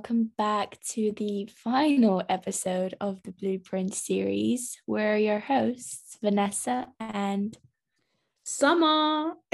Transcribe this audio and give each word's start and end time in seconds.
welcome 0.00 0.30
back 0.38 0.80
to 0.80 1.12
the 1.18 1.46
final 1.54 2.22
episode 2.30 2.94
of 3.02 3.22
the 3.22 3.32
Blueprint 3.32 3.92
series. 3.92 4.80
We're 4.86 5.18
your 5.18 5.40
hosts, 5.40 6.16
Vanessa 6.22 6.86
and 6.98 7.54
summer. 8.50 9.34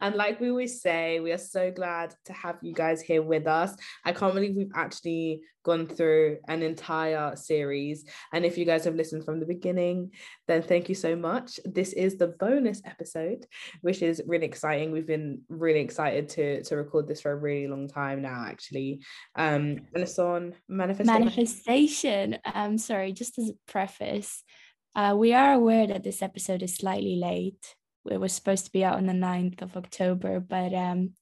and 0.00 0.14
like 0.14 0.40
we 0.40 0.50
always 0.50 0.80
say, 0.80 1.20
we 1.20 1.32
are 1.32 1.38
so 1.38 1.70
glad 1.70 2.14
to 2.26 2.32
have 2.32 2.58
you 2.62 2.74
guys 2.74 3.00
here 3.00 3.22
with 3.22 3.46
us. 3.46 3.74
I 4.04 4.12
can't 4.12 4.34
believe 4.34 4.56
we've 4.56 4.72
actually 4.74 5.42
gone 5.64 5.86
through 5.86 6.38
an 6.48 6.62
entire 6.62 7.36
series. 7.36 8.04
And 8.32 8.44
if 8.44 8.56
you 8.56 8.64
guys 8.64 8.84
have 8.84 8.94
listened 8.94 9.24
from 9.24 9.38
the 9.38 9.46
beginning, 9.46 10.12
then 10.46 10.62
thank 10.62 10.88
you 10.88 10.94
so 10.94 11.14
much. 11.14 11.60
This 11.64 11.92
is 11.92 12.16
the 12.16 12.28
bonus 12.28 12.80
episode, 12.84 13.44
which 13.82 14.02
is 14.02 14.22
really 14.26 14.46
exciting. 14.46 14.92
We've 14.92 15.06
been 15.06 15.42
really 15.48 15.80
excited 15.80 16.28
to, 16.30 16.62
to 16.64 16.76
record 16.76 17.06
this 17.06 17.20
for 17.20 17.32
a 17.32 17.36
really 17.36 17.68
long 17.68 17.86
time 17.86 18.22
now, 18.22 18.44
actually. 18.46 19.00
Um, 19.36 19.86
and 19.94 20.02
it's 20.04 20.18
on 20.18 20.54
manifestation. 20.68 21.20
Manifestation. 21.20 22.38
Um, 22.54 22.78
sorry, 22.78 23.12
just 23.12 23.38
as 23.38 23.50
a 23.50 23.70
preface. 23.70 24.42
Uh, 24.94 25.14
we 25.16 25.34
are 25.34 25.52
aware 25.52 25.86
that 25.86 26.02
this 26.02 26.22
episode 26.22 26.62
is 26.62 26.74
slightly 26.74 27.16
late 27.16 27.74
it 28.10 28.18
was 28.18 28.32
supposed 28.32 28.64
to 28.66 28.72
be 28.72 28.84
out 28.84 28.96
on 28.96 29.06
the 29.06 29.12
9th 29.12 29.62
of 29.62 29.76
October, 29.76 30.40
but 30.40 30.74
um, 30.74 31.14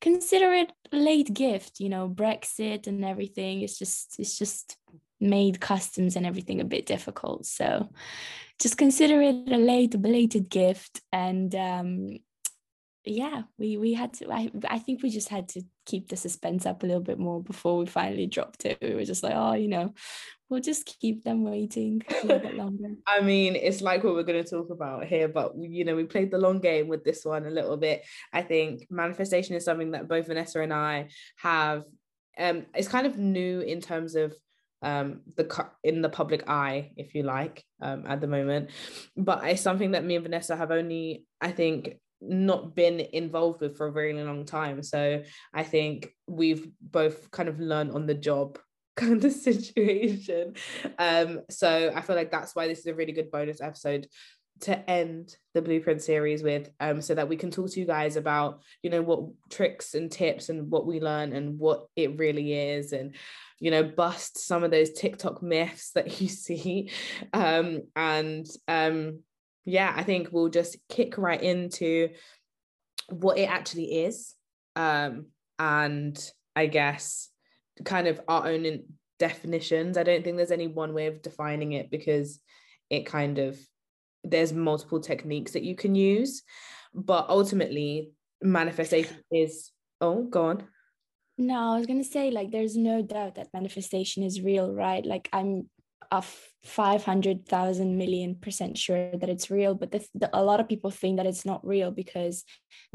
consider 0.00 0.52
it 0.52 0.72
a 0.92 0.96
late 0.96 1.32
gift, 1.32 1.80
you 1.80 1.88
know, 1.88 2.08
Brexit 2.08 2.86
and 2.86 3.04
everything. 3.04 3.62
It's 3.62 3.78
just 3.78 4.16
it's 4.18 4.38
just 4.38 4.76
made 5.20 5.60
customs 5.60 6.16
and 6.16 6.24
everything 6.24 6.60
a 6.60 6.64
bit 6.64 6.86
difficult. 6.86 7.46
So 7.46 7.90
just 8.60 8.78
consider 8.78 9.20
it 9.22 9.50
a 9.50 9.56
late 9.58 10.00
belated 10.00 10.48
gift 10.48 11.00
and 11.12 11.54
um, 11.54 12.18
yeah, 13.04 13.42
we 13.58 13.76
we 13.76 13.94
had 13.94 14.12
to. 14.14 14.30
I 14.30 14.50
I 14.68 14.78
think 14.78 15.02
we 15.02 15.10
just 15.10 15.28
had 15.28 15.48
to 15.50 15.62
keep 15.86 16.08
the 16.08 16.16
suspense 16.16 16.66
up 16.66 16.82
a 16.82 16.86
little 16.86 17.02
bit 17.02 17.18
more 17.18 17.42
before 17.42 17.78
we 17.78 17.86
finally 17.86 18.26
dropped 18.26 18.64
it. 18.64 18.78
We 18.82 18.94
were 18.94 19.04
just 19.04 19.22
like, 19.22 19.34
oh, 19.34 19.54
you 19.54 19.68
know, 19.68 19.94
we'll 20.48 20.60
just 20.60 20.86
keep 21.00 21.24
them 21.24 21.44
waiting 21.44 22.02
a 22.08 22.26
little 22.26 22.38
bit 22.38 22.56
longer. 22.56 22.88
I 23.06 23.20
mean, 23.20 23.56
it's 23.56 23.80
like 23.80 24.04
what 24.04 24.14
we're 24.14 24.22
going 24.22 24.42
to 24.42 24.48
talk 24.48 24.70
about 24.70 25.06
here, 25.06 25.28
but 25.28 25.52
you 25.58 25.84
know, 25.84 25.96
we 25.96 26.04
played 26.04 26.30
the 26.30 26.38
long 26.38 26.60
game 26.60 26.88
with 26.88 27.04
this 27.04 27.24
one 27.24 27.46
a 27.46 27.50
little 27.50 27.76
bit. 27.76 28.04
I 28.32 28.42
think 28.42 28.86
manifestation 28.90 29.56
is 29.56 29.64
something 29.64 29.92
that 29.92 30.08
both 30.08 30.26
Vanessa 30.26 30.60
and 30.60 30.72
I 30.72 31.08
have. 31.38 31.84
Um, 32.38 32.66
it's 32.74 32.88
kind 32.88 33.06
of 33.06 33.18
new 33.18 33.60
in 33.60 33.80
terms 33.80 34.14
of 34.14 34.34
um 34.80 35.22
the 35.36 35.66
in 35.82 36.02
the 36.02 36.08
public 36.08 36.48
eye 36.48 36.92
if 36.96 37.12
you 37.12 37.24
like 37.24 37.64
um 37.82 38.04
at 38.06 38.20
the 38.20 38.28
moment 38.28 38.70
but 39.16 39.44
it's 39.44 39.60
something 39.60 39.90
that 39.90 40.04
me 40.04 40.14
and 40.14 40.22
Vanessa 40.22 40.54
have 40.54 40.70
only 40.70 41.24
I 41.40 41.50
think 41.50 41.96
not 42.20 42.74
been 42.74 43.00
involved 43.12 43.60
with 43.60 43.76
for 43.76 43.86
a 43.86 43.92
very 43.92 44.12
long 44.12 44.44
time. 44.44 44.82
So 44.82 45.22
I 45.54 45.62
think 45.62 46.08
we've 46.26 46.68
both 46.80 47.30
kind 47.30 47.48
of 47.48 47.60
learned 47.60 47.92
on 47.92 48.06
the 48.06 48.14
job 48.14 48.58
kind 48.98 49.24
of 49.24 49.32
situation. 49.48 50.54
Um, 50.98 51.40
so 51.50 51.92
I 51.94 52.00
feel 52.02 52.16
like 52.16 52.30
that's 52.30 52.54
why 52.54 52.68
this 52.68 52.80
is 52.80 52.86
a 52.86 52.94
really 52.94 53.12
good 53.12 53.30
bonus 53.30 53.60
episode 53.60 54.08
to 54.60 54.90
end 54.90 55.36
the 55.54 55.62
blueprint 55.62 56.02
series 56.02 56.42
with 56.42 56.68
um 56.80 57.00
so 57.00 57.14
that 57.14 57.28
we 57.28 57.36
can 57.36 57.48
talk 57.48 57.70
to 57.70 57.78
you 57.78 57.86
guys 57.86 58.16
about 58.16 58.60
you 58.82 58.90
know 58.90 59.00
what 59.00 59.20
tricks 59.50 59.94
and 59.94 60.10
tips 60.10 60.48
and 60.48 60.68
what 60.68 60.84
we 60.84 60.98
learn 60.98 61.32
and 61.32 61.60
what 61.60 61.86
it 61.94 62.18
really 62.18 62.54
is 62.54 62.92
and 62.92 63.14
you 63.60 63.70
know 63.70 63.84
bust 63.84 64.36
some 64.36 64.64
of 64.64 64.72
those 64.72 64.90
tiktok 64.94 65.44
myths 65.44 65.92
that 65.92 66.20
you 66.20 66.26
see 66.26 66.90
um 67.32 67.82
and 67.94 68.48
um 68.66 69.20
yeah, 69.68 69.92
I 69.94 70.02
think 70.02 70.28
we'll 70.32 70.48
just 70.48 70.78
kick 70.88 71.18
right 71.18 71.42
into 71.42 72.08
what 73.10 73.36
it 73.36 73.50
actually 73.50 74.04
is. 74.04 74.34
Um, 74.74 75.26
and 75.58 76.18
I 76.56 76.66
guess 76.66 77.28
kind 77.84 78.08
of 78.08 78.20
our 78.28 78.46
own 78.48 78.82
definitions. 79.18 79.96
I 79.96 80.02
don't 80.02 80.24
think 80.24 80.36
there's 80.36 80.50
any 80.50 80.66
one 80.66 80.94
way 80.94 81.06
of 81.06 81.22
defining 81.22 81.72
it 81.72 81.90
because 81.90 82.40
it 82.90 83.06
kind 83.06 83.38
of 83.38 83.58
there's 84.24 84.52
multiple 84.52 85.00
techniques 85.00 85.52
that 85.52 85.62
you 85.62 85.74
can 85.74 85.94
use. 85.94 86.42
But 86.94 87.28
ultimately, 87.28 88.12
manifestation 88.42 89.16
is 89.30 89.70
oh, 90.00 90.24
go 90.24 90.46
on. 90.46 90.64
No, 91.36 91.74
I 91.74 91.76
was 91.76 91.86
gonna 91.86 92.04
say 92.04 92.30
like 92.30 92.50
there's 92.50 92.76
no 92.76 93.02
doubt 93.02 93.36
that 93.36 93.48
manifestation 93.52 94.22
is 94.22 94.40
real, 94.40 94.72
right? 94.72 95.04
Like 95.04 95.28
I'm 95.32 95.68
a 96.10 96.22
500,000 96.64 97.98
million 97.98 98.34
percent 98.34 98.78
sure 98.78 99.10
that 99.16 99.28
it's 99.28 99.50
real, 99.50 99.74
but 99.74 99.90
the, 99.90 100.06
the, 100.14 100.30
a 100.32 100.42
lot 100.42 100.60
of 100.60 100.68
people 100.68 100.90
think 100.90 101.18
that 101.18 101.26
it's 101.26 101.44
not 101.44 101.66
real 101.66 101.90
because 101.90 102.44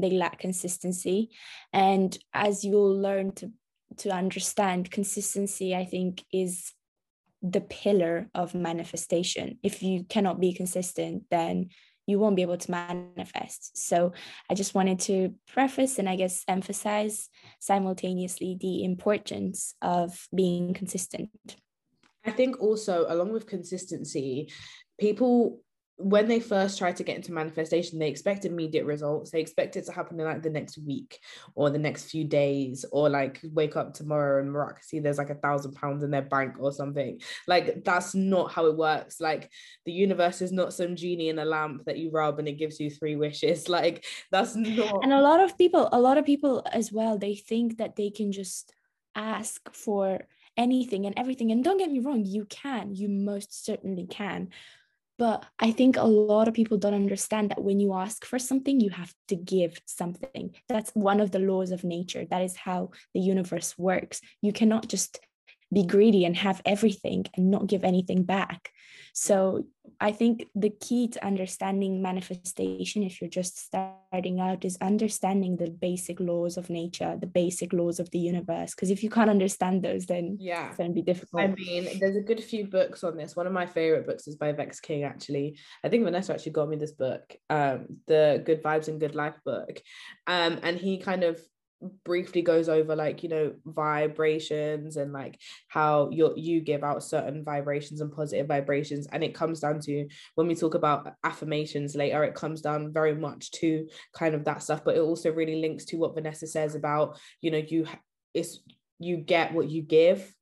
they 0.00 0.10
lack 0.10 0.40
consistency. 0.40 1.30
And 1.72 2.16
as 2.32 2.64
you'll 2.64 3.00
learn 3.00 3.32
to, 3.36 3.52
to 3.98 4.10
understand, 4.10 4.90
consistency, 4.90 5.74
I 5.74 5.84
think, 5.84 6.24
is 6.32 6.72
the 7.42 7.60
pillar 7.60 8.28
of 8.34 8.54
manifestation. 8.54 9.58
If 9.62 9.82
you 9.82 10.04
cannot 10.04 10.40
be 10.40 10.52
consistent, 10.52 11.24
then 11.30 11.68
you 12.06 12.18
won't 12.18 12.36
be 12.36 12.42
able 12.42 12.58
to 12.58 12.70
manifest. 12.70 13.76
So 13.76 14.12
I 14.50 14.54
just 14.54 14.74
wanted 14.74 15.00
to 15.00 15.34
preface 15.48 15.98
and 15.98 16.08
I 16.08 16.16
guess 16.16 16.44
emphasize 16.48 17.28
simultaneously 17.60 18.58
the 18.60 18.84
importance 18.84 19.74
of 19.80 20.28
being 20.34 20.74
consistent. 20.74 21.30
I 22.24 22.30
think 22.30 22.60
also, 22.60 23.06
along 23.08 23.32
with 23.32 23.46
consistency, 23.46 24.50
people 24.98 25.60
when 25.96 26.26
they 26.26 26.40
first 26.40 26.76
try 26.76 26.90
to 26.90 27.04
get 27.04 27.16
into 27.16 27.32
manifestation, 27.32 27.98
they 27.98 28.08
expect 28.08 28.44
immediate 28.44 28.84
results. 28.84 29.30
They 29.30 29.40
expect 29.40 29.76
it 29.76 29.86
to 29.86 29.92
happen 29.92 30.18
in 30.18 30.26
like 30.26 30.42
the 30.42 30.50
next 30.50 30.76
week 30.78 31.20
or 31.54 31.70
the 31.70 31.78
next 31.78 32.10
few 32.10 32.24
days, 32.24 32.84
or 32.90 33.08
like 33.08 33.40
wake 33.52 33.76
up 33.76 33.94
tomorrow 33.94 34.40
and 34.40 34.50
miraculously 34.50 34.98
there's 34.98 35.18
like 35.18 35.30
a 35.30 35.36
thousand 35.36 35.74
pounds 35.74 36.02
in 36.02 36.10
their 36.10 36.22
bank 36.22 36.54
or 36.58 36.72
something. 36.72 37.20
Like 37.46 37.84
that's 37.84 38.14
not 38.14 38.52
how 38.52 38.66
it 38.66 38.76
works. 38.76 39.20
Like 39.20 39.50
the 39.84 39.92
universe 39.92 40.42
is 40.42 40.50
not 40.50 40.74
some 40.74 40.96
genie 40.96 41.28
in 41.28 41.38
a 41.38 41.44
lamp 41.44 41.84
that 41.86 41.98
you 41.98 42.10
rub 42.10 42.38
and 42.38 42.48
it 42.48 42.58
gives 42.58 42.80
you 42.80 42.90
three 42.90 43.16
wishes. 43.16 43.68
Like 43.74 44.04
that's 44.30 44.54
not. 44.54 45.02
And 45.02 45.12
a 45.12 45.20
lot 45.20 45.40
of 45.40 45.58
people, 45.58 45.88
a 45.90 45.98
lot 45.98 46.16
of 46.16 46.24
people 46.24 46.64
as 46.72 46.92
well, 46.92 47.18
they 47.18 47.34
think 47.34 47.78
that 47.78 47.96
they 47.96 48.08
can 48.08 48.30
just 48.30 48.72
ask 49.16 49.60
for 49.74 50.20
anything 50.56 51.06
and 51.06 51.18
everything. 51.18 51.50
And 51.50 51.64
don't 51.64 51.78
get 51.78 51.90
me 51.90 51.98
wrong, 51.98 52.24
you 52.24 52.44
can, 52.44 52.94
you 52.94 53.08
most 53.08 53.64
certainly 53.64 54.06
can. 54.06 54.50
But 55.16 55.44
I 55.60 55.70
think 55.70 55.96
a 55.96 56.04
lot 56.04 56.48
of 56.48 56.54
people 56.54 56.76
don't 56.76 56.94
understand 56.94 57.50
that 57.50 57.62
when 57.62 57.78
you 57.78 57.94
ask 57.94 58.24
for 58.24 58.38
something, 58.38 58.80
you 58.80 58.90
have 58.90 59.12
to 59.28 59.36
give 59.36 59.80
something. 59.86 60.54
That's 60.68 60.90
one 60.90 61.20
of 61.20 61.30
the 61.30 61.38
laws 61.38 61.70
of 61.70 61.84
nature. 61.84 62.24
That 62.28 62.42
is 62.42 62.56
how 62.56 62.90
the 63.14 63.20
universe 63.20 63.78
works. 63.78 64.20
You 64.42 64.52
cannot 64.52 64.88
just 64.88 65.20
be 65.72 65.84
greedy 65.84 66.24
and 66.24 66.36
have 66.36 66.62
everything 66.66 67.26
and 67.36 67.50
not 67.50 67.68
give 67.68 67.84
anything 67.84 68.24
back. 68.24 68.70
So 69.16 69.64
I 70.00 70.10
think 70.10 70.48
the 70.56 70.70
key 70.70 71.06
to 71.06 71.24
understanding 71.24 72.02
manifestation, 72.02 73.04
if 73.04 73.20
you're 73.20 73.30
just 73.30 73.56
starting 73.56 74.40
out, 74.40 74.64
is 74.64 74.76
understanding 74.80 75.56
the 75.56 75.70
basic 75.70 76.18
laws 76.18 76.56
of 76.56 76.68
nature, 76.68 77.16
the 77.20 77.28
basic 77.28 77.72
laws 77.72 78.00
of 78.00 78.10
the 78.10 78.18
universe. 78.18 78.74
Because 78.74 78.90
if 78.90 79.04
you 79.04 79.10
can't 79.10 79.30
understand 79.30 79.84
those, 79.84 80.06
then 80.06 80.36
yeah, 80.40 80.66
it's 80.66 80.78
going 80.78 80.90
to 80.90 80.94
be 80.94 81.00
difficult. 81.00 81.42
I 81.42 81.46
mean, 81.46 82.00
there's 82.00 82.16
a 82.16 82.22
good 82.22 82.42
few 82.42 82.66
books 82.66 83.04
on 83.04 83.16
this. 83.16 83.36
One 83.36 83.46
of 83.46 83.52
my 83.52 83.66
favorite 83.66 84.04
books 84.04 84.26
is 84.26 84.34
by 84.34 84.50
Vex 84.50 84.80
King, 84.80 85.04
actually. 85.04 85.60
I 85.84 85.88
think 85.88 86.02
Vanessa 86.02 86.34
actually 86.34 86.52
got 86.52 86.68
me 86.68 86.76
this 86.76 86.92
book, 86.92 87.36
um, 87.48 87.86
the 88.08 88.42
Good 88.44 88.64
Vibes 88.64 88.88
and 88.88 88.98
Good 88.98 89.14
Life 89.14 89.36
book. 89.44 89.80
Um, 90.26 90.58
and 90.64 90.76
he 90.76 90.98
kind 90.98 91.22
of 91.22 91.40
briefly 92.04 92.42
goes 92.42 92.68
over 92.68 92.96
like 92.96 93.22
you 93.22 93.28
know 93.28 93.52
vibrations 93.66 94.96
and 94.96 95.12
like 95.12 95.38
how 95.68 96.08
you 96.10 96.32
you 96.36 96.60
give 96.60 96.82
out 96.82 97.02
certain 97.02 97.44
vibrations 97.44 98.00
and 98.00 98.12
positive 98.12 98.46
vibrations. 98.46 99.06
And 99.12 99.22
it 99.22 99.34
comes 99.34 99.60
down 99.60 99.80
to 99.80 100.08
when 100.34 100.46
we 100.46 100.54
talk 100.54 100.74
about 100.74 101.14
affirmations 101.24 101.94
later 101.94 102.24
it 102.24 102.34
comes 102.34 102.60
down 102.60 102.92
very 102.92 103.14
much 103.14 103.50
to 103.52 103.86
kind 104.14 104.34
of 104.34 104.44
that 104.44 104.62
stuff. 104.62 104.82
But 104.84 104.96
it 104.96 105.00
also 105.00 105.32
really 105.32 105.56
links 105.56 105.84
to 105.86 105.96
what 105.96 106.14
Vanessa 106.14 106.46
says 106.46 106.74
about 106.74 107.18
you 107.40 107.50
know 107.50 107.62
you 107.66 107.86
it's 108.32 108.60
you 108.98 109.16
get 109.16 109.52
what 109.52 109.68
you 109.68 109.82
give 109.82 110.32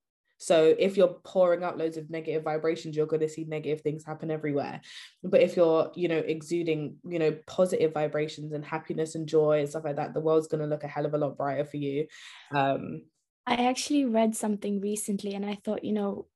so 0.42 0.74
if 0.76 0.96
you're 0.96 1.20
pouring 1.24 1.62
out 1.62 1.78
loads 1.78 1.96
of 1.96 2.10
negative 2.10 2.42
vibrations, 2.42 2.96
you're 2.96 3.06
going 3.06 3.20
to 3.20 3.28
see 3.28 3.44
negative 3.44 3.80
things 3.80 4.04
happen 4.04 4.28
everywhere. 4.28 4.80
But 5.22 5.40
if 5.40 5.56
you're, 5.56 5.92
you 5.94 6.08
know, 6.08 6.18
exuding, 6.18 6.96
you 7.08 7.20
know, 7.20 7.38
positive 7.46 7.94
vibrations 7.94 8.52
and 8.52 8.64
happiness 8.64 9.14
and 9.14 9.28
joy 9.28 9.60
and 9.60 9.68
stuff 9.68 9.84
like 9.84 9.96
that, 9.96 10.14
the 10.14 10.20
world's 10.20 10.48
going 10.48 10.60
to 10.60 10.66
look 10.66 10.82
a 10.82 10.88
hell 10.88 11.06
of 11.06 11.14
a 11.14 11.18
lot 11.18 11.36
brighter 11.36 11.64
for 11.64 11.76
you. 11.76 12.08
Um, 12.52 13.02
I 13.46 13.68
actually 13.68 14.04
read 14.04 14.34
something 14.34 14.80
recently 14.80 15.34
and 15.34 15.46
I 15.46 15.58
thought, 15.64 15.84
you 15.84 15.92
know, 15.92 16.26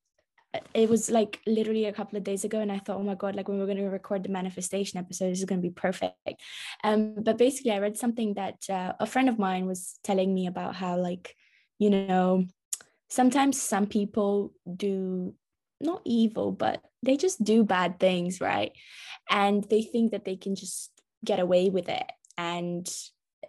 it 0.73 0.89
was 0.89 1.09
like 1.09 1.41
literally 1.45 1.85
a 1.85 1.93
couple 1.93 2.17
of 2.17 2.23
days 2.23 2.45
ago 2.45 2.61
and 2.61 2.71
i 2.71 2.79
thought 2.79 2.97
oh 2.97 3.03
my 3.03 3.13
god 3.13 3.35
like 3.35 3.49
when 3.49 3.59
we're 3.59 3.65
going 3.65 3.77
to 3.77 3.83
record 3.89 4.23
the 4.23 4.29
manifestation 4.29 4.97
episode 4.97 5.29
this 5.29 5.39
is 5.39 5.45
going 5.45 5.61
to 5.61 5.67
be 5.67 5.73
perfect 5.73 6.15
um 6.85 7.15
but 7.21 7.37
basically 7.37 7.71
i 7.71 7.77
read 7.77 7.97
something 7.97 8.33
that 8.33 8.55
uh, 8.69 8.93
a 8.99 9.05
friend 9.05 9.27
of 9.27 9.37
mine 9.37 9.67
was 9.67 9.99
telling 10.03 10.33
me 10.33 10.47
about 10.47 10.73
how 10.73 10.97
like 10.97 11.35
you 11.79 11.89
know 11.89 12.45
sometimes 13.09 13.61
some 13.61 13.87
people 13.87 14.53
do 14.75 15.33
not 15.79 16.01
evil, 16.05 16.51
but 16.51 16.81
they 17.03 17.17
just 17.17 17.43
do 17.43 17.63
bad 17.63 17.99
things, 17.99 18.41
right? 18.41 18.71
And 19.29 19.63
they 19.63 19.81
think 19.81 20.11
that 20.11 20.25
they 20.25 20.35
can 20.35 20.55
just 20.55 20.91
get 21.23 21.39
away 21.39 21.69
with 21.69 21.89
it. 21.89 22.05
And 22.37 22.87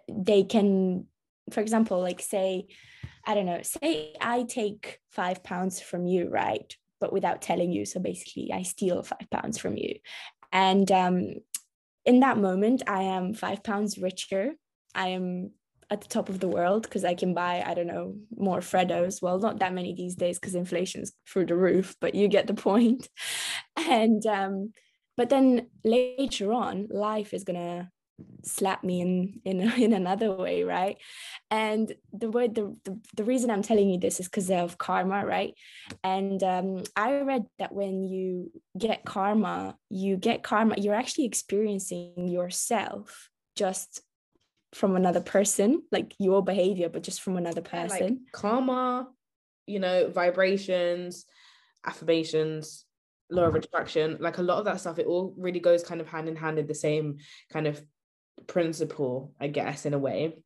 they 0.07 0.43
can 0.43 1.05
for 1.51 1.61
example 1.61 1.99
like 1.99 2.21
say 2.21 2.67
i 3.25 3.33
don't 3.33 3.45
know 3.45 3.59
say 3.63 4.13
i 4.21 4.43
take 4.43 4.99
five 5.09 5.43
pounds 5.43 5.79
from 5.81 6.05
you 6.05 6.29
right? 6.29 6.75
But 6.99 7.13
without 7.13 7.41
telling 7.41 7.71
you. 7.71 7.85
So 7.85 7.99
basically 7.99 8.51
i 8.53 8.63
steal 8.63 9.03
five 9.03 9.29
pounds 9.31 9.57
from 9.57 9.77
you. 9.77 9.95
And 10.51 10.91
um, 10.91 11.35
in 12.05 12.19
that 12.21 12.37
moment 12.37 12.83
i 12.87 13.03
am 13.03 13.33
five 13.33 13.63
pounds 13.63 13.97
richer. 13.97 14.53
I 14.95 15.09
am 15.09 15.51
at 15.91 16.01
the 16.01 16.07
top 16.07 16.29
of 16.29 16.39
the 16.39 16.47
world 16.47 16.83
because 16.83 17.03
I 17.03 17.15
can 17.15 17.33
buy, 17.33 17.63
I 17.65 17.73
don't 17.73 17.87
know, 17.87 18.15
more 18.35 18.59
Freddos. 18.59 19.21
Well, 19.21 19.39
not 19.39 19.59
that 19.59 19.73
many 19.73 19.93
these 19.93 20.15
days 20.15 20.39
because 20.39 20.55
inflation's 20.55 21.11
through 21.27 21.47
the 21.47 21.55
roof, 21.55 21.95
but 21.99 22.15
you 22.15 22.27
get 22.27 22.47
the 22.47 22.53
point. 22.53 23.07
And 23.77 24.25
um, 24.25 24.73
but 25.17 25.29
then 25.29 25.67
later 25.83 26.53
on, 26.53 26.87
life 26.91 27.33
is 27.33 27.43
gonna 27.43 27.89
slap 28.43 28.83
me 28.83 29.01
in 29.01 29.41
in 29.45 29.61
in 29.81 29.93
another 29.93 30.35
way, 30.35 30.63
right? 30.63 30.97
And 31.49 31.93
the 32.13 32.29
word 32.29 32.55
the 32.55 32.75
the, 32.83 32.99
the 33.15 33.23
reason 33.23 33.49
I'm 33.49 33.61
telling 33.61 33.89
you 33.89 33.99
this 33.99 34.19
is 34.19 34.27
because 34.27 34.51
of 34.51 34.77
karma, 34.77 35.25
right? 35.25 35.53
And 36.03 36.43
um, 36.43 36.83
I 36.95 37.21
read 37.21 37.45
that 37.57 37.73
when 37.73 38.03
you 38.03 38.51
get 38.77 39.05
karma, 39.05 39.77
you 39.89 40.17
get 40.17 40.43
karma, 40.43 40.75
you're 40.77 40.95
actually 40.95 41.25
experiencing 41.25 42.27
yourself 42.27 43.29
just 43.55 44.01
from 44.73 44.95
another 44.95 45.21
person, 45.21 45.83
like 45.91 46.13
your 46.19 46.43
behavior, 46.43 46.89
but 46.89 47.03
just 47.03 47.21
from 47.21 47.37
another 47.37 47.61
person. 47.61 48.07
Like 48.07 48.31
karma, 48.31 49.07
you 49.65 49.79
know, 49.79 50.09
vibrations, 50.09 51.25
affirmations, 51.85 52.85
law 53.29 53.43
of 53.43 53.55
attraction, 53.55 54.17
like 54.19 54.37
a 54.37 54.43
lot 54.43 54.59
of 54.59 54.65
that 54.65 54.79
stuff, 54.79 54.99
it 54.99 55.07
all 55.07 55.33
really 55.37 55.59
goes 55.59 55.83
kind 55.83 56.01
of 56.01 56.07
hand 56.07 56.27
in 56.27 56.35
hand 56.35 56.59
in 56.59 56.67
the 56.67 56.75
same 56.75 57.17
kind 57.51 57.67
of 57.67 57.81
principle, 58.47 59.33
I 59.39 59.47
guess, 59.47 59.85
in 59.85 59.93
a 59.93 59.99
way. 59.99 60.39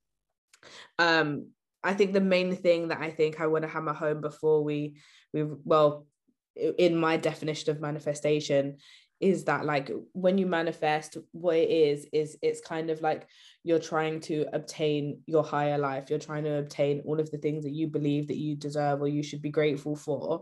Um, 0.99 1.47
I 1.83 1.93
think 1.93 2.13
the 2.13 2.21
main 2.21 2.55
thing 2.55 2.89
that 2.89 3.01
I 3.01 3.11
think 3.11 3.39
I 3.39 3.47
want 3.47 3.63
to 3.63 3.67
hammer 3.67 3.93
home 3.93 4.21
before 4.21 4.63
we 4.63 4.95
we 5.33 5.43
well 5.43 6.07
in 6.55 6.95
my 6.95 7.17
definition 7.17 7.71
of 7.71 7.81
manifestation 7.81 8.77
is 9.23 9.45
that 9.45 9.65
like 9.65 9.89
when 10.11 10.37
you 10.37 10.45
manifest 10.45 11.17
what 11.31 11.55
it 11.55 11.69
is 11.69 12.05
is 12.11 12.37
it's 12.41 12.59
kind 12.59 12.89
of 12.89 13.01
like 13.01 13.25
you're 13.63 13.79
trying 13.79 14.19
to 14.19 14.45
obtain 14.51 15.21
your 15.25 15.43
higher 15.43 15.77
life. 15.77 16.09
You're 16.09 16.19
trying 16.19 16.43
to 16.43 16.57
obtain 16.57 17.01
all 17.05 17.19
of 17.19 17.31
the 17.31 17.37
things 17.37 17.63
that 17.63 17.71
you 17.71 17.87
believe 17.87 18.27
that 18.27 18.37
you 18.37 18.55
deserve 18.55 19.01
or 19.01 19.07
you 19.07 19.23
should 19.23 19.41
be 19.41 19.49
grateful 19.49 19.95
for. 19.95 20.41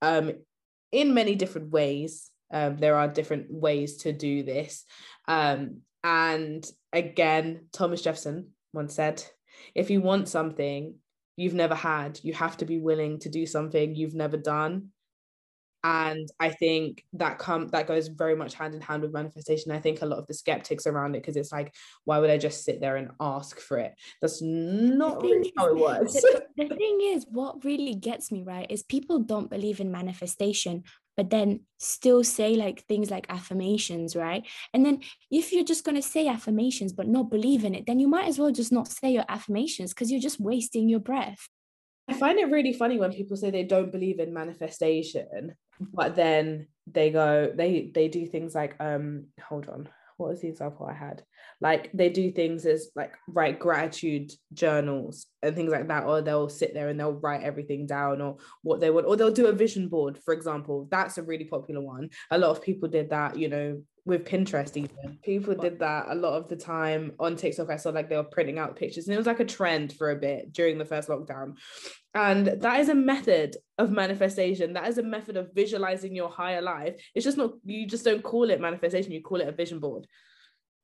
Um 0.00 0.32
in 0.92 1.12
many 1.12 1.34
different 1.34 1.70
ways 1.70 2.30
um 2.52 2.76
there 2.76 2.96
are 2.96 3.08
different 3.08 3.46
ways 3.50 3.96
to 3.98 4.12
do 4.12 4.44
this. 4.44 4.84
Um 5.26 5.82
and 6.04 6.64
again 6.92 7.66
thomas 7.72 8.00
jefferson 8.00 8.50
once 8.72 8.94
said 8.94 9.22
if 9.74 9.90
you 9.90 10.00
want 10.00 10.28
something 10.28 10.94
you've 11.40 11.54
never 11.54 11.74
had. 11.74 12.20
You 12.22 12.34
have 12.34 12.58
to 12.58 12.66
be 12.66 12.78
willing 12.78 13.18
to 13.20 13.30
do 13.30 13.46
something 13.46 13.94
you've 13.94 14.14
never 14.14 14.36
done 14.36 14.88
and 15.82 16.28
i 16.38 16.50
think 16.50 17.04
that 17.14 17.38
come 17.38 17.68
that 17.68 17.86
goes 17.86 18.08
very 18.08 18.36
much 18.36 18.54
hand 18.54 18.74
in 18.74 18.80
hand 18.80 19.02
with 19.02 19.12
manifestation. 19.12 19.72
I 19.72 19.78
think 19.78 20.02
a 20.02 20.06
lot 20.06 20.18
of 20.18 20.26
the 20.26 20.34
skeptics 20.34 20.86
around 20.86 21.14
it 21.14 21.22
because 21.22 21.36
it's 21.36 21.52
like 21.52 21.74
why 22.04 22.18
would 22.18 22.30
i 22.30 22.38
just 22.38 22.64
sit 22.64 22.80
there 22.80 22.96
and 22.96 23.10
ask 23.20 23.58
for 23.60 23.78
it? 23.78 23.94
That's 24.20 24.42
not 24.42 25.22
really 25.22 25.52
how 25.56 25.68
it 25.68 25.76
works. 25.76 26.12
the, 26.12 26.42
the 26.56 26.74
thing 26.74 26.98
is 27.02 27.26
what 27.28 27.64
really 27.64 27.94
gets 27.94 28.30
me 28.30 28.42
right 28.42 28.70
is 28.70 28.82
people 28.82 29.20
don't 29.20 29.50
believe 29.50 29.80
in 29.80 29.90
manifestation 29.90 30.84
but 31.16 31.28
then 31.28 31.60
still 31.78 32.24
say 32.24 32.54
like 32.54 32.84
things 32.86 33.10
like 33.10 33.26
affirmations 33.28 34.14
right? 34.16 34.46
And 34.72 34.84
then 34.84 35.00
if 35.30 35.52
you're 35.52 35.64
just 35.64 35.84
going 35.84 35.96
to 35.96 36.02
say 36.02 36.28
affirmations 36.28 36.92
but 36.92 37.08
not 37.08 37.30
believe 37.30 37.64
in 37.64 37.74
it 37.74 37.86
then 37.86 37.98
you 37.98 38.08
might 38.08 38.28
as 38.28 38.38
well 38.38 38.52
just 38.52 38.72
not 38.72 38.88
say 38.88 39.12
your 39.12 39.24
affirmations 39.28 39.92
because 39.92 40.10
you're 40.10 40.20
just 40.20 40.40
wasting 40.40 40.88
your 40.88 41.00
breath. 41.00 41.48
I 42.08 42.14
find 42.14 42.38
it 42.38 42.50
really 42.50 42.72
funny 42.72 42.98
when 42.98 43.12
people 43.12 43.36
say 43.36 43.50
they 43.50 43.62
don't 43.62 43.92
believe 43.92 44.18
in 44.18 44.34
manifestation, 44.34 45.54
but 45.80 46.14
then 46.16 46.68
they 46.86 47.10
go, 47.10 47.52
they 47.54 47.90
they 47.94 48.08
do 48.08 48.26
things 48.26 48.54
like, 48.54 48.76
um, 48.80 49.26
hold 49.42 49.68
on, 49.68 49.88
what 50.16 50.30
was 50.30 50.40
the 50.42 50.48
example 50.48 50.86
I 50.86 50.92
had? 50.92 51.22
Like 51.60 51.90
they 51.92 52.10
do 52.10 52.30
things 52.30 52.66
as 52.66 52.90
like 52.94 53.14
write 53.28 53.58
gratitude 53.58 54.32
journals 54.52 55.26
and 55.42 55.56
things 55.56 55.72
like 55.72 55.88
that, 55.88 56.04
or 56.04 56.20
they'll 56.20 56.48
sit 56.48 56.74
there 56.74 56.88
and 56.88 56.98
they'll 56.98 57.12
write 57.12 57.42
everything 57.42 57.86
down 57.86 58.20
or 58.20 58.36
what 58.62 58.80
they 58.80 58.90
want, 58.90 59.06
or 59.06 59.16
they'll 59.16 59.30
do 59.30 59.46
a 59.46 59.52
vision 59.52 59.88
board, 59.88 60.18
for 60.24 60.34
example. 60.34 60.88
That's 60.90 61.18
a 61.18 61.22
really 61.22 61.44
popular 61.44 61.80
one. 61.80 62.10
A 62.30 62.38
lot 62.38 62.50
of 62.50 62.62
people 62.62 62.88
did 62.88 63.10
that, 63.10 63.38
you 63.38 63.48
know, 63.48 63.82
with 64.04 64.24
Pinterest 64.24 64.76
even. 64.76 65.18
People 65.22 65.54
did 65.54 65.78
that 65.80 66.06
a 66.08 66.14
lot 66.14 66.34
of 66.34 66.48
the 66.48 66.56
time 66.56 67.12
on 67.18 67.36
TikTok. 67.36 67.70
I 67.70 67.76
saw 67.76 67.90
like 67.90 68.08
they 68.08 68.16
were 68.16 68.24
printing 68.24 68.58
out 68.58 68.76
pictures 68.76 69.06
and 69.06 69.14
it 69.14 69.18
was 69.18 69.26
like 69.26 69.40
a 69.40 69.44
trend 69.44 69.92
for 69.92 70.10
a 70.10 70.16
bit 70.16 70.52
during 70.52 70.78
the 70.78 70.84
first 70.84 71.08
lockdown. 71.08 71.54
And 72.14 72.46
that 72.46 72.80
is 72.80 72.88
a 72.88 72.94
method 72.94 73.56
of 73.78 73.90
manifestation. 73.90 74.72
That 74.72 74.88
is 74.88 74.98
a 74.98 75.02
method 75.02 75.36
of 75.36 75.54
visualizing 75.54 76.14
your 76.14 76.28
higher 76.28 76.62
life. 76.62 76.96
It's 77.14 77.24
just 77.24 77.38
not, 77.38 77.52
you 77.64 77.86
just 77.86 78.04
don't 78.04 78.22
call 78.22 78.50
it 78.50 78.60
manifestation, 78.60 79.12
you 79.12 79.22
call 79.22 79.40
it 79.40 79.48
a 79.48 79.52
vision 79.52 79.78
board. 79.78 80.06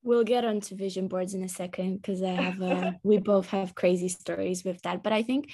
We'll 0.03 0.25
get 0.25 0.45
onto 0.45 0.77
vision 0.77 1.09
boards 1.09 1.35
in 1.35 1.43
a 1.43 1.49
second 1.49 1.97
because 1.97 2.23
I 2.23 2.29
have 2.29 2.61
a, 2.61 2.97
we 3.03 3.19
both 3.33 3.49
have 3.49 3.75
crazy 3.75 4.09
stories 4.09 4.63
with 4.65 4.81
that. 4.83 5.03
But 5.03 5.13
I 5.13 5.23
think 5.23 5.51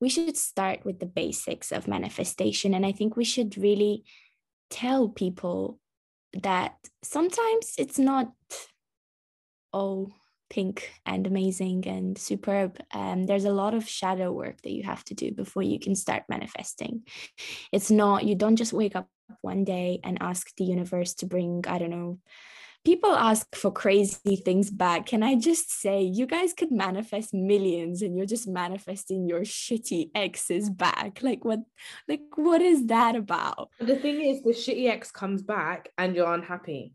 we 0.00 0.10
should 0.10 0.36
start 0.36 0.84
with 0.84 0.98
the 0.98 1.06
basics 1.06 1.72
of 1.72 1.88
manifestation. 1.88 2.74
And 2.74 2.84
I 2.84 2.92
think 2.92 3.16
we 3.16 3.24
should 3.24 3.56
really 3.56 4.04
tell 4.68 5.08
people 5.08 5.78
that 6.42 6.74
sometimes 7.02 7.74
it's 7.78 7.98
not 7.98 8.32
all 9.72 10.12
pink 10.50 10.92
and 11.04 11.26
amazing 11.26 11.86
and 11.88 12.16
superb. 12.16 12.78
Um, 12.92 13.26
there's 13.26 13.44
a 13.44 13.52
lot 13.52 13.74
of 13.74 13.88
shadow 13.88 14.30
work 14.30 14.60
that 14.62 14.72
you 14.72 14.84
have 14.84 15.04
to 15.04 15.14
do 15.14 15.32
before 15.32 15.62
you 15.62 15.78
can 15.78 15.94
start 15.96 16.24
manifesting. 16.28 17.02
It's 17.72 17.90
not, 17.90 18.24
you 18.24 18.34
don't 18.34 18.56
just 18.56 18.72
wake 18.72 18.94
up 18.94 19.08
one 19.40 19.64
day 19.64 20.00
and 20.04 20.18
ask 20.20 20.54
the 20.56 20.64
universe 20.64 21.14
to 21.14 21.26
bring, 21.26 21.64
I 21.66 21.78
don't 21.78 21.90
know, 21.90 22.18
people 22.84 23.12
ask 23.12 23.54
for 23.54 23.70
crazy 23.70 24.36
things 24.36 24.70
back. 24.70 25.06
Can 25.06 25.22
I 25.22 25.36
just 25.36 25.72
say, 25.72 26.02
you 26.02 26.26
guys 26.26 26.52
could 26.52 26.70
manifest 26.70 27.32
millions 27.32 28.02
and 28.02 28.16
you're 28.16 28.26
just 28.26 28.46
manifesting 28.46 29.26
your 29.26 29.40
shitty 29.40 30.10
exes 30.14 30.68
back? 30.70 31.20
Like, 31.22 31.44
what, 31.44 31.60
like, 32.08 32.22
what 32.36 32.60
is 32.60 32.86
that 32.86 33.16
about? 33.16 33.70
The 33.80 33.96
thing 33.96 34.20
is, 34.20 34.42
the 34.42 34.50
shitty 34.50 34.88
ex 34.88 35.10
comes 35.10 35.42
back 35.42 35.90
and 35.98 36.14
you're 36.14 36.32
unhappy. 36.32 36.92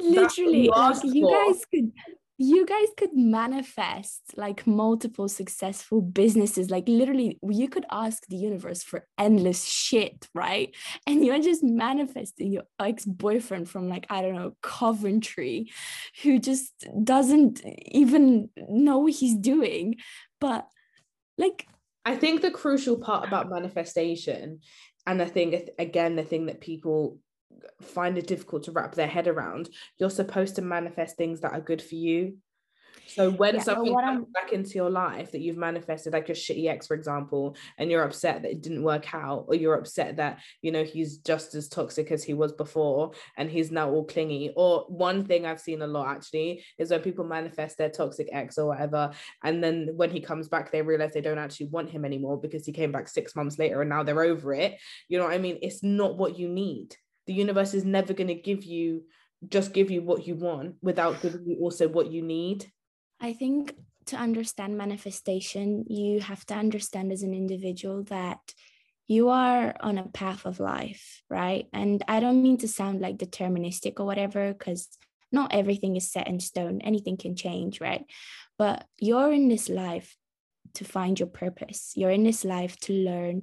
Literally, 0.00 0.64
you 0.64 0.70
like, 0.70 1.02
you 1.02 1.28
guys 1.28 1.64
could 1.72 1.92
you 2.40 2.64
guys 2.64 2.88
could 2.96 3.14
manifest 3.14 4.22
like 4.36 4.64
multiple 4.64 5.28
successful 5.28 6.00
businesses 6.00 6.70
like 6.70 6.84
literally 6.86 7.36
you 7.42 7.68
could 7.68 7.84
ask 7.90 8.24
the 8.28 8.36
universe 8.36 8.82
for 8.82 9.06
endless 9.18 9.64
shit 9.64 10.28
right? 10.34 10.74
And 11.06 11.24
you're 11.24 11.40
just 11.40 11.64
manifesting 11.64 12.52
your 12.52 12.62
ex-boyfriend 12.78 13.68
from 13.68 13.88
like 13.88 14.06
i 14.08 14.22
don't 14.22 14.36
know 14.36 14.52
coventry 14.62 15.70
who 16.22 16.38
just 16.38 16.72
doesn't 17.02 17.60
even 17.86 18.50
know 18.68 18.98
what 18.98 19.12
he's 19.14 19.36
doing. 19.36 19.96
But 20.40 20.68
like 21.36 21.66
i 22.04 22.16
think 22.16 22.42
the 22.42 22.50
crucial 22.50 22.98
part 22.98 23.26
about 23.26 23.50
manifestation 23.50 24.60
and 25.06 25.22
i 25.22 25.24
think 25.24 25.70
again 25.78 26.16
the 26.16 26.22
thing 26.22 26.46
that 26.46 26.60
people 26.60 27.18
find 27.82 28.18
it 28.18 28.26
difficult 28.26 28.64
to 28.64 28.72
wrap 28.72 28.94
their 28.94 29.06
head 29.06 29.28
around. 29.28 29.68
You're 29.98 30.10
supposed 30.10 30.56
to 30.56 30.62
manifest 30.62 31.16
things 31.16 31.40
that 31.40 31.52
are 31.52 31.60
good 31.60 31.82
for 31.82 31.94
you. 31.94 32.38
So 33.08 33.30
when 33.30 33.54
yeah, 33.54 33.62
something 33.62 33.94
comes 33.94 34.26
I'm... 34.26 34.32
back 34.32 34.52
into 34.52 34.74
your 34.74 34.90
life 34.90 35.32
that 35.32 35.40
you've 35.40 35.56
manifested, 35.56 36.12
like 36.12 36.28
your 36.28 36.34
shitty 36.34 36.68
ex, 36.68 36.86
for 36.86 36.94
example, 36.94 37.56
and 37.78 37.90
you're 37.90 38.02
upset 38.02 38.42
that 38.42 38.50
it 38.50 38.62
didn't 38.62 38.82
work 38.82 39.14
out, 39.14 39.46
or 39.48 39.54
you're 39.54 39.76
upset 39.76 40.16
that 40.16 40.40
you 40.60 40.70
know 40.70 40.84
he's 40.84 41.18
just 41.18 41.54
as 41.54 41.68
toxic 41.68 42.10
as 42.10 42.22
he 42.22 42.34
was 42.34 42.52
before, 42.52 43.12
and 43.36 43.50
he's 43.50 43.70
now 43.70 43.90
all 43.90 44.04
clingy. 44.04 44.52
Or 44.56 44.84
one 44.88 45.24
thing 45.24 45.46
I've 45.46 45.60
seen 45.60 45.80
a 45.80 45.86
lot 45.86 46.08
actually 46.08 46.64
is 46.78 46.90
when 46.90 47.00
people 47.00 47.24
manifest 47.24 47.78
their 47.78 47.90
toxic 47.90 48.28
ex 48.30 48.58
or 48.58 48.66
whatever, 48.66 49.12
and 49.42 49.64
then 49.64 49.90
when 49.96 50.10
he 50.10 50.20
comes 50.20 50.48
back, 50.48 50.70
they 50.70 50.82
realize 50.82 51.14
they 51.14 51.22
don't 51.22 51.38
actually 51.38 51.68
want 51.68 51.90
him 51.90 52.04
anymore 52.04 52.38
because 52.38 52.66
he 52.66 52.72
came 52.72 52.92
back 52.92 53.08
six 53.08 53.34
months 53.34 53.58
later, 53.58 53.80
and 53.80 53.88
now 53.88 54.02
they're 54.02 54.22
over 54.22 54.52
it. 54.52 54.78
You 55.08 55.18
know 55.18 55.24
what 55.24 55.32
I 55.32 55.38
mean? 55.38 55.58
It's 55.62 55.82
not 55.82 56.18
what 56.18 56.38
you 56.38 56.48
need 56.48 56.94
the 57.28 57.34
universe 57.34 57.74
is 57.74 57.84
never 57.84 58.14
going 58.14 58.28
to 58.28 58.34
give 58.34 58.64
you 58.64 59.04
just 59.48 59.72
give 59.72 59.88
you 59.88 60.02
what 60.02 60.26
you 60.26 60.34
want 60.34 60.74
without 60.82 61.22
giving 61.22 61.46
you 61.46 61.58
also 61.60 61.86
what 61.86 62.10
you 62.10 62.22
need. 62.22 62.66
I 63.20 63.34
think 63.34 63.76
to 64.06 64.16
understand 64.16 64.76
manifestation 64.76 65.84
you 65.86 66.18
have 66.20 66.44
to 66.46 66.54
understand 66.54 67.12
as 67.12 67.22
an 67.22 67.34
individual 67.34 68.02
that 68.04 68.40
you 69.06 69.28
are 69.28 69.76
on 69.80 69.98
a 69.98 70.08
path 70.08 70.46
of 70.46 70.58
life 70.58 71.22
right? 71.30 71.66
And 71.72 72.02
i 72.08 72.18
don't 72.18 72.42
mean 72.42 72.56
to 72.58 72.68
sound 72.68 73.00
like 73.00 73.18
deterministic 73.18 74.00
or 74.00 74.06
whatever 74.06 74.52
because 74.52 74.88
not 75.30 75.54
everything 75.54 75.96
is 75.96 76.10
set 76.10 76.26
in 76.26 76.40
stone. 76.40 76.80
Anything 76.80 77.18
can 77.18 77.36
change 77.36 77.80
right? 77.80 78.04
But 78.56 78.86
you're 78.98 79.32
in 79.32 79.48
this 79.48 79.68
life 79.68 80.16
to 80.74 80.84
find 80.84 81.20
your 81.20 81.28
purpose. 81.28 81.92
You're 81.94 82.10
in 82.18 82.24
this 82.24 82.44
life 82.44 82.78
to 82.80 82.94
learn 82.94 83.42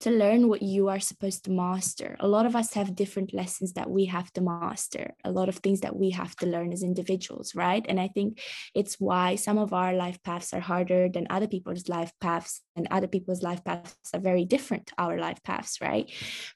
to 0.00 0.10
learn 0.10 0.48
what 0.48 0.62
you 0.62 0.88
are 0.88 1.00
supposed 1.00 1.44
to 1.44 1.50
master. 1.50 2.16
A 2.20 2.28
lot 2.28 2.46
of 2.46 2.56
us 2.56 2.74
have 2.74 2.94
different 2.94 3.32
lessons 3.32 3.72
that 3.74 3.88
we 3.88 4.06
have 4.06 4.32
to 4.32 4.40
master, 4.40 5.14
a 5.24 5.30
lot 5.30 5.48
of 5.48 5.56
things 5.56 5.80
that 5.80 5.96
we 5.96 6.10
have 6.10 6.34
to 6.36 6.46
learn 6.46 6.72
as 6.72 6.82
individuals, 6.82 7.54
right? 7.54 7.84
And 7.88 8.00
I 8.00 8.08
think 8.08 8.40
it's 8.74 9.00
why 9.00 9.36
some 9.36 9.56
of 9.58 9.72
our 9.72 9.94
life 9.94 10.22
paths 10.22 10.52
are 10.52 10.60
harder 10.60 11.08
than 11.08 11.26
other 11.30 11.46
people's 11.46 11.88
life 11.88 12.12
paths, 12.20 12.60
and 12.76 12.88
other 12.90 13.06
people's 13.06 13.42
life 13.42 13.64
paths 13.64 13.96
are 14.12 14.20
very 14.20 14.44
different 14.44 14.88
to 14.88 14.94
our 14.98 15.18
life 15.18 15.42
paths, 15.42 15.80
right? 15.80 16.10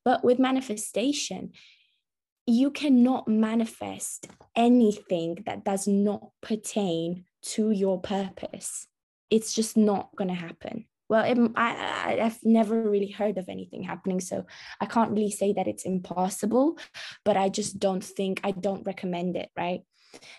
But 0.05 0.25
with 0.25 0.39
manifestation, 0.39 1.53
you 2.47 2.71
cannot 2.71 3.29
manifest 3.29 4.27
anything 4.57 5.39
that 5.47 5.65
does 5.65 5.87
not 5.87 6.31
pertain 6.43 7.25
to 7.43 7.71
your 7.71 8.01
purpose. 8.01 8.87
It's 9.31 9.53
just 9.53 9.77
not 9.77 10.17
going 10.17 10.29
to 10.29 10.35
happen 10.35 10.87
well 11.09 11.25
it, 11.25 11.39
I, 11.57 12.19
i've 12.23 12.39
never 12.45 12.83
really 12.83 13.11
heard 13.11 13.39
of 13.39 13.49
anything 13.49 13.83
happening 13.83 14.21
so 14.21 14.47
i 14.81 14.87
can't 14.87 15.11
really 15.11 15.31
say 15.31 15.53
that 15.55 15.69
it's 15.69 15.85
impossible 15.85 16.79
but 17.25 17.37
i 17.37 17.49
just 17.49 17.79
don't 17.79 18.05
think 18.05 18.41
i 18.45 18.51
don't 18.51 18.87
recommend 18.87 19.37
it 19.37 19.51
right? 19.57 19.83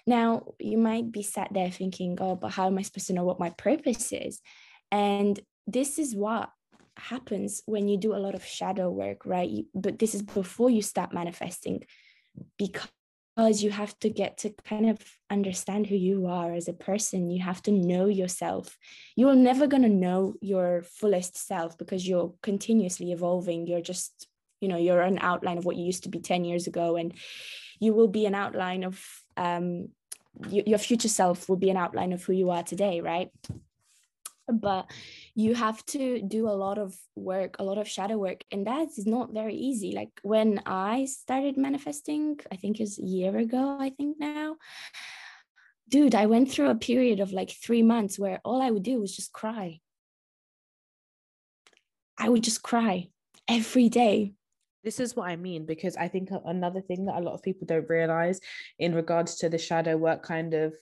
Now 0.08 0.54
you 0.60 0.78
might 0.78 1.12
be 1.12 1.24
sat 1.24 1.50
there 1.52 1.72
thinking 1.72 2.18
oh 2.20 2.36
but 2.36 2.52
how 2.52 2.68
am 2.68 2.78
i 2.78 2.82
supposed 2.82 3.08
to 3.08 3.14
know 3.14 3.24
what 3.24 3.40
my 3.40 3.52
purpose 3.52 4.12
is? 4.12 4.42
And 4.92 5.40
this 5.68 6.00
is 6.00 6.16
what 6.16 6.50
happens 6.98 7.62
when 7.66 7.88
you 7.88 7.98
do 7.98 8.16
a 8.16 8.24
lot 8.26 8.36
of 8.36 8.46
shadow 8.46 8.90
work 8.90 9.26
right? 9.26 9.50
You, 9.50 9.66
but 9.74 10.00
this 10.00 10.16
is 10.16 10.22
before 10.22 10.70
you 10.70 10.82
start 10.82 11.14
manifesting 11.14 11.84
because 12.58 12.90
because 13.40 13.64
you 13.64 13.72
have 13.72 13.98
to 14.00 14.10
get 14.10 14.38
to 14.40 14.50
kind 14.66 14.90
of 14.90 15.00
understand 15.30 15.88
who 15.88 15.96
you 15.96 16.28
are 16.28 16.54
as 16.54 16.68
a 16.68 16.74
person. 16.74 17.32
You 17.32 17.42
have 17.42 17.62
to 17.64 17.72
know 17.72 18.08
yourself. 18.08 18.78
You're 19.16 19.34
never 19.34 19.66
going 19.66 19.84
to 19.84 19.90
know 19.90 20.34
your 20.42 20.84
fullest 20.84 21.48
self 21.48 21.78
because 21.78 22.06
you're 22.06 22.34
continuously 22.44 23.14
evolving. 23.14 23.66
You're 23.66 23.80
just 23.80 24.28
you 24.60 24.68
know 24.68 24.76
you're 24.76 25.00
an 25.00 25.20
outline 25.22 25.58
of 25.58 25.64
what 25.64 25.78
you 25.78 25.86
used 25.86 26.04
to 26.04 26.10
be 26.10 26.20
10 26.20 26.44
years 26.44 26.68
ago 26.68 26.98
and 26.98 27.14
you 27.80 27.94
will 27.94 28.10
be 28.10 28.26
an 28.26 28.36
outline 28.36 28.84
of 28.84 29.02
um, 29.38 29.88
your 30.50 30.78
future 30.78 31.08
self 31.08 31.48
will 31.48 31.56
be 31.56 31.70
an 31.70 31.78
outline 31.78 32.12
of 32.12 32.22
who 32.26 32.34
you 32.34 32.50
are 32.50 32.64
today 32.64 33.00
right 33.00 33.30
but 34.52 34.90
you 35.36 35.56
have 35.56 35.86
to 35.86 36.22
do 36.22 36.48
a 36.48 36.60
lot 36.66 36.78
of 36.78 36.96
work 37.16 37.56
a 37.60 37.64
lot 37.64 37.78
of 37.78 37.88
shadow 37.88 38.18
work 38.18 38.44
and 38.52 38.68
that 38.68 38.88
is 38.98 39.06
not 39.06 39.34
very 39.34 39.56
easy. 39.56 39.92
Like 39.94 40.12
when 40.24 40.62
i 40.66 41.06
started 41.06 41.58
manifesting 41.58 42.40
i 42.52 42.56
think 42.56 42.80
it's 42.80 43.00
a 43.00 43.04
year 43.04 43.38
ago 43.38 43.78
i 43.80 43.90
think 43.90 44.18
now 44.20 44.56
dude 45.90 46.16
i 46.16 46.26
went 46.26 46.52
through 46.52 46.70
a 46.70 46.76
period 46.76 47.20
of 47.20 47.32
like 47.32 47.52
3 47.52 47.84
months 47.84 48.20
where 48.20 48.40
all 48.44 48.62
i 48.62 48.72
would 48.72 48.84
do 48.84 49.00
was 49.00 49.16
just 49.16 49.34
cry. 49.34 49.80
I 52.20 52.28
would 52.28 52.44
just 52.44 52.62
cry 52.62 53.10
every 53.48 53.88
day. 53.90 54.34
This 54.84 55.00
is 55.00 55.16
what 55.16 55.30
I 55.30 55.36
mean 55.36 55.66
because 55.66 55.96
I 55.96 56.08
think 56.08 56.30
another 56.46 56.82
thing 56.82 57.06
that 57.06 57.18
a 57.18 57.22
lot 57.22 57.34
of 57.34 57.42
people 57.42 57.66
don't 57.66 57.90
realize 57.90 58.40
in 58.78 58.94
regards 58.94 59.36
to 59.38 59.50
the 59.50 59.58
shadow 59.58 59.98
work 59.98 60.24
kind 60.24 60.54
of 60.54 60.74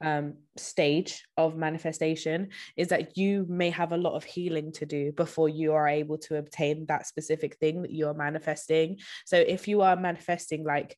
um, 0.00 0.34
stage 0.56 1.24
of 1.36 1.56
manifestation 1.56 2.48
is 2.76 2.88
that 2.88 3.16
you 3.16 3.46
may 3.48 3.70
have 3.70 3.92
a 3.92 3.96
lot 3.96 4.14
of 4.14 4.24
healing 4.24 4.72
to 4.72 4.86
do 4.86 5.12
before 5.12 5.48
you 5.48 5.72
are 5.72 5.88
able 5.88 6.18
to 6.18 6.36
obtain 6.36 6.86
that 6.86 7.06
specific 7.06 7.56
thing 7.56 7.82
that 7.82 7.92
you're 7.92 8.14
manifesting. 8.14 8.98
So 9.26 9.36
if 9.36 9.66
you 9.66 9.82
are 9.82 9.96
manifesting 9.96 10.64
like 10.64 10.96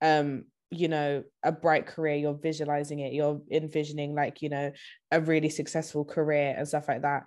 um 0.00 0.44
you 0.70 0.88
know 0.88 1.24
a 1.42 1.50
bright 1.50 1.86
career 1.86 2.14
you're 2.14 2.34
visualizing 2.34 3.00
it 3.00 3.12
you're 3.12 3.40
envisioning 3.50 4.14
like 4.14 4.42
you 4.42 4.50
know 4.50 4.70
a 5.10 5.20
really 5.20 5.48
successful 5.48 6.04
career 6.04 6.54
and 6.56 6.68
stuff 6.68 6.88
like 6.88 7.02
that 7.02 7.24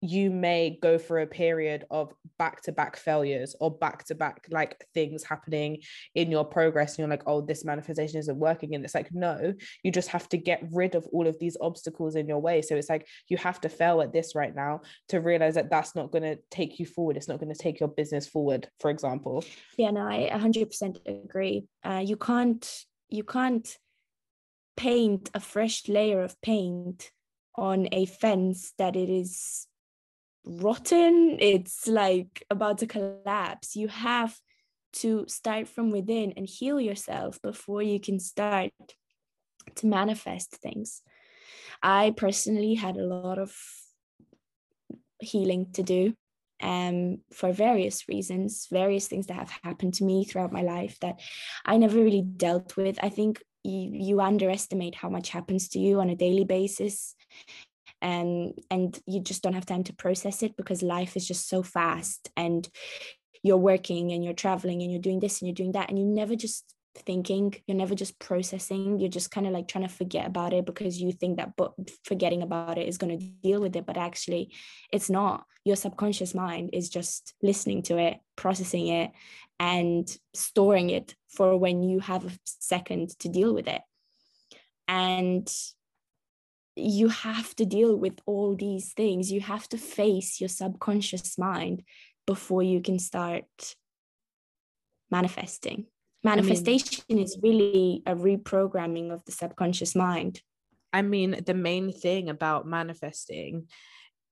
you 0.00 0.30
may 0.30 0.78
go 0.80 0.98
for 0.98 1.20
a 1.20 1.26
period 1.26 1.84
of 1.90 2.12
back 2.38 2.62
to 2.62 2.72
back 2.72 2.96
failures 2.96 3.56
or 3.60 3.70
back 3.70 4.04
to 4.04 4.14
back 4.14 4.46
like 4.50 4.84
things 4.94 5.24
happening 5.24 5.78
in 6.14 6.30
your 6.30 6.44
progress 6.44 6.92
and 6.92 6.98
you're 7.00 7.08
like 7.08 7.24
oh 7.26 7.40
this 7.40 7.64
manifestation 7.64 8.18
isn't 8.18 8.38
working 8.38 8.74
and 8.74 8.84
it's 8.84 8.94
like 8.94 9.12
no 9.12 9.52
you 9.82 9.90
just 9.90 10.08
have 10.08 10.28
to 10.28 10.36
get 10.36 10.62
rid 10.72 10.94
of 10.94 11.06
all 11.12 11.26
of 11.26 11.38
these 11.38 11.56
obstacles 11.60 12.16
in 12.16 12.28
your 12.28 12.38
way. 12.38 12.62
So 12.62 12.76
it's 12.76 12.88
like 12.88 13.06
you 13.28 13.36
have 13.38 13.60
to 13.62 13.68
fail 13.68 14.00
at 14.00 14.12
this 14.12 14.34
right 14.34 14.54
now 14.54 14.82
to 15.08 15.20
realize 15.20 15.54
that 15.54 15.70
that's 15.70 15.94
not 15.94 16.10
going 16.10 16.22
to 16.22 16.38
take 16.50 16.78
you 16.78 16.86
forward. 16.86 17.16
It's 17.16 17.28
not 17.28 17.40
going 17.40 17.52
to 17.52 17.58
take 17.58 17.80
your 17.80 17.88
business 17.88 18.26
forward 18.26 18.68
for 18.80 18.90
example. 18.90 19.44
Yeah 19.76 19.90
no 19.90 20.06
i 20.06 20.30
100% 20.32 21.24
agree. 21.24 21.66
Uh, 21.84 22.02
you 22.04 22.16
can't 22.16 22.84
you 23.08 23.24
can't 23.24 23.76
paint 24.76 25.30
a 25.34 25.40
fresh 25.40 25.88
layer 25.88 26.22
of 26.22 26.40
paint 26.40 27.10
on 27.56 27.88
a 27.92 28.06
fence 28.06 28.72
that 28.78 28.94
it 28.94 29.08
is 29.10 29.67
rotten 30.48 31.36
it's 31.40 31.86
like 31.86 32.44
about 32.50 32.78
to 32.78 32.86
collapse. 32.86 33.76
You 33.76 33.88
have 33.88 34.36
to 34.94 35.26
start 35.28 35.68
from 35.68 35.90
within 35.90 36.32
and 36.36 36.48
heal 36.48 36.80
yourself 36.80 37.40
before 37.42 37.82
you 37.82 38.00
can 38.00 38.18
start 38.18 38.72
to 39.76 39.86
manifest 39.86 40.56
things. 40.56 41.02
I 41.82 42.14
personally 42.16 42.74
had 42.74 42.96
a 42.96 43.04
lot 43.04 43.38
of 43.38 43.54
healing 45.20 45.66
to 45.74 45.82
do 45.82 46.14
um, 46.62 47.18
for 47.32 47.52
various 47.52 48.08
reasons, 48.08 48.66
various 48.70 49.06
things 49.06 49.26
that 49.26 49.34
have 49.34 49.50
happened 49.62 49.94
to 49.94 50.04
me 50.04 50.24
throughout 50.24 50.52
my 50.52 50.62
life 50.62 50.98
that 51.00 51.20
I 51.64 51.76
never 51.76 51.98
really 51.98 52.22
dealt 52.22 52.76
with. 52.76 52.98
I 53.02 53.10
think 53.10 53.42
you, 53.62 53.90
you 53.92 54.20
underestimate 54.20 54.94
how 54.94 55.10
much 55.10 55.28
happens 55.28 55.68
to 55.70 55.78
you 55.78 56.00
on 56.00 56.08
a 56.10 56.16
daily 56.16 56.44
basis 56.44 57.14
and 58.00 58.54
and 58.70 58.98
you 59.06 59.20
just 59.20 59.42
don't 59.42 59.54
have 59.54 59.66
time 59.66 59.84
to 59.84 59.94
process 59.94 60.42
it 60.42 60.56
because 60.56 60.82
life 60.82 61.16
is 61.16 61.26
just 61.26 61.48
so 61.48 61.62
fast 61.62 62.30
and 62.36 62.68
you're 63.42 63.56
working 63.56 64.12
and 64.12 64.24
you're 64.24 64.34
traveling 64.34 64.82
and 64.82 64.90
you're 64.90 65.00
doing 65.00 65.20
this 65.20 65.40
and 65.40 65.48
you're 65.48 65.54
doing 65.54 65.72
that 65.72 65.88
and 65.88 65.98
you're 65.98 66.06
never 66.06 66.34
just 66.36 66.74
thinking 66.94 67.54
you're 67.66 67.76
never 67.76 67.94
just 67.94 68.18
processing 68.18 68.98
you're 68.98 69.08
just 69.08 69.30
kind 69.30 69.46
of 69.46 69.52
like 69.52 69.68
trying 69.68 69.86
to 69.86 69.94
forget 69.94 70.26
about 70.26 70.52
it 70.52 70.66
because 70.66 71.00
you 71.00 71.12
think 71.12 71.36
that 71.36 71.52
but 71.56 71.72
forgetting 72.04 72.42
about 72.42 72.76
it 72.76 72.88
is 72.88 72.98
going 72.98 73.16
to 73.16 73.24
deal 73.42 73.60
with 73.60 73.76
it 73.76 73.86
but 73.86 73.96
actually 73.96 74.52
it's 74.92 75.10
not. 75.10 75.44
Your 75.64 75.76
subconscious 75.76 76.34
mind 76.34 76.70
is 76.72 76.88
just 76.88 77.34
listening 77.42 77.82
to 77.84 77.98
it 77.98 78.18
processing 78.36 78.88
it 78.88 79.10
and 79.60 80.08
storing 80.34 80.90
it 80.90 81.14
for 81.28 81.56
when 81.56 81.82
you 81.82 82.00
have 82.00 82.24
a 82.24 82.38
second 82.44 83.10
to 83.20 83.28
deal 83.28 83.52
with 83.52 83.68
it. 83.68 83.82
And 84.86 85.48
you 86.78 87.08
have 87.08 87.54
to 87.56 87.66
deal 87.66 87.96
with 87.96 88.20
all 88.26 88.54
these 88.54 88.92
things. 88.92 89.32
You 89.32 89.40
have 89.40 89.68
to 89.70 89.78
face 89.78 90.40
your 90.40 90.48
subconscious 90.48 91.38
mind 91.38 91.82
before 92.26 92.62
you 92.62 92.80
can 92.80 92.98
start 92.98 93.44
manifesting. 95.10 95.86
Manifestation 96.24 97.04
I 97.08 97.14
mean, 97.14 97.22
is 97.22 97.38
really 97.42 98.02
a 98.06 98.14
reprogramming 98.14 99.12
of 99.12 99.24
the 99.24 99.32
subconscious 99.32 99.94
mind. 99.94 100.42
I 100.92 101.02
mean, 101.02 101.42
the 101.44 101.54
main 101.54 101.92
thing 101.92 102.28
about 102.28 102.66
manifesting 102.66 103.68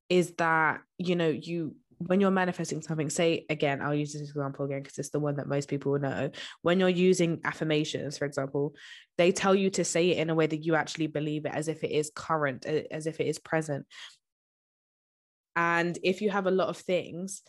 is 0.08 0.32
that, 0.38 0.80
you 0.98 1.16
know, 1.16 1.28
you 1.28 1.76
when 1.98 2.20
you're 2.20 2.30
manifesting 2.30 2.82
something, 2.82 3.08
say 3.08 3.46
again, 3.48 3.80
I'll 3.80 3.94
use 3.94 4.12
this 4.12 4.22
example 4.22 4.66
again 4.66 4.82
because 4.82 4.98
it's 4.98 5.10
the 5.10 5.20
one 5.20 5.36
that 5.36 5.48
most 5.48 5.68
people 5.68 5.92
will 5.92 6.00
know. 6.00 6.30
When 6.62 6.78
you're 6.78 6.88
using 6.88 7.40
affirmations, 7.44 8.18
for 8.18 8.26
example, 8.26 8.74
they 9.16 9.32
tell 9.32 9.54
you 9.54 9.70
to 9.70 9.84
say 9.84 10.10
it 10.10 10.18
in 10.18 10.30
a 10.30 10.34
way 10.34 10.46
that 10.46 10.64
you 10.64 10.74
actually 10.74 11.06
believe 11.06 11.46
it 11.46 11.52
as 11.54 11.68
if 11.68 11.82
it 11.82 11.90
is 11.90 12.10
current, 12.14 12.66
as 12.66 13.06
if 13.06 13.20
it 13.20 13.26
is 13.26 13.38
present. 13.38 13.86
And 15.54 15.98
if 16.02 16.20
you 16.20 16.30
have 16.30 16.46
a 16.46 16.50
lot 16.50 16.68
of 16.68 16.76
things 16.76 17.42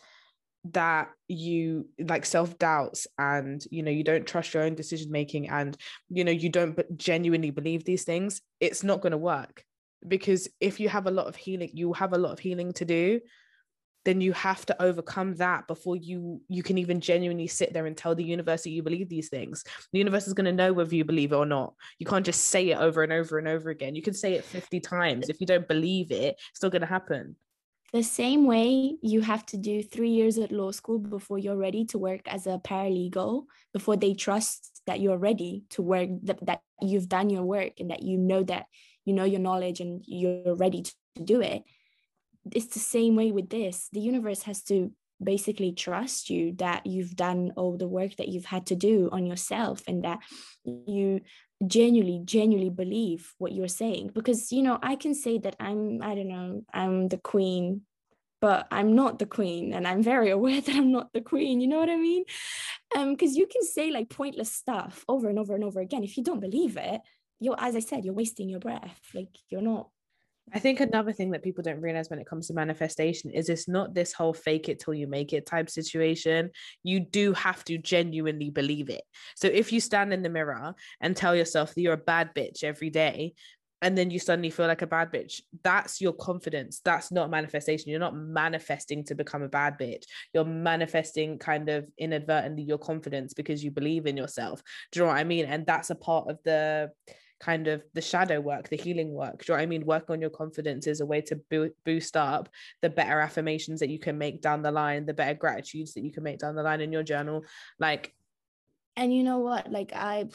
that 0.72 1.10
you 1.28 1.86
like 1.98 2.24
self 2.26 2.58
doubts 2.58 3.06
and 3.18 3.64
you 3.70 3.82
know 3.82 3.90
you 3.90 4.02
don't 4.02 4.26
trust 4.26 4.52
your 4.52 4.64
own 4.64 4.74
decision 4.74 5.10
making 5.10 5.48
and 5.48 5.76
you 6.08 6.24
know 6.24 6.32
you 6.32 6.48
don't 6.48 6.98
genuinely 6.98 7.50
believe 7.50 7.84
these 7.84 8.02
things 8.02 8.42
it's 8.58 8.82
not 8.82 9.00
going 9.00 9.12
to 9.12 9.18
work 9.18 9.62
because 10.06 10.48
if 10.60 10.80
you 10.80 10.88
have 10.88 11.06
a 11.06 11.10
lot 11.12 11.28
of 11.28 11.36
healing 11.36 11.70
you 11.72 11.92
have 11.92 12.12
a 12.12 12.18
lot 12.18 12.32
of 12.32 12.40
healing 12.40 12.72
to 12.72 12.84
do 12.84 13.20
then 14.08 14.22
you 14.22 14.32
have 14.32 14.64
to 14.64 14.82
overcome 14.82 15.34
that 15.34 15.66
before 15.66 15.94
you 15.94 16.40
you 16.48 16.62
can 16.62 16.78
even 16.78 16.98
genuinely 16.98 17.46
sit 17.46 17.74
there 17.74 17.84
and 17.84 17.94
tell 17.94 18.14
the 18.14 18.24
universe 18.24 18.62
that 18.62 18.70
you 18.70 18.82
believe 18.82 19.10
these 19.10 19.28
things. 19.28 19.62
The 19.92 19.98
universe 19.98 20.26
is 20.26 20.32
going 20.32 20.46
to 20.46 20.52
know 20.52 20.72
whether 20.72 20.94
you 20.94 21.04
believe 21.04 21.32
it 21.32 21.36
or 21.36 21.44
not. 21.44 21.74
You 21.98 22.06
can't 22.06 22.24
just 22.24 22.44
say 22.44 22.70
it 22.70 22.78
over 22.78 23.02
and 23.02 23.12
over 23.12 23.36
and 23.36 23.46
over 23.46 23.68
again. 23.68 23.94
You 23.94 24.00
can 24.00 24.14
say 24.14 24.32
it 24.32 24.46
50 24.46 24.80
times. 24.80 25.28
If 25.28 25.42
you 25.42 25.46
don't 25.46 25.68
believe 25.68 26.10
it 26.10 26.36
it's 26.48 26.56
still 26.58 26.70
going 26.70 26.80
to 26.80 26.86
happen. 26.86 27.36
The 27.92 28.02
same 28.02 28.46
way 28.46 28.96
you 29.02 29.20
have 29.20 29.44
to 29.46 29.58
do 29.58 29.82
three 29.82 30.10
years 30.10 30.38
at 30.38 30.52
law 30.52 30.70
school 30.70 30.98
before 30.98 31.38
you're 31.38 31.58
ready 31.58 31.84
to 31.86 31.98
work 31.98 32.22
as 32.28 32.46
a 32.46 32.58
paralegal 32.64 33.44
before 33.74 33.96
they 33.96 34.14
trust 34.14 34.80
that 34.86 35.00
you're 35.00 35.18
ready 35.18 35.64
to 35.70 35.82
work 35.82 36.08
that, 36.22 36.38
that 36.46 36.60
you've 36.80 37.10
done 37.10 37.28
your 37.28 37.44
work 37.44 37.72
and 37.78 37.90
that 37.90 38.02
you 38.02 38.16
know 38.16 38.42
that 38.44 38.64
you 39.04 39.12
know 39.12 39.24
your 39.24 39.40
knowledge 39.40 39.80
and 39.80 40.02
you're 40.06 40.54
ready 40.56 40.82
to 40.82 40.92
do 41.22 41.42
it 41.42 41.62
it's 42.54 42.74
the 42.74 42.80
same 42.80 43.16
way 43.16 43.32
with 43.32 43.50
this. 43.50 43.88
The 43.92 44.00
universe 44.00 44.42
has 44.42 44.62
to 44.64 44.92
basically 45.22 45.72
trust 45.72 46.30
you 46.30 46.52
that 46.58 46.86
you've 46.86 47.16
done 47.16 47.52
all 47.56 47.76
the 47.76 47.88
work 47.88 48.16
that 48.16 48.28
you've 48.28 48.44
had 48.44 48.66
to 48.66 48.76
do 48.76 49.08
on 49.10 49.26
yourself 49.26 49.82
and 49.88 50.04
that 50.04 50.20
you 50.64 51.20
genuinely 51.66 52.20
genuinely 52.24 52.70
believe 52.70 53.34
what 53.38 53.52
you're 53.52 53.66
saying. 53.68 54.12
Because 54.14 54.52
you 54.52 54.62
know 54.62 54.78
i 54.80 54.94
can 54.94 55.14
say 55.14 55.38
that 55.38 55.56
i'm 55.58 56.00
i 56.02 56.14
don't 56.14 56.28
know 56.28 56.62
i'm 56.72 57.08
the 57.08 57.18
queen 57.18 57.82
but 58.40 58.66
I'm 58.70 58.94
not 58.94 59.18
the 59.18 59.26
queen. 59.26 59.72
And 59.72 59.86
I'm 59.86 60.02
very 60.02 60.30
aware 60.38 60.60
that 60.60 60.74
I'm 60.74 60.92
not 60.92 61.12
the 61.12 61.20
queen, 61.20 61.60
you 61.60 61.66
know 61.66 61.78
what 61.78 61.90
I 61.90 61.96
mean? 61.96 62.24
Um 62.96 63.12
because 63.12 63.36
you 63.36 63.46
can 63.46 63.62
say 63.62 63.90
like 63.90 64.08
pointless 64.08 64.52
stuff 64.52 65.04
over 65.08 65.28
and 65.28 65.38
over 65.38 65.54
and 65.54 65.64
over 65.64 65.80
again. 65.80 66.04
If 66.04 66.16
you 66.16 66.24
don't 66.24 66.40
believe 66.40 66.76
it, 66.76 67.00
you're 67.40 67.56
as 67.58 67.76
I 67.76 67.80
said, 67.80 68.04
you're 68.04 68.14
wasting 68.14 68.48
your 68.48 68.60
breath. 68.60 69.00
Like 69.14 69.36
you're 69.48 69.62
not 69.62 69.88
I 70.52 70.58
think 70.58 70.80
another 70.80 71.12
thing 71.12 71.30
that 71.32 71.42
people 71.42 71.62
don't 71.62 71.80
realize 71.80 72.08
when 72.10 72.18
it 72.18 72.26
comes 72.26 72.46
to 72.46 72.54
manifestation 72.54 73.30
is 73.30 73.48
it's 73.48 73.68
not 73.68 73.94
this 73.94 74.12
whole 74.12 74.32
fake 74.32 74.68
it 74.68 74.78
till 74.78 74.94
you 74.94 75.06
make 75.06 75.32
it 75.32 75.46
type 75.46 75.68
situation. 75.68 76.50
You 76.82 77.00
do 77.00 77.32
have 77.34 77.64
to 77.64 77.78
genuinely 77.78 78.50
believe 78.50 78.88
it. 78.88 79.02
So 79.36 79.48
if 79.48 79.72
you 79.72 79.80
stand 79.80 80.12
in 80.12 80.22
the 80.22 80.30
mirror 80.30 80.74
and 81.00 81.16
tell 81.16 81.36
yourself 81.36 81.74
that 81.74 81.80
you're 81.80 81.94
a 81.94 81.98
bad 81.98 82.34
bitch 82.34 82.64
every 82.64 82.90
day, 82.90 83.34
and 83.80 83.96
then 83.96 84.10
you 84.10 84.18
suddenly 84.18 84.50
feel 84.50 84.66
like 84.66 84.82
a 84.82 84.88
bad 84.88 85.12
bitch, 85.12 85.40
that's 85.62 86.00
your 86.00 86.12
confidence. 86.12 86.80
That's 86.84 87.12
not 87.12 87.30
manifestation. 87.30 87.90
You're 87.90 88.00
not 88.00 88.16
manifesting 88.16 89.04
to 89.04 89.14
become 89.14 89.42
a 89.42 89.48
bad 89.48 89.78
bitch. 89.78 90.02
You're 90.34 90.44
manifesting 90.44 91.38
kind 91.38 91.68
of 91.68 91.86
inadvertently 91.96 92.64
your 92.64 92.78
confidence 92.78 93.34
because 93.34 93.62
you 93.62 93.70
believe 93.70 94.06
in 94.06 94.16
yourself. 94.16 94.62
Do 94.90 94.98
you 94.98 95.04
know 95.04 95.12
what 95.12 95.18
I 95.18 95.24
mean? 95.24 95.44
And 95.44 95.64
that's 95.64 95.90
a 95.90 95.94
part 95.94 96.28
of 96.28 96.38
the 96.44 96.90
kind 97.40 97.68
of 97.68 97.82
the 97.94 98.00
shadow 98.00 98.40
work, 98.40 98.68
the 98.68 98.76
healing 98.76 99.12
work. 99.12 99.44
Do 99.44 99.52
you 99.52 99.54
know 99.54 99.58
what 99.58 99.62
I 99.62 99.66
mean? 99.66 99.86
Work 99.86 100.10
on 100.10 100.20
your 100.20 100.30
confidence 100.30 100.86
is 100.86 101.00
a 101.00 101.06
way 101.06 101.20
to 101.22 101.36
bo- 101.50 101.70
boost 101.84 102.16
up 102.16 102.48
the 102.82 102.90
better 102.90 103.20
affirmations 103.20 103.80
that 103.80 103.90
you 103.90 103.98
can 103.98 104.18
make 104.18 104.42
down 104.42 104.62
the 104.62 104.72
line, 104.72 105.06
the 105.06 105.14
better 105.14 105.34
gratitudes 105.34 105.94
that 105.94 106.02
you 106.02 106.12
can 106.12 106.22
make 106.22 106.38
down 106.38 106.56
the 106.56 106.62
line 106.62 106.80
in 106.80 106.92
your 106.92 107.02
journal. 107.02 107.44
Like, 107.78 108.14
and 108.96 109.14
you 109.14 109.22
know 109.22 109.38
what? 109.38 109.70
Like 109.70 109.92
I 109.94 110.26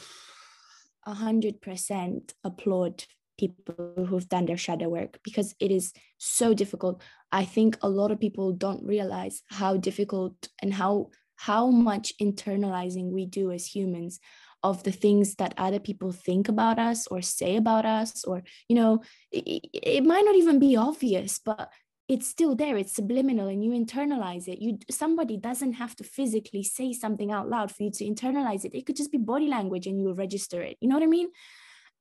a 1.06 1.12
hundred 1.12 1.60
percent 1.60 2.32
applaud 2.44 3.04
people 3.38 4.06
who've 4.08 4.28
done 4.28 4.46
their 4.46 4.56
shadow 4.56 4.88
work 4.88 5.18
because 5.22 5.54
it 5.60 5.70
is 5.70 5.92
so 6.18 6.54
difficult. 6.54 7.02
I 7.32 7.44
think 7.44 7.76
a 7.82 7.88
lot 7.88 8.10
of 8.10 8.20
people 8.20 8.52
don't 8.52 8.84
realize 8.84 9.42
how 9.48 9.76
difficult 9.76 10.48
and 10.62 10.72
how 10.72 11.10
how 11.36 11.68
much 11.68 12.12
internalizing 12.22 13.10
we 13.10 13.26
do 13.26 13.50
as 13.50 13.66
humans 13.66 14.20
of 14.64 14.82
the 14.82 14.90
things 14.90 15.36
that 15.36 15.54
other 15.56 15.78
people 15.78 16.10
think 16.10 16.48
about 16.48 16.78
us 16.78 17.06
or 17.06 17.22
say 17.22 17.54
about 17.56 17.84
us 17.84 18.24
or 18.24 18.42
you 18.68 18.74
know 18.74 19.02
it, 19.30 19.68
it 19.72 20.04
might 20.04 20.24
not 20.24 20.34
even 20.34 20.58
be 20.58 20.74
obvious 20.74 21.38
but 21.38 21.70
it's 22.08 22.28
still 22.28 22.54
there. 22.54 22.76
It's 22.76 22.94
subliminal 22.94 23.48
and 23.48 23.64
you 23.64 23.70
internalize 23.72 24.46
it. 24.46 24.60
You 24.60 24.78
somebody 24.90 25.38
doesn't 25.38 25.74
have 25.74 25.96
to 25.96 26.04
physically 26.04 26.62
say 26.62 26.92
something 26.92 27.32
out 27.32 27.48
loud 27.48 27.72
for 27.72 27.82
you 27.84 27.90
to 27.92 28.04
internalize 28.04 28.64
it. 28.64 28.74
It 28.74 28.84
could 28.84 28.96
just 28.96 29.10
be 29.10 29.18
body 29.18 29.48
language 29.48 29.86
and 29.86 29.98
you 29.98 30.12
register 30.12 30.60
it. 30.60 30.76
You 30.80 30.88
know 30.88 30.96
what 30.96 31.02
i 31.02 31.06
mean? 31.06 31.28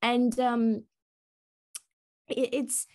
And 0.01 0.37
um 0.39 0.83
it, 2.27 2.49
it's 2.53 2.85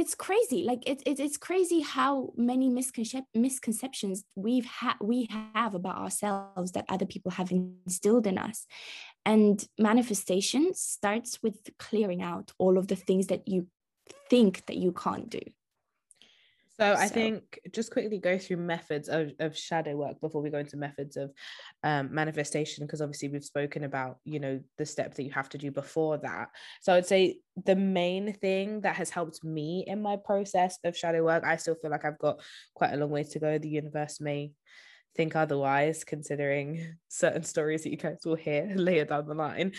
it's 0.00 0.14
crazy 0.14 0.64
like 0.64 0.82
it, 0.88 1.02
it, 1.04 1.20
it's 1.20 1.36
crazy 1.36 1.80
how 1.80 2.32
many 2.34 2.70
misconcep- 2.70 3.26
misconceptions 3.34 4.24
we've 4.34 4.64
had 4.64 4.94
we 5.02 5.28
have 5.54 5.74
about 5.74 5.98
ourselves 5.98 6.72
that 6.72 6.86
other 6.88 7.04
people 7.04 7.30
have 7.32 7.50
instilled 7.50 8.26
in 8.26 8.38
us. 8.38 8.66
And 9.26 9.62
manifestation 9.78 10.72
starts 10.72 11.42
with 11.42 11.58
clearing 11.78 12.22
out 12.22 12.52
all 12.56 12.78
of 12.78 12.88
the 12.88 12.96
things 12.96 13.26
that 13.26 13.46
you 13.46 13.66
think 14.30 14.64
that 14.66 14.78
you 14.78 14.92
can't 14.92 15.28
do 15.28 15.40
so, 16.80 16.94
I 16.94 17.08
think 17.08 17.60
just 17.72 17.90
quickly 17.90 18.18
go 18.18 18.38
through 18.38 18.56
methods 18.56 19.08
of, 19.08 19.32
of 19.38 19.56
shadow 19.56 19.96
work 19.96 20.20
before 20.20 20.40
we 20.40 20.48
go 20.48 20.58
into 20.58 20.78
methods 20.78 21.16
of 21.18 21.30
um, 21.82 22.14
manifestation, 22.14 22.86
because 22.86 23.02
obviously 23.02 23.28
we've 23.28 23.44
spoken 23.44 23.84
about, 23.84 24.18
you 24.24 24.40
know, 24.40 24.60
the 24.78 24.86
step 24.86 25.14
that 25.14 25.24
you 25.24 25.30
have 25.30 25.50
to 25.50 25.58
do 25.58 25.70
before 25.70 26.16
that. 26.18 26.48
So 26.80 26.94
I'd 26.94 27.06
say 27.06 27.38
the 27.66 27.76
main 27.76 28.32
thing 28.32 28.80
that 28.80 28.96
has 28.96 29.10
helped 29.10 29.44
me 29.44 29.84
in 29.86 30.00
my 30.00 30.16
process 30.16 30.78
of 30.82 30.96
shadow 30.96 31.22
work, 31.22 31.44
I 31.44 31.56
still 31.56 31.74
feel 31.74 31.90
like 31.90 32.06
I've 32.06 32.18
got 32.18 32.40
quite 32.74 32.94
a 32.94 32.96
long 32.96 33.10
way 33.10 33.24
to 33.24 33.38
go. 33.38 33.58
The 33.58 33.68
universe 33.68 34.18
may 34.18 34.52
think 35.16 35.36
otherwise, 35.36 36.02
considering 36.04 36.96
certain 37.08 37.42
stories 37.42 37.82
that 37.82 37.90
you 37.90 37.98
guys 37.98 38.20
will 38.24 38.36
hear 38.36 38.72
later 38.74 39.04
down 39.04 39.26
the 39.26 39.34
line. 39.34 39.72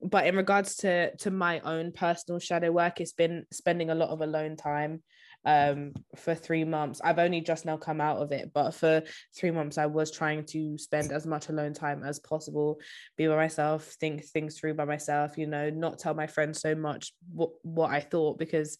But 0.00 0.26
in 0.26 0.36
regards 0.36 0.76
to 0.76 1.14
to 1.16 1.30
my 1.30 1.60
own 1.60 1.92
personal 1.92 2.38
shadow 2.38 2.72
work, 2.72 3.00
it's 3.00 3.12
been 3.12 3.44
spending 3.52 3.90
a 3.90 3.94
lot 3.94 4.10
of 4.10 4.20
alone 4.20 4.56
time 4.56 5.02
um, 5.46 5.92
for 6.16 6.34
three 6.34 6.64
months. 6.64 7.00
I've 7.02 7.20
only 7.20 7.40
just 7.40 7.64
now 7.64 7.76
come 7.76 8.00
out 8.00 8.18
of 8.18 8.32
it, 8.32 8.50
but 8.52 8.72
for 8.72 9.02
three 9.34 9.52
months, 9.52 9.78
I 9.78 9.86
was 9.86 10.10
trying 10.10 10.44
to 10.46 10.76
spend 10.76 11.12
as 11.12 11.24
much 11.24 11.48
alone 11.48 11.72
time 11.72 12.02
as 12.02 12.18
possible, 12.18 12.80
be 13.16 13.28
by 13.28 13.36
myself, 13.36 13.84
think 14.00 14.24
things 14.24 14.58
through 14.58 14.74
by 14.74 14.84
myself, 14.84 15.38
you 15.38 15.46
know, 15.46 15.70
not 15.70 16.00
tell 16.00 16.14
my 16.14 16.26
friends 16.26 16.60
so 16.60 16.74
much 16.74 17.12
what, 17.32 17.50
what 17.62 17.90
I 17.90 18.00
thought 18.00 18.38
because 18.38 18.76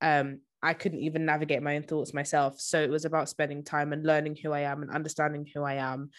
um, 0.00 0.40
I 0.62 0.74
couldn't 0.74 1.00
even 1.00 1.26
navigate 1.26 1.62
my 1.62 1.74
own 1.74 1.82
thoughts 1.82 2.14
myself. 2.14 2.60
So 2.60 2.80
it 2.80 2.90
was 2.90 3.04
about 3.04 3.28
spending 3.28 3.64
time 3.64 3.92
and 3.92 4.06
learning 4.06 4.36
who 4.40 4.52
I 4.52 4.60
am 4.60 4.82
and 4.82 4.92
understanding 4.92 5.44
who 5.52 5.64
I 5.64 5.74
am, 5.74 6.10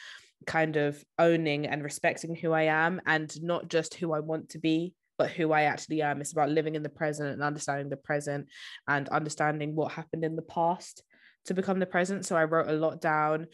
kind 0.45 0.75
of 0.75 1.01
owning 1.17 1.65
and 1.65 1.81
respecting 1.81 2.35
who 2.35 2.51
I 2.51 2.63
am 2.63 2.99
and 3.05 3.33
not 3.41 3.69
just 3.69 3.95
who 3.95 4.11
I 4.11 4.19
want 4.19 4.49
to 4.49 4.59
be 4.59 4.93
but 5.17 5.31
who 5.31 5.51
I 5.51 5.63
actually 5.63 6.01
am. 6.01 6.21
It's 6.21 6.31
about 6.31 6.49
living 6.49 6.75
in 6.75 6.83
the 6.83 6.89
present 6.89 7.29
and 7.29 7.43
understanding 7.43 7.89
the 7.89 7.97
present 7.97 8.47
and 8.87 9.09
understanding 9.09 9.75
what 9.75 9.91
happened 9.91 10.23
in 10.23 10.35
the 10.35 10.41
past 10.41 11.03
to 11.45 11.53
become 11.53 11.79
the 11.79 11.85
present. 11.85 12.25
So 12.25 12.35
I 12.35 12.43
wrote 12.43 12.69
a 12.69 12.73
lot 12.73 13.01
down 13.01 13.47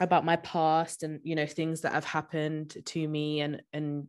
about 0.00 0.24
my 0.24 0.36
past 0.36 1.02
and 1.02 1.20
you 1.22 1.34
know 1.34 1.46
things 1.46 1.82
that 1.82 1.92
have 1.92 2.04
happened 2.04 2.74
to 2.86 3.06
me 3.06 3.40
and 3.42 3.62
and 3.72 4.06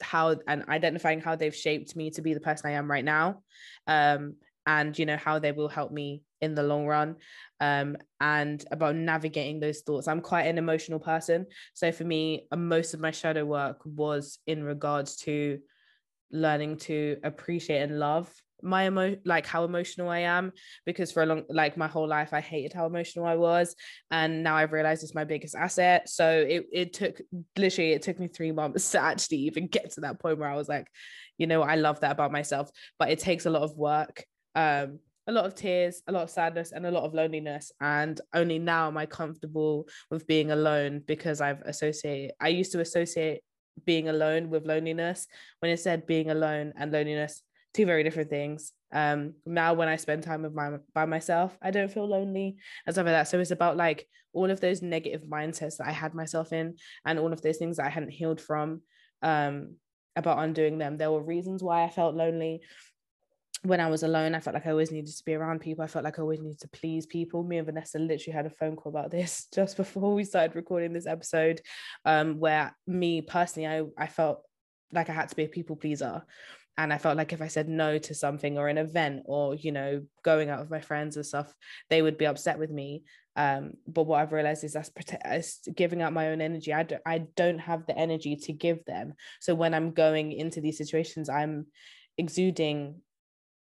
how 0.00 0.36
and 0.46 0.64
identifying 0.68 1.20
how 1.20 1.34
they've 1.34 1.54
shaped 1.54 1.96
me 1.96 2.10
to 2.10 2.22
be 2.22 2.34
the 2.34 2.40
person 2.40 2.70
I 2.70 2.74
am 2.74 2.88
right 2.88 3.04
now 3.04 3.42
um 3.88 4.36
and 4.66 4.98
you 4.98 5.06
know 5.06 5.16
how 5.16 5.38
they 5.38 5.52
will 5.52 5.68
help 5.68 5.92
me 5.92 6.22
in 6.40 6.54
the 6.54 6.62
long 6.62 6.86
run 6.86 7.16
um, 7.60 7.96
and 8.20 8.64
about 8.70 8.96
navigating 8.96 9.60
those 9.60 9.80
thoughts. 9.80 10.08
I'm 10.08 10.20
quite 10.20 10.46
an 10.46 10.58
emotional 10.58 10.98
person. 10.98 11.46
So 11.74 11.92
for 11.92 12.04
me 12.04 12.46
uh, 12.50 12.56
most 12.56 12.94
of 12.94 13.00
my 13.00 13.10
shadow 13.10 13.44
work 13.44 13.80
was 13.84 14.38
in 14.46 14.64
regards 14.64 15.16
to 15.18 15.60
learning 16.30 16.78
to 16.78 17.18
appreciate 17.22 17.82
and 17.82 17.98
love 17.98 18.32
my 18.62 18.86
emo 18.86 19.16
like 19.24 19.44
how 19.44 19.64
emotional 19.64 20.08
I 20.08 20.20
am 20.20 20.52
because 20.86 21.10
for 21.10 21.24
a 21.24 21.26
long 21.26 21.42
like 21.50 21.76
my 21.76 21.88
whole 21.88 22.06
life 22.06 22.32
I 22.32 22.40
hated 22.40 22.72
how 22.72 22.86
emotional 22.86 23.26
I 23.26 23.34
was 23.34 23.74
and 24.10 24.44
now 24.44 24.56
I've 24.56 24.72
realized 24.72 25.02
it's 25.02 25.14
my 25.14 25.24
biggest 25.24 25.56
asset. 25.56 26.08
So 26.08 26.44
it 26.48 26.66
it 26.72 26.92
took 26.92 27.20
literally 27.56 27.92
it 27.92 28.02
took 28.02 28.20
me 28.20 28.28
3 28.28 28.52
months 28.52 28.90
to 28.92 29.00
actually 29.00 29.38
even 29.38 29.66
get 29.66 29.90
to 29.92 30.02
that 30.02 30.20
point 30.20 30.38
where 30.38 30.48
I 30.48 30.56
was 30.56 30.68
like 30.68 30.86
you 31.38 31.46
know 31.46 31.62
I 31.62 31.74
love 31.74 32.00
that 32.00 32.12
about 32.12 32.32
myself. 32.32 32.70
But 32.98 33.10
it 33.10 33.18
takes 33.18 33.46
a 33.46 33.50
lot 33.50 33.62
of 33.62 33.76
work 33.76 34.24
um, 34.54 34.98
a 35.26 35.32
lot 35.32 35.44
of 35.44 35.54
tears, 35.54 36.02
a 36.06 36.12
lot 36.12 36.24
of 36.24 36.30
sadness, 36.30 36.72
and 36.72 36.84
a 36.84 36.90
lot 36.90 37.04
of 37.04 37.14
loneliness. 37.14 37.72
And 37.80 38.20
only 38.34 38.58
now 38.58 38.88
am 38.88 38.96
I 38.96 39.06
comfortable 39.06 39.86
with 40.10 40.26
being 40.26 40.50
alone 40.50 41.02
because 41.06 41.40
I've 41.40 41.60
associated, 41.62 42.32
I 42.40 42.48
used 42.48 42.72
to 42.72 42.80
associate 42.80 43.42
being 43.84 44.08
alone 44.08 44.50
with 44.50 44.66
loneliness 44.66 45.26
when 45.60 45.70
it 45.70 45.80
said 45.80 46.06
being 46.06 46.30
alone 46.30 46.72
and 46.76 46.92
loneliness, 46.92 47.42
two 47.72 47.86
very 47.86 48.02
different 48.02 48.30
things. 48.30 48.72
Um, 48.92 49.34
now 49.46 49.72
when 49.72 49.88
I 49.88 49.96
spend 49.96 50.22
time 50.22 50.42
with 50.42 50.54
my 50.54 50.72
by 50.92 51.06
myself, 51.06 51.56
I 51.62 51.70
don't 51.70 51.90
feel 51.90 52.06
lonely 52.06 52.56
and 52.86 52.94
stuff 52.94 53.06
like 53.06 53.14
that. 53.14 53.28
So 53.28 53.40
it's 53.40 53.50
about 53.50 53.76
like 53.76 54.06
all 54.34 54.50
of 54.50 54.60
those 54.60 54.82
negative 54.82 55.22
mindsets 55.22 55.78
that 55.78 55.88
I 55.88 55.92
had 55.92 56.14
myself 56.14 56.52
in 56.52 56.76
and 57.06 57.18
all 57.18 57.32
of 57.32 57.42
those 57.42 57.56
things 57.56 57.76
that 57.76 57.86
I 57.86 57.90
hadn't 57.90 58.10
healed 58.10 58.40
from 58.40 58.82
um 59.22 59.76
about 60.16 60.38
undoing 60.38 60.76
them. 60.76 60.98
There 60.98 61.10
were 61.10 61.22
reasons 61.22 61.62
why 61.62 61.84
I 61.84 61.88
felt 61.88 62.14
lonely 62.14 62.60
when 63.64 63.80
I 63.80 63.88
was 63.88 64.02
alone, 64.02 64.34
I 64.34 64.40
felt 64.40 64.54
like 64.54 64.66
I 64.66 64.70
always 64.70 64.90
needed 64.90 65.14
to 65.16 65.24
be 65.24 65.34
around 65.34 65.60
people. 65.60 65.84
I 65.84 65.86
felt 65.86 66.04
like 66.04 66.18
I 66.18 66.22
always 66.22 66.40
needed 66.40 66.60
to 66.60 66.68
please 66.68 67.06
people. 67.06 67.44
Me 67.44 67.58
and 67.58 67.66
Vanessa 67.66 67.98
literally 67.98 68.34
had 68.34 68.46
a 68.46 68.50
phone 68.50 68.74
call 68.74 68.90
about 68.90 69.10
this 69.12 69.46
just 69.54 69.76
before 69.76 70.14
we 70.14 70.24
started 70.24 70.56
recording 70.56 70.92
this 70.92 71.06
episode, 71.06 71.60
um, 72.04 72.40
where 72.40 72.76
me 72.86 73.22
personally, 73.22 73.68
I, 73.68 74.04
I 74.04 74.08
felt 74.08 74.42
like 74.92 75.08
I 75.08 75.12
had 75.12 75.28
to 75.28 75.36
be 75.36 75.44
a 75.44 75.48
people 75.48 75.76
pleaser. 75.76 76.24
And 76.78 76.92
I 76.92 76.98
felt 76.98 77.18
like 77.18 77.34
if 77.34 77.42
I 77.42 77.48
said 77.48 77.68
no 77.68 77.98
to 77.98 78.14
something 78.14 78.56
or 78.56 78.68
an 78.68 78.78
event 78.78 79.24
or, 79.26 79.54
you 79.54 79.72
know, 79.72 80.02
going 80.24 80.48
out 80.48 80.60
with 80.60 80.70
my 80.70 80.80
friends 80.80 81.16
and 81.16 81.24
stuff, 81.24 81.52
they 81.90 82.00
would 82.00 82.16
be 82.16 82.26
upset 82.26 82.58
with 82.58 82.70
me. 82.70 83.04
Um, 83.36 83.74
but 83.86 84.04
what 84.04 84.20
I've 84.20 84.32
realized 84.32 84.64
is 84.64 84.72
that's 84.72 84.90
prote- 84.90 85.74
giving 85.74 86.00
out 86.00 86.14
my 86.14 86.28
own 86.28 86.40
energy. 86.40 86.72
I 86.72 86.86
I 87.06 87.26
don't 87.36 87.58
have 87.58 87.86
the 87.86 87.96
energy 87.96 88.36
to 88.36 88.52
give 88.52 88.84
them. 88.86 89.14
So 89.40 89.54
when 89.54 89.74
I'm 89.74 89.92
going 89.92 90.32
into 90.32 90.62
these 90.62 90.78
situations, 90.78 91.28
I'm 91.28 91.66
exuding 92.16 93.02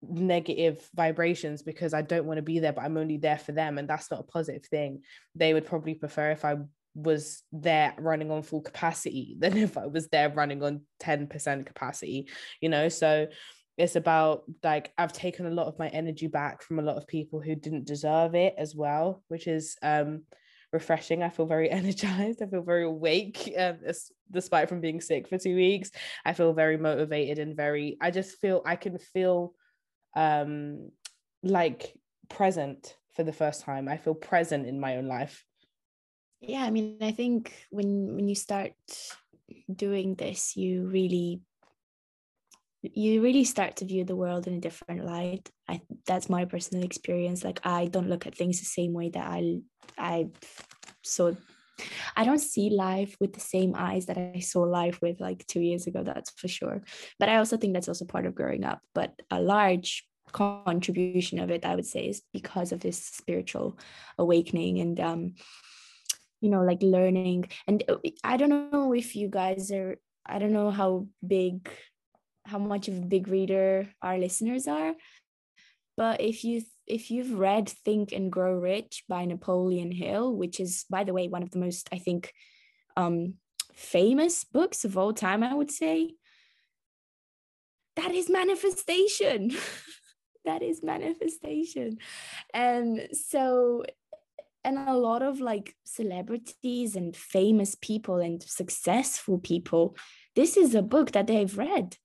negative 0.03 0.88
vibrations 0.95 1.62
because 1.62 1.95
I 1.95 2.03
don't 2.03 2.27
want 2.27 2.38
to 2.38 2.43
be 2.43 2.59
there, 2.59 2.73
but 2.73 2.85
I'm 2.85 2.97
only 2.97 3.17
there 3.17 3.38
for 3.38 3.53
them. 3.53 3.79
And 3.79 3.88
that's 3.88 4.11
not 4.11 4.21
a 4.21 4.25
positive 4.25 4.65
thing. 4.67 5.03
They 5.35 5.55
would 5.55 5.67
probably 5.67 5.95
prefer 5.95 6.31
if 6.31 6.45
I 6.45 6.57
was 6.95 7.43
there 7.53 7.95
running 7.99 8.31
on 8.31 8.43
full 8.43 8.61
capacity 8.61 9.37
than 9.41 9.57
if 9.57 9.79
I 9.79 9.87
was 9.87 10.09
there 10.09 10.31
running 10.31 10.62
on 10.62 10.83
10% 11.01 11.67
capacity, 11.67 12.29
you 12.61 12.69
know? 12.69 12.88
So 12.88 13.29
it's 13.79 13.97
about 13.97 14.45
like 14.62 14.93
I've 14.99 15.15
taken 15.15 15.47
a 15.47 15.51
lot 15.51 15.67
of 15.67 15.79
my 15.79 15.88
energy 15.88 16.27
back 16.27 16.62
from 16.62 16.79
a 16.79 16.83
lot 16.83 16.97
of 16.97 17.07
people 17.07 17.41
who 17.41 17.55
didn't 17.55 17.87
deserve 17.87 18.35
it 18.35 18.55
as 18.59 18.75
well, 18.75 19.23
which 19.29 19.47
is 19.47 19.77
um 19.83 20.25
refreshing. 20.73 21.23
I 21.23 21.29
feel 21.31 21.47
very 21.47 21.71
energized. 21.71 22.43
I 22.43 22.47
feel 22.47 22.62
very 22.62 22.85
awake, 22.85 23.53
um, 23.59 23.79
despite 24.31 24.69
from 24.69 24.81
being 24.81 25.01
sick 25.01 25.29
for 25.29 25.38
two 25.38 25.55
weeks. 25.55 25.91
I 26.25 26.33
feel 26.33 26.53
very 26.53 26.77
motivated 26.77 27.38
and 27.38 27.57
very. 27.57 27.97
I 28.01 28.11
just 28.11 28.41
feel 28.41 28.62
I 28.67 28.77
can 28.77 28.99
feel 28.99 29.55
um 30.14 30.90
like 31.42 31.94
present 32.29 32.96
for 33.14 33.25
the 33.25 33.33
first 33.33 33.62
time. 33.62 33.88
I 33.88 33.96
feel 33.96 34.14
present 34.14 34.66
in 34.66 34.81
my 34.81 34.96
own 34.96 35.07
life. 35.07 35.44
Yeah, 36.40 36.64
I 36.64 36.70
mean, 36.70 36.98
I 37.01 37.12
think 37.12 37.53
when 37.70 38.16
when 38.16 38.29
you 38.29 38.35
start 38.35 38.75
doing 39.75 40.14
this, 40.14 40.57
you 40.57 40.87
really 40.87 41.40
you 42.83 43.22
really 43.22 43.44
start 43.44 43.77
to 43.77 43.85
view 43.85 44.05
the 44.05 44.16
world 44.16 44.46
in 44.48 44.55
a 44.55 44.61
different 44.61 45.05
light. 45.05 45.48
I 45.68 45.83
that's 46.07 46.29
my 46.29 46.44
personal 46.44 46.85
experience. 46.85 47.44
Like 47.44 47.61
I 47.64 47.87
don't 47.87 48.09
look 48.09 48.27
at 48.27 48.35
things 48.35 48.59
the 48.59 48.66
same 48.66 48.92
way 48.92 49.11
that 49.11 49.27
I 49.27 49.61
I 49.96 50.31
saw 51.03 51.33
I 52.16 52.25
don't 52.25 52.38
see 52.38 52.71
life 52.71 53.16
with 53.21 53.33
the 53.33 53.40
same 53.40 53.75
eyes 53.77 54.07
that 54.07 54.18
I 54.18 54.40
saw 54.40 54.62
life 54.62 55.01
with 55.03 55.21
like 55.21 55.47
two 55.47 55.61
years 55.61 55.87
ago, 55.87 56.03
that's 56.03 56.31
for 56.31 56.49
sure. 56.49 56.83
But 57.18 57.29
I 57.29 57.37
also 57.37 57.57
think 57.57 57.75
that's 57.75 57.88
also 57.88 58.05
part 58.05 58.27
of 58.27 58.35
growing 58.35 58.64
up. 58.64 58.81
But 58.95 59.14
a 59.31 59.40
large 59.40 60.05
contribution 60.33 61.38
of 61.38 61.51
it, 61.51 61.64
I 61.64 61.75
would 61.75 61.87
say, 61.87 62.09
is 62.09 62.23
because 62.33 62.73
of 62.73 62.81
this 62.81 62.99
spiritual 62.99 63.79
awakening 64.18 64.81
and 64.81 65.01
um, 65.01 65.35
you 66.42 66.51
know, 66.51 66.62
like 66.62 66.83
learning. 66.83 67.49
And 67.66 67.85
uh, 67.88 67.97
I 68.23 68.37
don't 68.37 68.71
know 68.73 68.92
if 68.92 69.16
you 69.16 69.29
guys 69.29 69.71
are, 69.71 69.97
I 70.27 70.38
don't 70.38 70.53
know 70.53 70.71
how 70.71 71.07
big, 71.27 71.71
how 72.45 72.59
much 72.59 72.88
of 72.88 72.99
a 72.99 73.07
big 73.07 73.29
reader 73.29 73.88
our 74.03 74.18
listeners 74.18 74.66
are. 74.66 74.95
But 75.97 76.21
if 76.21 76.42
you 76.42 76.62
if 76.93 77.11
you've 77.11 77.39
read 77.39 77.71
Think 77.71 78.13
and 78.13 78.31
Grow 78.31 78.55
Rich 78.55 79.05
by 79.09 79.25
Napoleon 79.25 79.91
Hill, 79.91 80.37
which 80.37 80.61
is, 80.61 80.85
by 80.91 81.05
the 81.05 81.15
way, 81.15 81.27
one 81.27 81.43
of 81.43 81.51
the 81.51 81.59
most, 81.59 81.89
I 81.91 81.99
think, 81.99 82.35
um, 82.99 83.35
famous 83.73 84.45
books 84.45 84.85
of 84.85 84.99
all 84.99 85.15
time, 85.15 85.43
I 85.43 85.55
would 85.55 85.71
say, 85.71 86.15
that 87.97 88.13
is 88.13 88.29
manifestation. 88.29 89.53
that 90.45 90.63
is 90.63 90.83
manifestation. 90.83 91.97
And 92.53 93.09
so, 93.13 93.85
and 94.63 94.79
a 94.79 94.97
lot 94.97 95.23
of 95.23 95.41
like 95.41 95.75
celebrities 95.85 96.95
and 96.95 97.17
famous 97.17 97.75
people 97.75 98.17
and 98.17 98.43
successful 98.43 99.39
people, 99.39 99.97
this 100.37 100.59
is 100.59 100.75
a 100.75 100.83
book 100.83 101.13
that 101.13 101.27
they've 101.27 101.57
read 101.57 101.97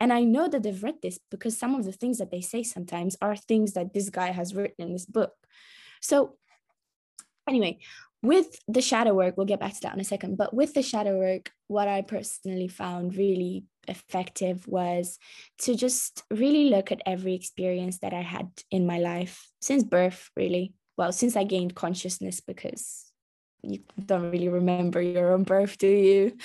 and 0.00 0.12
I 0.12 0.22
know 0.22 0.48
that 0.48 0.62
they've 0.62 0.82
read 0.82 0.96
this 1.02 1.18
because 1.30 1.56
some 1.56 1.74
of 1.74 1.84
the 1.84 1.92
things 1.92 2.18
that 2.18 2.30
they 2.30 2.40
say 2.40 2.62
sometimes 2.62 3.16
are 3.22 3.36
things 3.36 3.72
that 3.74 3.94
this 3.94 4.10
guy 4.10 4.30
has 4.30 4.54
written 4.54 4.86
in 4.86 4.92
this 4.92 5.06
book. 5.06 5.32
So, 6.00 6.36
anyway, 7.48 7.78
with 8.22 8.58
the 8.66 8.80
shadow 8.80 9.14
work, 9.14 9.36
we'll 9.36 9.46
get 9.46 9.60
back 9.60 9.74
to 9.74 9.80
that 9.82 9.94
in 9.94 10.00
a 10.00 10.04
second. 10.04 10.36
But 10.36 10.54
with 10.54 10.74
the 10.74 10.82
shadow 10.82 11.18
work, 11.18 11.50
what 11.68 11.88
I 11.88 12.02
personally 12.02 12.68
found 12.68 13.16
really 13.16 13.64
effective 13.86 14.66
was 14.66 15.18
to 15.58 15.74
just 15.74 16.22
really 16.30 16.70
look 16.70 16.90
at 16.90 17.02
every 17.06 17.34
experience 17.34 17.98
that 17.98 18.14
I 18.14 18.22
had 18.22 18.48
in 18.70 18.86
my 18.86 18.98
life 18.98 19.46
since 19.60 19.84
birth, 19.84 20.30
really. 20.36 20.74
Well, 20.96 21.12
since 21.12 21.36
I 21.36 21.44
gained 21.44 21.74
consciousness, 21.74 22.40
because 22.40 23.04
you 23.62 23.80
don't 24.04 24.30
really 24.30 24.48
remember 24.48 25.00
your 25.00 25.32
own 25.32 25.42
birth, 25.42 25.78
do 25.78 25.88
you? 25.88 26.36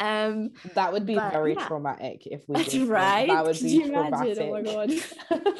Um, 0.00 0.52
that 0.74 0.92
would 0.92 1.04
be 1.04 1.14
but, 1.14 1.30
very 1.30 1.54
yeah. 1.54 1.66
traumatic 1.66 2.26
if 2.26 2.48
we. 2.48 2.54
That's 2.62 2.76
right. 2.76 3.28
That 3.28 3.44
would 3.44 3.60
be 3.60 3.80
traumatic. 3.80 4.38
Oh 4.40 4.50
my 4.50 4.62
god. 4.62 4.90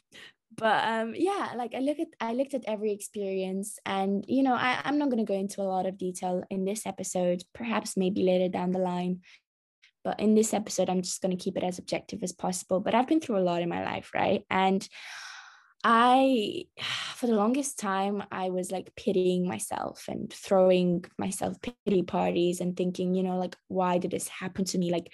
but 0.56 0.88
um, 0.88 1.14
yeah, 1.16 1.52
like 1.56 1.74
I 1.74 1.80
look 1.80 1.98
at 1.98 2.08
I 2.20 2.32
looked 2.32 2.54
at 2.54 2.64
every 2.66 2.92
experience, 2.92 3.78
and 3.84 4.24
you 4.28 4.44
know, 4.44 4.54
I 4.54 4.80
I'm 4.84 4.98
not 4.98 5.10
going 5.10 5.24
to 5.24 5.30
go 5.30 5.38
into 5.38 5.60
a 5.60 5.64
lot 5.64 5.86
of 5.86 5.98
detail 5.98 6.44
in 6.50 6.64
this 6.64 6.86
episode. 6.86 7.42
Perhaps 7.52 7.96
maybe 7.96 8.22
later 8.22 8.48
down 8.48 8.70
the 8.70 8.78
line. 8.78 9.20
But 10.02 10.20
in 10.20 10.34
this 10.34 10.54
episode, 10.54 10.88
I'm 10.88 11.02
just 11.02 11.20
going 11.20 11.36
to 11.36 11.42
keep 11.42 11.58
it 11.58 11.62
as 11.62 11.78
objective 11.78 12.22
as 12.22 12.32
possible. 12.32 12.80
But 12.80 12.94
I've 12.94 13.08
been 13.08 13.20
through 13.20 13.38
a 13.38 13.44
lot 13.44 13.60
in 13.60 13.68
my 13.68 13.84
life, 13.84 14.12
right? 14.14 14.46
And 14.48 14.88
I, 15.84 16.64
for 17.14 17.26
the 17.26 17.34
longest 17.34 17.78
time, 17.78 18.22
I 18.30 18.50
was 18.50 18.70
like 18.70 18.94
pitying 18.96 19.46
myself 19.46 20.04
and 20.08 20.32
throwing 20.32 21.04
myself 21.18 21.56
pity 21.62 22.02
parties 22.02 22.60
and 22.60 22.76
thinking, 22.76 23.14
you 23.14 23.22
know, 23.22 23.38
like, 23.38 23.56
why 23.68 23.98
did 23.98 24.10
this 24.10 24.28
happen 24.28 24.64
to 24.66 24.78
me? 24.78 24.90
Like, 24.90 25.12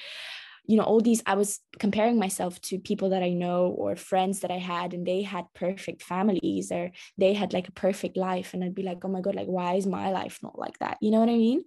you 0.68 0.76
know, 0.76 0.82
all 0.82 1.00
these, 1.00 1.22
I 1.26 1.34
was 1.34 1.60
comparing 1.78 2.18
myself 2.18 2.60
to 2.62 2.78
people 2.78 3.10
that 3.10 3.22
I 3.22 3.30
know 3.30 3.68
or 3.68 3.94
friends 3.94 4.40
that 4.40 4.50
I 4.50 4.58
had, 4.58 4.94
and 4.94 5.06
they 5.06 5.22
had 5.22 5.44
perfect 5.54 6.02
families 6.02 6.72
or 6.72 6.90
they 7.16 7.34
had 7.34 7.52
like 7.52 7.68
a 7.68 7.72
perfect 7.72 8.16
life. 8.16 8.52
And 8.52 8.64
I'd 8.64 8.74
be 8.74 8.82
like, 8.82 9.04
oh 9.04 9.08
my 9.08 9.20
God, 9.20 9.36
like, 9.36 9.46
why 9.46 9.74
is 9.74 9.86
my 9.86 10.10
life 10.10 10.40
not 10.42 10.58
like 10.58 10.78
that? 10.80 10.98
You 11.00 11.12
know 11.12 11.20
what 11.20 11.28
I 11.28 11.36
mean? 11.36 11.62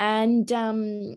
And 0.00 0.50
um, 0.50 1.16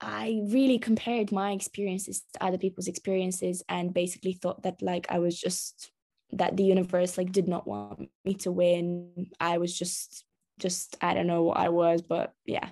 I 0.00 0.42
really 0.46 0.78
compared 0.78 1.32
my 1.32 1.52
experiences 1.52 2.22
to 2.32 2.44
other 2.44 2.58
people's 2.58 2.88
experiences 2.88 3.62
and 3.68 3.92
basically 3.94 4.32
thought 4.32 4.62
that 4.62 4.80
like 4.80 5.06
I 5.10 5.18
was 5.18 5.38
just 5.38 5.90
that 6.32 6.56
the 6.56 6.64
universe 6.64 7.18
like 7.18 7.32
did 7.32 7.48
not 7.48 7.66
want 7.66 8.08
me 8.24 8.34
to 8.34 8.52
win. 8.52 9.30
I 9.40 9.58
was 9.58 9.76
just 9.76 10.24
just 10.58 10.96
I 11.00 11.14
don't 11.14 11.26
know 11.26 11.42
what 11.42 11.56
I 11.56 11.68
was, 11.68 12.02
but 12.02 12.32
yeah. 12.44 12.68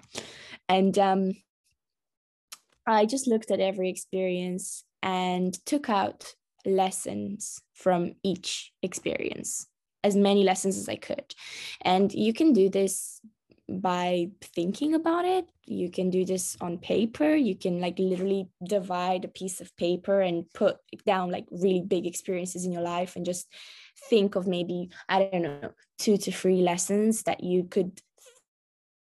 And 0.68 0.96
um 0.98 1.32
I 2.86 3.06
just 3.06 3.26
looked 3.26 3.50
at 3.50 3.60
every 3.60 3.88
experience 3.90 4.84
and 5.02 5.52
took 5.66 5.88
out 5.90 6.34
lessons 6.64 7.60
from 7.74 8.14
each 8.22 8.72
experience 8.82 9.66
as 10.04 10.14
many 10.14 10.44
lessons 10.44 10.78
as 10.78 10.88
I 10.88 10.96
could. 10.96 11.34
And 11.82 12.12
you 12.12 12.32
can 12.32 12.52
do 12.52 12.68
this 12.68 13.20
by 13.68 14.30
thinking 14.40 14.94
about 14.94 15.24
it 15.24 15.46
you 15.64 15.90
can 15.90 16.08
do 16.08 16.24
this 16.24 16.56
on 16.60 16.78
paper 16.78 17.34
you 17.34 17.56
can 17.56 17.80
like 17.80 17.98
literally 17.98 18.48
divide 18.62 19.24
a 19.24 19.28
piece 19.28 19.60
of 19.60 19.76
paper 19.76 20.20
and 20.20 20.44
put 20.54 20.76
down 21.04 21.30
like 21.30 21.46
really 21.50 21.82
big 21.82 22.06
experiences 22.06 22.64
in 22.64 22.72
your 22.72 22.82
life 22.82 23.16
and 23.16 23.26
just 23.26 23.48
think 24.08 24.36
of 24.36 24.46
maybe 24.46 24.88
i 25.08 25.18
don't 25.18 25.42
know 25.42 25.72
two 25.98 26.16
to 26.16 26.30
three 26.30 26.62
lessons 26.62 27.24
that 27.24 27.42
you 27.42 27.64
could 27.64 28.00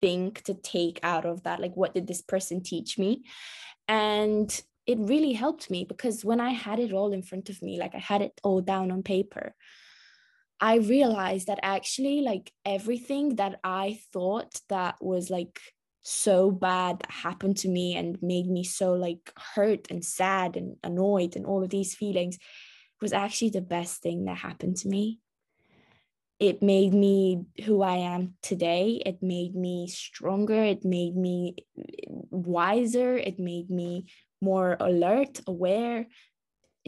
think 0.01 0.41
to 0.43 0.53
take 0.53 0.99
out 1.03 1.25
of 1.25 1.43
that 1.43 1.59
like 1.59 1.75
what 1.75 1.93
did 1.93 2.07
this 2.07 2.21
person 2.21 2.61
teach 2.61 2.97
me? 2.97 3.23
And 3.87 4.49
it 4.85 4.97
really 4.99 5.33
helped 5.33 5.69
me 5.69 5.83
because 5.83 6.23
when 6.23 6.39
i 6.39 6.51
had 6.51 6.79
it 6.79 6.93
all 6.93 7.11
in 7.11 7.21
front 7.21 7.49
of 7.49 7.61
me 7.61 7.77
like 7.77 7.93
i 7.93 7.99
had 7.99 8.21
it 8.21 8.39
all 8.43 8.61
down 8.61 8.89
on 8.89 9.03
paper 9.03 9.53
I 10.59 10.77
realized 10.77 11.47
that 11.47 11.59
actually, 11.61 12.21
like 12.21 12.51
everything 12.65 13.35
that 13.35 13.59
I 13.63 13.99
thought 14.11 14.59
that 14.69 14.95
was 15.01 15.29
like 15.29 15.59
so 16.01 16.51
bad 16.51 16.99
that 16.99 17.11
happened 17.11 17.57
to 17.57 17.67
me 17.67 17.95
and 17.95 18.17
made 18.21 18.47
me 18.47 18.63
so 18.63 18.93
like 18.93 19.31
hurt 19.55 19.87
and 19.91 20.03
sad 20.03 20.55
and 20.55 20.77
annoyed 20.83 21.35
and 21.35 21.45
all 21.45 21.63
of 21.63 21.69
these 21.69 21.95
feelings 21.95 22.37
was 23.01 23.11
actually 23.11 23.49
the 23.49 23.61
best 23.61 24.01
thing 24.01 24.25
that 24.25 24.37
happened 24.37 24.77
to 24.77 24.87
me. 24.87 25.19
It 26.39 26.61
made 26.61 26.93
me 26.93 27.43
who 27.65 27.81
I 27.81 27.97
am 27.97 28.35
today. 28.41 29.01
It 29.05 29.21
made 29.21 29.55
me 29.55 29.87
stronger. 29.87 30.63
It 30.63 30.85
made 30.85 31.15
me 31.15 31.55
wiser. 32.29 33.17
It 33.17 33.39
made 33.39 33.69
me 33.69 34.05
more 34.39 34.77
alert, 34.79 35.41
aware, 35.47 36.07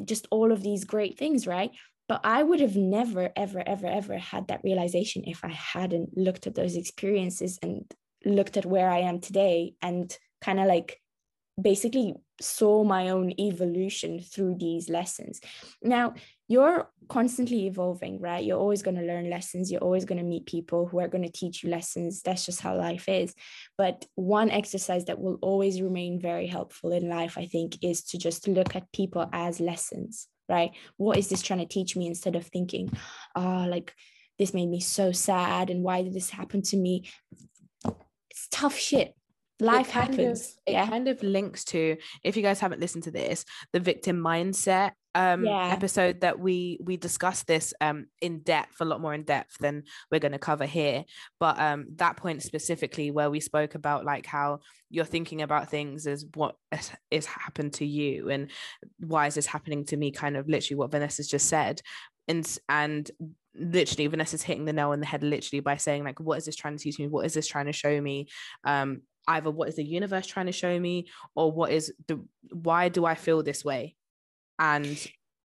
just 0.05 0.27
all 0.29 0.51
of 0.51 0.62
these 0.62 0.84
great 0.84 1.17
things, 1.17 1.47
right? 1.47 1.71
But 2.10 2.22
I 2.24 2.41
would 2.41 2.60
have 2.60 2.76
never, 2.76 3.30
ever, 3.36 3.63
ever, 3.65 3.86
ever 3.86 4.17
had 4.17 4.48
that 4.48 4.62
realization 4.63 5.24
if 5.28 5.45
I 5.45 5.50
hadn't 5.50 6.17
looked 6.17 6.48
at 6.48 6.56
those 6.56 6.76
experiences 6.76 7.60
and 7.62 7.86
looked 8.26 8.58
at 8.58 8.65
where 8.65 8.89
I 8.89 9.02
am 9.02 9.19
today 9.19 9.76
and 9.80 10.15
kind 10.41 10.60
of 10.60 10.65
like 10.65 11.00
basically 11.62 12.15
saw 12.41 12.84
my 12.84 13.10
own 13.10 13.32
evolution 13.39 14.22
through 14.22 14.56
these 14.56 14.89
lessons. 14.89 15.39
Now, 15.84 16.15
you're 16.48 16.89
constantly 17.10 17.67
evolving, 17.67 18.19
right? 18.19 18.43
You're 18.43 18.58
always 18.58 18.82
going 18.82 18.98
to 18.98 19.06
learn 19.06 19.30
lessons. 19.30 19.72
You're 19.72 19.84
always 19.84 20.06
going 20.06 20.17
to 20.17 20.24
meet 20.24 20.48
people 20.48 20.88
who 20.88 21.00
are 21.00 21.08
going 21.08 21.26
to 21.26 21.32
teach 21.32 21.63
you 21.63 21.69
lessons. 21.69 22.24
That's 22.24 22.45
just 22.45 22.62
how 22.62 22.76
life 22.76 23.08
is. 23.08 23.36
But 23.78 24.06
one 24.15 24.50
exercise 24.50 25.06
that 25.06 25.19
will 25.19 25.38
always 25.43 25.80
remain 25.80 26.19
very 26.19 26.48
helpful 26.48 26.91
in 26.91 27.08
life, 27.08 27.38
I 27.38 27.45
think, 27.45 27.78
is 27.84 28.04
to 28.06 28.17
just 28.17 28.48
look 28.48 28.76
at 28.76 28.91
people 28.93 29.30
as 29.32 29.60
lessons 29.60 30.28
right? 30.49 30.71
What 30.97 31.17
is 31.17 31.29
this 31.29 31.41
trying 31.41 31.59
to 31.59 31.65
teach 31.65 31.95
me 31.95 32.07
instead 32.07 32.35
of 32.35 32.45
thinking 32.45 32.91
ah 33.35 33.63
oh, 33.63 33.67
like 33.69 33.93
this 34.38 34.53
made 34.53 34.69
me 34.69 34.79
so 34.79 35.12
sad 35.12 35.69
and 35.69 35.83
why 35.83 36.01
did 36.01 36.13
this 36.13 36.29
happen 36.29 36.62
to 36.63 36.77
me? 36.77 37.09
It's 38.31 38.47
tough 38.51 38.77
shit. 38.77 39.13
Life 39.62 39.89
happens 39.89 40.41
of, 40.41 40.47
it 40.65 40.71
yeah? 40.71 40.88
kind 40.88 41.09
of 41.09 41.21
links 41.21 41.65
to 41.65 41.97
if 42.23 42.38
you 42.38 42.43
guys 42.43 42.62
haven't 42.62 42.79
listened 42.79 43.03
to 43.03 43.12
this 43.12 43.43
the 43.73 43.79
victim 43.81 44.17
mindset 44.17 44.91
um 45.15 45.45
yeah. 45.45 45.69
episode 45.69 46.22
that 46.22 46.39
we 46.39 46.80
we 46.84 46.95
discussed 46.95 47.48
this 47.48 47.74
um 47.82 48.06
in 48.22 48.39
depth 48.39 48.76
a 48.80 48.86
lot 48.86 49.02
more 49.02 49.13
in 49.13 49.24
depth 49.24 49.58
than 49.60 49.84
we're 50.12 50.19
going 50.19 50.32
to 50.32 50.39
cover 50.39 50.65
here. 50.65 51.04
But 51.39 51.60
um 51.60 51.88
that 51.95 52.17
point 52.17 52.43
specifically 52.43 53.12
where 53.12 53.30
we 53.30 53.39
spoke 53.39 53.76
about 53.76 54.06
like 54.06 54.26
how 54.26 54.60
you're 54.89 55.06
thinking 55.06 55.41
about 55.41 55.69
things 55.69 56.06
as 56.08 56.26
what 56.36 56.56
is 57.12 57.26
happened 57.26 57.74
to 57.74 57.86
you 57.86 58.30
and 58.30 58.50
why 59.00 59.28
is 59.28 59.36
this 59.36 59.45
happening 59.45 59.86
to 59.86 59.98
me 59.98 60.12
kind 60.12 60.38
of 60.38 60.48
literally 60.48 60.78
what 60.78 60.91
Vanessa's 60.91 61.28
just 61.28 61.48
said. 61.48 61.82
And 62.28 62.48
and 62.67 63.10
literally 63.56 64.08
Vanessa's 64.08 64.43
hitting 64.43 64.65
the 64.65 64.74
nail 64.74 64.91
on 64.91 65.00
the 65.00 65.06
head 65.06 65.24
literally 65.24 65.60
by 65.60 65.78
saying 65.78 66.04
like 66.04 66.19
what 66.19 66.38
is 66.38 66.45
this 66.45 66.56
trying 66.56 66.78
to 66.78 66.84
teach 66.84 67.00
me? 67.00 67.08
What 67.08 67.26
is 67.26 67.34
this 67.34 67.48
trying 67.48 67.65
to 67.65 67.74
show 67.74 68.00
me? 68.00 68.28
Um 68.63 69.02
either 69.28 69.52
what 69.52 69.69
is 69.69 69.76
the 69.76 69.84
universe 69.84 70.28
trying 70.28 70.48
to 70.48 70.52
show 70.52 70.80
me 70.80 71.08
or 71.36 71.52
what 71.52 71.72
is 71.72 71.93
the 72.08 72.19
why 72.52 72.89
do 72.89 73.06
I 73.06 73.15
feel 73.15 73.43
this 73.43 73.63
way 73.63 73.95
and 74.60 75.04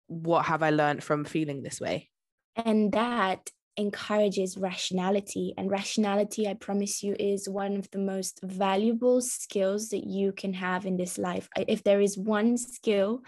what 0.07 0.45
have 0.45 0.63
I 0.63 0.71
learned 0.71 1.03
from 1.03 1.25
feeling 1.25 1.61
this 1.61 1.79
way? 1.79 2.09
And 2.55 2.91
that 2.93 3.49
encourages 3.77 4.57
rationality. 4.57 5.53
And 5.57 5.71
rationality 5.71 6.47
i 6.47 6.53
promise 6.53 7.01
you 7.01 7.15
is 7.17 7.47
one 7.47 7.77
of 7.77 7.89
the 7.91 7.99
most 7.99 8.39
valuable 8.43 9.21
skills 9.21 9.89
that 9.89 10.03
you 10.05 10.33
can 10.33 10.53
have 10.53 10.85
in 10.85 10.97
this 10.97 11.17
life. 11.17 11.47
If 11.55 11.83
there 11.83 12.01
is 12.01 12.17
one 12.17 12.57
skill 12.57 13.21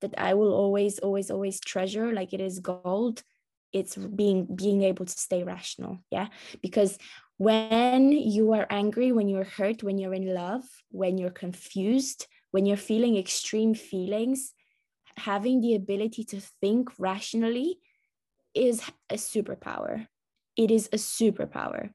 that 0.00 0.14
i 0.18 0.34
will 0.34 0.52
always 0.52 0.98
always 1.00 1.30
always 1.30 1.60
treasure 1.60 2.12
like 2.12 2.32
it 2.32 2.40
is 2.40 2.60
gold 2.60 3.22
it's 3.72 3.96
being 3.96 4.46
being 4.54 4.82
able 4.82 5.04
to 5.04 5.12
stay 5.12 5.42
rational 5.44 5.98
yeah? 6.10 6.28
Because 6.62 6.98
when 7.36 8.12
you 8.12 8.52
are 8.52 8.66
angry 8.70 9.12
when 9.12 9.28
you're 9.28 9.44
hurt 9.44 9.82
when 9.82 9.98
you're 9.98 10.14
in 10.14 10.34
love 10.34 10.64
when 10.90 11.18
you're 11.18 11.30
confused 11.30 12.26
when 12.50 12.66
you're 12.66 12.76
feeling 12.76 13.16
extreme 13.16 13.74
feelings 13.74 14.54
having 15.18 15.60
the 15.60 15.74
ability 15.74 16.24
to 16.24 16.40
think 16.60 16.90
rationally 16.98 17.78
is 18.54 18.82
a 19.10 19.14
superpower. 19.14 20.06
It 20.56 20.70
is 20.70 20.88
a 20.92 20.96
superpower. 20.96 21.90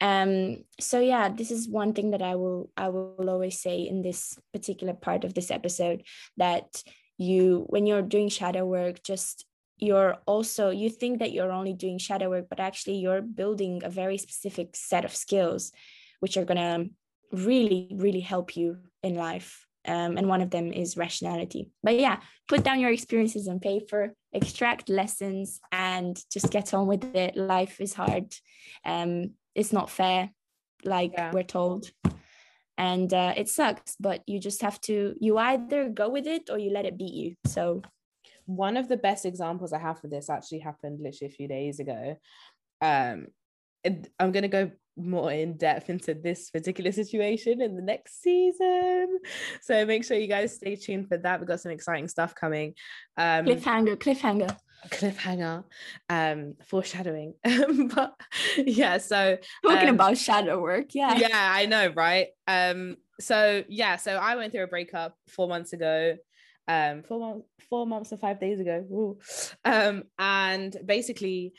Um 0.00 0.64
so 0.80 0.98
yeah 1.00 1.28
this 1.28 1.50
is 1.52 1.68
one 1.68 1.92
thing 1.92 2.10
that 2.10 2.22
i 2.22 2.34
will 2.34 2.70
i 2.76 2.88
will 2.88 3.30
always 3.30 3.60
say 3.60 3.82
in 3.82 4.02
this 4.02 4.36
particular 4.52 4.94
part 4.94 5.22
of 5.22 5.32
this 5.34 5.50
episode 5.50 6.02
that 6.36 6.82
you 7.18 7.64
when 7.68 7.86
you're 7.86 8.02
doing 8.02 8.28
shadow 8.28 8.66
work 8.66 9.02
just 9.04 9.46
you're 9.76 10.18
also 10.26 10.70
you 10.70 10.90
think 10.90 11.20
that 11.20 11.32
you're 11.32 11.52
only 11.52 11.72
doing 11.72 11.98
shadow 11.98 12.30
work 12.30 12.46
but 12.48 12.60
actually 12.60 12.96
you're 12.96 13.22
building 13.22 13.82
a 13.84 13.90
very 13.90 14.18
specific 14.18 14.74
set 14.74 15.04
of 15.04 15.14
skills 15.14 15.72
which 16.20 16.36
are 16.36 16.44
to 16.44 16.90
really 17.32 17.92
really 17.94 18.20
help 18.20 18.56
you 18.56 18.78
in 19.02 19.14
life 19.14 19.66
um, 19.86 20.16
and 20.16 20.28
one 20.28 20.42
of 20.42 20.50
them 20.50 20.72
is 20.72 20.96
rationality. 20.96 21.70
But 21.82 21.98
yeah 21.98 22.18
put 22.52 22.64
down 22.64 22.80
your 22.80 22.90
experiences 22.90 23.48
on 23.48 23.58
paper 23.58 24.14
extract 24.34 24.90
lessons 24.90 25.58
and 25.72 26.18
just 26.30 26.50
get 26.50 26.74
on 26.74 26.86
with 26.86 27.04
it. 27.14 27.34
Life 27.34 27.80
is 27.80 27.94
hard. 27.94 28.34
Um, 28.84 29.32
it's 29.54 29.72
not 29.72 29.88
fair 29.90 30.30
like 30.84 31.12
yeah. 31.14 31.30
we're 31.32 31.44
told. 31.44 31.90
And 32.76 33.12
uh, 33.14 33.32
it 33.36 33.48
sucks 33.48 33.96
but 33.98 34.22
you 34.26 34.38
just 34.38 34.60
have 34.60 34.80
to 34.82 35.14
you 35.18 35.38
either 35.38 35.88
go 35.88 36.10
with 36.10 36.26
it 36.26 36.50
or 36.50 36.58
you 36.58 36.70
let 36.70 36.84
it 36.84 36.98
beat 36.98 37.14
you. 37.14 37.36
So 37.46 37.82
one 38.44 38.76
of 38.76 38.88
the 38.88 38.96
best 38.96 39.24
examples 39.24 39.72
i 39.72 39.78
have 39.78 40.00
for 40.00 40.08
this 40.08 40.28
actually 40.28 40.58
happened 40.58 40.98
literally 41.00 41.32
a 41.32 41.36
few 41.36 41.48
days 41.48 41.80
ago. 41.80 42.16
Um 42.82 43.28
it, 43.84 44.10
i'm 44.18 44.32
going 44.32 44.42
to 44.42 44.48
go 44.48 44.70
more 44.96 45.32
in 45.32 45.56
depth 45.56 45.88
into 45.90 46.14
this 46.14 46.50
particular 46.50 46.92
situation 46.92 47.60
in 47.60 47.76
the 47.76 47.82
next 47.82 48.22
season. 48.22 49.18
So 49.62 49.84
make 49.86 50.04
sure 50.04 50.16
you 50.16 50.26
guys 50.26 50.54
stay 50.54 50.76
tuned 50.76 51.08
for 51.08 51.16
that. 51.18 51.40
We've 51.40 51.48
got 51.48 51.60
some 51.60 51.72
exciting 51.72 52.08
stuff 52.08 52.34
coming. 52.34 52.74
Um, 53.16 53.46
cliffhanger, 53.46 53.96
cliffhanger. 53.96 54.56
Cliffhanger, 54.88 55.64
um, 56.08 56.54
foreshadowing. 56.66 57.34
but 57.94 58.14
yeah, 58.58 58.98
so 58.98 59.38
talking 59.64 59.88
um, 59.88 59.94
about 59.94 60.18
shadow 60.18 60.60
work, 60.60 60.94
yeah. 60.94 61.14
Yeah, 61.16 61.28
I 61.32 61.66
know, 61.66 61.92
right? 61.94 62.28
Um, 62.48 62.96
so 63.20 63.62
yeah, 63.68 63.96
so 63.96 64.16
I 64.16 64.36
went 64.36 64.52
through 64.52 64.64
a 64.64 64.68
breakup 64.68 65.16
four 65.28 65.48
months 65.48 65.72
ago 65.72 66.16
um 66.68 67.02
four 67.02 67.18
months 67.18 67.46
four 67.68 67.86
months 67.88 68.12
and 68.12 68.20
five 68.20 68.38
days 68.38 68.60
ago 68.60 68.86
Ooh. 68.92 69.18
um 69.64 70.04
and 70.16 70.76
basically 70.86 71.54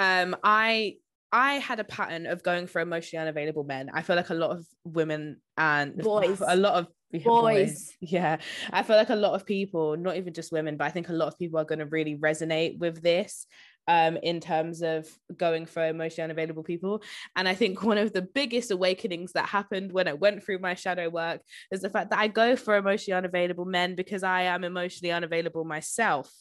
um 0.00 0.34
i 0.42 0.96
I 1.32 1.54
had 1.54 1.80
a 1.80 1.84
pattern 1.84 2.26
of 2.26 2.42
going 2.42 2.66
for 2.66 2.80
emotionally 2.80 3.22
unavailable 3.22 3.64
men. 3.64 3.90
I 3.92 4.02
feel 4.02 4.16
like 4.16 4.30
a 4.30 4.34
lot 4.34 4.50
of 4.50 4.66
women 4.84 5.40
and 5.56 5.96
boys, 6.02 6.42
a 6.46 6.56
lot 6.56 6.74
of 6.74 6.88
yeah, 7.10 7.24
boys. 7.24 7.70
boys. 7.70 7.92
Yeah. 8.00 8.36
I 8.70 8.82
feel 8.82 8.96
like 8.96 9.10
a 9.10 9.16
lot 9.16 9.34
of 9.34 9.46
people, 9.46 9.96
not 9.96 10.16
even 10.16 10.34
just 10.34 10.52
women, 10.52 10.76
but 10.76 10.84
I 10.84 10.90
think 10.90 11.08
a 11.08 11.14
lot 11.14 11.28
of 11.28 11.38
people 11.38 11.58
are 11.58 11.64
going 11.64 11.78
to 11.78 11.86
really 11.86 12.16
resonate 12.16 12.78
with 12.78 13.02
this 13.02 13.46
um 13.88 14.16
in 14.22 14.38
terms 14.40 14.82
of 14.82 15.08
going 15.36 15.66
for 15.66 15.84
emotionally 15.84 16.24
unavailable 16.24 16.62
people 16.62 17.02
and 17.34 17.48
i 17.48 17.54
think 17.54 17.82
one 17.82 17.98
of 17.98 18.12
the 18.12 18.22
biggest 18.22 18.70
awakenings 18.70 19.32
that 19.32 19.48
happened 19.48 19.92
when 19.92 20.06
i 20.06 20.12
went 20.12 20.42
through 20.42 20.58
my 20.58 20.74
shadow 20.74 21.08
work 21.08 21.40
is 21.72 21.80
the 21.80 21.90
fact 21.90 22.10
that 22.10 22.18
i 22.18 22.28
go 22.28 22.54
for 22.54 22.76
emotionally 22.76 23.16
unavailable 23.16 23.64
men 23.64 23.94
because 23.96 24.22
i 24.22 24.42
am 24.42 24.62
emotionally 24.62 25.10
unavailable 25.10 25.64
myself 25.64 26.32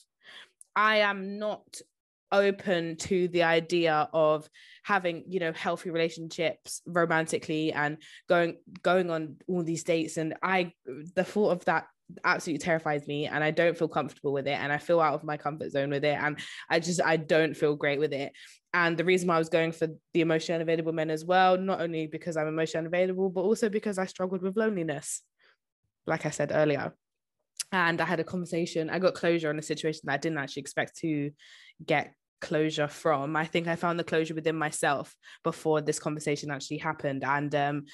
i 0.76 0.98
am 0.98 1.40
not 1.40 1.82
open 2.32 2.96
to 2.96 3.28
the 3.30 3.44
idea 3.44 4.10
of 4.14 4.50
having 4.84 5.24
you 5.28 5.40
know 5.40 5.52
healthy 5.54 5.90
relationships 5.90 6.82
romantically 6.86 7.72
and 7.74 7.98
going 8.28 8.58
going 8.82 9.10
on 9.10 9.36
all 9.48 9.64
these 9.64 9.84
dates 9.84 10.18
and 10.18 10.36
i 10.42 10.72
the 11.16 11.24
thought 11.24 11.52
of 11.52 11.66
that 11.66 11.86
absolutely 12.26 12.60
terrifies 12.60 13.08
me 13.08 13.28
and 13.28 13.44
i 13.44 13.52
don't 13.52 13.78
feel 13.78 13.88
comfortable 13.88 14.34
with 14.34 14.48
it 14.48 14.60
and 14.60 14.72
i 14.72 14.78
feel 14.78 15.00
out 15.00 15.14
of 15.14 15.24
my 15.24 15.38
comfort 15.38 15.72
zone 15.72 15.90
with 15.90 16.04
it 16.04 16.18
and 16.20 16.40
i 16.70 16.80
just 16.80 17.02
i 17.04 17.16
don't 17.16 17.56
feel 17.56 17.76
great 17.76 18.00
with 18.00 18.12
it 18.12 18.34
and 18.74 18.98
the 18.98 19.06
reason 19.06 19.28
why 19.28 19.36
i 19.36 19.40
was 19.40 19.50
going 19.50 19.72
for 19.72 19.88
the 20.14 20.22
emotionally 20.22 20.56
unavailable 20.56 20.92
men 20.92 21.10
as 21.10 21.24
well 21.24 21.58
not 21.58 21.80
only 21.80 22.08
because 22.08 22.36
i'm 22.36 22.48
emotionally 22.48 22.86
unavailable 22.86 23.30
but 23.30 23.42
also 23.42 23.70
because 23.70 23.98
i 23.98 24.06
struggled 24.06 24.42
with 24.42 24.58
loneliness 24.58 25.22
like 26.06 26.26
i 26.26 26.30
said 26.30 26.52
earlier 26.54 26.94
and 27.72 28.02
I 28.02 28.06
had 28.06 28.20
a 28.20 28.24
conversation. 28.24 28.90
I 28.90 29.00
got 29.00 29.14
closure 29.14 29.50
on 29.50 29.60
a 29.60 29.62
situation 29.62 30.02
that 30.06 30.14
I 30.14 30.18
didn't 30.18 30.38
actually 30.38 30.62
expect 30.62 30.98
to 31.00 31.32
get 31.86 32.14
closure 32.42 32.88
from. 32.88 33.36
I 33.36 33.46
think 33.46 33.68
i 33.68 33.76
found 33.76 34.00
the 34.00 34.04
closure 34.04 34.36
within 34.36 34.56
myself 34.56 35.16
before 35.44 35.82
this 35.82 36.00
conversation 36.00 36.52
actually 36.52 36.80
happened. 36.80 37.24
And 37.24 37.54
um 37.56 37.86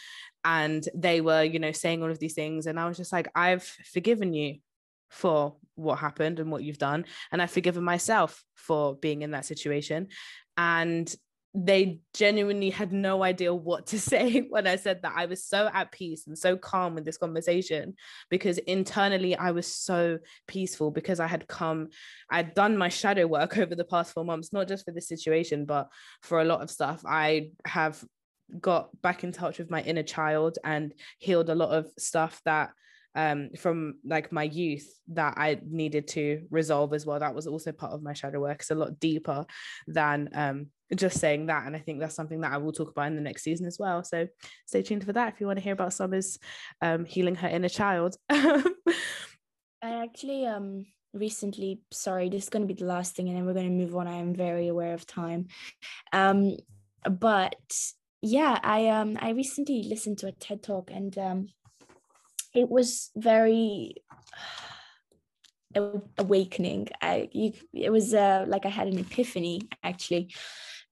and 0.44 0.88
they 0.96 1.22
were 1.22 1.44
you 1.44 1.60
know 1.60 1.72
saying 1.72 2.02
all 2.02 2.12
of 2.12 2.20
these 2.20 2.34
things. 2.34 2.66
And 2.66 2.80
i 2.80 2.88
was 2.88 2.98
just 2.98 3.12
like 3.12 3.30
i've 3.36 3.64
forgiven 3.64 4.34
you 4.34 4.56
for 5.10 5.56
what 5.76 6.00
happened 6.00 6.40
and 6.40 6.52
what 6.52 6.64
you've 6.64 6.78
done. 6.78 7.06
And 7.32 7.42
i've 7.42 7.52
forgiven 7.52 7.84
myself 7.84 8.44
for 8.56 8.96
being 8.96 9.22
in 9.22 9.32
that 9.32 9.46
situation. 9.46 10.08
And 10.58 11.14
they 11.60 12.00
genuinely 12.14 12.70
had 12.70 12.94
no 12.94 13.24
idea 13.24 13.52
what 13.52 13.88
to 13.88 14.00
say 14.12 14.42
when 14.50 14.68
I 14.68 14.76
said 14.76 15.02
that 15.02 15.14
I 15.16 15.26
was 15.26 15.44
so 15.44 15.70
at 15.74 15.92
peace 15.92 16.28
and 16.28 16.38
so 16.38 16.56
calm 16.56 16.94
with 16.94 17.04
this 17.04 17.18
conversation 17.18 17.96
because 18.30 18.60
internally 18.60 19.36
I 19.36 19.52
was 19.52 19.66
so 19.66 20.20
peaceful 20.48 20.92
because 20.92 21.20
I 21.20 21.26
had 21.26 21.48
come, 21.48 21.90
I'd 22.30 22.54
done 22.54 22.78
my 22.78 22.90
shadow 22.90 23.26
work 23.26 23.58
over 23.58 23.74
the 23.74 23.84
past 23.84 24.14
four 24.14 24.24
months, 24.24 24.54
not 24.54 24.68
just 24.68 24.86
for 24.86 24.92
this 24.92 25.08
situation, 25.08 25.66
but 25.66 25.90
for 26.22 26.42
a 26.42 26.46
lot 26.46 26.62
of 26.62 26.70
stuff. 26.70 27.02
I 27.08 27.52
have 27.66 28.04
got 28.62 28.90
back 29.02 29.24
in 29.24 29.32
touch 29.32 29.58
with 29.58 29.72
my 29.72 29.82
inner 29.82 30.04
child 30.04 30.60
and 30.64 30.94
healed 31.18 31.50
a 31.50 31.56
lot 31.56 31.72
of 31.72 31.88
stuff 31.98 32.40
that 32.46 32.70
um, 33.16 33.50
from 33.58 33.96
like 34.06 34.32
my 34.32 34.44
youth 34.44 34.88
that 35.08 35.34
I 35.38 35.60
needed 35.68 36.08
to 36.10 36.46
resolve 36.52 36.94
as 36.94 37.04
well. 37.04 37.20
That 37.20 37.34
was 37.34 37.48
also 37.48 37.72
part 37.72 37.94
of 37.94 38.04
my 38.04 38.14
shadow 38.14 38.42
work. 38.42 38.60
It's 38.60 38.70
a 38.70 38.76
lot 38.76 39.00
deeper 39.00 39.48
than 39.88 40.30
um, 40.36 40.68
just 40.96 41.20
saying 41.20 41.48
that. 41.48 41.66
And 41.66 41.76
I 41.76 41.80
think 41.80 42.00
that's 42.00 42.16
something 42.16 42.42
that 42.42 42.54
I 42.54 42.58
will 42.58 42.72
talk 42.72 42.92
about 42.92 43.08
in 43.08 43.16
the 43.16 43.22
next 43.22 43.44
season 43.44 43.68
as 43.68 43.78
well. 43.80 44.04
So 44.04 44.28
stay 44.66 44.82
tuned 44.82 45.04
for 45.04 45.14
that 45.14 45.34
if 45.34 45.42
you 45.42 45.48
want 45.48 45.58
to 45.60 45.64
hear 45.64 45.74
about 45.74 45.94
Summer's 45.94 46.40
um, 46.82 47.06
healing 47.06 47.36
her 47.36 47.48
inner 47.48 47.70
child. 47.70 48.16
I 48.30 50.04
actually 50.04 50.46
um 50.46 50.86
recently 51.14 51.82
sorry 51.92 52.30
this 52.30 52.44
is 52.44 52.50
going 52.50 52.68
to 52.68 52.74
be 52.74 52.80
the 52.80 52.86
last 52.86 53.16
thing 53.16 53.28
and 53.28 53.38
then 53.38 53.46
we're 53.46 53.54
going 53.54 53.66
to 53.66 53.86
move 53.86 53.96
on 53.96 54.08
i 54.08 54.16
am 54.16 54.34
very 54.34 54.68
aware 54.68 54.94
of 54.94 55.06
time 55.06 55.48
um 56.14 56.56
but 57.10 57.56
yeah 58.22 58.60
i 58.64 58.88
um 58.88 59.18
i 59.20 59.30
recently 59.30 59.84
listened 59.84 60.18
to 60.18 60.28
a 60.28 60.32
ted 60.34 60.62
talk 60.62 60.92
and 60.92 61.18
um 61.18 61.48
it 62.54 62.70
was 62.70 63.10
very 63.16 63.96
awakening 66.18 66.88
I, 67.02 67.30
you, 67.32 67.54
it 67.72 67.92
was 67.92 68.14
uh, 68.14 68.46
like 68.48 68.66
i 68.66 68.70
had 68.70 68.88
an 68.88 68.98
epiphany 68.98 69.62
actually 69.84 70.34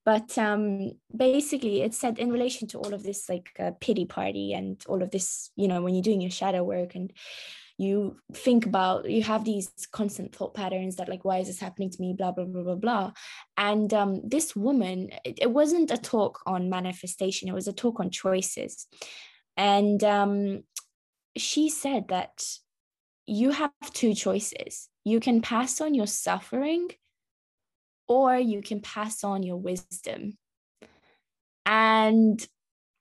but 0.06 0.38
um, 0.38 0.92
basically 1.16 1.82
it 1.82 1.94
said 1.94 2.20
in 2.20 2.32
relation 2.32 2.68
to 2.70 2.78
all 2.78 2.94
of 2.94 3.04
this 3.04 3.28
like 3.28 3.50
uh, 3.60 3.72
pity 3.82 4.06
party 4.06 4.54
and 4.54 4.84
all 4.88 5.02
of 5.02 5.12
this 5.12 5.52
you 5.56 5.68
know 5.68 5.82
when 5.82 5.94
you're 5.94 6.04
doing 6.04 6.22
your 6.22 6.32
shadow 6.32 6.64
work 6.64 6.96
and 6.96 7.12
you 7.78 8.18
think 8.34 8.66
about 8.66 9.10
you 9.10 9.22
have 9.24 9.44
these 9.44 9.70
constant 9.92 10.34
thought 10.34 10.54
patterns 10.54 10.96
that 10.96 11.10
like 11.10 11.26
why 11.26 11.40
is 11.40 11.48
this 11.48 11.60
happening 11.60 11.90
to 11.90 12.02
me? 12.02 12.14
Blah 12.14 12.32
blah 12.32 12.46
blah 12.46 12.64
blah 12.64 12.76
blah. 12.76 13.12
And 13.58 13.94
um, 13.94 14.22
this 14.24 14.56
woman 14.56 15.10
it, 15.26 15.40
it, 15.42 15.52
wasn't 15.52 15.92
a 15.92 15.98
talk 15.98 16.42
on 16.46 16.70
manifestation. 16.70 17.50
It 17.50 17.54
was 17.54 17.68
a 17.68 17.74
talk 17.74 18.00
on 18.00 18.12
choices. 18.12 18.88
And 19.58 20.04
um, 20.04 20.64
she 21.36 21.70
said 21.70 22.08
that 22.10 22.46
you 23.26 23.52
have 23.52 23.72
two 23.94 24.14
choices. 24.14 24.88
You 25.04 25.20
can 25.20 25.42
pass 25.42 25.82
on 25.82 25.94
your 25.94 26.08
suffering 26.08 26.90
or 28.08 28.38
you 28.38 28.62
can 28.62 28.82
pass 28.82 29.24
on 29.24 29.44
your 29.44 29.58
wisdom. 29.58 30.38
And 31.66 32.46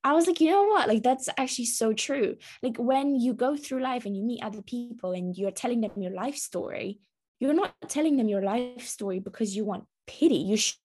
I 0.03 0.12
was 0.12 0.27
like, 0.27 0.40
you 0.40 0.51
know 0.51 0.64
what? 0.64 0.88
Like, 0.88 1.03
that's 1.03 1.29
actually 1.37 1.67
so 1.67 1.93
true. 1.93 2.37
Like, 2.62 2.77
when 2.77 3.19
you 3.19 3.33
go 3.33 3.57
through 3.57 3.83
life 3.83 4.05
and 4.05 4.17
you 4.17 4.23
meet 4.23 4.43
other 4.43 4.62
people 4.62 5.12
and 5.12 5.37
you're 5.37 5.51
telling 5.51 5.81
them 5.81 5.93
your 5.97 6.12
life 6.12 6.37
story, 6.37 7.01
you're 7.40 7.55
not 7.55 7.75
telling 7.88 8.17
them 8.17 8.29
your 8.29 8.43
life 8.43 8.87
story 8.87 9.19
because 9.19 9.57
you 9.57 9.64
want 9.64 9.85
pity. 10.07 10.37
You 10.37 10.57
sh- 10.57 10.77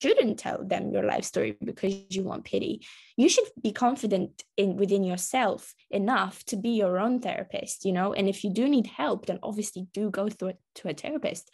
shouldn't 0.00 0.38
tell 0.38 0.64
them 0.64 0.92
your 0.92 1.02
life 1.02 1.24
story 1.24 1.56
because 1.62 2.04
you 2.10 2.22
want 2.22 2.44
pity. 2.44 2.86
You 3.16 3.28
should 3.28 3.48
be 3.62 3.72
confident 3.72 4.44
in 4.56 4.76
within 4.76 5.02
yourself 5.02 5.74
enough 5.90 6.44
to 6.44 6.56
be 6.56 6.70
your 6.70 6.98
own 6.98 7.20
therapist, 7.20 7.84
you 7.84 7.92
know. 7.92 8.12
And 8.12 8.28
if 8.28 8.44
you 8.44 8.50
do 8.50 8.68
need 8.68 8.86
help, 8.86 9.26
then 9.26 9.38
obviously 9.42 9.88
do 9.92 10.10
go 10.10 10.28
through 10.28 10.52
to 10.76 10.88
a 10.88 10.94
therapist. 10.94 11.50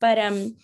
But 0.00 0.18
um, 0.18 0.56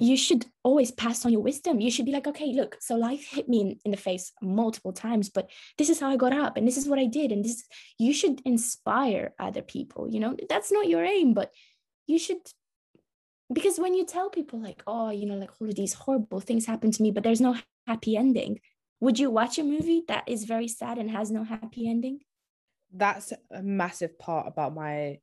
you 0.00 0.16
should 0.16 0.46
always 0.62 0.90
pass 0.90 1.26
on 1.26 1.32
your 1.32 1.42
wisdom. 1.42 1.78
You 1.78 1.90
should 1.90 2.06
be 2.06 2.12
like, 2.12 2.26
okay, 2.26 2.54
look, 2.54 2.78
so 2.80 2.96
life 2.96 3.28
hit 3.30 3.48
me 3.48 3.60
in, 3.60 3.78
in 3.84 3.90
the 3.90 3.96
face 3.98 4.32
multiple 4.40 4.92
times, 4.92 5.28
but 5.28 5.50
this 5.76 5.90
is 5.90 6.00
how 6.00 6.08
I 6.08 6.16
got 6.16 6.32
up 6.32 6.56
and 6.56 6.66
this 6.66 6.78
is 6.78 6.88
what 6.88 6.98
I 6.98 7.04
did. 7.04 7.30
And 7.30 7.44
this, 7.44 7.62
you 7.98 8.14
should 8.14 8.40
inspire 8.46 9.34
other 9.38 9.60
people. 9.60 10.08
You 10.10 10.20
know, 10.20 10.36
that's 10.48 10.72
not 10.72 10.88
your 10.88 11.04
aim, 11.04 11.34
but 11.34 11.52
you 12.06 12.18
should, 12.18 12.38
because 13.52 13.78
when 13.78 13.94
you 13.94 14.06
tell 14.06 14.30
people, 14.30 14.58
like, 14.58 14.82
oh, 14.86 15.10
you 15.10 15.26
know, 15.26 15.36
like 15.36 15.50
all 15.60 15.68
of 15.68 15.74
these 15.74 15.92
horrible 15.92 16.40
things 16.40 16.64
happen 16.64 16.90
to 16.90 17.02
me, 17.02 17.10
but 17.10 17.22
there's 17.22 17.40
no 17.40 17.56
happy 17.86 18.16
ending, 18.16 18.60
would 19.00 19.18
you 19.18 19.30
watch 19.30 19.58
a 19.58 19.64
movie 19.64 20.02
that 20.08 20.24
is 20.26 20.44
very 20.44 20.68
sad 20.68 20.96
and 20.96 21.10
has 21.10 21.30
no 21.30 21.44
happy 21.44 21.88
ending? 21.88 22.20
That's 22.92 23.32
a 23.50 23.62
massive 23.62 24.18
part 24.18 24.48
about 24.48 24.74
my 24.74 25.18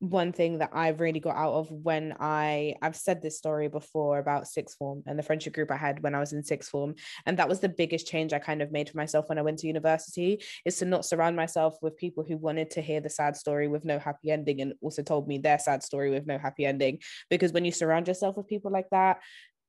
one 0.00 0.32
thing 0.32 0.58
that 0.58 0.70
I've 0.72 1.00
really 1.00 1.20
got 1.20 1.36
out 1.36 1.52
of 1.52 1.70
when 1.70 2.16
I 2.18 2.74
I've 2.80 2.96
said 2.96 3.20
this 3.20 3.36
story 3.36 3.68
before 3.68 4.18
about 4.18 4.48
sixth 4.48 4.78
form 4.78 5.02
and 5.06 5.18
the 5.18 5.22
friendship 5.22 5.52
group 5.52 5.70
I 5.70 5.76
had 5.76 6.02
when 6.02 6.14
I 6.14 6.20
was 6.20 6.32
in 6.32 6.42
sixth 6.42 6.70
form 6.70 6.94
and 7.26 7.38
that 7.38 7.48
was 7.50 7.60
the 7.60 7.68
biggest 7.68 8.06
change 8.06 8.32
I 8.32 8.38
kind 8.38 8.62
of 8.62 8.72
made 8.72 8.88
for 8.88 8.96
myself 8.96 9.28
when 9.28 9.38
I 9.38 9.42
went 9.42 9.58
to 9.58 9.66
university 9.66 10.42
is 10.64 10.78
to 10.78 10.86
not 10.86 11.04
surround 11.04 11.36
myself 11.36 11.76
with 11.82 11.98
people 11.98 12.24
who 12.26 12.38
wanted 12.38 12.70
to 12.70 12.80
hear 12.80 13.02
the 13.02 13.10
sad 13.10 13.36
story 13.36 13.68
with 13.68 13.84
no 13.84 13.98
happy 13.98 14.30
ending 14.30 14.62
and 14.62 14.72
also 14.80 15.02
told 15.02 15.28
me 15.28 15.36
their 15.36 15.58
sad 15.58 15.82
story 15.82 16.10
with 16.10 16.26
no 16.26 16.38
happy 16.38 16.64
ending. 16.64 16.98
Because 17.28 17.52
when 17.52 17.66
you 17.66 17.72
surround 17.72 18.08
yourself 18.08 18.38
with 18.38 18.48
people 18.48 18.72
like 18.72 18.88
that 18.90 19.18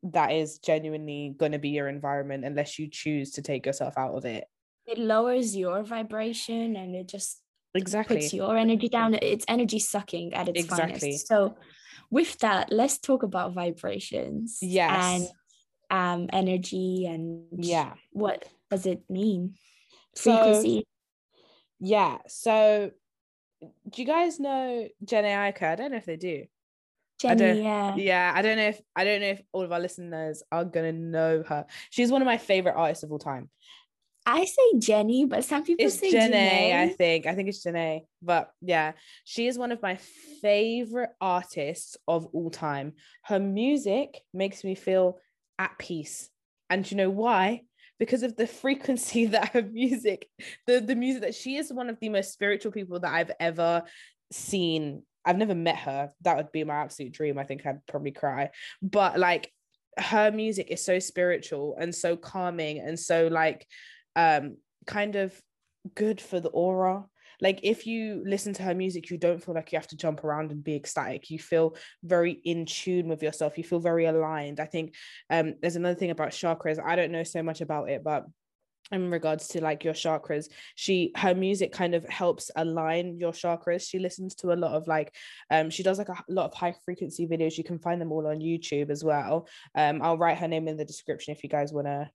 that 0.04 0.32
is 0.32 0.60
genuinely 0.60 1.36
going 1.38 1.52
to 1.52 1.60
be 1.60 1.70
your 1.70 1.88
environment 1.88 2.46
unless 2.46 2.80
you 2.80 2.88
choose 2.90 3.32
to 3.32 3.42
take 3.42 3.66
yourself 3.66 3.96
out 3.98 4.16
of 4.16 4.26
it. 4.26 4.46
It 4.88 4.98
lowers 4.98 5.56
your 5.56 5.84
vibration 5.84 6.76
and 6.76 6.96
it 6.96 7.08
just 7.08 7.41
exactly 7.76 8.18
puts 8.18 8.34
your 8.34 8.58
energy 8.58 8.90
down 8.90 9.14
it's 9.22 9.46
energy 9.48 9.80
sucking 9.80 10.34
at 10.34 10.48
its 10.50 10.60
Exactly. 10.64 11.00
finest 11.00 11.28
so 11.28 11.56
with 12.10 12.38
that 12.40 12.72
let's 12.72 12.98
talk 12.98 13.24
about 13.24 13.54
vibrations 13.54 14.58
yes 14.62 15.04
and 15.04 15.28
um 15.90 16.30
energy 16.34 17.06
and 17.06 17.46
yeah 17.66 17.94
what 18.12 18.46
does 18.70 18.86
it 18.86 19.04
mean 19.10 19.56
So- 20.16 20.36
frequency 20.36 20.86
yeah 21.80 22.18
so 22.28 22.92
do 23.90 24.02
you 24.02 24.08
guys 24.08 24.40
know 24.40 24.88
Jenny 25.06 25.28
Aiko? 25.30 25.64
I 25.64 25.76
don't 25.76 25.92
know 25.92 25.98
if 25.98 26.06
they 26.06 26.18
do. 26.18 26.46
I 27.24 27.36
don't- 27.36 27.38
Jenny, 27.38 27.62
yeah 27.62 27.96
Yeah, 27.96 28.34
I 28.36 28.42
don't 28.42 28.58
know 28.58 28.70
if 28.70 28.82
I 28.96 29.04
don't 29.04 29.22
know 29.22 29.28
if 29.28 29.42
all 29.52 29.62
of 29.62 29.72
our 29.72 29.80
listeners 29.80 30.42
are 30.52 30.66
gonna 30.66 30.94
know 30.94 31.44
her. 31.44 31.68
She's 31.92 32.12
one 32.12 32.24
of 32.24 32.26
my 32.26 32.40
favorite 32.40 32.74
artists 32.76 33.04
of 33.04 33.12
all 33.12 33.20
time. 33.20 33.52
I 34.26 34.46
say 34.46 34.80
Jenny, 34.80 35.26
but 35.26 35.44
some 35.44 35.64
people 35.64 35.86
It's 35.86 36.00
say 36.00 36.12
Jhené. 36.14 36.76
I 36.76 36.90
think. 36.90 37.26
I 37.26 37.34
think 37.34 37.50
it's 37.50 37.66
Jhené. 37.66 38.02
But 38.22 38.52
yeah, 38.62 38.94
she 39.24 39.48
is 39.48 39.58
one 39.58 39.72
of 39.72 39.82
my 39.82 39.98
favorite 40.42 41.10
artists 41.20 41.98
of 42.08 42.28
all 42.28 42.52
time. 42.52 42.94
Her 43.24 43.40
music 43.40 44.22
makes 44.34 44.64
me 44.64 44.76
feel 44.76 45.18
at 45.58 45.78
peace. 45.80 46.30
And 46.70 46.90
you 46.90 46.98
know 46.98 47.10
why? 47.10 47.62
Because 48.00 48.22
of 48.24 48.36
the 48.36 48.48
frequency 48.64 49.28
that 49.28 49.50
her 49.54 49.64
music, 49.64 50.28
the, 50.68 50.80
the 50.80 50.96
music 50.96 51.24
that 51.24 51.36
she 51.36 51.58
is 51.58 51.74
one 51.74 51.90
of 51.90 52.00
the 52.00 52.10
most 52.10 52.32
spiritual 52.32 52.72
people 52.72 53.00
that 53.00 53.14
I've 53.14 53.32
ever 53.40 53.84
seen. 54.32 55.04
I've 55.26 55.38
never 55.38 55.56
met 55.56 55.78
her. 55.78 56.12
That 56.22 56.38
would 56.38 56.52
be 56.52 56.64
my 56.64 56.76
absolute 56.76 57.12
dream. 57.12 57.38
I 57.38 57.44
think 57.44 57.66
I'd 57.66 57.86
probably 57.88 58.12
cry. 58.12 58.52
But 58.82 59.20
like 59.20 59.52
her 59.98 60.32
music 60.32 60.68
is 60.70 60.84
so 60.84 61.00
spiritual 61.00 61.76
and 61.80 61.94
so 61.94 62.16
calming 62.16 62.80
and 62.80 63.00
so 63.00 63.28
like 63.28 63.68
um 64.16 64.58
kind 64.86 65.16
of 65.16 65.40
good 65.96 66.22
for 66.22 66.40
the 66.40 66.50
aura. 66.50 67.06
Like 67.40 67.62
if 67.64 67.88
you 67.88 68.24
listen 68.26 68.54
to 68.54 68.64
her 68.64 68.76
music 68.76 69.10
you 69.10 69.18
don't 69.18 69.44
feel 69.44 69.56
like 69.56 69.72
you 69.72 69.80
have 69.80 69.88
to 69.88 69.98
jump 69.98 70.24
around 70.24 70.52
and 70.52 70.64
be 70.64 70.76
ecstatic. 70.76 71.30
You 71.30 71.40
feel 71.40 71.76
very 72.04 72.32
in 72.32 72.66
tune 72.66 73.08
with 73.08 73.24
yourself. 73.24 73.58
You 73.58 73.64
feel 73.64 73.80
very 73.80 74.06
aligned. 74.06 74.60
I 74.60 74.66
think 74.66 74.96
um 75.30 75.56
there's 75.62 75.76
another 75.76 75.96
thing 75.96 76.12
about 76.12 76.30
chakras. 76.32 76.80
I 76.84 76.96
don't 76.96 77.12
know 77.12 77.24
so 77.24 77.42
much 77.42 77.62
about 77.62 77.90
it 77.90 78.04
but 78.04 78.26
in 78.92 79.10
regards 79.10 79.48
to 79.48 79.62
like 79.62 79.86
your 79.86 79.94
chakras 79.94 80.50
she 80.76 81.14
her 81.16 81.34
music 81.34 81.72
kind 81.72 81.96
of 81.96 82.04
helps 82.10 82.52
align 82.56 83.18
your 83.18 83.32
chakras. 83.32 83.90
She 83.90 84.00
listens 84.00 84.36
to 84.36 84.54
a 84.54 84.56
lot 84.56 84.74
of 84.74 84.88
like 84.88 85.16
um 85.50 85.70
she 85.70 85.82
does 85.82 85.98
like 85.98 86.10
a 86.10 86.24
lot 86.30 86.46
of 86.46 86.54
high 86.54 86.76
frequency 86.86 87.28
videos. 87.28 87.58
You 87.58 87.64
can 87.64 87.80
find 87.80 88.00
them 88.00 88.12
all 88.12 88.28
on 88.28 88.40
youtube 88.40 88.92
as 88.92 89.04
well. 89.04 89.48
Um 89.76 90.02
i'll 90.02 90.18
write 90.18 90.38
her 90.38 90.48
name 90.48 90.68
in 90.68 90.78
the 90.78 90.86
description 90.86 91.34
if 91.34 91.44
you 91.44 91.50
guys 91.50 91.74
want 91.74 91.88
to 91.88 92.10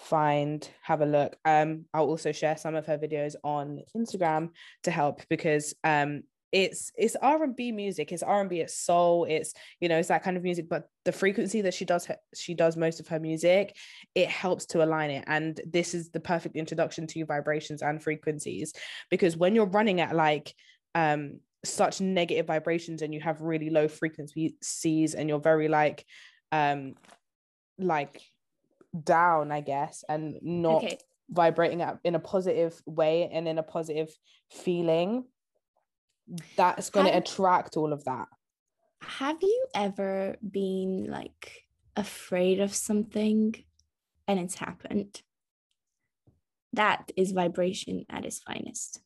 find 0.00 0.68
have 0.82 1.00
a 1.00 1.06
look. 1.06 1.36
Um 1.44 1.84
i'll 1.94 2.06
also 2.06 2.32
share 2.32 2.56
some 2.56 2.74
of 2.74 2.86
her 2.86 2.98
videos 2.98 3.34
on 3.44 3.80
instagram 3.96 4.50
to 4.82 4.90
help 4.90 5.20
because 5.28 5.74
um 5.84 6.22
it's 6.52 6.90
it's 6.96 7.16
r&b 7.22 7.70
music 7.70 8.10
it's 8.10 8.24
r&b 8.24 8.58
it's 8.58 8.76
soul 8.76 9.24
it's 9.24 9.54
you 9.80 9.88
know 9.88 9.98
it's 9.98 10.08
that 10.08 10.24
kind 10.24 10.36
of 10.36 10.42
music 10.42 10.68
but 10.68 10.88
the 11.04 11.12
frequency 11.12 11.60
that 11.60 11.74
she 11.74 11.84
does 11.84 12.04
her, 12.06 12.16
she 12.34 12.54
does 12.54 12.76
most 12.76 12.98
of 12.98 13.06
her 13.06 13.20
music 13.20 13.76
it 14.14 14.28
helps 14.28 14.66
to 14.66 14.82
align 14.82 15.10
it. 15.10 15.24
And 15.26 15.60
this 15.66 15.94
is 15.94 16.10
the 16.10 16.20
perfect 16.20 16.56
introduction 16.56 17.06
to 17.08 17.24
vibrations 17.24 17.82
and 17.82 18.02
frequencies 18.02 18.72
because 19.10 19.36
when 19.36 19.54
you're 19.54 19.66
running 19.66 20.00
at 20.00 20.16
like 20.16 20.52
um 20.94 21.40
such 21.64 22.00
negative 22.00 22.46
vibrations 22.46 23.02
and 23.02 23.12
you 23.12 23.20
have 23.20 23.42
really 23.42 23.70
low 23.70 23.86
frequencies 23.86 25.14
and 25.14 25.28
you're 25.28 25.38
very 25.38 25.68
like 25.68 26.04
um 26.52 26.94
like 27.78 28.20
down 29.04 29.52
i 29.52 29.60
guess 29.60 30.04
and 30.08 30.38
not 30.42 30.84
okay. 30.84 30.98
vibrating 31.28 31.80
up 31.82 32.00
in 32.04 32.14
a 32.14 32.18
positive 32.18 32.80
way 32.86 33.28
and 33.32 33.46
in 33.46 33.58
a 33.58 33.62
positive 33.62 34.10
feeling. 34.50 35.24
That's 36.56 36.90
going 36.90 37.06
to 37.06 37.16
attract 37.16 37.76
all 37.76 37.92
of 37.92 38.04
that. 38.04 38.28
Have 39.02 39.38
you 39.42 39.66
ever 39.74 40.36
been 40.48 41.06
like 41.08 41.64
afraid 41.96 42.60
of 42.60 42.74
something 42.74 43.54
and 44.28 44.38
it's 44.38 44.56
happened? 44.56 45.22
That 46.72 47.10
is 47.16 47.32
vibration 47.32 48.04
at 48.08 48.24
its 48.24 48.38
finest. 48.38 49.00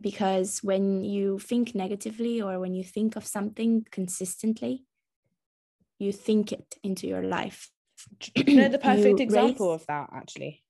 Because 0.00 0.60
when 0.62 1.04
you 1.04 1.38
think 1.38 1.74
negatively 1.74 2.42
or 2.42 2.58
when 2.58 2.74
you 2.74 2.82
think 2.82 3.14
of 3.14 3.26
something 3.26 3.86
consistently 3.90 4.84
you 5.98 6.12
think 6.12 6.52
it 6.52 6.74
into 6.82 7.06
your 7.06 7.22
life 7.22 7.70
you 8.34 8.56
know 8.56 8.68
the 8.68 8.78
perfect 8.90 9.20
example 9.20 9.72
raise- 9.72 9.82
of 9.82 9.86
that 9.86 10.10
actually? 10.12 10.62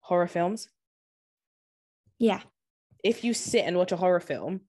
Horror 0.00 0.26
films? 0.26 0.68
Yeah. 2.18 2.40
If 3.04 3.24
you 3.24 3.34
sit 3.34 3.64
and 3.64 3.76
watch 3.76 3.92
a 3.92 3.96
horror 3.96 4.20
film 4.20 4.62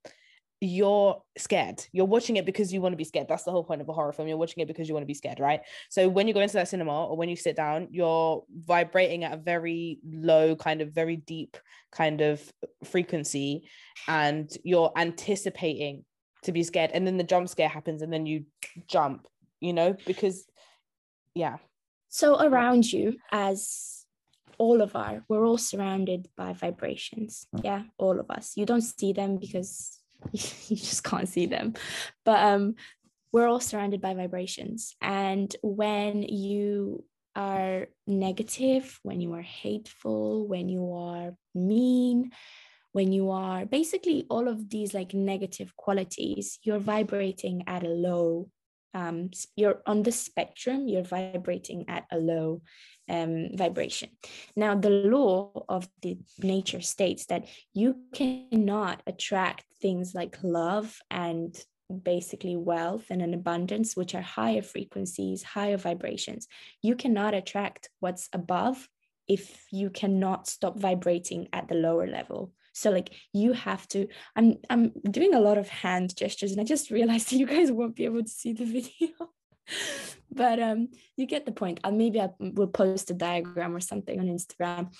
you're 0.62 1.22
scared. 1.38 1.86
You're 1.94 2.06
watching 2.06 2.36
it 2.36 2.46
because 2.46 2.74
you 2.74 2.82
want 2.82 2.92
to 2.92 2.98
be 2.98 3.06
scared. 3.06 3.28
That's 3.30 3.44
the 3.44 3.52
whole 3.52 3.64
point 3.64 3.80
of 3.80 3.88
a 3.88 3.94
horror 3.94 4.12
film. 4.12 4.28
You're 4.28 4.38
watching 4.38 4.62
it 4.62 4.68
because 4.68 4.90
you 4.90 4.94
want 4.94 5.04
to 5.04 5.08
be 5.08 5.14
scared 5.14 5.40
right? 5.40 5.62
So 5.90 6.10
when 6.10 6.28
you 6.28 6.34
go 6.34 6.42
into 6.42 6.56
that 6.56 6.68
cinema 6.68 7.06
or 7.06 7.16
when 7.16 7.30
you 7.30 7.36
sit 7.36 7.56
down 7.56 7.88
you're 7.92 8.44
vibrating 8.54 9.24
at 9.24 9.34
a 9.34 9.38
very 9.38 10.00
low 10.06 10.56
kind 10.56 10.82
of 10.82 10.92
very 10.92 11.16
deep 11.16 11.58
kind 11.92 12.22
of 12.22 12.42
frequency 12.84 13.70
and 14.08 14.52
you're 14.64 14.92
anticipating 14.98 16.04
to 16.44 16.52
be 16.52 16.64
scared 16.64 16.92
and 16.94 17.08
then 17.08 17.18
the 17.18 17.24
jump 17.24 17.48
scare 17.48 17.70
happens 17.70 18.02
and 18.02 18.12
then 18.12 18.26
you 18.26 18.46
jump 18.88 19.28
you 19.62 19.74
know? 19.74 19.96
Because 20.06 20.46
yeah 21.36 21.58
So 22.10 22.42
around 22.42 22.92
you, 22.92 23.18
as 23.32 24.06
all 24.58 24.82
of 24.82 24.96
our, 24.96 25.24
we're 25.30 25.46
all 25.46 25.58
surrounded 25.58 26.28
by 26.36 26.54
vibrations. 26.54 27.48
Yeah, 27.64 27.84
all 27.98 28.20
of 28.20 28.30
us. 28.30 28.54
You 28.56 28.66
don't 28.66 28.82
see 28.82 29.14
them 29.14 29.38
because 29.38 30.00
you 30.32 30.76
just 30.76 31.04
can't 31.04 31.30
see 31.30 31.46
them. 31.46 31.76
But 32.26 32.44
um, 32.44 32.76
we're 33.32 33.48
all 33.48 33.60
surrounded 33.60 34.02
by 34.02 34.16
vibrations. 34.16 34.96
And 35.02 35.56
when 35.62 36.24
you 36.24 37.06
are 37.36 37.88
negative, 38.08 39.00
when 39.04 39.22
you 39.22 39.34
are 39.34 39.42
hateful, 39.42 40.48
when 40.48 40.68
you 40.68 40.94
are 40.94 41.36
mean, 41.54 42.32
when 42.92 43.12
you 43.12 43.30
are 43.30 43.66
basically 43.66 44.26
all 44.30 44.48
of 44.48 44.70
these 44.70 44.94
like 44.94 45.14
negative 45.14 45.76
qualities, 45.78 46.60
you're 46.64 46.80
vibrating 46.80 47.64
at 47.68 47.84
a 47.84 47.90
low 47.90 48.50
um, 48.94 49.32
you're 49.56 49.82
on 49.86 50.04
the 50.04 50.12
spectrum, 50.12 50.88
you're 50.88 51.04
vibrating 51.04 51.86
at 51.88 52.06
a 52.12 52.18
low 52.18 52.62
um, 53.10 53.50
vibration. 53.56 54.10
Now, 54.56 54.76
the 54.76 54.90
law 54.90 55.66
of 55.68 55.88
the 56.02 56.18
nature 56.42 56.82
states 56.82 57.26
that 57.28 57.48
you 57.74 57.98
cannot 58.14 59.02
attract 59.08 59.66
things 59.82 60.14
like 60.14 60.38
love 60.44 61.00
and 61.10 61.56
basically 62.04 62.56
wealth 62.56 63.06
and 63.10 63.22
an 63.22 63.34
abundance, 63.34 63.96
which 63.96 64.14
are 64.14 64.22
higher 64.22 64.62
frequencies, 64.62 65.44
higher 65.44 65.78
vibrations. 65.78 66.48
You 66.82 66.96
cannot 66.96 67.34
attract 67.34 67.90
what's 68.00 68.30
above 68.34 68.88
if 69.28 69.66
you 69.72 69.90
cannot 69.90 70.48
stop 70.48 70.80
vibrating 70.80 71.48
at 71.54 71.68
the 71.68 71.76
lower 71.76 72.08
level. 72.08 72.52
So 72.74 72.92
like 72.92 73.14
you 73.34 73.54
have 73.54 73.88
to 73.90 74.08
I'm 74.36 74.58
I'm 74.70 74.92
doing 75.10 75.34
a 75.34 75.40
lot 75.40 75.58
of 75.58 75.70
hand 75.70 76.16
gestures 76.16 76.52
and 76.52 76.62
I 76.62 76.64
just 76.64 76.92
realized 76.98 77.32
you 77.32 77.46
guys 77.46 77.72
won't 77.72 77.96
be 77.96 78.06
able 78.06 78.24
to 78.24 78.30
see 78.30 78.54
the 78.54 78.66
video. 78.78 79.10
but 80.32 80.60
um 80.60 80.90
you 81.16 81.26
get 81.26 81.46
the 81.46 81.52
point. 81.52 81.80
Uh, 81.84 81.92
maybe 81.92 82.20
I 82.20 82.30
will 82.40 82.68
post 82.68 83.12
a 83.12 83.14
diagram 83.14 83.76
or 83.76 83.80
something 83.80 84.20
on 84.20 84.28
Instagram. 84.28 84.94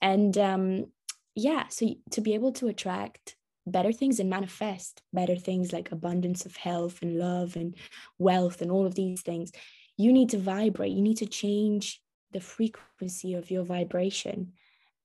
And 0.00 0.36
um 0.38 0.86
yeah, 1.34 1.68
so 1.68 1.94
to 2.12 2.20
be 2.20 2.34
able 2.34 2.52
to 2.52 2.68
attract 2.68 3.36
better 3.66 3.92
things 3.92 4.20
and 4.20 4.28
manifest 4.28 5.00
better 5.12 5.36
things 5.36 5.72
like 5.72 5.90
abundance 5.90 6.44
of 6.44 6.54
health 6.54 7.00
and 7.00 7.18
love 7.18 7.56
and 7.56 7.74
wealth 8.18 8.60
and 8.60 8.70
all 8.70 8.86
of 8.86 8.94
these 8.94 9.22
things, 9.22 9.50
you 9.96 10.12
need 10.12 10.30
to 10.30 10.38
vibrate 10.38 10.92
you 10.92 11.02
need 11.02 11.18
to 11.18 11.26
change 11.26 12.00
the 12.32 12.40
frequency 12.40 13.34
of 13.34 13.50
your 13.50 13.64
vibration 13.64 14.52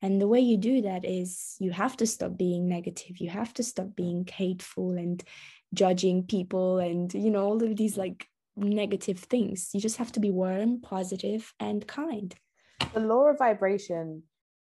and 0.01 0.21
the 0.21 0.27
way 0.27 0.39
you 0.39 0.57
do 0.57 0.81
that 0.81 1.03
is 1.05 1.55
you 1.59 1.71
have 1.71 1.97
to 1.97 2.05
stop 2.05 2.37
being 2.37 2.67
negative 2.67 3.17
you 3.17 3.29
have 3.29 3.53
to 3.53 3.63
stop 3.63 3.95
being 3.95 4.27
hateful 4.31 4.91
and 4.91 5.23
judging 5.73 6.23
people 6.23 6.79
and 6.79 7.13
you 7.13 7.29
know 7.29 7.45
all 7.45 7.63
of 7.63 7.75
these 7.75 7.97
like 7.97 8.27
negative 8.55 9.19
things 9.19 9.69
you 9.73 9.79
just 9.79 9.97
have 9.97 10.11
to 10.11 10.19
be 10.19 10.31
warm 10.31 10.81
positive 10.81 11.53
and 11.59 11.87
kind 11.87 12.35
the 12.93 12.99
law 12.99 13.27
of 13.27 13.37
vibration 13.37 14.23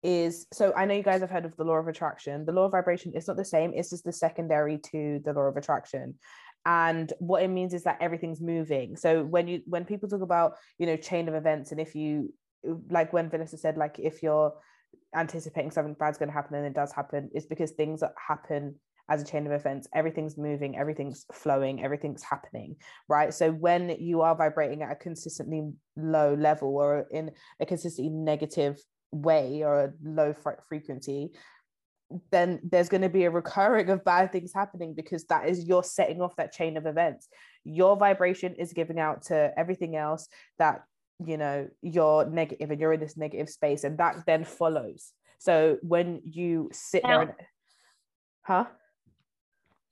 is 0.03 0.47
so 0.51 0.73
I 0.75 0.85
know 0.85 0.95
you 0.95 1.03
guys 1.03 1.21
have 1.21 1.29
heard 1.29 1.45
of 1.45 1.55
the 1.55 1.63
law 1.63 1.75
of 1.75 1.87
attraction. 1.87 2.45
The 2.45 2.51
law 2.51 2.65
of 2.65 2.71
vibration 2.71 3.13
is 3.15 3.27
not 3.27 3.37
the 3.37 3.45
same, 3.45 3.73
it's 3.75 3.91
just 3.91 4.03
the 4.03 4.11
secondary 4.11 4.79
to 4.91 5.21
the 5.23 5.33
law 5.33 5.41
of 5.41 5.57
attraction. 5.57 6.15
And 6.65 7.11
what 7.19 7.43
it 7.43 7.47
means 7.47 7.73
is 7.73 7.83
that 7.83 7.97
everything's 8.01 8.41
moving. 8.41 8.95
So 8.95 9.23
when 9.23 9.47
you 9.47 9.61
when 9.65 9.85
people 9.85 10.09
talk 10.09 10.21
about, 10.21 10.53
you 10.77 10.85
know, 10.85 10.95
chain 10.95 11.27
of 11.27 11.35
events, 11.35 11.71
and 11.71 11.79
if 11.79 11.95
you 11.95 12.33
like 12.89 13.13
when 13.13 13.29
Vanessa 13.29 13.57
said, 13.57 13.77
like 13.77 13.99
if 13.99 14.21
you're 14.23 14.53
anticipating 15.15 15.71
something 15.71 15.95
bad's 15.99 16.17
going 16.17 16.29
to 16.29 16.33
happen 16.33 16.55
and 16.55 16.65
it 16.65 16.73
does 16.73 16.91
happen, 16.91 17.29
is 17.33 17.45
because 17.45 17.71
things 17.71 18.01
that 18.01 18.13
happen 18.15 18.75
as 19.09 19.21
a 19.21 19.25
chain 19.25 19.45
of 19.45 19.51
events 19.51 19.89
everything's 19.93 20.37
moving 20.37 20.77
everything's 20.77 21.25
flowing 21.33 21.83
everything's 21.83 22.23
happening 22.23 22.75
right? 23.09 23.33
So 23.33 23.51
when 23.51 23.89
you 23.99 24.21
are 24.21 24.35
vibrating 24.35 24.83
at 24.83 24.91
a 24.91 24.95
consistently 24.95 25.71
low 25.97 26.33
level 26.35 26.69
or 26.69 27.07
in 27.11 27.31
a 27.59 27.65
consistently 27.65 28.11
negative 28.11 28.79
way 29.11 29.63
or 29.63 29.85
a 29.85 29.93
low 30.03 30.33
frequency 30.69 31.31
then 32.31 32.59
there's 32.63 32.89
going 32.89 33.01
to 33.01 33.09
be 33.09 33.23
a 33.23 33.31
recurring 33.31 33.89
of 33.89 34.03
bad 34.03 34.31
things 34.31 34.53
happening 34.53 34.93
because 34.93 35.25
that 35.25 35.47
is 35.47 35.65
you're 35.65 35.83
setting 35.83 36.21
off 36.21 36.35
that 36.35 36.51
chain 36.51 36.77
of 36.77 36.85
events. 36.85 37.27
Your 37.63 37.95
vibration 37.95 38.55
is 38.55 38.73
giving 38.73 38.99
out 38.99 39.23
to 39.23 39.51
everything 39.57 39.95
else 39.95 40.27
that 40.59 40.83
you 41.25 41.37
know 41.37 41.67
you're 41.81 42.25
negative 42.25 42.71
and 42.71 42.79
you're 42.79 42.93
in 42.93 42.99
this 42.99 43.17
negative 43.17 43.49
space 43.49 43.83
and 43.83 43.97
that 43.97 44.23
then 44.25 44.43
follows. 44.43 45.13
So 45.39 45.77
when 45.81 46.21
you 46.23 46.69
sit 46.71 47.03
now, 47.03 47.09
there 47.09 47.21
and, 47.21 47.33
huh? 48.43 48.65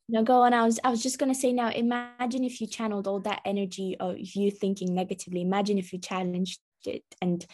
No 0.07 0.23
go 0.23 0.41
on. 0.41 0.53
I 0.53 0.63
was 0.63 0.79
i 0.83 0.89
was 0.89 1.03
just 1.03 1.19
going 1.19 1.31
to 1.31 1.39
say 1.39 1.53
now 1.53 1.69
imagine 1.69 2.43
if 2.43 2.61
you 2.61 2.67
channeled 2.67 3.07
all 3.07 3.19
that 3.21 3.41
energy 3.45 3.95
of 3.99 4.15
you 4.17 4.51
thinking 4.51 4.93
negatively. 4.93 5.41
Imagine 5.41 5.77
if 5.77 5.93
you 5.93 5.99
challenged 5.99 6.59
it 6.85 7.03
and 7.21 7.45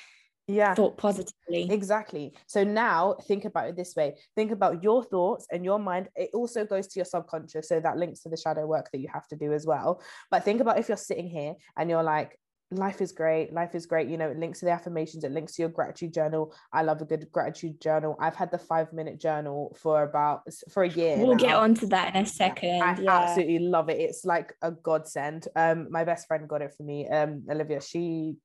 yeah. 0.48 0.74
thought 0.74 0.98
positively. 0.98 1.70
Exactly. 1.72 2.34
So 2.48 2.64
now 2.64 3.16
think 3.28 3.46
about 3.46 3.70
it 3.70 3.76
this 3.76 3.96
way. 3.96 4.16
Think 4.36 4.52
about 4.52 4.84
your 4.84 5.04
thoughts 5.04 5.48
and 5.52 5.66
your 5.66 5.80
mind. 5.80 6.10
It 6.16 6.30
also 6.34 6.66
goes 6.66 6.88
to 6.88 7.00
your 7.00 7.06
subconscious 7.06 7.68
so 7.68 7.80
that 7.80 7.98
links 7.98 8.22
to 8.22 8.30
the 8.30 8.38
shadow 8.38 8.66
work 8.66 8.90
that 8.92 9.00
you 9.00 9.08
have 9.12 9.28
to 9.30 9.36
do 9.36 9.54
as 9.54 9.66
well. 9.66 10.02
But 10.30 10.44
think 10.44 10.62
about 10.62 10.80
if 10.80 10.88
you're 10.88 10.98
sitting 10.98 11.28
here 11.28 11.56
and 11.78 11.90
you're 11.90 12.04
like 12.04 12.38
life 12.72 13.00
is 13.00 13.12
great 13.12 13.54
life 13.54 13.76
is 13.76 13.86
great 13.86 14.08
you 14.08 14.18
know 14.18 14.30
it 14.30 14.40
links 14.40 14.60
to 14.60 14.66
the 14.66 14.72
affirmations 14.72 15.24
it 15.24 15.32
links 15.32 15.54
to 15.54 15.62
your 15.62 15.70
gratitude 15.70 16.12
journal 16.14 16.54
i 16.74 16.82
love 16.82 17.00
a 17.00 17.06
good 17.06 17.28
gratitude 17.32 17.80
journal 17.80 18.18
i've 18.20 18.36
had 18.36 18.50
the 18.52 18.58
five 18.58 18.92
minute 18.92 19.20
journal 19.20 19.76
for 19.80 20.02
about 20.04 20.42
for 20.72 20.84
a 20.84 20.90
year 20.90 21.18
we'll 21.18 21.36
now. 21.36 21.38
get 21.38 21.56
onto 21.56 21.86
that 21.86 22.16
in 22.16 22.24
a 22.24 22.26
second 22.26 22.82
i 22.82 23.00
yeah. 23.00 23.12
absolutely 23.12 23.60
love 23.60 23.90
it 23.90 24.00
it's 24.00 24.26
like 24.26 24.54
a 24.64 24.72
godsend 24.72 25.48
um 25.56 25.88
my 25.92 26.04
best 26.04 26.28
friend 26.28 26.50
got 26.50 26.64
it 26.64 26.74
for 26.76 26.84
me 26.84 27.08
um 27.08 27.44
olivia 27.52 27.80
she 27.80 28.36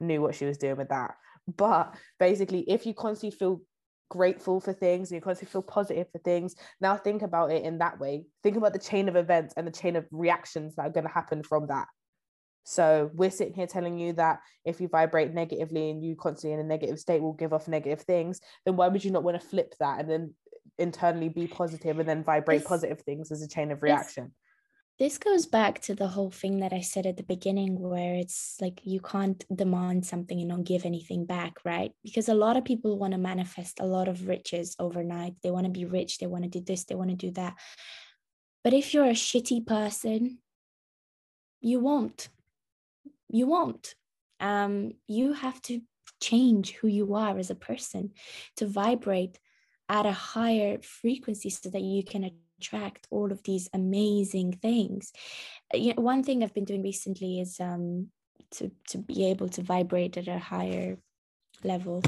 knew 0.00 0.20
what 0.20 0.34
she 0.34 0.44
was 0.44 0.58
doing 0.58 0.76
with 0.76 0.88
that 0.88 1.14
but 1.56 1.94
basically, 2.18 2.60
if 2.68 2.84
you 2.84 2.92
constantly 2.92 3.36
feel 3.36 3.62
grateful 4.10 4.60
for 4.60 4.72
things 4.72 5.10
and 5.10 5.16
you 5.16 5.22
constantly 5.22 5.52
feel 5.52 5.62
positive 5.62 6.06
for 6.12 6.18
things, 6.18 6.54
now 6.80 6.96
think 6.96 7.22
about 7.22 7.50
it 7.50 7.64
in 7.64 7.78
that 7.78 7.98
way. 7.98 8.24
Think 8.42 8.56
about 8.56 8.72
the 8.72 8.78
chain 8.78 9.08
of 9.08 9.16
events 9.16 9.54
and 9.56 9.66
the 9.66 9.72
chain 9.72 9.96
of 9.96 10.06
reactions 10.10 10.76
that 10.76 10.86
are 10.86 10.90
going 10.90 11.06
to 11.06 11.12
happen 11.12 11.42
from 11.42 11.68
that. 11.68 11.86
So 12.68 13.10
we're 13.14 13.30
sitting 13.30 13.54
here 13.54 13.66
telling 13.66 13.98
you 13.98 14.12
that 14.12 14.40
if 14.66 14.78
you 14.78 14.88
vibrate 14.88 15.32
negatively 15.32 15.88
and 15.88 16.04
you 16.04 16.14
constantly 16.14 16.52
in 16.52 16.60
a 16.60 16.68
negative 16.68 16.98
state 16.98 17.22
will 17.22 17.32
give 17.32 17.54
off 17.54 17.66
negative 17.66 18.02
things, 18.02 18.42
then 18.66 18.76
why 18.76 18.88
would 18.88 19.02
you 19.02 19.10
not 19.10 19.22
want 19.22 19.40
to 19.40 19.46
flip 19.46 19.74
that 19.80 20.00
and 20.00 20.10
then 20.10 20.34
internally 20.76 21.30
be 21.30 21.46
positive 21.46 21.98
and 21.98 22.06
then 22.06 22.22
vibrate 22.22 22.66
positive 22.66 23.00
things 23.00 23.32
as 23.32 23.40
a 23.40 23.48
chain 23.48 23.70
of 23.70 23.82
reaction? 23.82 24.32
this 24.98 25.16
goes 25.16 25.46
back 25.46 25.80
to 25.80 25.94
the 25.94 26.08
whole 26.08 26.30
thing 26.30 26.58
that 26.58 26.72
I 26.72 26.80
said 26.80 27.06
at 27.06 27.16
the 27.16 27.22
beginning, 27.22 27.78
where 27.78 28.14
it's 28.14 28.56
like 28.60 28.80
you 28.82 29.00
can't 29.00 29.42
demand 29.54 30.04
something 30.04 30.38
and 30.38 30.48
not 30.48 30.64
give 30.64 30.84
anything 30.84 31.24
back, 31.24 31.58
right? 31.64 31.92
Because 32.02 32.28
a 32.28 32.34
lot 32.34 32.56
of 32.56 32.64
people 32.64 32.98
want 32.98 33.12
to 33.12 33.18
manifest 33.18 33.78
a 33.78 33.86
lot 33.86 34.08
of 34.08 34.26
riches 34.26 34.74
overnight. 34.80 35.34
They 35.42 35.52
want 35.52 35.66
to 35.66 35.72
be 35.72 35.84
rich, 35.84 36.18
they 36.18 36.26
want 36.26 36.44
to 36.44 36.50
do 36.50 36.60
this, 36.60 36.84
they 36.84 36.96
want 36.96 37.10
to 37.10 37.16
do 37.16 37.30
that. 37.32 37.54
But 38.64 38.74
if 38.74 38.92
you're 38.92 39.06
a 39.06 39.10
shitty 39.10 39.64
person, 39.66 40.38
you 41.60 41.78
won't. 41.78 42.28
You 43.28 43.46
won't. 43.46 43.94
Um, 44.40 44.92
you 45.06 45.32
have 45.32 45.60
to 45.62 45.80
change 46.20 46.72
who 46.72 46.88
you 46.88 47.14
are 47.14 47.38
as 47.38 47.50
a 47.50 47.54
person 47.54 48.12
to 48.56 48.66
vibrate 48.66 49.38
at 49.88 50.06
a 50.06 50.12
higher 50.12 50.78
frequency 50.82 51.50
so 51.50 51.70
that 51.70 51.82
you 51.82 52.04
can 52.04 52.30
attract 52.60 53.06
all 53.10 53.32
of 53.32 53.42
these 53.42 53.68
amazing 53.72 54.52
things. 54.52 55.12
Uh, 55.72 55.78
you 55.78 55.94
know, 55.94 56.02
one 56.02 56.22
thing 56.22 56.42
I've 56.42 56.54
been 56.54 56.64
doing 56.64 56.82
recently 56.82 57.40
is 57.40 57.58
um, 57.60 58.08
to 58.52 58.70
to 58.88 58.98
be 58.98 59.26
able 59.26 59.48
to 59.50 59.62
vibrate 59.62 60.16
at 60.16 60.28
a 60.28 60.38
higher 60.38 60.98
level. 61.64 62.02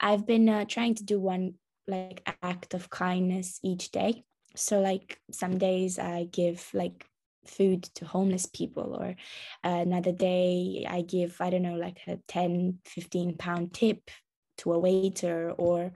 I've 0.00 0.26
been 0.26 0.48
uh, 0.48 0.64
trying 0.64 0.94
to 0.96 1.04
do 1.04 1.20
one 1.20 1.54
like 1.86 2.22
act 2.42 2.74
of 2.74 2.90
kindness 2.90 3.60
each 3.62 3.90
day. 3.90 4.24
So 4.54 4.80
like 4.80 5.20
some 5.30 5.58
days 5.58 5.98
I 5.98 6.24
give 6.24 6.68
like 6.74 7.06
food 7.48 7.82
to 7.94 8.04
homeless 8.04 8.46
people 8.46 8.96
or 9.00 9.16
another 9.64 10.12
day 10.12 10.86
i 10.88 11.00
give 11.02 11.36
i 11.40 11.50
don't 11.50 11.62
know 11.62 11.74
like 11.74 12.00
a 12.06 12.18
10 12.28 12.78
15 12.84 13.36
pound 13.36 13.72
tip 13.72 14.10
to 14.58 14.72
a 14.72 14.78
waiter 14.78 15.52
or 15.56 15.92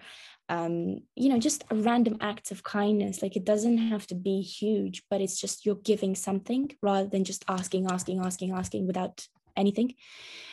um, 0.49 1.01
you 1.15 1.29
know 1.29 1.39
just 1.39 1.65
a 1.71 1.75
random 1.75 2.17
acts 2.21 2.51
of 2.51 2.63
kindness. 2.63 3.23
Like 3.23 3.37
it 3.37 3.45
doesn't 3.45 3.79
have 3.79 4.07
to 4.09 4.15
be 4.15 4.41
huge 4.41 5.03
but 5.11 5.21
it's 5.21 5.41
just 5.41 5.67
you're 5.67 5.77
giving 5.77 6.15
something 6.15 6.71
rather 6.83 7.09
than 7.09 7.25
just 7.25 7.45
asking 7.49 7.91
asking 7.91 8.21
asking 8.21 8.53
asking 8.53 8.87
without 8.87 9.27
anything. 9.57 9.95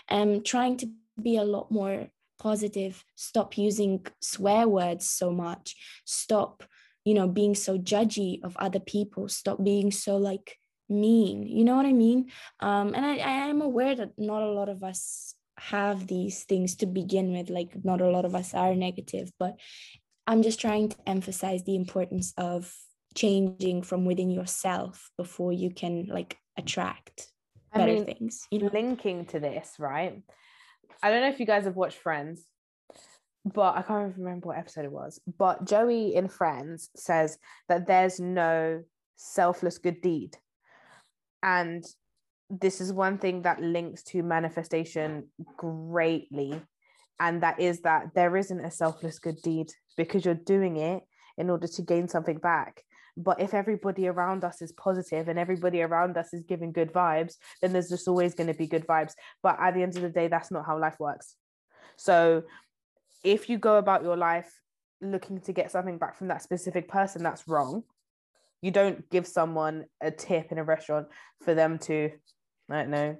Um 0.09 0.43
trying 0.43 0.77
to 0.77 0.89
be 1.21 1.37
a 1.37 1.43
lot 1.43 1.71
more 1.71 2.07
positive. 2.39 3.03
Stop 3.15 3.57
using 3.57 4.05
swear 4.21 4.67
words 4.67 5.09
so 5.09 5.31
much. 5.31 5.75
Stop 6.05 6.63
you 7.05 7.13
know 7.13 7.27
being 7.27 7.55
so 7.55 7.77
judgy 7.77 8.43
of 8.43 8.57
other 8.57 8.79
people. 8.79 9.27
Stop 9.29 9.63
being 9.63 9.91
so 9.91 10.17
like 10.17 10.57
mean 10.89 11.45
you 11.45 11.63
know 11.63 11.75
what 11.75 11.85
i 11.85 11.93
mean? 11.93 12.31
Um 12.59 12.93
and 12.95 13.05
i 13.05 13.17
i 13.17 13.47
am 13.49 13.61
aware 13.61 13.95
that 13.95 14.11
not 14.17 14.41
a 14.43 14.51
lot 14.51 14.69
of 14.69 14.83
us 14.83 15.35
have 15.59 16.07
these 16.07 16.43
things 16.43 16.75
to 16.77 16.85
begin 16.85 17.33
with 17.33 17.49
like 17.49 17.71
not 17.83 18.01
a 18.01 18.09
lot 18.09 18.25
of 18.25 18.33
us 18.33 18.53
are 18.53 18.73
negative 18.75 19.31
but 19.37 19.59
i'm 20.25 20.41
just 20.41 20.59
trying 20.59 20.87
to 20.87 20.97
emphasize 21.05 21.63
the 21.63 21.75
importance 21.75 22.33
of 22.37 22.73
changing 23.15 23.81
from 23.81 24.05
within 24.05 24.31
yourself 24.31 25.11
before 25.17 25.51
you 25.51 25.69
can 25.69 26.05
like 26.05 26.37
attract 26.57 27.27
better 27.73 27.91
I 27.91 27.95
mean, 27.95 28.05
things 28.05 28.47
you 28.51 28.59
know? 28.59 28.69
linking 28.71 29.25
to 29.27 29.39
this 29.39 29.75
right? 29.79 30.21
I 31.03 31.11
don't 31.11 31.21
know 31.21 31.29
if 31.29 31.39
you 31.39 31.45
guys 31.45 31.65
have 31.65 31.75
watched 31.75 31.97
friends 31.97 32.45
but 33.45 33.75
i 33.75 33.81
can't 33.81 34.17
remember 34.17 34.47
what 34.47 34.57
episode 34.57 34.85
it 34.85 34.91
was 34.91 35.19
but 35.37 35.65
joey 35.65 36.13
in 36.15 36.27
friends 36.27 36.89
says 36.95 37.37
that 37.67 37.87
there's 37.87 38.19
no 38.19 38.83
selfless 39.15 39.77
good 39.77 40.01
deed 40.01 40.37
and 41.43 41.83
this 42.49 42.81
is 42.81 42.91
one 42.91 43.17
thing 43.17 43.43
that 43.43 43.61
links 43.61 44.03
to 44.03 44.23
manifestation 44.23 45.27
greatly 45.57 46.61
and 47.19 47.43
that 47.43 47.59
is 47.59 47.81
that 47.81 48.13
there 48.15 48.37
isn't 48.37 48.63
a 48.63 48.71
selfless 48.71 49.19
good 49.19 49.41
deed 49.41 49.71
because 49.97 50.25
you're 50.25 50.33
doing 50.33 50.77
it 50.77 51.03
in 51.37 51.49
order 51.49 51.67
to 51.67 51.81
gain 51.81 52.07
something 52.07 52.37
back. 52.37 52.83
But 53.17 53.41
if 53.41 53.53
everybody 53.53 54.07
around 54.07 54.45
us 54.45 54.61
is 54.61 54.71
positive 54.71 55.27
and 55.27 55.37
everybody 55.37 55.81
around 55.81 56.17
us 56.17 56.33
is 56.33 56.43
giving 56.43 56.71
good 56.71 56.93
vibes 56.93 57.35
then 57.61 57.73
there's 57.73 57.89
just 57.89 58.07
always 58.07 58.33
going 58.33 58.47
to 58.47 58.53
be 58.53 58.67
good 58.67 58.87
vibes. 58.87 59.13
But 59.43 59.57
at 59.59 59.73
the 59.73 59.83
end 59.83 59.95
of 59.97 60.01
the 60.01 60.09
day 60.09 60.27
that's 60.27 60.51
not 60.51 60.65
how 60.65 60.79
life 60.79 60.99
works. 60.99 61.35
So 61.97 62.43
if 63.23 63.49
you 63.49 63.57
go 63.57 63.77
about 63.77 64.03
your 64.03 64.15
life 64.15 64.49
looking 65.01 65.41
to 65.41 65.53
get 65.53 65.71
something 65.71 65.97
back 65.97 66.15
from 66.17 66.29
that 66.29 66.41
specific 66.41 66.87
person 66.87 67.23
that's 67.23 67.47
wrong 67.47 67.83
you 68.61 68.71
don't 68.71 69.09
give 69.09 69.27
someone 69.27 69.85
a 70.01 70.11
tip 70.11 70.51
in 70.51 70.57
a 70.57 70.63
restaurant 70.63 71.07
for 71.43 71.53
them 71.53 71.79
to 71.79 72.11
I 72.69 72.75
don't 72.83 72.91
know, 72.91 73.17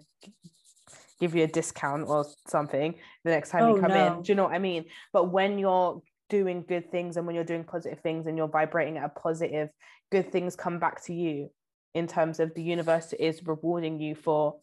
give 1.20 1.36
you 1.36 1.44
a 1.44 1.48
discount 1.48 2.08
or 2.08 2.26
something 2.48 2.96
the 3.24 3.32
next 3.32 3.50
time 3.50 3.64
oh, 3.64 3.76
you 3.76 3.82
come 3.82 3.92
no. 3.92 4.18
in. 4.18 4.22
Do 4.22 4.32
you 4.32 4.36
know 4.36 4.44
what 4.44 4.54
I 4.54 4.60
mean? 4.60 4.86
But 5.12 5.32
when 5.32 5.58
you're 5.58 6.02
doing 6.30 6.64
good 6.68 6.92
things 6.92 7.18
and 7.18 7.26
when 7.26 7.36
you're 7.36 7.44
doing 7.44 7.64
positive 7.64 8.00
things 8.02 8.28
and 8.28 8.38
you're 8.38 8.48
vibrating 8.48 8.98
at 8.98 9.06
a 9.06 9.10
positive, 9.10 9.70
good 10.12 10.32
things 10.32 10.56
come 10.56 10.78
back 10.78 11.04
to 11.06 11.14
you 11.14 11.50
in 11.96 12.08
terms 12.08 12.40
of 12.40 12.54
the 12.54 12.62
universe 12.62 13.14
is 13.14 13.46
rewarding 13.46 14.00
you 14.00 14.16
for 14.16 14.58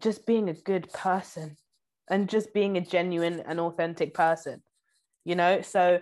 just 0.00 0.26
being 0.26 0.48
a 0.48 0.54
good 0.54 0.92
person 0.92 1.56
and 2.10 2.28
just 2.28 2.52
being 2.52 2.76
a 2.76 2.80
genuine 2.80 3.42
and 3.46 3.58
authentic 3.60 4.12
person 4.14 4.62
you 5.24 5.34
know 5.34 5.60
so 5.62 6.00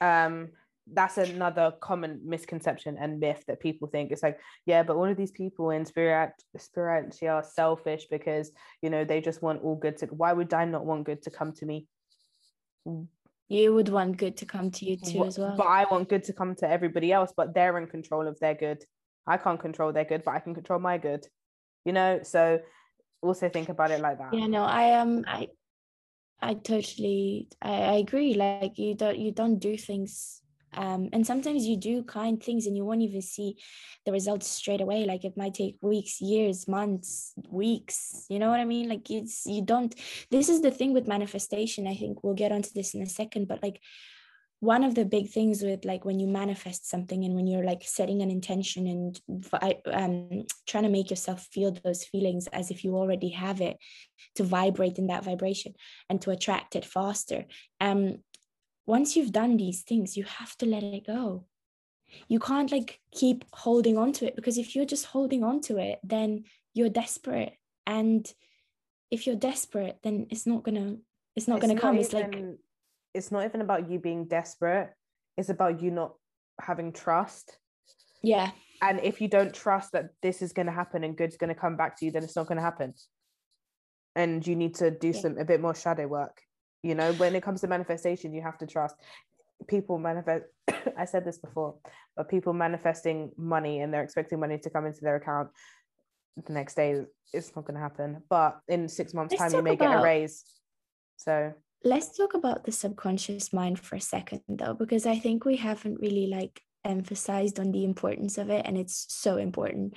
um 0.00 0.48
that's 0.92 1.16
another 1.16 1.72
common 1.80 2.20
misconception 2.24 2.96
and 3.00 3.18
myth 3.18 3.42
that 3.46 3.60
people 3.60 3.88
think. 3.88 4.10
It's 4.12 4.22
like 4.22 4.38
yeah 4.66 4.82
but 4.82 4.96
all 4.96 5.06
of 5.06 5.16
these 5.16 5.30
people 5.30 5.70
in 5.70 5.84
spirit 5.84 6.32
spirituality 6.58 7.28
are 7.28 7.42
selfish 7.42 8.06
because 8.10 8.52
you 8.82 8.90
know 8.90 9.04
they 9.04 9.20
just 9.20 9.42
want 9.42 9.62
all 9.62 9.76
good 9.76 9.96
to 9.98 10.06
why 10.06 10.32
would 10.32 10.52
i 10.52 10.64
not 10.64 10.84
want 10.84 11.04
good 11.04 11.22
to 11.22 11.30
come 11.30 11.52
to 11.52 11.66
me? 11.66 11.86
You 13.48 13.74
would 13.74 13.88
want 13.88 14.16
good 14.18 14.36
to 14.38 14.46
come 14.46 14.70
to 14.72 14.84
you 14.84 14.96
too 14.96 15.24
as 15.24 15.38
well. 15.38 15.54
but 15.56 15.66
i 15.66 15.84
want 15.90 16.08
good 16.08 16.24
to 16.24 16.32
come 16.32 16.54
to 16.56 16.68
everybody 16.68 17.12
else 17.12 17.32
but 17.36 17.54
they're 17.54 17.78
in 17.78 17.86
control 17.86 18.26
of 18.26 18.38
their 18.40 18.54
good. 18.54 18.84
I 19.26 19.38
can't 19.38 19.60
control 19.60 19.92
their 19.92 20.04
good 20.04 20.22
but 20.24 20.34
i 20.34 20.40
can 20.40 20.54
control 20.54 20.80
my 20.80 20.98
good 20.98 21.26
you 21.84 21.92
know? 21.92 22.20
So 22.22 22.60
also 23.22 23.48
think 23.48 23.68
about 23.68 23.90
it 23.90 24.00
like 24.00 24.18
that. 24.18 24.34
Yeah 24.34 24.46
no 24.46 24.64
i 24.64 24.82
am 24.84 25.18
um, 25.18 25.24
i 25.26 25.48
i 26.42 26.54
totally 26.54 27.48
I, 27.62 27.72
I 27.72 27.92
agree. 27.94 28.34
Like 28.34 28.78
you 28.78 28.94
don't 28.94 29.18
you 29.18 29.32
don't 29.32 29.58
do 29.58 29.78
things 29.78 30.42
um, 30.76 31.08
and 31.12 31.26
sometimes 31.26 31.66
you 31.66 31.76
do 31.76 32.02
kind 32.02 32.42
things 32.42 32.66
and 32.66 32.76
you 32.76 32.84
won't 32.84 33.02
even 33.02 33.22
see 33.22 33.56
the 34.04 34.12
results 34.12 34.46
straight 34.46 34.80
away. 34.80 35.04
Like 35.04 35.24
it 35.24 35.36
might 35.36 35.54
take 35.54 35.76
weeks 35.80 36.20
years 36.20 36.68
months 36.68 37.32
weeks 37.50 38.26
you 38.28 38.38
know 38.38 38.50
what 38.50 38.60
i 38.60 38.64
mean? 38.64 38.88
Like 38.88 39.10
it's 39.10 39.46
you 39.46 39.62
don't 39.62 39.94
this 40.30 40.48
is 40.48 40.60
the 40.62 40.70
thing 40.70 40.92
with 40.92 41.06
manifestation 41.08 41.86
i 41.86 41.94
think 41.94 42.22
we'll 42.22 42.34
get 42.34 42.52
onto 42.52 42.70
this 42.74 42.94
in 42.94 43.02
a 43.02 43.06
second 43.06 43.48
but 43.48 43.62
like 43.62 43.80
one 44.60 44.84
of 44.84 44.94
the 44.94 45.04
big 45.04 45.28
things 45.28 45.62
with 45.62 45.84
like 45.84 46.04
when 46.04 46.18
you 46.18 46.26
manifest 46.26 46.88
something 46.88 47.24
and 47.24 47.34
when 47.34 47.46
you're 47.46 47.64
like 47.64 47.82
setting 47.82 48.22
an 48.22 48.30
intention 48.30 48.86
and 48.86 49.20
um, 49.92 50.44
trying 50.66 50.84
to 50.84 50.88
make 50.88 51.10
yourself 51.10 51.46
feel 51.52 51.70
those 51.84 52.04
feelings 52.04 52.46
as 52.46 52.70
if 52.70 52.82
you 52.82 52.96
already 52.96 53.28
have 53.28 53.60
it 53.60 53.76
to 54.36 54.42
vibrate 54.42 54.96
in 54.96 55.08
that 55.08 55.24
vibration 55.24 55.74
and 56.08 56.22
to 56.22 56.30
attract 56.30 56.76
it 56.76 56.84
faster 56.84 57.44
um 57.80 58.16
once 58.86 59.16
you've 59.16 59.32
done 59.32 59.56
these 59.56 59.82
things, 59.82 60.16
you 60.16 60.24
have 60.24 60.56
to 60.58 60.66
let 60.66 60.82
it 60.82 61.06
go. 61.06 61.44
You 62.28 62.38
can't 62.38 62.70
like 62.70 63.00
keep 63.12 63.44
holding 63.52 63.96
on 63.96 64.12
to 64.14 64.26
it 64.26 64.36
because 64.36 64.58
if 64.58 64.76
you're 64.76 64.84
just 64.84 65.06
holding 65.06 65.42
on 65.42 65.60
to 65.62 65.78
it, 65.78 65.98
then 66.04 66.44
you're 66.74 66.90
desperate. 66.90 67.54
And 67.86 68.30
if 69.10 69.26
you're 69.26 69.36
desperate, 69.36 69.98
then 70.02 70.26
it's 70.30 70.46
not 70.46 70.62
gonna 70.62 70.96
it's 71.34 71.48
not 71.48 71.56
it's 71.56 71.62
gonna 71.62 71.74
not 71.74 71.80
come. 71.80 71.94
Even, 71.94 72.04
it's 72.04 72.12
like 72.12 72.44
it's 73.14 73.32
not 73.32 73.44
even 73.44 73.60
about 73.62 73.90
you 73.90 73.98
being 73.98 74.26
desperate, 74.26 74.90
it's 75.36 75.48
about 75.48 75.82
you 75.82 75.90
not 75.90 76.14
having 76.60 76.92
trust. 76.92 77.58
Yeah. 78.22 78.50
And 78.82 79.00
if 79.00 79.20
you 79.20 79.28
don't 79.28 79.54
trust 79.54 79.92
that 79.92 80.10
this 80.22 80.42
is 80.42 80.52
gonna 80.52 80.72
happen 80.72 81.04
and 81.04 81.16
good's 81.16 81.36
gonna 81.36 81.54
come 81.54 81.76
back 81.76 81.98
to 81.98 82.04
you, 82.04 82.12
then 82.12 82.22
it's 82.22 82.36
not 82.36 82.46
gonna 82.46 82.60
happen. 82.60 82.94
And 84.14 84.46
you 84.46 84.54
need 84.54 84.76
to 84.76 84.92
do 84.92 85.08
yeah. 85.08 85.20
some 85.20 85.38
a 85.38 85.44
bit 85.44 85.60
more 85.60 85.74
shadow 85.74 86.06
work 86.06 86.40
you 86.84 86.94
know 86.94 87.12
when 87.14 87.34
it 87.34 87.42
comes 87.42 87.60
to 87.60 87.66
manifestation 87.66 88.34
you 88.34 88.42
have 88.42 88.58
to 88.58 88.66
trust 88.66 88.96
people 89.66 89.98
manifest 89.98 90.44
i 90.98 91.04
said 91.04 91.24
this 91.24 91.38
before 91.38 91.74
but 92.16 92.28
people 92.28 92.52
manifesting 92.52 93.30
money 93.36 93.80
and 93.80 93.92
they're 93.92 94.02
expecting 94.02 94.38
money 94.38 94.58
to 94.58 94.70
come 94.70 94.86
into 94.86 95.00
their 95.00 95.16
account 95.16 95.48
the 96.46 96.52
next 96.52 96.74
day 96.74 97.04
it's 97.32 97.54
not 97.54 97.64
going 97.64 97.74
to 97.74 97.80
happen. 97.80 98.22
But 98.28 98.60
in 98.68 98.88
six 98.88 99.14
months 99.14 99.32
let's 99.32 99.52
time 99.52 99.58
you 99.58 99.62
may 99.62 99.74
about, 99.74 99.90
get 99.90 100.00
a 100.00 100.02
raise. 100.02 100.44
So 101.16 101.52
let's 101.84 102.16
talk 102.16 102.34
about 102.34 102.64
the 102.64 102.72
subconscious 102.72 103.52
mind 103.52 103.78
for 103.78 103.96
a 103.96 104.00
second 104.00 104.40
though 104.48 104.72
because 104.72 105.04
i 105.04 105.18
think 105.18 105.44
we 105.44 105.56
haven't 105.56 106.00
really 106.00 106.28
like 106.28 106.62
emphasized 106.82 107.60
on 107.60 107.72
the 107.72 107.84
importance 107.84 108.38
of 108.38 108.48
it 108.48 108.64
and 108.64 108.78
it's 108.78 109.06
so 109.08 109.36
important. 109.36 109.94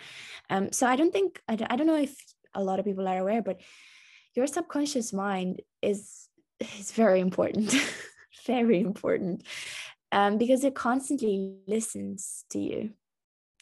Um 0.50 0.72
so 0.72 0.86
i 0.88 0.96
don't 0.96 1.12
think 1.12 1.42
I 1.48 1.56
don't, 1.56 1.72
I 1.72 1.76
don't 1.76 1.88
know 1.88 1.98
if 1.98 2.16
a 2.54 2.64
lot 2.64 2.80
of 2.80 2.86
people 2.86 3.08
are 3.08 3.20
aware 3.20 3.42
but 3.42 3.62
your 4.36 4.48
subconscious 4.48 5.14
mind 5.14 5.62
is 5.82 6.27
is 6.60 6.92
very 6.92 7.20
important, 7.20 7.74
very 8.46 8.80
important, 8.80 9.44
um, 10.12 10.38
because 10.38 10.64
it 10.64 10.76
constantly 10.76 11.56
listens 11.68 12.46
to 12.52 12.60
you. 12.60 12.92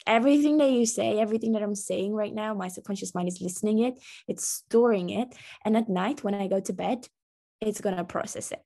Everything 0.08 0.58
that 0.58 0.72
you 0.72 0.86
say, 0.86 1.20
everything 1.20 1.54
that 1.54 1.64
I'm 1.64 1.76
saying 1.76 2.14
right 2.14 2.34
now, 2.34 2.54
my 2.54 2.68
subconscious 2.68 3.16
mind 3.16 3.28
is 3.28 3.42
listening 3.42 3.80
it, 3.80 3.96
it's 4.28 4.48
storing 4.48 5.10
it, 5.10 5.34
and 5.64 5.76
at 5.76 5.90
night 5.90 6.24
when 6.24 6.36
I 6.36 6.48
go 6.48 6.60
to 6.60 6.74
bed, 6.74 7.08
it's 7.62 7.82
gonna 7.82 8.04
process 8.04 8.52
it. 8.52 8.62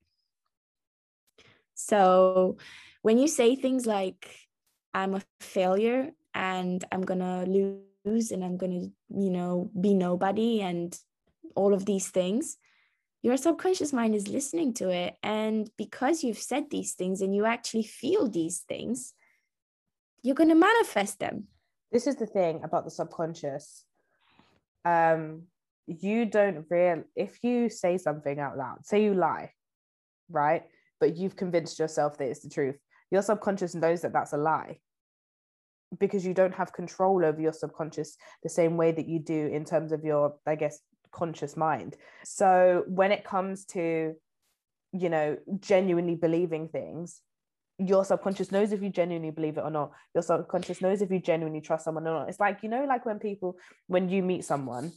So 1.75 2.57
when 3.01 3.17
you 3.17 3.27
say 3.27 3.55
things 3.55 3.85
like 3.85 4.35
I'm 4.93 5.15
a 5.15 5.21
failure 5.39 6.09
and 6.33 6.83
I'm 6.91 7.01
gonna 7.01 7.45
lose 7.45 8.31
and 8.31 8.43
I'm 8.43 8.57
gonna, 8.57 8.87
you 9.09 9.29
know, 9.29 9.71
be 9.79 9.93
nobody 9.93 10.61
and 10.61 10.97
all 11.55 11.73
of 11.73 11.85
these 11.85 12.09
things, 12.09 12.57
your 13.21 13.37
subconscious 13.37 13.91
mind 13.91 14.15
is 14.15 14.27
listening 14.27 14.73
to 14.75 14.89
it. 14.89 15.17
And 15.21 15.69
because 15.77 16.23
you've 16.23 16.37
said 16.37 16.69
these 16.69 16.93
things 16.93 17.21
and 17.21 17.35
you 17.35 17.45
actually 17.45 17.83
feel 17.83 18.29
these 18.29 18.59
things, 18.59 19.13
you're 20.21 20.35
going 20.35 20.49
to 20.49 20.55
manifest 20.55 21.19
them. 21.19 21.47
This 21.91 22.07
is 22.07 22.15
the 22.15 22.25
thing 22.25 22.61
about 22.63 22.85
the 22.85 22.91
subconscious. 22.91 23.83
Um, 24.85 25.43
you 25.87 26.25
don't 26.25 26.65
real 26.69 27.03
if 27.15 27.43
you 27.43 27.69
say 27.69 27.97
something 27.97 28.39
out 28.39 28.57
loud, 28.57 28.85
say 28.85 29.03
you 29.03 29.13
lie, 29.13 29.51
right? 30.29 30.63
But 30.99 31.17
you've 31.17 31.35
convinced 31.35 31.79
yourself 31.79 32.17
that 32.17 32.29
it's 32.29 32.41
the 32.41 32.49
truth. 32.49 32.77
Your 33.11 33.23
subconscious 33.23 33.75
knows 33.75 34.01
that 34.01 34.13
that's 34.13 34.33
a 34.33 34.37
lie 34.37 34.79
because 35.99 36.25
you 36.25 36.35
don't 36.35 36.53
have 36.53 36.71
control 36.71 37.25
over 37.25 37.41
your 37.41 37.53
subconscious 37.53 38.15
the 38.43 38.49
same 38.49 38.77
way 38.77 38.91
that 38.91 39.07
you 39.07 39.19
do 39.19 39.47
in 39.47 39.65
terms 39.65 39.91
of 39.91 40.03
your, 40.03 40.35
I 40.45 40.55
guess, 40.55 40.79
conscious 41.11 41.57
mind. 41.57 41.95
So 42.23 42.83
when 42.87 43.11
it 43.11 43.23
comes 43.23 43.65
to, 43.65 44.15
you 44.91 45.09
know, 45.09 45.37
genuinely 45.59 46.15
believing 46.15 46.67
things, 46.67 47.21
your 47.77 48.03
subconscious 48.03 48.51
knows 48.51 48.73
if 48.73 48.81
you 48.81 48.89
genuinely 48.89 49.31
believe 49.31 49.57
it 49.57 49.63
or 49.63 49.71
not. 49.71 49.91
Your 50.13 50.21
subconscious 50.21 50.81
knows 50.81 51.01
if 51.01 51.09
you 51.09 51.19
genuinely 51.19 51.61
trust 51.61 51.85
someone 51.85 52.05
or 52.07 52.19
not. 52.19 52.29
It's 52.29 52.39
like, 52.39 52.59
you 52.61 52.69
know, 52.69 52.83
like 52.83 53.05
when 53.05 53.19
people, 53.19 53.57
when 53.87 54.09
you 54.09 54.21
meet 54.21 54.43
someone 54.43 54.91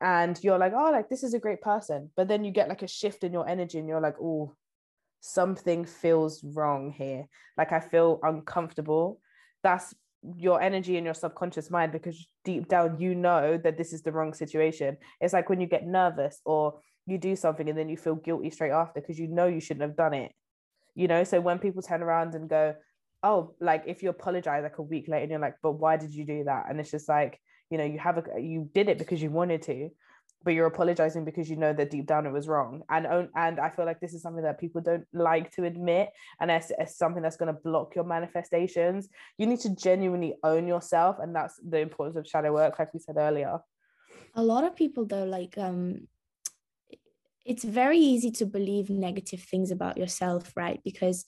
and 0.00 0.38
you're 0.42 0.58
like, 0.58 0.72
oh, 0.74 0.90
like 0.90 1.10
this 1.10 1.22
is 1.22 1.34
a 1.34 1.38
great 1.38 1.60
person. 1.60 2.10
But 2.16 2.28
then 2.28 2.44
you 2.44 2.52
get 2.52 2.70
like 2.70 2.82
a 2.82 2.88
shift 2.88 3.22
in 3.22 3.32
your 3.32 3.46
energy 3.46 3.78
and 3.78 3.86
you're 3.86 4.00
like, 4.00 4.16
oh, 4.20 4.54
something 5.20 5.84
feels 5.84 6.42
wrong 6.42 6.90
here. 6.90 7.26
Like 7.58 7.72
I 7.72 7.80
feel 7.80 8.18
uncomfortable. 8.22 9.20
That's 9.62 9.94
your 10.36 10.60
energy 10.60 10.96
and 10.96 11.04
your 11.04 11.14
subconscious 11.14 11.70
mind 11.70 11.92
because 11.92 12.26
deep 12.44 12.68
down 12.68 12.98
you 13.00 13.14
know 13.14 13.58
that 13.58 13.76
this 13.76 13.92
is 13.92 14.02
the 14.02 14.12
wrong 14.12 14.34
situation. 14.34 14.96
It's 15.20 15.32
like 15.32 15.48
when 15.48 15.60
you 15.60 15.66
get 15.66 15.86
nervous 15.86 16.40
or 16.44 16.80
you 17.06 17.18
do 17.18 17.36
something 17.36 17.68
and 17.68 17.78
then 17.78 17.88
you 17.88 17.96
feel 17.96 18.16
guilty 18.16 18.50
straight 18.50 18.72
after 18.72 19.00
because 19.00 19.18
you 19.18 19.28
know 19.28 19.46
you 19.46 19.60
shouldn't 19.60 19.88
have 19.88 19.96
done 19.96 20.14
it. 20.14 20.32
You 20.94 21.08
know, 21.08 21.24
so 21.24 21.40
when 21.40 21.58
people 21.58 21.82
turn 21.82 22.02
around 22.02 22.34
and 22.34 22.48
go, 22.48 22.74
oh, 23.22 23.54
like 23.60 23.84
if 23.86 24.02
you 24.02 24.08
apologize 24.08 24.62
like 24.62 24.78
a 24.78 24.82
week 24.82 25.06
later 25.08 25.22
and 25.22 25.30
you're 25.30 25.40
like, 25.40 25.56
but 25.62 25.72
why 25.72 25.96
did 25.96 26.12
you 26.12 26.24
do 26.24 26.44
that? 26.44 26.66
And 26.68 26.80
it's 26.80 26.90
just 26.90 27.08
like, 27.08 27.38
you 27.70 27.78
know, 27.78 27.84
you 27.84 27.98
have 27.98 28.18
a 28.18 28.40
you 28.40 28.68
did 28.72 28.88
it 28.88 28.98
because 28.98 29.22
you 29.22 29.30
wanted 29.30 29.62
to, 29.62 29.90
but 30.42 30.54
you're 30.54 30.66
apologizing 30.66 31.24
because 31.24 31.50
you 31.50 31.56
know 31.56 31.72
that 31.72 31.90
deep 31.90 32.06
down 32.06 32.26
it 32.26 32.32
was 32.32 32.48
wrong. 32.48 32.82
And 32.88 33.06
and 33.34 33.60
i 33.60 33.68
feel 33.70 33.84
like 33.84 34.00
this 34.00 34.14
is 34.14 34.22
something 34.22 34.44
that 34.44 34.60
people 34.60 34.80
don't 34.80 35.06
like 35.12 35.50
to 35.56 35.64
admit 35.64 36.10
and 36.40 36.50
it's, 36.50 36.70
it's 36.78 36.96
something 36.96 37.22
that's 37.22 37.36
going 37.36 37.52
to 37.52 37.60
block 37.60 37.94
your 37.94 38.04
manifestations. 38.04 39.08
You 39.38 39.46
need 39.46 39.60
to 39.60 39.74
genuinely 39.74 40.34
own 40.42 40.66
yourself 40.66 41.16
and 41.20 41.34
that's 41.34 41.60
the 41.68 41.78
importance 41.78 42.16
of 42.16 42.26
shadow 42.26 42.52
work 42.52 42.78
like 42.78 42.94
we 42.94 43.00
said 43.00 43.16
earlier. 43.16 43.58
A 44.34 44.42
lot 44.42 44.64
of 44.64 44.76
people 44.76 45.04
though 45.06 45.24
like 45.24 45.58
um 45.58 46.08
it's 47.44 47.64
very 47.64 47.98
easy 47.98 48.32
to 48.32 48.44
believe 48.44 48.90
negative 48.90 49.40
things 49.40 49.70
about 49.70 49.96
yourself 49.96 50.52
right? 50.56 50.80
Because 50.84 51.24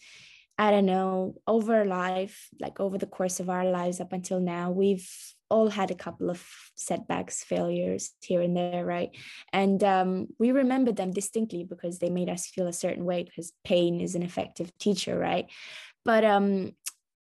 I 0.60 0.72
don't 0.72 0.86
know, 0.86 1.36
over 1.46 1.84
life, 1.84 2.48
like 2.58 2.80
over 2.80 2.98
the 2.98 3.06
course 3.06 3.38
of 3.38 3.48
our 3.48 3.64
lives 3.64 4.00
up 4.00 4.12
until 4.12 4.40
now, 4.40 4.72
we've 4.72 5.08
all 5.50 5.70
had 5.70 5.90
a 5.90 5.94
couple 5.96 6.30
of 6.30 6.44
setbacks, 6.74 7.42
failures 7.42 8.12
here 8.20 8.42
and 8.42 8.56
there, 8.56 8.84
right? 8.84 9.10
And 9.52 9.82
um, 9.82 10.28
we 10.38 10.52
remember 10.52 10.92
them 10.92 11.12
distinctly 11.12 11.64
because 11.64 11.98
they 11.98 12.10
made 12.10 12.28
us 12.28 12.46
feel 12.46 12.66
a 12.66 12.72
certain 12.72 13.04
way 13.04 13.24
because 13.24 13.52
pain 13.64 14.00
is 14.00 14.14
an 14.14 14.22
effective 14.22 14.76
teacher, 14.78 15.18
right? 15.18 15.46
But 16.04 16.24
um, 16.24 16.72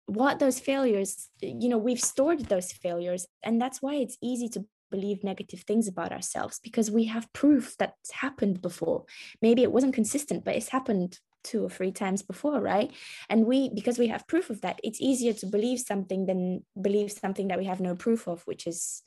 what 0.05 0.39
those 0.39 0.59
failures, 0.59 1.29
you 1.41 1.69
know, 1.69 1.77
we've 1.77 2.01
stored 2.01 2.45
those 2.45 2.71
failures, 2.71 3.27
and 3.43 3.61
that's 3.61 3.81
why 3.81 3.95
it's 3.95 4.17
easy 4.21 4.49
to 4.49 4.65
believe 4.91 5.23
negative 5.23 5.61
things 5.61 5.87
about 5.87 6.11
ourselves 6.11 6.59
because 6.63 6.91
we 6.91 7.05
have 7.05 7.31
proof 7.33 7.75
that's 7.77 8.11
happened 8.11 8.61
before. 8.61 9.05
Maybe 9.41 9.63
it 9.63 9.71
wasn't 9.71 9.95
consistent, 9.95 10.45
but 10.45 10.55
it's 10.55 10.69
happened 10.69 11.19
two 11.45 11.63
or 11.63 11.69
three 11.69 11.91
times 11.91 12.21
before 12.23 12.59
right? 12.59 12.91
And 13.29 13.45
we 13.45 13.69
because 13.69 13.97
we 13.97 14.07
have 14.07 14.27
proof 14.27 14.49
of 14.49 14.61
that 14.61 14.79
it's 14.83 14.99
easier 14.99 15.33
to 15.33 15.45
believe 15.45 15.79
something 15.79 16.25
than 16.25 16.65
believe 16.79 17.11
something 17.11 17.47
that 17.47 17.59
we 17.59 17.65
have 17.65 17.79
no 17.79 17.95
proof 17.95 18.27
of 18.27 18.41
which 18.43 18.67
is 18.67 19.03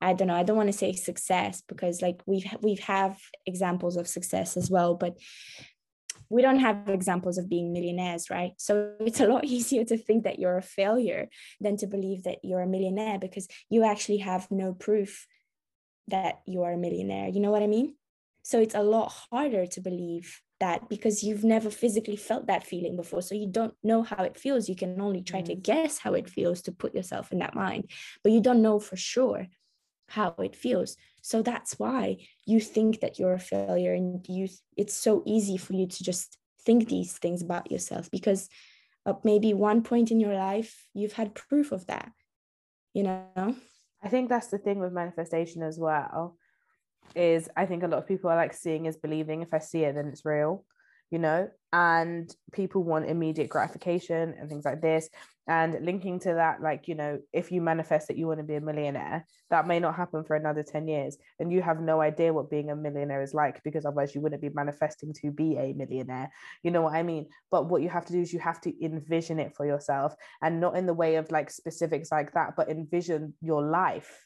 i 0.00 0.12
don't 0.12 0.28
know 0.28 0.34
i 0.34 0.42
don't 0.42 0.56
want 0.56 0.70
to 0.72 0.82
say 0.82 0.92
success 0.92 1.62
because 1.68 2.02
like 2.02 2.20
we've 2.26 2.46
we've 2.60 2.80
have 2.80 3.16
examples 3.46 3.96
of 3.96 4.08
success 4.08 4.56
as 4.56 4.70
well 4.70 4.94
but 4.94 5.16
we 6.28 6.40
don't 6.40 6.60
have 6.60 6.88
examples 6.88 7.36
of 7.36 7.48
being 7.48 7.72
millionaires 7.72 8.30
right? 8.30 8.52
So 8.56 8.94
it's 9.00 9.20
a 9.20 9.26
lot 9.26 9.44
easier 9.56 9.84
to 9.84 9.98
think 9.98 10.24
that 10.24 10.38
you're 10.38 10.56
a 10.56 10.62
failure 10.62 11.28
than 11.60 11.76
to 11.78 11.86
believe 11.86 12.22
that 12.24 12.38
you're 12.42 12.62
a 12.62 12.66
millionaire 12.66 13.18
because 13.18 13.46
you 13.68 13.84
actually 13.84 14.18
have 14.18 14.50
no 14.50 14.72
proof 14.72 15.26
that 16.08 16.40
you 16.46 16.62
are 16.62 16.72
a 16.72 16.78
millionaire 16.78 17.28
you 17.28 17.40
know 17.40 17.50
what 17.50 17.62
i 17.62 17.66
mean? 17.66 17.94
So 18.42 18.60
it's 18.60 18.74
a 18.74 18.82
lot 18.82 19.12
harder 19.30 19.66
to 19.66 19.80
believe 19.80 20.40
that 20.62 20.88
because 20.88 21.22
you've 21.22 21.44
never 21.44 21.70
physically 21.70 22.16
felt 22.16 22.46
that 22.46 22.64
feeling 22.64 22.96
before. 22.96 23.22
So 23.22 23.34
you 23.34 23.48
don't 23.58 23.74
know 23.82 24.02
how 24.02 24.22
it 24.22 24.38
feels. 24.38 24.68
You 24.68 24.76
can 24.76 25.00
only 25.00 25.22
try 25.22 25.42
mm. 25.42 25.46
to 25.46 25.54
guess 25.54 25.98
how 25.98 26.14
it 26.14 26.30
feels 26.30 26.62
to 26.62 26.72
put 26.72 26.94
yourself 26.94 27.32
in 27.32 27.38
that 27.40 27.54
mind 27.54 27.90
but 28.22 28.32
you 28.32 28.40
don't 28.40 28.62
know 28.62 28.78
for 28.78 28.96
sure 28.96 29.46
how 30.08 30.34
it 30.38 30.54
feels. 30.54 30.96
So 31.22 31.42
that's 31.42 31.78
why 31.78 32.18
you 32.46 32.60
think 32.60 33.00
that 33.00 33.18
you're 33.18 33.34
a 33.34 33.38
failure 33.54 33.94
and 33.94 34.26
you 34.28 34.48
it's 34.76 34.94
so 34.94 35.22
easy 35.26 35.56
for 35.56 35.72
you 35.74 35.86
to 35.86 36.04
just 36.04 36.38
think 36.64 36.88
these 36.88 37.12
things 37.18 37.42
about 37.42 37.70
yourself 37.70 38.10
because 38.10 38.48
at 39.06 39.24
maybe 39.24 39.52
one 39.54 39.82
point 39.82 40.10
in 40.10 40.20
your 40.20 40.34
life 40.34 40.86
you've 40.94 41.14
had 41.20 41.34
proof 41.34 41.72
of 41.72 41.86
that 41.86 42.12
you 42.94 43.02
know? 43.02 43.56
I 44.02 44.08
think 44.08 44.28
that's 44.28 44.48
the 44.48 44.58
thing 44.58 44.78
with 44.78 44.92
manifestation 44.92 45.62
as 45.62 45.78
well 45.78 46.36
is 47.14 47.48
i 47.56 47.66
think 47.66 47.82
a 47.82 47.86
lot 47.86 47.98
of 47.98 48.08
people 48.08 48.30
are 48.30 48.36
like 48.36 48.54
seeing 48.54 48.86
is 48.86 48.96
believing 48.96 49.42
if 49.42 49.52
i 49.52 49.58
see 49.58 49.84
it 49.84 49.94
then 49.94 50.06
it's 50.06 50.24
real 50.24 50.64
you 51.12 51.18
know? 51.18 51.48
And 51.74 52.34
people 52.52 52.82
want 52.82 53.08
immediate 53.08 53.48
gratification 53.48 54.34
and 54.38 54.48
things 54.48 54.64
like 54.64 54.80
this. 54.80 55.08
And 55.46 55.84
linking 55.84 56.20
to 56.20 56.34
that 56.34 56.62
like 56.62 56.86
you 56.86 56.94
know 56.94 57.18
if 57.32 57.50
you 57.50 57.60
manifest 57.60 58.06
that 58.06 58.16
you 58.16 58.28
want 58.28 58.38
to 58.38 58.44
be 58.44 58.54
a 58.54 58.60
millionaire 58.60 59.26
that 59.50 59.66
may 59.66 59.80
not 59.80 59.96
happen 59.96 60.22
for 60.22 60.36
another 60.36 60.62
10 60.62 60.86
years 60.86 61.18
and 61.40 61.52
you 61.52 61.60
have 61.60 61.80
no 61.80 62.00
idea 62.00 62.32
what 62.32 62.48
being 62.48 62.70
a 62.70 62.76
millionaire 62.76 63.22
is 63.22 63.34
like 63.34 63.60
because 63.64 63.84
otherwise 63.84 64.14
you 64.14 64.20
wouldn't 64.20 64.40
be 64.40 64.50
manifesting 64.50 65.12
to 65.14 65.32
be 65.32 65.56
a 65.56 65.72
millionaire 65.72 66.30
you 66.62 66.70
know 66.70 66.82
what 66.82 66.94
i 66.94 67.02
mean? 67.02 67.26
But 67.50 67.68
what 67.68 67.82
you 67.82 67.88
have 67.88 68.06
to 68.06 68.12
do 68.12 68.20
is 68.20 68.32
you 68.32 68.38
have 68.38 68.60
to 68.60 68.84
envision 68.84 69.40
it 69.40 69.56
for 69.56 69.66
yourself 69.66 70.14
and 70.42 70.60
not 70.60 70.76
in 70.76 70.86
the 70.86 70.94
way 70.94 71.16
of 71.16 71.28
like 71.32 71.50
specifics 71.50 72.12
like 72.12 72.34
that 72.34 72.54
but 72.56 72.68
envision 72.68 73.34
your 73.40 73.64
life 73.68 74.24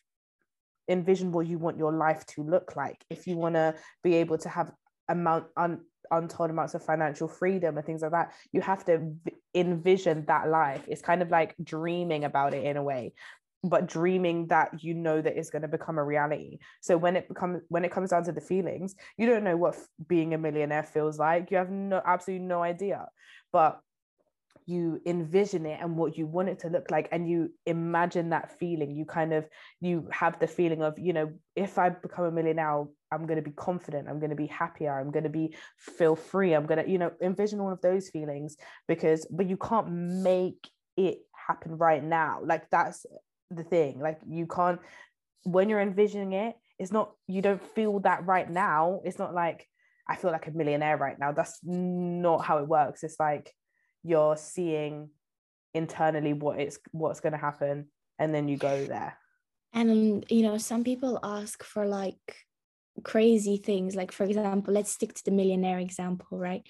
envision 0.88 1.32
what 1.32 1.46
you 1.46 1.58
want 1.58 1.78
your 1.78 1.92
life 1.92 2.24
to 2.26 2.42
look 2.42 2.76
like. 2.76 3.04
If 3.10 3.26
you 3.26 3.36
want 3.36 3.54
to 3.54 3.74
be 4.02 4.14
able 4.16 4.38
to 4.38 4.48
have 4.48 4.72
amount 5.08 5.46
un, 5.56 5.80
untold 6.10 6.50
amounts 6.50 6.74
of 6.74 6.84
financial 6.84 7.28
freedom 7.28 7.76
and 7.76 7.86
things 7.86 8.02
like 8.02 8.12
that 8.12 8.32
you 8.52 8.60
have 8.60 8.84
to 8.84 9.12
envision 9.54 10.24
that 10.26 10.48
life. 10.48 10.82
It's 10.86 11.02
kind 11.02 11.22
of 11.22 11.30
like 11.30 11.54
dreaming 11.62 12.24
about 12.24 12.54
it 12.54 12.64
in 12.64 12.76
a 12.76 12.82
way 12.82 13.12
but 13.64 13.86
dreaming 13.88 14.46
that 14.46 14.82
you 14.82 14.94
know 14.94 15.20
that 15.20 15.36
is 15.36 15.50
going 15.50 15.62
to 15.62 15.68
become 15.68 15.98
a 15.98 16.04
reality. 16.04 16.58
So 16.80 16.96
when 16.96 17.16
it 17.16 17.28
becomes 17.28 17.62
when 17.68 17.84
it 17.84 17.90
comes 17.90 18.10
down 18.10 18.24
to 18.24 18.32
the 18.32 18.40
feelings 18.40 18.94
you 19.16 19.26
don't 19.26 19.44
know 19.44 19.56
what 19.56 19.76
being 20.06 20.34
a 20.34 20.38
millionaire 20.38 20.82
feels 20.82 21.18
like. 21.18 21.50
You 21.50 21.56
have 21.58 21.70
no 21.70 22.00
absolutely 22.04 22.46
no 22.46 22.62
idea. 22.62 23.06
But 23.52 23.80
you 24.66 25.00
envision 25.06 25.64
it 25.64 25.78
and 25.80 25.96
what 25.96 26.18
you 26.18 26.26
want 26.26 26.48
it 26.48 26.58
to 26.58 26.68
look 26.68 26.90
like 26.90 27.08
and 27.12 27.28
you 27.28 27.50
imagine 27.66 28.30
that 28.30 28.58
feeling 28.58 28.96
you 28.96 29.04
kind 29.04 29.32
of 29.32 29.46
you 29.80 30.08
have 30.10 30.38
the 30.40 30.46
feeling 30.46 30.82
of 30.82 30.98
you 30.98 31.12
know 31.12 31.32
if 31.54 31.78
i 31.78 31.88
become 31.88 32.24
a 32.24 32.30
millionaire 32.30 32.84
i'm 33.12 33.26
going 33.26 33.36
to 33.36 33.42
be 33.42 33.52
confident 33.52 34.08
i'm 34.08 34.18
going 34.18 34.30
to 34.30 34.36
be 34.36 34.48
happier 34.48 34.98
i'm 34.98 35.12
going 35.12 35.22
to 35.24 35.30
be 35.30 35.54
feel 35.78 36.16
free 36.16 36.52
i'm 36.52 36.66
going 36.66 36.84
to 36.84 36.90
you 36.90 36.98
know 36.98 37.12
envision 37.22 37.60
all 37.60 37.72
of 37.72 37.80
those 37.80 38.08
feelings 38.08 38.56
because 38.88 39.24
but 39.30 39.48
you 39.48 39.56
can't 39.56 39.90
make 39.90 40.68
it 40.96 41.18
happen 41.46 41.76
right 41.76 42.02
now. 42.02 42.40
Like 42.44 42.68
that's 42.70 43.06
the 43.50 43.62
thing 43.62 44.00
like 44.00 44.18
you 44.28 44.46
can't 44.46 44.80
when 45.44 45.68
you're 45.68 45.80
envisioning 45.80 46.32
it 46.32 46.56
it's 46.80 46.90
not 46.90 47.12
you 47.28 47.40
don't 47.40 47.62
feel 47.74 48.00
that 48.00 48.26
right 48.26 48.50
now. 48.50 49.00
It's 49.04 49.18
not 49.18 49.34
like 49.34 49.66
i 50.08 50.14
feel 50.14 50.30
like 50.30 50.46
a 50.46 50.50
millionaire 50.50 50.96
right 50.96 51.18
now. 51.18 51.32
That's 51.32 51.58
not 51.62 52.44
how 52.44 52.58
it 52.58 52.68
works. 52.68 53.02
It's 53.02 53.20
like 53.20 53.52
you're 54.06 54.36
seeing 54.36 55.10
internally 55.74 56.32
what 56.32 56.58
it's 56.58 56.78
what's 56.92 57.20
going 57.20 57.32
to 57.32 57.38
happen 57.38 57.88
and 58.18 58.34
then 58.34 58.48
you 58.48 58.56
go 58.56 58.84
there. 58.86 59.18
And 59.72 60.24
you 60.30 60.42
know 60.42 60.58
some 60.58 60.84
people 60.84 61.18
ask 61.22 61.62
for 61.62 61.86
like 61.86 62.46
crazy 63.04 63.58
things. 63.58 63.94
Like 63.94 64.12
for 64.12 64.24
example 64.24 64.72
let's 64.72 64.92
stick 64.92 65.12
to 65.14 65.24
the 65.24 65.30
millionaire 65.30 65.78
example 65.78 66.38
right? 66.38 66.62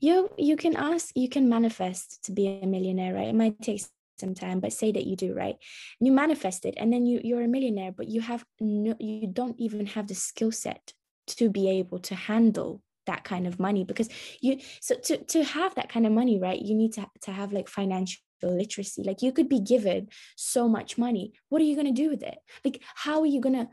You 0.00 0.30
you 0.36 0.56
can 0.56 0.76
ask 0.76 1.10
you 1.14 1.28
can 1.28 1.48
manifest 1.48 2.24
to 2.24 2.32
be 2.32 2.60
a 2.62 2.66
millionaire 2.66 3.14
right? 3.14 3.28
It 3.28 3.34
might 3.34 3.60
take 3.62 3.82
some 4.18 4.34
time 4.34 4.60
but 4.60 4.72
say 4.72 4.92
that 4.92 5.06
you 5.06 5.16
do 5.16 5.32
right? 5.32 5.56
And 6.00 6.06
you 6.06 6.12
manifest 6.12 6.66
it 6.66 6.74
and 6.76 6.92
then 6.92 7.06
you 7.06 7.20
you're 7.24 7.42
a 7.42 7.48
millionaire 7.48 7.92
but 7.92 8.08
you 8.08 8.20
have 8.20 8.44
no 8.60 8.94
you 8.98 9.26
don't 9.26 9.58
even 9.58 9.86
have 9.86 10.08
the 10.08 10.14
skill 10.14 10.52
set 10.52 10.92
to 11.26 11.48
be 11.48 11.70
able 11.70 12.00
to 12.00 12.14
handle 12.14 12.82
that 13.06 13.24
kind 13.24 13.46
of 13.46 13.58
money 13.58 13.84
because 13.84 14.08
you 14.40 14.58
so 14.80 14.94
to, 14.96 15.16
to 15.24 15.44
have 15.44 15.74
that 15.74 15.88
kind 15.88 16.06
of 16.06 16.12
money 16.12 16.38
right 16.38 16.60
you 16.60 16.74
need 16.74 16.92
to, 16.92 17.06
to 17.20 17.32
have 17.32 17.52
like 17.52 17.68
financial 17.68 18.20
literacy. 18.42 19.02
Like 19.02 19.22
you 19.22 19.32
could 19.32 19.48
be 19.48 19.60
given 19.60 20.08
so 20.36 20.68
much 20.68 20.98
money. 20.98 21.32
What 21.48 21.62
are 21.62 21.64
you 21.64 21.74
going 21.74 21.92
to 21.92 22.02
do 22.02 22.10
with 22.10 22.22
it? 22.22 22.38
Like 22.64 22.82
how 22.94 23.20
are 23.20 23.26
you 23.26 23.40
going 23.40 23.54
to 23.54 23.68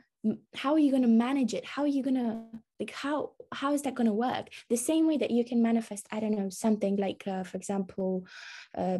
how 0.55 0.73
are 0.73 0.79
you 0.79 0.91
going 0.91 1.01
to 1.01 1.07
manage 1.07 1.55
it? 1.55 1.65
How 1.65 1.81
are 1.81 1.87
you 1.87 2.03
going 2.03 2.15
to 2.15 2.43
like 2.79 2.91
how 2.91 3.31
how 3.51 3.73
is 3.73 3.81
that 3.83 3.95
going 3.95 4.07
to 4.07 4.13
work? 4.13 4.49
The 4.69 4.77
same 4.77 5.07
way 5.07 5.17
that 5.17 5.31
you 5.31 5.43
can 5.43 5.61
manifest 5.61 6.07
i 6.11 6.19
don't 6.19 6.35
know 6.35 6.49
something 6.49 6.95
like 6.95 7.23
uh, 7.27 7.43
for 7.43 7.57
example 7.57 8.25
uh, 8.77 8.99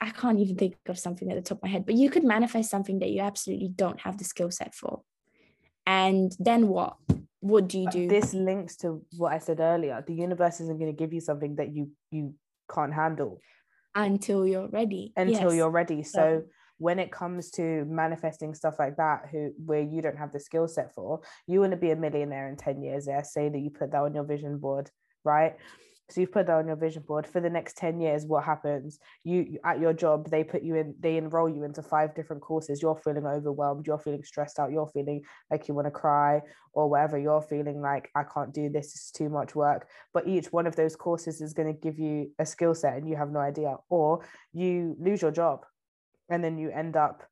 i 0.00 0.10
can't 0.10 0.38
even 0.38 0.56
think 0.56 0.76
of 0.88 0.98
something 0.98 1.30
at 1.30 1.36
the 1.36 1.42
top 1.42 1.58
of 1.58 1.62
my 1.62 1.68
head 1.68 1.86
but 1.86 1.94
you 1.94 2.10
could 2.10 2.24
manifest 2.24 2.70
something 2.70 2.98
that 3.00 3.10
you 3.10 3.20
absolutely 3.20 3.68
don't 3.68 4.00
have 4.00 4.18
the 4.18 4.24
skill 4.24 4.50
set 4.50 4.74
for. 4.74 5.02
And 5.86 6.34
then 6.38 6.68
what 6.68 6.96
what 7.44 7.68
do 7.68 7.78
you 7.78 7.90
do? 7.90 8.08
this 8.08 8.32
links 8.32 8.74
to 8.76 9.04
what 9.18 9.32
i 9.32 9.38
said 9.38 9.60
earlier. 9.60 10.02
The 10.06 10.14
universe 10.14 10.60
isn't 10.60 10.78
going 10.78 10.90
to 10.90 10.96
give 10.96 11.12
you 11.12 11.20
something 11.20 11.56
that 11.56 11.74
you 11.74 11.90
you 12.10 12.34
can't 12.74 12.94
handle. 12.94 13.38
Until 13.94 14.46
you're 14.46 14.68
ready. 14.68 15.12
Until 15.14 15.50
yes. 15.50 15.54
you're 15.54 15.70
ready. 15.70 16.02
So 16.02 16.44
when 16.78 16.98
it 16.98 17.12
comes 17.12 17.50
to 17.52 17.84
manifesting 17.84 18.54
stuff 18.54 18.76
like 18.78 18.96
that 18.96 19.26
who 19.30 19.52
where 19.64 19.82
you 19.82 20.00
don't 20.00 20.16
have 20.16 20.32
the 20.32 20.40
skill 20.40 20.66
set 20.66 20.92
for 20.94 21.20
you 21.46 21.60
want 21.60 21.70
to 21.70 21.76
be 21.76 21.90
a 21.90 21.96
millionaire 21.96 22.48
in 22.48 22.56
10 22.56 22.82
years 22.82 23.06
yeah? 23.06 23.22
Say 23.22 23.48
that 23.50 23.58
you 23.58 23.70
put 23.70 23.92
that 23.92 24.02
on 24.02 24.14
your 24.14 24.24
vision 24.24 24.58
board 24.58 24.90
right 25.22 25.54
so 26.10 26.20
you've 26.20 26.32
put 26.32 26.46
that 26.46 26.56
on 26.56 26.66
your 26.66 26.76
vision 26.76 27.02
board. 27.02 27.26
For 27.26 27.40
the 27.40 27.48
next 27.48 27.78
10 27.78 27.98
years 28.00 28.26
what 28.26 28.44
happens? 28.44 28.98
You 29.24 29.58
at 29.64 29.80
your 29.80 29.94
job 29.94 30.28
they 30.30 30.44
put 30.44 30.62
you 30.62 30.76
in 30.76 30.94
they 31.00 31.16
enroll 31.16 31.48
you 31.48 31.64
into 31.64 31.82
five 31.82 32.14
different 32.14 32.42
courses. 32.42 32.82
You're 32.82 32.96
feeling 32.96 33.26
overwhelmed 33.26 33.86
you're 33.86 33.98
feeling 33.98 34.22
stressed 34.22 34.58
out 34.58 34.70
you're 34.70 34.88
feeling 34.88 35.22
like 35.50 35.66
you 35.66 35.74
want 35.74 35.86
to 35.86 35.90
cry 35.90 36.42
or 36.72 36.90
whatever. 36.90 37.18
You're 37.18 37.42
feeling 37.42 37.80
like 37.80 38.10
i 38.14 38.22
can't 38.22 38.52
do 38.52 38.68
this 38.68 38.94
it's 38.94 39.10
too 39.10 39.30
much 39.30 39.54
work. 39.54 39.88
But 40.12 40.28
each 40.28 40.52
one 40.52 40.66
of 40.66 40.76
those 40.76 40.94
courses 40.94 41.40
is 41.40 41.54
going 41.54 41.72
to 41.72 41.80
give 41.80 41.98
you 41.98 42.30
a 42.38 42.44
skill 42.44 42.74
set 42.74 42.96
and 42.96 43.08
you 43.08 43.16
have 43.16 43.30
no 43.30 43.40
idea. 43.40 43.76
Or 43.88 44.24
you 44.52 44.96
lose 44.98 45.22
your 45.22 45.32
job 45.32 45.64
and 46.28 46.44
then 46.44 46.58
you 46.58 46.70
end 46.70 46.96
up 46.96 47.22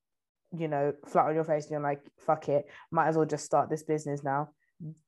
you 0.57 0.69
know 0.69 0.95
flat 1.07 1.27
on 1.27 1.35
your 1.35 1.45
face 1.45 1.65
and 1.65 1.73
you're 1.73 1.81
like 1.81 2.01
fuck 2.27 2.49
it 2.49 2.67
might 2.91 3.09
as 3.09 3.17
well 3.17 3.27
just 3.27 3.45
start 3.45 3.69
this 3.69 3.83
business 3.83 4.25
now. 4.25 4.49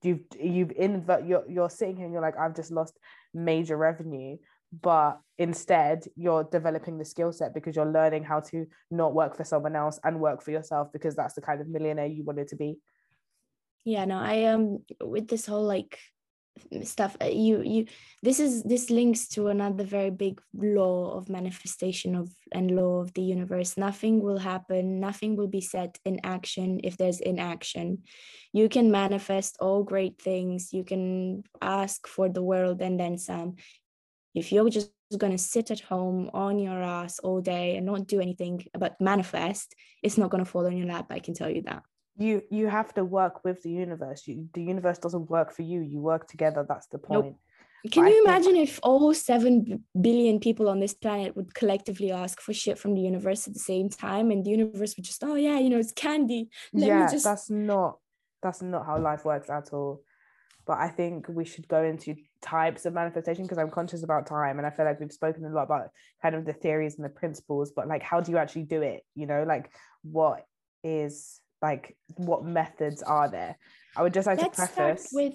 You've 0.02 0.20
you've 0.38 0.72
invert 0.72 1.24
you're 1.24 1.44
you're 1.48 1.70
sitting 1.70 1.96
here 1.96 2.04
and 2.04 2.12
you're 2.12 2.22
like 2.22 2.38
I've 2.38 2.54
just 2.54 2.70
lost 2.70 2.98
major 3.34 3.76
revenue 3.76 4.36
but 4.82 5.20
instead 5.38 6.04
you're 6.16 6.44
developing 6.44 6.98
the 6.98 7.04
skill 7.04 7.32
set 7.32 7.54
because 7.54 7.76
you're 7.76 7.90
learning 7.90 8.24
how 8.24 8.40
to 8.40 8.66
not 8.90 9.14
work 9.14 9.36
for 9.36 9.44
someone 9.44 9.76
else 9.76 10.00
and 10.04 10.18
work 10.18 10.42
for 10.42 10.50
yourself 10.50 10.88
because 10.92 11.14
that's 11.14 11.34
the 11.34 11.40
kind 11.40 11.60
of 11.60 11.68
millionaire 11.68 12.06
you 12.06 12.24
wanted 12.24 12.48
to 12.48 12.56
be. 12.56 12.78
Yeah 13.84 14.06
no 14.06 14.18
i 14.18 14.44
um 14.44 14.78
with 15.00 15.28
this 15.28 15.46
whole 15.46 15.64
like 15.64 15.98
stuff 16.82 17.16
uh, 17.20 17.26
you 17.26 17.62
you 17.62 17.86
this 18.22 18.38
is 18.38 18.62
this 18.62 18.90
links 18.90 19.28
to 19.28 19.48
another 19.48 19.84
very 19.84 20.10
big 20.10 20.40
law 20.54 21.16
of 21.16 21.28
manifestation 21.28 22.14
of 22.14 22.30
and 22.52 22.70
law 22.70 23.00
of 23.00 23.12
the 23.14 23.22
universe. 23.22 23.76
Nothing 23.76 24.22
will 24.22 24.38
happen 24.38 25.00
nothing 25.00 25.36
will 25.36 25.48
be 25.48 25.60
set 25.60 25.98
in 26.04 26.20
action 26.24 26.80
if 26.84 26.96
there's 26.96 27.20
inaction. 27.20 28.02
You 28.52 28.68
can 28.68 28.90
manifest 28.90 29.56
all 29.60 29.82
great 29.82 30.20
things. 30.20 30.72
You 30.72 30.84
can 30.84 31.44
ask 31.60 32.06
for 32.06 32.28
the 32.28 32.42
world 32.42 32.80
and 32.80 32.98
then 32.98 33.18
some. 33.18 33.56
If 34.34 34.52
you're 34.52 34.70
just 34.70 34.90
going 35.18 35.32
to 35.32 35.38
sit 35.38 35.70
at 35.70 35.80
home 35.80 36.30
on 36.34 36.58
your 36.58 36.82
ass 36.82 37.18
all 37.20 37.40
day 37.40 37.76
and 37.76 37.86
not 37.86 38.06
do 38.06 38.20
anything 38.20 38.64
but 38.78 39.00
manifest 39.00 39.74
it's 40.02 40.18
not 40.18 40.30
going 40.30 40.44
to 40.44 40.50
fall 40.50 40.66
on 40.66 40.76
your 40.76 40.88
lap 40.88 41.06
i 41.10 41.20
can 41.20 41.34
tell 41.34 41.50
you 41.50 41.62
that 41.62 41.82
you 42.16 42.42
you 42.50 42.68
have 42.68 42.92
to 42.94 43.04
work 43.04 43.44
with 43.44 43.62
the 43.62 43.70
universe 43.70 44.26
you, 44.26 44.48
the 44.54 44.62
universe 44.62 44.98
doesn't 44.98 45.30
work 45.30 45.52
for 45.52 45.62
you 45.62 45.80
you 45.80 45.98
work 46.00 46.28
together 46.28 46.64
that's 46.68 46.86
the 46.88 46.98
point 46.98 47.26
nope. 47.26 47.38
Can 47.90 48.06
you 48.06 48.24
imagine 48.24 48.56
if 48.56 48.80
all 48.82 49.12
7 49.12 49.84
billion 50.00 50.40
people 50.40 50.70
on 50.70 50.80
this 50.80 50.94
planet 50.94 51.36
would 51.36 51.54
collectively 51.54 52.10
ask 52.10 52.40
for 52.40 52.54
shit 52.54 52.78
from 52.78 52.94
the 52.94 53.02
universe 53.02 53.46
at 53.46 53.52
the 53.52 53.60
same 53.60 53.90
time 53.90 54.30
and 54.30 54.42
the 54.42 54.50
universe 54.50 54.96
would 54.96 55.04
just, 55.04 55.22
oh 55.22 55.34
yeah, 55.34 55.58
you 55.58 55.68
know, 55.68 55.78
it's 55.78 55.92
candy. 55.92 56.48
Let 56.72 56.86
yeah, 56.86 57.10
just... 57.10 57.24
that's 57.24 57.50
not 57.50 57.98
that's 58.42 58.62
not 58.62 58.86
how 58.86 58.98
life 58.98 59.24
works 59.24 59.50
at 59.50 59.72
all. 59.72 60.02
But 60.66 60.78
I 60.78 60.88
think 60.88 61.26
we 61.28 61.44
should 61.44 61.68
go 61.68 61.82
into 61.82 62.14
types 62.40 62.86
of 62.86 62.94
manifestation 62.94 63.44
because 63.44 63.58
I'm 63.58 63.70
conscious 63.70 64.02
about 64.02 64.26
time 64.26 64.56
and 64.56 64.66
I 64.66 64.70
feel 64.70 64.86
like 64.86 64.98
we've 64.98 65.12
spoken 65.12 65.44
a 65.44 65.50
lot 65.50 65.64
about 65.64 65.90
kind 66.22 66.34
of 66.34 66.46
the 66.46 66.54
theories 66.54 66.96
and 66.96 67.04
the 67.04 67.10
principles, 67.10 67.72
but 67.76 67.86
like 67.86 68.02
how 68.02 68.20
do 68.20 68.32
you 68.32 68.38
actually 68.38 68.62
do 68.62 68.80
it? 68.80 69.04
You 69.14 69.26
know, 69.26 69.44
like 69.46 69.70
what 70.02 70.46
is 70.82 71.38
like 71.64 71.96
what 72.16 72.44
methods 72.44 73.02
are 73.02 73.28
there? 73.30 73.56
I 73.96 74.02
would 74.02 74.12
just 74.12 74.26
like 74.26 74.38
Let's 74.38 74.56
to 74.56 74.66
preface 74.66 75.08
with 75.12 75.34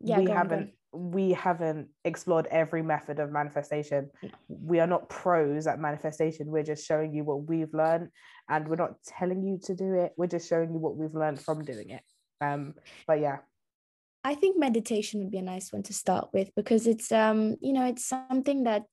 yeah 0.00 0.18
we 0.20 0.30
haven't 0.30 0.70
on. 0.94 1.10
we 1.16 1.32
haven't 1.32 1.88
explored 2.04 2.46
every 2.60 2.82
method 2.82 3.18
of 3.18 3.32
manifestation. 3.32 4.10
We 4.48 4.78
are 4.78 4.86
not 4.86 5.08
pros 5.08 5.66
at 5.66 5.80
manifestation. 5.80 6.52
We're 6.54 6.68
just 6.72 6.86
showing 6.86 7.12
you 7.16 7.24
what 7.24 7.48
we've 7.50 7.74
learned 7.74 8.10
and 8.48 8.68
we're 8.68 8.84
not 8.86 8.94
telling 9.18 9.42
you 9.42 9.58
to 9.64 9.74
do 9.74 9.94
it. 9.94 10.12
We're 10.16 10.34
just 10.36 10.48
showing 10.48 10.70
you 10.72 10.78
what 10.78 10.96
we've 10.96 11.18
learned 11.22 11.40
from 11.40 11.64
doing 11.64 11.90
it. 11.90 12.02
Um 12.40 12.74
but 13.08 13.18
yeah. 13.26 13.38
I 14.22 14.34
think 14.34 14.58
meditation 14.58 15.20
would 15.20 15.32
be 15.36 15.38
a 15.38 15.52
nice 15.54 15.72
one 15.72 15.84
to 15.84 15.92
start 15.92 16.28
with 16.32 16.48
because 16.54 16.86
it's 16.86 17.10
um 17.10 17.56
you 17.66 17.72
know 17.72 17.86
it's 17.92 18.04
something 18.04 18.64
that 18.70 18.86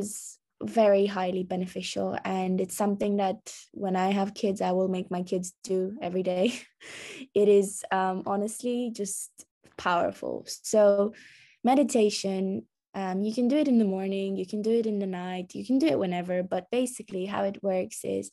is 0.00 0.38
very 0.62 1.06
highly 1.06 1.44
beneficial 1.44 2.18
and 2.24 2.60
it's 2.60 2.76
something 2.76 3.18
that 3.18 3.54
when 3.72 3.94
I 3.94 4.10
have 4.12 4.34
kids 4.34 4.60
I 4.60 4.72
will 4.72 4.88
make 4.88 5.10
my 5.10 5.22
kids 5.22 5.54
do 5.62 5.96
every 6.02 6.22
day. 6.22 6.58
it 7.34 7.48
is 7.48 7.84
um 7.90 8.22
honestly 8.26 8.90
just 8.94 9.30
powerful. 9.76 10.44
So 10.46 11.14
meditation 11.62 12.64
um, 12.94 13.22
you 13.22 13.34
can 13.34 13.48
do 13.48 13.56
it 13.56 13.68
in 13.68 13.78
the 13.78 13.84
morning, 13.84 14.36
you 14.36 14.46
can 14.46 14.62
do 14.62 14.70
it 14.70 14.86
in 14.86 14.98
the 14.98 15.06
night, 15.06 15.54
you 15.54 15.64
can 15.64 15.78
do 15.78 15.86
it 15.86 15.98
whenever. 15.98 16.42
But 16.42 16.70
basically, 16.70 17.26
how 17.26 17.44
it 17.44 17.62
works 17.62 18.00
is 18.04 18.30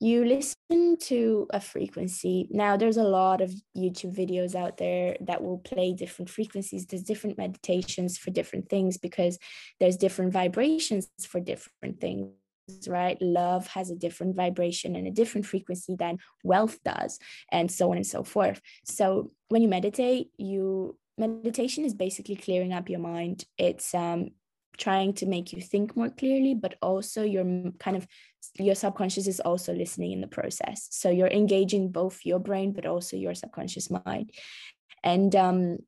you 0.00 0.24
listen 0.24 0.96
to 1.02 1.46
a 1.50 1.60
frequency. 1.60 2.48
Now, 2.50 2.76
there's 2.76 2.96
a 2.96 3.04
lot 3.04 3.40
of 3.40 3.52
YouTube 3.76 4.16
videos 4.16 4.54
out 4.54 4.76
there 4.76 5.16
that 5.20 5.42
will 5.42 5.58
play 5.58 5.92
different 5.92 6.30
frequencies. 6.30 6.86
There's 6.86 7.02
different 7.02 7.38
meditations 7.38 8.18
for 8.18 8.30
different 8.30 8.68
things 8.68 8.98
because 8.98 9.38
there's 9.78 9.96
different 9.96 10.32
vibrations 10.32 11.08
for 11.28 11.40
different 11.40 12.00
things 12.00 12.32
right? 12.86 13.20
Love 13.20 13.66
has 13.68 13.90
a 13.90 13.96
different 13.96 14.36
vibration 14.36 14.96
and 14.96 15.06
a 15.06 15.10
different 15.10 15.46
frequency 15.46 15.96
than 15.96 16.18
wealth 16.44 16.78
does, 16.84 17.18
and 17.50 17.70
so 17.70 17.90
on 17.90 17.96
and 17.96 18.06
so 18.06 18.22
forth. 18.22 18.60
So 18.84 19.32
when 19.48 19.62
you 19.62 19.68
meditate, 19.68 20.28
you 20.36 20.96
meditation 21.18 21.84
is 21.84 21.94
basically 21.94 22.36
clearing 22.36 22.72
up 22.72 22.88
your 22.88 23.00
mind. 23.00 23.44
It's 23.58 23.94
um, 23.94 24.30
trying 24.78 25.12
to 25.14 25.26
make 25.26 25.52
you 25.52 25.60
think 25.60 25.96
more 25.96 26.08
clearly, 26.08 26.54
but 26.54 26.76
also 26.80 27.22
your 27.22 27.44
kind 27.78 27.96
of 27.96 28.06
your 28.58 28.74
subconscious 28.74 29.26
is 29.26 29.40
also 29.40 29.72
listening 29.72 30.12
in 30.12 30.20
the 30.20 30.26
process. 30.26 30.88
So 30.90 31.10
you're 31.10 31.28
engaging 31.28 31.92
both 31.92 32.20
your 32.24 32.38
brain, 32.38 32.72
but 32.72 32.86
also 32.86 33.16
your 33.16 33.34
subconscious 33.34 33.90
mind. 33.90 34.32
And 35.04 35.34
um, 35.36 35.78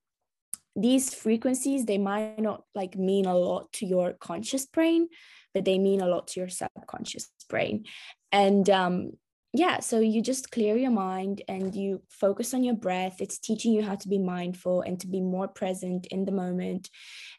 these 0.76 1.14
frequencies, 1.14 1.84
they 1.84 1.98
might 1.98 2.38
not 2.38 2.64
like 2.74 2.96
mean 2.96 3.26
a 3.26 3.36
lot 3.36 3.72
to 3.74 3.86
your 3.86 4.12
conscious 4.12 4.66
brain, 4.66 5.08
but 5.52 5.64
they 5.64 5.78
mean 5.78 6.00
a 6.00 6.06
lot 6.06 6.28
to 6.28 6.40
your 6.40 6.48
subconscious 6.48 7.30
brain. 7.48 7.84
And 8.32 8.68
um, 8.70 9.12
yeah, 9.56 9.78
so 9.78 10.00
you 10.00 10.20
just 10.20 10.50
clear 10.50 10.76
your 10.76 10.90
mind 10.90 11.42
and 11.46 11.72
you 11.76 12.02
focus 12.10 12.54
on 12.54 12.64
your 12.64 12.74
breath. 12.74 13.20
It's 13.20 13.38
teaching 13.38 13.72
you 13.72 13.84
how 13.84 13.94
to 13.94 14.08
be 14.08 14.18
mindful 14.18 14.80
and 14.80 14.98
to 14.98 15.06
be 15.06 15.20
more 15.20 15.46
present 15.46 16.08
in 16.10 16.24
the 16.24 16.32
moment. 16.32 16.90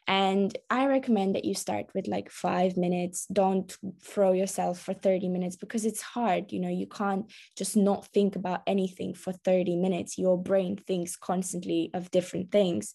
And 0.08 0.56
I 0.70 0.86
recommend 0.86 1.34
that 1.34 1.44
you 1.44 1.54
start 1.54 1.90
with 1.94 2.08
like 2.08 2.30
five 2.30 2.78
minutes. 2.78 3.26
Don't 3.30 3.76
throw 4.02 4.32
yourself 4.32 4.80
for 4.80 4.94
30 4.94 5.28
minutes 5.28 5.56
because 5.56 5.84
it's 5.84 6.00
hard. 6.00 6.52
You 6.52 6.60
know, 6.60 6.70
you 6.70 6.86
can't 6.86 7.30
just 7.54 7.76
not 7.76 8.06
think 8.06 8.34
about 8.34 8.62
anything 8.66 9.12
for 9.12 9.34
30 9.34 9.76
minutes. 9.76 10.16
Your 10.16 10.42
brain 10.42 10.78
thinks 10.78 11.16
constantly 11.16 11.90
of 11.92 12.10
different 12.10 12.50
things. 12.50 12.94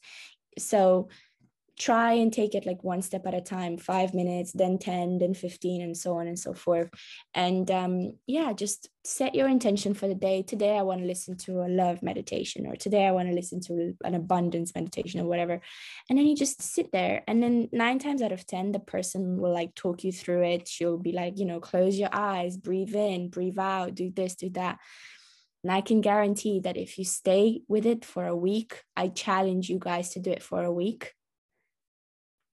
So 0.57 1.09
try 1.81 2.13
and 2.13 2.31
take 2.31 2.53
it 2.53 2.67
like 2.67 2.83
one 2.83 3.01
step 3.01 3.25
at 3.25 3.33
a 3.33 3.41
time 3.41 3.75
five 3.75 4.13
minutes 4.13 4.51
then 4.51 4.77
10 4.77 5.17
then 5.17 5.33
15 5.33 5.81
and 5.81 5.97
so 5.97 6.13
on 6.13 6.27
and 6.27 6.37
so 6.37 6.53
forth. 6.53 6.89
And 7.33 7.69
um, 7.71 8.13
yeah 8.27 8.53
just 8.53 8.87
set 9.03 9.33
your 9.33 9.47
intention 9.47 9.95
for 9.95 10.07
the 10.07 10.13
day. 10.13 10.43
Today 10.43 10.77
i 10.77 10.83
want 10.83 11.01
to 11.01 11.07
listen 11.07 11.37
to 11.37 11.61
a 11.61 11.73
love 11.81 12.03
meditation 12.03 12.67
or 12.67 12.75
today 12.75 13.07
i 13.07 13.11
want 13.11 13.29
to 13.29 13.33
listen 13.33 13.59
to 13.61 13.95
an 14.03 14.13
abundance 14.13 14.75
meditation 14.75 15.19
or 15.21 15.25
whatever. 15.25 15.59
And 16.07 16.19
then 16.19 16.27
you 16.27 16.35
just 16.35 16.61
sit 16.61 16.91
there 16.91 17.23
and 17.27 17.41
then 17.41 17.67
nine 17.71 17.97
times 17.97 18.21
out 18.21 18.31
of 18.31 18.45
ten 18.45 18.71
the 18.71 18.79
person 18.79 19.37
will 19.41 19.53
like 19.53 19.73
talk 19.73 20.03
you 20.03 20.11
through 20.11 20.43
it. 20.43 20.67
She'll 20.67 20.99
be 20.99 21.13
like 21.13 21.39
you 21.39 21.45
know 21.45 21.59
close 21.59 21.97
your 21.97 22.13
eyes 22.13 22.57
breathe 22.57 22.95
in 22.95 23.29
breathe 23.29 23.57
out 23.57 23.95
do 23.95 24.11
this 24.15 24.35
do 24.35 24.49
that. 24.51 24.77
And 25.63 25.71
I 25.71 25.81
can 25.81 26.01
guarantee 26.01 26.59
that 26.61 26.77
if 26.77 26.99
you 26.99 27.05
stay 27.05 27.61
with 27.67 27.85
it 27.85 28.03
for 28.03 28.25
a 28.25 28.35
week, 28.35 28.83
I 28.95 29.09
challenge 29.09 29.69
you 29.69 29.77
guys 29.79 30.09
to 30.11 30.19
do 30.19 30.31
it 30.31 30.41
for 30.41 30.63
a 30.63 30.71
week 30.71 31.13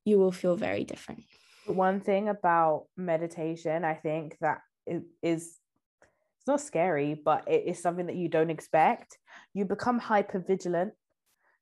you 0.08 0.18
will 0.18 0.32
feel 0.32 0.56
very 0.56 0.84
different. 0.84 1.24
One 1.66 2.00
thing 2.00 2.28
about 2.28 2.86
meditation, 2.96 3.84
I 3.84 3.94
think 3.94 4.36
that 4.40 4.60
is 4.86 5.02
it's 5.22 6.46
not 6.46 6.60
scary, 6.60 7.14
but 7.14 7.44
it 7.46 7.64
is 7.66 7.82
something 7.82 8.06
that 8.06 8.16
you 8.16 8.28
don't 8.28 8.50
expect. 8.50 9.18
You 9.52 9.64
become 9.66 9.98
hyper 9.98 10.38
vigilant. 10.38 10.94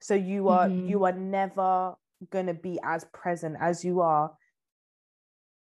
So 0.00 0.14
you 0.14 0.48
are 0.48 0.68
mm-hmm. 0.68 0.88
you 0.88 1.04
are 1.04 1.12
never 1.12 1.94
gonna 2.30 2.54
be 2.54 2.78
as 2.84 3.04
present 3.12 3.56
as 3.60 3.84
you 3.84 4.00
are 4.00 4.32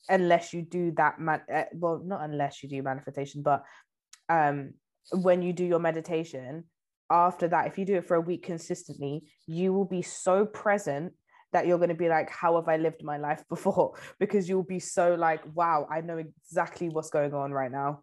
unless 0.10 0.54
you 0.54 0.62
do 0.62 0.92
that 0.92 1.20
man 1.20 1.42
uh, 1.52 1.64
well 1.74 2.02
not 2.06 2.22
unless 2.22 2.62
you 2.62 2.70
do 2.70 2.84
manifestation 2.84 3.42
but 3.42 3.64
um 4.30 4.72
when 5.12 5.42
you 5.42 5.52
do 5.52 5.66
your 5.66 5.80
meditation 5.80 6.64
after 7.10 7.48
that 7.48 7.66
if 7.66 7.80
you 7.80 7.86
do 7.86 7.96
it 7.96 8.06
for 8.06 8.14
a 8.14 8.22
week 8.22 8.44
consistently 8.44 9.24
you 9.48 9.74
will 9.74 9.86
be 9.86 10.04
so 10.04 10.46
present 10.46 11.14
that 11.56 11.66
you're 11.66 11.78
going 11.78 11.90
to 11.90 11.96
be 11.96 12.10
like 12.10 12.30
how 12.30 12.58
have 12.58 12.68
i 12.68 12.76
lived 12.76 13.02
my 13.02 13.18
life 13.18 13.42
before? 13.50 13.94
Because 14.20 14.50
you'll 14.50 14.72
be 14.78 14.80
so 14.80 15.16
like 15.16 15.42
wow 15.54 15.88
i 15.90 16.02
know 16.02 16.18
exactly 16.18 16.90
what's 16.90 17.10
going 17.10 17.34
on 17.34 17.52
right 17.52 17.72
now. 17.72 18.02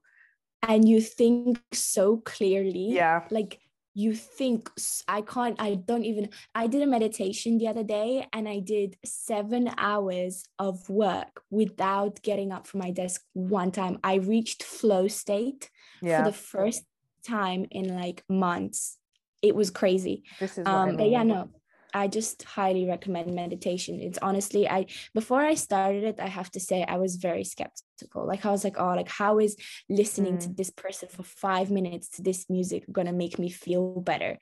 And 0.66 0.88
you 0.88 1.00
think 1.00 1.60
so 1.72 2.18
clearly. 2.18 2.86
Yeah. 2.90 3.26
Like 3.30 3.58
you 3.94 4.14
think 4.14 4.70
i 5.06 5.20
can't 5.20 5.60
i 5.60 5.74
don't 5.74 6.06
even 6.06 6.30
i 6.54 6.66
did 6.66 6.80
a 6.80 6.86
meditation 6.86 7.58
the 7.58 7.68
other 7.68 7.82
day 7.84 8.26
and 8.32 8.48
i 8.48 8.58
did 8.58 8.96
seven 9.04 9.70
hours 9.76 10.44
of 10.58 10.88
work 10.88 11.42
without 11.50 12.22
getting 12.22 12.52
up 12.52 12.66
from 12.66 12.80
my 12.80 12.90
desk 12.90 13.20
one 13.34 13.70
time. 13.70 13.98
I 14.02 14.14
reached 14.14 14.62
flow 14.62 15.08
state 15.08 15.68
yeah. 16.00 16.18
for 16.18 16.30
the 16.30 16.36
first 16.36 16.84
time 17.26 17.66
in 17.70 17.94
like 17.94 18.24
months. 18.30 18.96
It 19.42 19.54
was 19.54 19.70
crazy. 19.70 20.24
This 20.40 20.56
is 20.56 20.66
um 20.66 20.74
I 20.74 20.86
mean. 20.86 20.96
but 20.96 21.10
yeah 21.10 21.24
no 21.24 21.50
I 21.94 22.08
just 22.08 22.42
highly 22.42 22.86
recommend 22.86 23.34
meditation. 23.34 24.00
It's 24.00 24.18
honestly, 24.22 24.68
I 24.68 24.86
before 25.14 25.40
I 25.40 25.54
started 25.54 26.04
it, 26.04 26.20
I 26.20 26.28
have 26.28 26.50
to 26.52 26.60
say 26.60 26.84
I 26.84 26.96
was 26.96 27.16
very 27.16 27.44
skeptical. 27.44 28.26
Like 28.26 28.44
I 28.46 28.50
was 28.50 28.64
like, 28.64 28.78
oh, 28.78 28.94
like 28.94 29.08
how 29.08 29.38
is 29.38 29.56
listening 29.88 30.38
mm. 30.38 30.40
to 30.40 30.48
this 30.48 30.70
person 30.70 31.08
for 31.08 31.22
five 31.22 31.70
minutes 31.70 32.08
to 32.10 32.22
this 32.22 32.48
music 32.48 32.84
gonna 32.90 33.12
make 33.12 33.38
me 33.38 33.50
feel 33.50 34.00
better? 34.00 34.38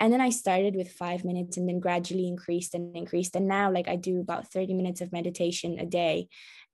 And 0.00 0.12
then 0.12 0.20
I 0.20 0.30
started 0.30 0.74
with 0.74 0.90
five 0.90 1.24
minutes 1.24 1.56
and 1.56 1.68
then 1.68 1.80
gradually 1.80 2.26
increased 2.26 2.74
and 2.74 2.96
increased. 2.96 3.36
And 3.36 3.46
now 3.46 3.70
like 3.70 3.88
I 3.88 3.96
do 3.96 4.20
about 4.20 4.50
30 4.50 4.74
minutes 4.74 5.00
of 5.00 5.12
meditation 5.12 5.78
a 5.78 5.86
day. 5.86 6.28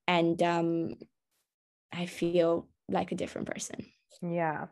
And 0.07 0.43
um 0.43 0.95
I 1.93 2.07
feel 2.07 2.69
like 2.89 3.13
a 3.13 3.17
different 3.17 3.49
person. 3.51 3.87
Yeah. 4.23 4.67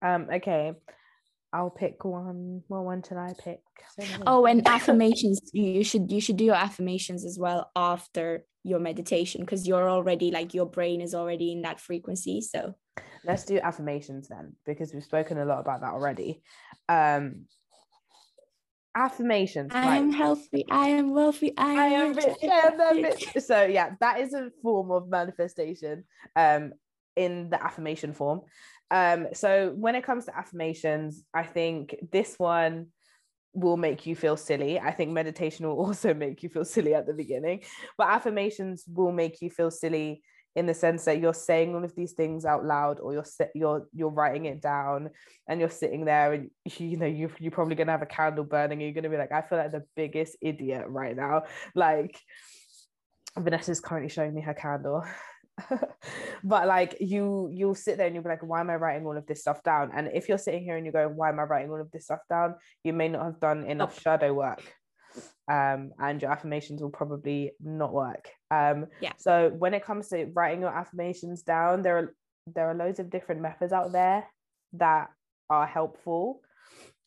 Um, 0.00 0.28
okay. 0.32 0.72
I'll 1.52 1.70
pick 1.70 2.04
one. 2.04 2.62
What 2.68 2.84
one 2.84 3.02
should 3.02 3.18
I 3.18 3.34
pick? 3.38 3.60
Oh, 4.26 4.46
and 4.46 4.66
affirmations. 4.66 5.40
You 5.52 5.84
should 5.84 6.10
you 6.10 6.20
should 6.20 6.36
do 6.36 6.44
your 6.44 6.54
affirmations 6.54 7.24
as 7.24 7.38
well 7.38 7.70
after 7.76 8.44
your 8.64 8.78
meditation 8.78 9.42
because 9.42 9.66
you're 9.66 9.90
already 9.90 10.30
like 10.30 10.54
your 10.54 10.66
brain 10.66 11.00
is 11.00 11.14
already 11.14 11.52
in 11.52 11.62
that 11.62 11.80
frequency. 11.80 12.40
So 12.40 12.74
let's 13.24 13.44
do 13.44 13.58
affirmations 13.58 14.28
then 14.28 14.56
because 14.64 14.94
we've 14.94 15.04
spoken 15.04 15.38
a 15.38 15.44
lot 15.44 15.60
about 15.60 15.82
that 15.82 15.92
already. 15.92 16.42
Um 16.88 17.46
affirmations. 18.94 19.72
I 19.74 19.96
am 19.96 20.12
healthy. 20.12 20.64
I 20.70 20.88
am 20.88 21.12
wealthy. 21.12 21.52
I, 21.56 21.74
I 21.74 21.86
am 21.86 22.12
rich. 22.14 23.32
rich. 23.34 23.44
So 23.44 23.64
yeah, 23.64 23.94
that 24.00 24.20
is 24.20 24.32
a 24.32 24.50
form 24.62 24.90
of 24.90 25.08
manifestation. 25.08 26.04
Um, 26.36 26.72
in 27.16 27.50
the 27.50 27.62
affirmation 27.62 28.12
form. 28.12 28.40
Um, 28.92 29.28
so 29.32 29.72
when 29.74 29.94
it 29.94 30.04
comes 30.04 30.26
to 30.26 30.36
affirmations, 30.36 31.24
I 31.32 31.44
think 31.44 31.96
this 32.12 32.38
one 32.38 32.88
will 33.54 33.78
make 33.78 34.06
you 34.06 34.14
feel 34.14 34.36
silly. 34.36 34.78
I 34.78 34.92
think 34.92 35.10
meditation 35.12 35.66
will 35.66 35.78
also 35.86 36.12
make 36.12 36.42
you 36.42 36.50
feel 36.50 36.66
silly 36.66 36.94
at 36.94 37.06
the 37.06 37.14
beginning, 37.14 37.62
but 37.96 38.08
affirmations 38.08 38.84
will 38.86 39.10
make 39.10 39.40
you 39.40 39.48
feel 39.48 39.70
silly 39.70 40.22
in 40.54 40.66
the 40.66 40.74
sense 40.74 41.06
that 41.06 41.18
you're 41.18 41.32
saying 41.32 41.74
all 41.74 41.82
of 41.82 41.94
these 41.94 42.12
things 42.12 42.44
out 42.44 42.62
loud 42.62 43.00
or 43.00 43.14
you're 43.14 43.24
you're 43.54 43.86
you're 43.94 44.10
writing 44.10 44.44
it 44.44 44.60
down 44.60 45.08
and 45.48 45.58
you're 45.58 45.70
sitting 45.70 46.04
there 46.04 46.34
and 46.34 46.50
you 46.76 46.98
know 46.98 47.06
you 47.06 47.30
you're 47.38 47.50
probably 47.50 47.74
going 47.74 47.86
to 47.86 47.92
have 47.92 48.02
a 48.02 48.06
candle 48.06 48.44
burning. 48.44 48.72
And 48.72 48.82
you're 48.82 48.92
going 48.92 49.04
to 49.04 49.08
be 49.08 49.16
like 49.16 49.32
I 49.32 49.40
feel 49.40 49.56
like 49.56 49.72
the 49.72 49.84
biggest 49.96 50.36
idiot 50.42 50.84
right 50.88 51.16
now. 51.16 51.44
Like 51.74 52.20
Vanessa's 53.38 53.80
currently 53.80 54.10
showing 54.10 54.34
me 54.34 54.42
her 54.42 54.52
candle 54.52 55.02
but 56.44 56.66
like 56.66 56.96
you 57.00 57.48
you'll 57.52 57.74
sit 57.74 57.96
there 57.96 58.06
and 58.06 58.14
you'll 58.14 58.24
be 58.24 58.30
like 58.30 58.42
why 58.42 58.60
am 58.60 58.70
i 58.70 58.76
writing 58.76 59.06
all 59.06 59.16
of 59.16 59.26
this 59.26 59.40
stuff 59.40 59.62
down? 59.62 59.90
And 59.94 60.10
if 60.12 60.28
you're 60.28 60.38
sitting 60.38 60.62
here 60.62 60.76
and 60.76 60.84
you're 60.84 60.92
going 60.92 61.16
why 61.16 61.28
am 61.28 61.40
i 61.40 61.44
writing 61.44 61.70
all 61.70 61.80
of 61.80 61.90
this 61.90 62.04
stuff 62.04 62.20
down? 62.28 62.54
you 62.84 62.92
may 62.92 63.08
not 63.08 63.24
have 63.24 63.40
done 63.40 63.64
enough 63.64 64.00
shadow 64.00 64.32
work 64.32 64.62
um 65.50 65.92
and 65.98 66.22
your 66.22 66.30
affirmations 66.30 66.80
will 66.80 66.90
probably 66.90 67.52
not 67.60 67.92
work. 67.92 68.28
Um 68.50 68.86
yeah. 69.00 69.12
so 69.18 69.50
when 69.58 69.74
it 69.74 69.84
comes 69.84 70.08
to 70.08 70.26
writing 70.34 70.60
your 70.60 70.74
affirmations 70.74 71.42
down 71.42 71.82
there 71.82 71.98
are 71.98 72.14
there 72.54 72.68
are 72.70 72.74
loads 72.74 72.98
of 72.98 73.10
different 73.10 73.40
methods 73.40 73.72
out 73.72 73.92
there 73.92 74.26
that 74.74 75.08
are 75.50 75.66
helpful. 75.66 76.40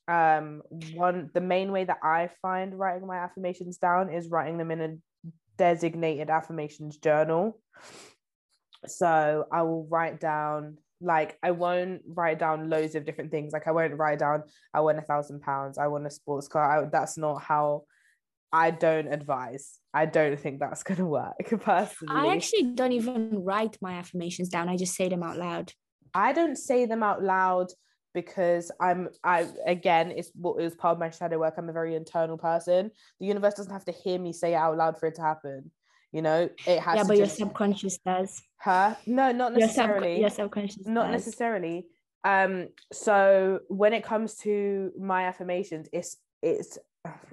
Um 0.08 0.62
one 0.94 1.32
the 1.34 1.42
main 1.42 1.72
way 1.72 1.84
that 1.84 1.98
i 2.04 2.30
find 2.42 2.78
writing 2.78 3.08
my 3.08 3.18
affirmations 3.18 3.78
down 3.78 4.14
is 4.14 4.30
writing 4.30 4.58
them 4.58 4.72
in 4.72 4.82
a 4.82 4.96
designated 5.58 6.30
affirmations 6.30 6.98
journal 6.98 7.60
so 8.90 9.46
I 9.52 9.62
will 9.64 9.88
write 9.90 10.20
down 10.20 10.78
Like 11.02 11.38
I 11.44 11.52
won't 11.52 12.02
write 12.08 12.40
down 12.40 12.70
loads 12.70 12.96
of 12.96 13.06
different 13.06 13.32
things. 13.32 13.54
Like 13.54 13.68
I 13.68 13.72
won't 13.72 13.98
write 13.98 14.20
down 14.20 14.44
I 14.74 14.82
want 14.82 15.00
a 15.00 15.02
thousand 15.02 15.42
pounds, 15.42 15.78
I 15.78 15.88
want 15.88 16.08
a 16.08 16.12
sports 16.12 16.48
car. 16.48 16.64
I, 16.86 16.90
that's 16.90 17.18
not 17.18 17.42
how 17.42 17.84
I 18.52 18.72
don't 18.72 19.12
advise. 19.12 19.80
I 19.94 20.06
don't 20.06 20.40
think 20.40 20.60
that's 20.60 20.84
gonna 20.84 21.06
work 21.20 21.36
personally. 21.62 22.16
I 22.16 22.34
actually 22.34 22.74
don't 22.74 22.94
even 22.94 23.44
write 23.44 23.78
my 23.82 23.94
affirmations 23.94 24.50
down. 24.50 24.70
I 24.70 24.78
just 24.78 24.96
say 24.96 25.10
them 25.10 25.24
out 25.24 25.38
loud. 25.38 25.74
I 26.14 26.32
don't 26.32 26.58
say 26.58 26.86
them 26.86 27.04
out 27.04 27.22
loud 27.22 27.68
because 28.14 28.72
I'm 28.80 29.10
I 29.24 29.48
again 29.68 30.12
it's 30.12 30.32
what 30.34 30.60
it 30.60 30.64
was 30.64 30.74
part 30.74 30.94
of 30.94 31.00
my 31.00 31.10
shadow 31.10 31.38
work. 31.38 31.56
I'm 31.58 31.70
a 31.70 31.74
very 31.74 31.96
internal 31.96 32.38
person. 32.38 32.92
The 33.20 33.26
universe 33.28 33.56
doesn't 33.56 33.74
have 33.74 33.86
to 33.86 33.92
hear 33.92 34.18
me 34.18 34.32
say 34.32 34.54
it 34.54 34.56
out 34.56 34.78
loud 34.78 34.98
for 34.98 35.08
it 35.08 35.16
to 35.16 35.22
happen. 35.22 35.72
You 36.16 36.22
know, 36.22 36.50
it 36.66 36.80
has 36.80 36.96
Yeah, 36.96 37.02
to 37.02 37.08
but 37.10 37.18
your 37.18 37.28
subconscious 37.28 37.98
does. 37.98 38.42
her. 38.60 38.96
No, 39.06 39.34
not 39.34 39.52
Your, 39.52 39.68
sub- 39.68 39.90
necessarily. 39.90 40.20
your 40.22 40.30
subconscious 40.30 40.86
not 40.88 41.12
does. 41.12 41.26
necessarily. 41.26 41.88
Um, 42.24 42.70
so 42.94 43.60
when 43.68 43.92
it 43.92 44.04
comes 44.12 44.36
to 44.46 44.92
my 44.98 45.22
affirmations, 45.26 45.90
it's 45.92 46.16
it's 46.42 46.78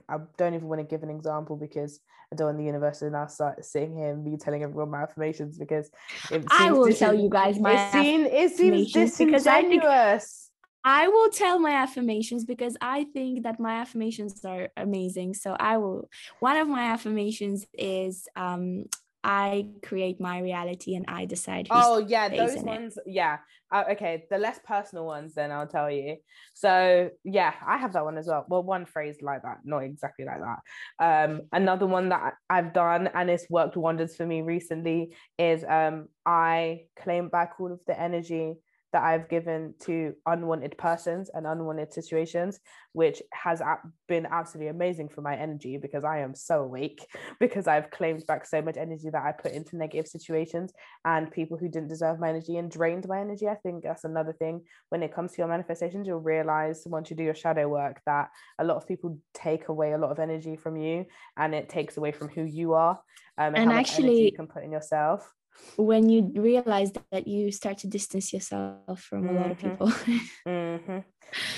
I 0.09 0.17
don't 0.37 0.55
even 0.55 0.67
want 0.67 0.81
to 0.81 0.87
give 0.93 1.05
an 1.05 1.11
example 1.11 1.55
because 1.57 2.01
I 2.33 2.35
don't 2.35 2.47
want 2.49 2.59
the 2.59 2.65
universe 2.65 2.99
to 2.99 3.11
now 3.11 3.27
start 3.29 3.65
sitting 3.65 3.97
here 3.97 4.09
and 4.11 4.25
me 4.25 4.37
telling 4.37 4.65
everyone 4.65 4.91
my 4.91 5.03
affirmations 5.05 5.59
because 5.59 5.89
it 6.33 6.45
I 6.51 6.59
seems 6.67 6.77
will 6.77 6.87
dis- 6.87 6.99
tell 6.99 7.15
you 7.15 7.29
guys 7.31 7.61
my 7.61 7.75
it, 7.87 7.93
seem, 7.93 8.21
it 8.27 8.51
seems 8.57 8.61
affirmations 8.61 9.17
because 9.19 9.47
I 9.47 9.61
think- 9.61 9.83
disingenuous. 9.83 10.42
I 10.85 11.09
will 11.09 11.31
tell 11.31 11.59
my 11.59 11.73
affirmations 11.73 12.45
because 12.45 12.77
I 12.81 13.05
think 13.05 13.45
that 13.45 13.61
my 13.61 13.75
affirmations 13.77 14.45
are 14.45 14.71
amazing. 14.77 15.35
So 15.35 15.57
I 15.59 15.77
will. 15.79 16.09
One 16.41 16.57
of 16.57 16.69
my 16.69 16.83
affirmations 16.87 17.67
is 17.75 18.27
um, 18.35 18.87
I 19.25 19.67
create 19.83 20.21
my 20.21 20.41
reality 20.41 20.97
and 20.97 21.05
I 21.07 21.27
decide. 21.27 21.69
Oh 21.71 21.99
yeah, 21.99 22.29
those 22.29 22.55
in 22.55 22.59
it. 22.59 22.65
ones. 22.67 22.99
Yeah. 23.07 23.39
Uh, 23.71 23.85
okay, 23.93 24.25
the 24.31 24.37
less 24.37 24.59
personal 24.67 25.07
ones, 25.07 25.35
then 25.35 25.51
I'll 25.51 25.67
tell 25.67 25.91
you. 25.91 26.17
So 26.53 27.11
yeah, 27.25 27.55
I 27.67 27.79
have 27.79 27.95
that 27.95 28.05
one 28.05 28.19
as 28.19 28.27
well. 28.27 28.45
Well, 28.49 28.63
one 28.63 28.85
phrase 28.85 29.17
like 29.23 29.43
that, 29.43 29.59
not 29.65 29.79
exactly 29.79 30.27
like 30.27 30.41
that. 30.41 31.25
Um, 31.25 31.43
another 31.53 31.87
one 31.87 32.11
that 32.11 32.35
I've 32.51 32.75
done 32.75 33.09
and 33.15 33.31
it's 33.31 33.49
worked 33.49 33.77
wonders 33.77 34.15
for 34.15 34.27
me 34.27 34.43
recently 34.43 35.15
is 35.39 35.65
um, 35.65 36.09
I 36.27 36.83
claim 37.01 37.29
back 37.29 37.53
all 37.61 37.73
of 37.73 37.81
the 37.87 37.99
energy 37.99 38.57
that 38.93 39.03
I've 39.03 39.29
given 39.29 39.75
to 39.85 40.15
unwanted 40.27 40.77
persons 40.77 41.31
and 41.33 41.47
unwanted 41.47 41.93
situations, 41.93 42.61
which 42.93 43.23
has 43.33 43.63
been 44.07 44.27
absolutely 44.31 44.69
amazing 44.69 45.09
for 45.09 45.23
my 45.23 45.35
energy 45.35 45.79
because 45.79 46.05
I 46.05 46.19
am 46.19 46.35
so 46.35 46.63
awake 46.63 47.07
because 47.41 47.67
I've 47.67 47.91
claimed 47.91 48.27
back 48.27 48.47
so 48.47 48.61
much 48.61 48.77
energy 48.77 49.09
that 49.11 49.23
I 49.23 49.33
put 49.33 49.53
into 49.53 49.77
negative 49.77 50.09
situations 50.09 50.73
and 51.05 51.31
people 51.31 51.57
who 51.57 51.69
didn't 51.69 51.89
deserve 51.89 52.21
my 52.21 52.29
energy 52.29 52.57
and 52.57 52.71
drained 52.71 53.07
my 53.09 53.21
energy. 53.21 53.49
I 53.49 53.55
think 53.57 53.83
that's 53.83 54.05
another 54.05 54.33
thing 54.35 54.63
when 54.91 55.03
it 55.03 55.15
comes 55.15 55.33
to 55.33 55.39
your 55.39 55.49
manifestations, 55.49 56.07
you'll 56.07 56.21
realize 56.21 56.83
once 56.87 57.11
you 57.11 57.17
do 57.17 57.23
your 57.25 57.35
shadow 57.35 57.69
work 57.69 58.01
that 58.07 58.29
a 58.59 58.65
lot 58.65 58.77
of 58.77 58.87
people 58.87 59.19
take 59.33 59.69
away 59.69 59.93
a 59.93 59.99
lot 59.99 60.11
of 60.11 60.19
energy 60.19 60.57
from 60.57 60.77
you 60.77 61.07
and 61.37 61.55
it 61.55 61.69
takes 61.69 61.97
away 61.97 62.13
from 62.13 62.29
who 62.29 62.43
you 62.43 62.75
are 62.75 63.01
um, 63.39 63.55
and, 63.55 63.57
And 63.57 63.71
how 63.71 63.77
much 63.79 63.99
energy 63.99 64.03
actually- 64.03 64.25
you 64.27 64.33
can 64.33 64.47
put 64.47 64.65
in 64.65 64.73
yourself. 64.73 65.33
When 65.77 66.09
you 66.09 66.33
realize 66.37 66.93
that 67.11 67.27
you 67.27 67.51
start 67.53 67.79
to 67.79 67.87
distance 67.89 68.33
yourself 68.33 69.01
from 69.01 69.29
a 69.29 69.33
lot 69.33 69.51
of 69.51 69.59
Mhm. 69.59 69.63
people 69.71 69.89
hmm 70.47 70.99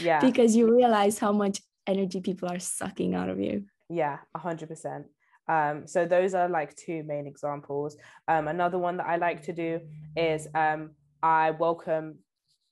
Yeah. 0.02 0.20
because 0.20 0.54
you 0.56 0.72
realize 0.74 1.18
how 1.18 1.32
much 1.32 1.60
energy 1.86 2.20
people 2.20 2.48
are 2.48 2.58
sucking 2.60 3.14
out 3.14 3.28
of 3.28 3.38
you. 3.40 3.64
Yeah, 3.88 4.18
a 4.34 4.38
hundred 4.38 4.68
percent. 4.68 5.06
Um, 5.48 5.86
so 5.86 6.06
those 6.06 6.32
are 6.34 6.48
like 6.48 6.74
two 6.74 7.02
main 7.02 7.26
examples. 7.26 7.96
Um, 8.28 8.48
another 8.48 8.78
one 8.78 8.96
that 8.96 9.06
I 9.06 9.16
like 9.16 9.42
to 9.42 9.52
do 9.52 9.80
is 10.16 10.48
um, 10.54 10.90
I 11.22 11.50
welcome 11.50 12.18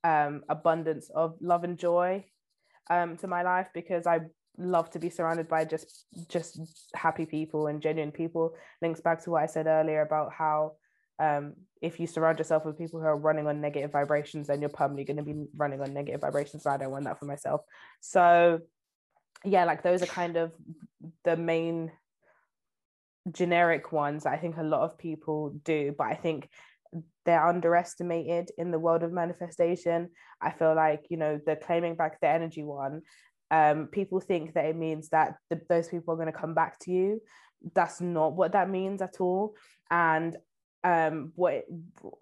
um, 0.05 0.43
abundance 0.49 1.11
of 1.14 1.37
love 1.41 1.64
and 1.64 1.79
joy 1.79 2.25
um, 2.91 3.16
to 3.18 3.27
my 3.27 3.43
life 3.43 3.68
because 3.75 4.07
I 4.07 4.20
love 4.59 4.89
to 4.91 4.99
be 4.99 5.11
surrounded 5.11 5.49
by 5.49 5.64
just 5.66 6.07
just 6.29 6.61
happy 6.95 7.27
people 7.27 7.66
and 7.66 7.83
genuine 7.83 8.12
people. 8.12 8.55
Links 8.81 9.01
back 9.01 9.23
to 9.25 9.31
what 9.33 9.43
I 9.43 9.47
said 9.47 9.66
earlier 9.66 10.01
about 10.03 10.33
how 10.33 10.73
um, 11.19 11.55
if 11.81 11.99
you 11.99 12.07
surround 12.07 12.39
yourself 12.39 12.65
with 12.65 12.79
people 12.79 13.01
who 13.01 13.07
are 13.07 13.17
running 13.17 13.47
on 13.47 13.61
negative 13.61 13.93
vibrations, 13.93 14.47
then 14.47 14.61
you're 14.61 14.71
permanently 14.71 15.05
going 15.05 15.17
to 15.17 15.23
be 15.23 15.47
running 15.57 15.81
on 15.81 15.93
negative 15.93 16.21
vibrations. 16.21 16.65
And 16.65 16.75
I 16.75 16.77
don't 16.79 16.91
want 16.91 17.05
that 17.05 17.19
for 17.19 17.27
myself. 17.27 17.63
So 18.01 18.61
yeah, 19.45 19.65
like 19.65 19.83
those 19.83 20.03
are 20.03 20.07
kind 20.07 20.37
of 20.37 20.53
the 21.25 21.37
main 21.37 21.91
generic 23.31 23.93
ones 23.93 24.25
that 24.25 24.33
I 24.33 24.37
think 24.37 24.57
a 24.57 24.63
lot 24.63 24.83
of 24.83 24.99
people 24.99 25.51
do, 25.65 25.95
but 25.97 26.07
I 26.07 26.15
think 26.15 26.49
they're 27.25 27.47
underestimated 27.47 28.51
in 28.59 28.71
the 28.71 28.79
world 28.79 29.03
of 29.03 29.13
manifestation. 29.13 30.11
I 30.41 30.51
feel 30.51 30.75
like, 30.75 31.07
you 31.09 31.17
know, 31.17 31.41
the 31.45 31.57
claiming 31.57 31.97
back 31.97 32.21
the 32.21 32.29
energy 32.29 32.63
one, 32.63 33.03
um, 33.51 33.89
people 33.89 34.21
think 34.21 34.55
that 34.55 34.67
it 34.67 34.77
means 34.77 35.09
that 35.11 35.37
the, 35.51 35.61
those 35.69 35.89
people 35.89 36.15
are 36.15 36.17
going 36.17 36.33
to 36.33 36.39
come 36.39 36.55
back 36.55 36.79
to 36.81 36.91
you. 36.91 37.21
That's 37.75 38.01
not 38.01 38.35
what 38.35 38.53
that 38.53 38.69
means 38.69 39.03
at 39.03 39.21
all. 39.21 39.55
And 39.91 40.37
um 40.85 41.33
what 41.37 41.55
it, 41.55 41.64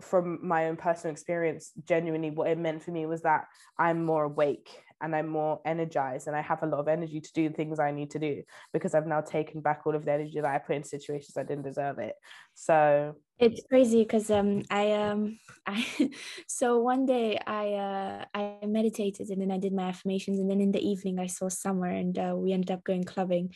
from 0.00 0.38
my 0.46 0.66
own 0.68 0.76
personal 0.76 1.12
experience 1.12 1.72
genuinely 1.84 2.30
what 2.30 2.48
it 2.48 2.58
meant 2.58 2.82
for 2.82 2.90
me 2.90 3.06
was 3.06 3.22
that 3.22 3.46
i'm 3.78 4.04
more 4.04 4.24
awake 4.24 4.68
and 5.00 5.16
i'm 5.16 5.26
more 5.28 5.60
energized 5.64 6.26
and 6.26 6.36
i 6.36 6.42
have 6.42 6.62
a 6.62 6.66
lot 6.66 6.78
of 6.78 6.88
energy 6.88 7.20
to 7.20 7.32
do 7.32 7.48
the 7.48 7.54
things 7.54 7.78
i 7.78 7.90
need 7.90 8.10
to 8.10 8.18
do 8.18 8.42
because 8.72 8.94
i've 8.94 9.06
now 9.06 9.20
taken 9.20 9.60
back 9.60 9.80
all 9.86 9.94
of 9.94 10.04
the 10.04 10.12
energy 10.12 10.40
that 10.40 10.44
i 10.54 10.58
put 10.58 10.76
in 10.76 10.84
situations 10.84 11.36
i 11.36 11.42
didn't 11.42 11.64
deserve 11.64 11.98
it. 11.98 12.14
So 12.54 13.16
It's 13.38 13.62
crazy 13.68 14.02
because 14.02 14.30
um 14.30 14.62
I 14.70 14.92
um 14.92 15.38
I 15.66 16.10
so 16.46 16.78
one 16.80 17.06
day 17.06 17.38
I 17.46 17.72
uh 17.72 18.24
I 18.34 18.66
meditated 18.66 19.30
and 19.30 19.40
then 19.40 19.50
I 19.50 19.58
did 19.58 19.72
my 19.72 19.84
affirmations 19.84 20.38
and 20.38 20.50
then 20.50 20.60
in 20.60 20.72
the 20.72 20.86
evening 20.86 21.18
I 21.18 21.26
saw 21.26 21.48
Summer 21.48 21.86
and 21.86 22.18
uh, 22.18 22.34
we 22.36 22.52
ended 22.52 22.70
up 22.70 22.84
going 22.84 23.04
clubbing. 23.04 23.54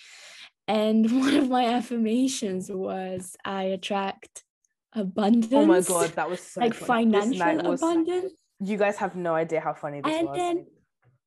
And 0.66 1.04
one 1.20 1.36
of 1.36 1.50
my 1.50 1.66
affirmations 1.66 2.70
was 2.70 3.36
I 3.44 3.64
attract 3.64 4.43
abundance. 4.94 5.52
oh 5.52 5.66
my 5.66 5.80
god 5.80 6.10
that 6.14 6.28
was 6.30 6.40
so 6.40 6.60
like 6.60 6.74
funny. 6.74 7.10
Financial 7.12 7.70
was- 7.70 7.82
abundance. 7.82 8.32
you 8.60 8.76
guys 8.76 8.96
have 8.96 9.16
no 9.16 9.34
idea 9.34 9.60
how 9.60 9.74
funny 9.74 10.00
this 10.00 10.12
And 10.14 10.28
was 10.28 10.36
then- 10.38 10.66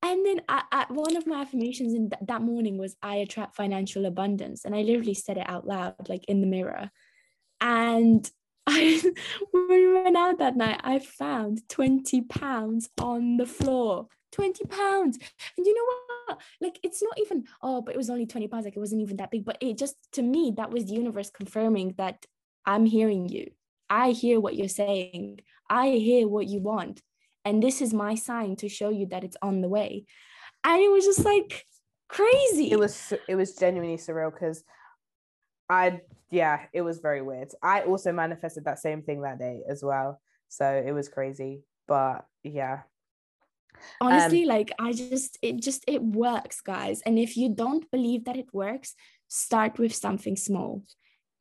And 0.04 0.26
then 0.26 0.42
I, 0.48 0.62
I, 0.72 0.86
one 0.94 1.16
of 1.18 1.26
my 1.26 1.42
affirmations 1.42 1.94
in 1.94 2.10
th- 2.12 2.22
that 2.28 2.42
morning 2.42 2.78
was 2.78 2.96
I 3.02 3.16
attract 3.18 3.56
financial 3.56 4.06
abundance. 4.06 4.64
And 4.64 4.76
I 4.76 4.82
literally 4.84 5.16
said 5.16 5.38
it 5.38 5.50
out 5.50 5.66
loud, 5.66 6.08
like 6.08 6.24
in 6.26 6.40
the 6.42 6.48
mirror. 6.48 6.92
And 7.60 8.30
I, 8.68 9.02
when 9.52 9.68
we 9.70 9.94
went 9.94 10.16
out 10.16 10.38
that 10.40 10.56
night, 10.56 10.80
I 10.84 11.00
found 11.00 11.68
20 11.70 12.22
pounds 12.24 12.90
on 13.02 13.38
the 13.38 13.48
floor. 13.48 14.08
20 14.34 14.66
pounds. 14.66 15.18
And 15.58 15.66
you 15.66 15.74
know 15.74 15.88
what? 16.28 16.42
Like, 16.62 16.80
it's 16.84 17.02
not 17.02 17.18
even, 17.20 17.46
oh, 17.64 17.82
but 17.82 17.96
it 17.96 17.98
was 17.98 18.10
only 18.12 18.28
20 18.28 18.48
pounds. 18.50 18.66
Like, 18.66 18.76
it 18.78 18.80
wasn't 18.80 19.02
even 19.02 19.18
that 19.18 19.32
big. 19.32 19.46
But 19.46 19.58
it 19.62 19.78
just, 19.80 19.96
to 20.14 20.22
me, 20.22 20.54
that 20.58 20.70
was 20.70 20.86
the 20.86 20.94
universe 20.94 21.32
confirming 21.32 21.96
that 21.98 22.24
I'm 22.66 22.86
hearing 22.86 23.30
you. 23.30 23.50
I 23.90 24.12
hear 24.12 24.40
what 24.40 24.56
you're 24.56 24.68
saying. 24.68 25.40
I 25.70 25.90
hear 25.90 26.28
what 26.28 26.48
you 26.48 26.60
want. 26.60 27.02
And 27.46 27.64
this 27.64 27.82
is 27.82 27.94
my 27.94 28.16
sign 28.16 28.56
to 28.58 28.70
show 28.70 28.90
you 28.90 29.08
that 29.08 29.24
it's 29.24 29.38
on 29.42 29.62
the 29.62 29.70
way. 29.70 30.06
And 30.64 30.82
it 30.82 30.92
was 30.92 31.06
just 31.06 31.24
like 31.24 31.66
crazy. 32.10 32.72
it 32.72 32.80
was 32.80 33.14
it 33.28 33.36
was 33.36 33.56
genuinely 33.56 33.98
surreal 33.98 34.32
because 34.32 34.64
I 35.70 36.02
yeah 36.30 36.62
it 36.74 36.82
was 36.82 37.00
very 37.00 37.22
weird. 37.22 37.50
I 37.62 37.82
also 37.82 38.12
manifested 38.12 38.66
that 38.66 38.80
same 38.80 39.02
thing 39.02 39.22
that 39.22 39.40
day 39.40 39.64
as 39.70 39.84
well, 39.84 40.20
so 40.50 40.66
it 40.66 40.92
was 40.92 41.08
crazy. 41.08 41.64
But 41.88 42.26
yeah, 42.44 42.82
honestly 44.02 44.44
um, 44.44 44.50
like 44.50 44.72
i 44.80 44.92
just 44.92 45.38
it 45.42 45.62
just 45.62 45.84
it 45.88 46.02
works 46.02 46.62
guys 46.62 47.02
and 47.06 47.18
if 47.20 47.38
you 47.38 47.50
don't 47.50 47.90
believe 47.92 48.26
that 48.26 48.38
it 48.38 48.54
works 48.54 48.96
start 49.28 49.78
with 49.78 49.94
something 49.94 50.36
small 50.36 50.84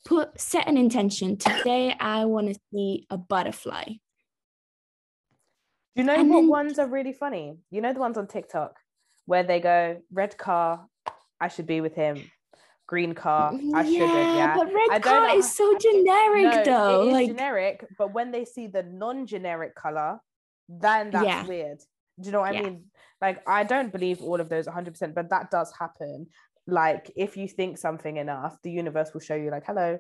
put 0.07 0.41
set 0.41 0.67
an 0.69 0.77
intention 0.79 1.37
today 1.37 1.95
i 2.01 2.25
want 2.25 2.49
to 2.49 2.59
see 2.73 3.07
a 3.11 3.19
butterfly 3.19 3.85
do 3.85 3.95
you 6.03 6.05
know 6.05 6.15
And 6.15 6.31
what 6.31 6.41
then- 6.43 6.49
ones 6.49 6.79
are 6.79 6.87
really 6.87 7.15
funny? 7.15 7.57
You 7.71 7.81
know 7.81 7.95
the 7.95 8.01
ones 8.01 8.19
on 8.19 8.27
TikTok 8.27 8.77
where 9.25 9.43
they 9.43 9.61
go 9.61 10.03
red 10.13 10.37
car, 10.37 10.87
I 11.41 11.49
should 11.49 11.67
be 11.67 11.81
with 11.81 11.95
him. 11.95 12.23
Green 12.87 13.15
car, 13.15 13.53
I 13.75 13.83
shouldn't. 13.83 14.37
Yeah, 14.39 14.55
but 14.59 14.67
red 14.67 14.91
I 14.91 14.99
car 15.01 15.27
know 15.29 15.39
is 15.39 15.57
so 15.57 15.77
generic 15.79 16.45
No, 16.45 16.65
though 16.65 17.05
like 17.11 17.29
generic, 17.29 17.87
but 17.99 18.13
when 18.13 18.31
they 18.31 18.45
see 18.45 18.67
the 18.67 18.83
non-generic 18.83 19.75
color, 19.75 20.21
then 20.69 21.11
that's 21.11 21.25
Yeah. 21.27 21.47
weird. 21.47 21.79
Do 22.21 22.27
you 22.27 22.33
know 22.33 22.41
what 22.43 22.53
Yeah. 22.55 22.61
I 22.61 22.65
mean? 22.65 22.91
Like 23.23 23.43
I 23.49 23.65
don't 23.65 23.91
believe 23.91 24.21
all 24.23 24.39
of 24.39 24.51
those 24.51 24.67
100%, 24.67 25.15
but 25.15 25.31
that 25.31 25.51
does 25.51 25.73
happen. 25.73 26.27
Like 26.67 27.11
if 27.17 27.37
you 27.37 27.49
think 27.49 27.79
something 27.79 28.17
enough, 28.17 28.57
the 28.62 28.71
universe 28.71 29.12
will 29.14 29.21
show 29.21 29.35
you 29.35 29.51
like, 29.51 29.64
"Hello, 29.67 29.99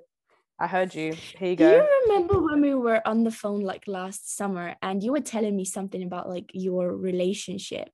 I 0.58 0.66
heard 0.66 0.94
you. 0.94 1.16
Here 1.38 1.50
you 1.50 1.56
go 1.56 1.70
do 1.70 1.76
you 1.76 2.02
remember 2.06 2.40
when 2.40 2.60
we 2.60 2.74
were 2.74 3.06
on 3.06 3.24
the 3.24 3.30
phone 3.30 3.60
like 3.60 3.86
last 3.86 4.36
summer 4.36 4.74
and 4.82 5.02
you 5.02 5.12
were 5.12 5.20
telling 5.20 5.56
me 5.56 5.64
something 5.64 6.02
about 6.02 6.28
like 6.28 6.50
your 6.52 6.94
relationship 6.94 7.88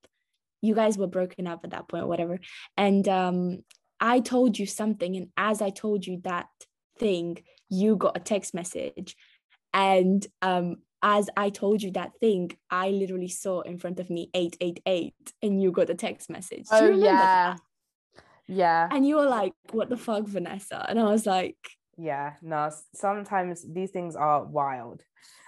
you 0.61 0.75
guys 0.75 0.97
were 0.99 1.07
broken 1.07 1.47
up 1.47 1.61
at 1.65 1.71
that 1.71 1.89
point 1.89 2.05
or 2.05 2.07
whatever 2.07 2.39
and 2.77 3.09
um 3.09 3.59
i 4.01 4.21
told 4.21 4.59
you 4.59 4.67
something 4.67 5.17
and 5.17 5.29
as 5.37 5.63
i 5.63 5.71
told 5.71 6.07
you 6.07 6.21
that 6.23 6.47
thing 6.99 7.39
you 7.69 7.97
got 7.97 8.17
a 8.17 8.21
text 8.21 8.55
message 8.55 9.17
and 9.73 10.27
um 10.43 10.77
as 11.05 11.29
I 11.37 11.51
told 11.51 11.83
you 11.83 11.91
that 11.93 12.13
thing, 12.21 12.53
I 12.71 12.91
literally 12.91 13.27
saw 13.27 13.63
in 13.63 13.77
front 13.79 13.99
of 13.99 14.09
me 14.09 14.31
888 14.35 15.13
and 15.43 15.61
you 15.61 15.73
got 15.73 15.91
a 15.91 15.97
text 15.97 16.31
message. 16.31 16.69
Do 16.69 16.77
you 16.77 16.83
Oh 16.85 16.89
remember 16.91 17.25
yeah. 17.25 17.27
that? 17.27 17.61
Yeah. 18.49 18.89
And 18.91 19.07
you 19.07 19.17
were 19.17 19.27
like, 19.27 19.53
what 19.71 19.89
the 19.89 19.97
fuck, 19.97 20.25
Vanessa? 20.27 20.85
And 20.89 20.99
I 20.99 21.05
was 21.05 21.27
like, 21.27 21.57
Yeah. 21.97 22.35
No, 22.43 22.71
sometimes 22.95 23.65
these 23.73 23.91
things 23.91 24.17
are 24.17 24.45
wild. 24.45 25.03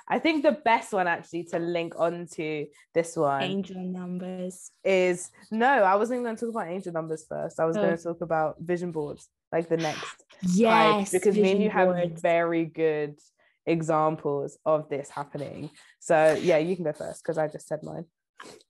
I 0.06 0.18
think 0.18 0.42
the 0.42 0.52
best 0.52 0.92
one 0.92 1.06
actually 1.08 1.44
to 1.44 1.58
link 1.58 1.94
onto 1.98 2.66
this 2.92 3.16
one 3.16 3.42
angel 3.42 3.82
numbers. 3.82 4.70
is 4.84 5.30
no, 5.50 5.66
I 5.66 5.94
wasn't 5.96 6.22
going 6.24 6.36
to 6.36 6.40
talk 6.44 6.54
about 6.54 6.68
angel 6.68 6.92
numbers 6.92 7.24
first. 7.26 7.58
I 7.58 7.64
was 7.64 7.76
Oh. 7.76 7.82
going 7.82 7.96
to 7.96 8.02
talk 8.02 8.20
about 8.20 8.56
vision 8.60 8.92
boards, 8.92 9.28
like 9.50 9.68
the 9.70 9.78
next 9.78 10.02
type, 10.42 10.50
Yes. 10.52 11.10
because 11.10 11.36
me 11.36 11.52
and 11.52 11.62
you 11.62 11.70
have 11.70 12.10
very 12.20 12.66
good 12.66 13.16
examples 13.64 14.58
of 14.64 14.88
this 14.88 15.08
happening. 15.10 15.70
So 16.00 16.34
yeah, 16.40 16.58
you 16.58 16.76
can 16.76 16.84
go 16.84 16.92
first 16.92 17.22
because 17.22 17.38
I 17.38 17.48
just 17.48 17.66
said 17.66 17.80
mine. 17.82 18.04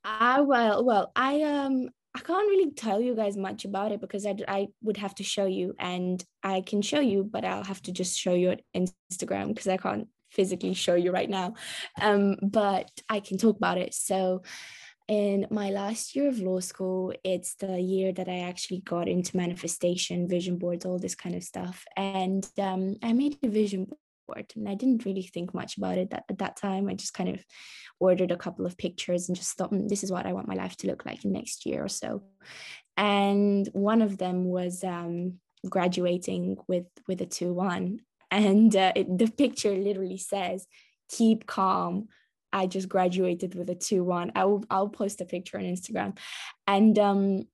I 0.05 0.41
well, 0.43 0.85
well, 0.85 1.11
I 1.17 1.43
um, 1.43 1.89
I 2.15 2.21
can't 2.21 2.49
really 2.49 2.71
tell 2.71 3.01
you 3.01 3.17
guys 3.17 3.37
much 3.37 3.65
about 3.65 3.91
it 3.91 4.01
because 4.01 4.25
I, 4.25 4.37
I 4.47 4.69
would 4.83 4.97
have 4.99 5.15
to 5.17 5.25
show 5.25 5.47
you, 5.47 5.75
and 5.79 6.25
I 6.43 6.61
can 6.61 6.81
show 6.81 7.01
you, 7.01 7.25
but 7.25 7.45
I'll 7.45 7.65
have 7.65 7.83
to 7.83 7.93
just 7.93 8.19
show 8.19 8.35
you 8.35 8.51
on 8.51 8.87
Instagram 9.13 9.49
because 9.49 9.67
I 9.67 9.77
can't 9.77 10.07
physically 10.31 10.75
show 10.75 10.95
you 10.95 11.11
right 11.11 11.29
now. 11.29 11.55
Um, 12.01 12.37
but 12.43 12.89
I 13.09 13.21
can 13.21 13.37
talk 13.37 13.57
about 13.57 13.79
it. 13.79 13.95
So, 13.95 14.43
in 15.09 15.47
my 15.51 15.71
last 15.71 16.15
year 16.15 16.29
of 16.29 16.39
law 16.39 16.61
school, 16.61 17.13
it's 17.25 17.57
the 17.57 17.81
year 17.81 18.13
that 18.13 18.29
I 18.29 18.41
actually 18.41 18.81
got 18.81 19.09
into 19.09 19.37
manifestation, 19.37 20.29
vision 20.29 20.57
boards, 20.57 20.87
all 20.87 20.99
this 20.99 21.15
kind 21.15 21.35
of 21.35 21.43
stuff, 21.43 21.85
and 21.97 22.49
um, 22.59 22.97
I 23.03 23.13
made 23.13 23.39
a 23.43 23.49
vision 23.49 23.89
board, 24.27 24.53
and 24.57 24.69
I 24.69 24.75
didn't 24.75 25.05
really 25.05 25.23
think 25.23 25.55
much 25.55 25.77
about 25.77 25.99
it 25.99 26.13
at, 26.13 26.25
at 26.29 26.39
that 26.39 26.57
time. 26.57 26.89
I 26.89 26.95
just 26.95 27.15
kind 27.15 27.29
of 27.29 27.45
ordered 28.01 28.31
a 28.31 28.37
couple 28.37 28.67
of 28.67 28.77
pictures 28.77 29.29
and 29.29 29.37
just 29.37 29.57
thought, 29.57 29.73
"Mm, 29.73 29.89
this 29.89 30.05
is 30.05 30.13
what 30.13 30.27
I 30.27 30.33
want 30.33 30.49
my 30.49 30.55
life 30.55 30.77
to 30.79 30.87
look 30.87 31.05
like 31.07 31.25
in 31.25 31.33
next 31.33 31.67
year 31.67 31.85
or 31.85 31.89
so. 31.89 32.23
And 32.97 33.69
one 33.73 34.03
of 34.03 34.19
them 34.19 34.45
was 34.45 34.85
um, 34.85 35.41
graduating 35.69 36.57
with 36.69 36.87
with 37.09 37.21
a 37.21 37.27
two 37.27 37.53
one, 37.53 38.01
and 38.31 38.75
uh, 38.75 38.93
it, 38.95 39.19
the 39.19 39.31
picture 39.31 39.75
literally 39.75 40.19
says, 40.19 40.67
"Keep 41.11 41.47
calm." 41.47 42.09
I 42.53 42.69
just 42.69 42.89
graduated 42.89 43.57
with 43.57 43.69
a 43.69 43.75
two 43.75 44.05
one. 44.05 44.31
I 44.37 44.45
will 44.45 44.65
I'll 44.71 44.89
post 44.89 45.21
a 45.21 45.25
picture 45.25 45.59
on 45.59 45.65
Instagram, 45.65 46.17
and 46.67 46.99
um, 46.99 47.49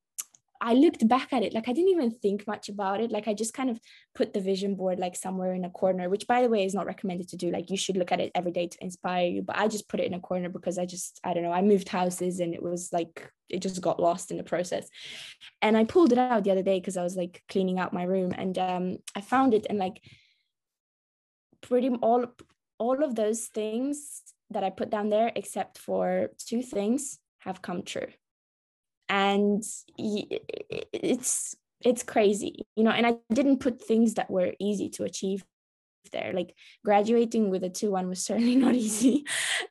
I 0.62 0.74
looked 0.74 1.08
back 1.08 1.32
at 1.32 1.42
it 1.42 1.54
like 1.54 1.68
I 1.68 1.72
didn't 1.72 1.90
even 1.90 2.10
think 2.10 2.46
much 2.46 2.68
about 2.68 3.00
it. 3.00 3.10
Like 3.10 3.26
I 3.26 3.34
just 3.34 3.54
kind 3.54 3.70
of 3.70 3.80
put 4.14 4.34
the 4.34 4.40
vision 4.40 4.74
board 4.74 4.98
like 4.98 5.16
somewhere 5.16 5.54
in 5.54 5.64
a 5.64 5.70
corner, 5.70 6.08
which 6.08 6.26
by 6.26 6.42
the 6.42 6.50
way 6.50 6.64
is 6.64 6.74
not 6.74 6.86
recommended 6.86 7.28
to 7.28 7.36
do. 7.36 7.50
Like 7.50 7.70
you 7.70 7.78
should 7.78 7.96
look 7.96 8.12
at 8.12 8.20
it 8.20 8.30
every 8.34 8.52
day 8.52 8.66
to 8.66 8.84
inspire 8.84 9.26
you. 9.26 9.42
But 9.42 9.56
I 9.56 9.68
just 9.68 9.88
put 9.88 10.00
it 10.00 10.06
in 10.06 10.14
a 10.14 10.20
corner 10.20 10.50
because 10.50 10.76
I 10.76 10.84
just 10.84 11.18
I 11.24 11.32
don't 11.32 11.42
know. 11.42 11.52
I 11.52 11.62
moved 11.62 11.88
houses 11.88 12.40
and 12.40 12.54
it 12.54 12.62
was 12.62 12.92
like 12.92 13.32
it 13.48 13.62
just 13.62 13.80
got 13.80 14.00
lost 14.00 14.30
in 14.30 14.36
the 14.36 14.42
process. 14.42 14.88
And 15.62 15.76
I 15.76 15.84
pulled 15.84 16.12
it 16.12 16.18
out 16.18 16.44
the 16.44 16.52
other 16.52 16.62
day 16.62 16.78
because 16.78 16.98
I 16.98 17.02
was 17.02 17.16
like 17.16 17.42
cleaning 17.48 17.78
out 17.78 17.94
my 17.94 18.02
room 18.02 18.32
and 18.36 18.58
um 18.58 18.96
I 19.14 19.22
found 19.22 19.54
it 19.54 19.66
and 19.70 19.78
like 19.78 20.02
pretty 21.62 21.88
all 22.02 22.26
all 22.78 23.02
of 23.02 23.14
those 23.14 23.46
things 23.46 24.22
that 24.50 24.64
I 24.64 24.70
put 24.70 24.90
down 24.90 25.08
there, 25.08 25.32
except 25.34 25.78
for 25.78 26.30
two 26.38 26.60
things, 26.62 27.18
have 27.38 27.62
come 27.62 27.82
true 27.82 28.08
and 29.10 29.62
it's 30.08 31.54
it's 31.82 32.02
crazy 32.02 32.64
you 32.76 32.84
know 32.84 32.90
and 32.90 33.06
i 33.06 33.16
didn't 33.32 33.60
put 33.60 33.82
things 33.82 34.14
that 34.14 34.30
were 34.30 34.52
easy 34.58 34.88
to 34.88 35.04
achieve 35.04 35.44
there. 36.12 36.32
Like 36.32 36.54
graduating 36.84 37.50
with 37.50 37.64
a 37.64 37.70
2-1 37.70 38.08
was 38.08 38.22
certainly 38.24 38.56
not 38.56 38.74
easy. 38.74 39.24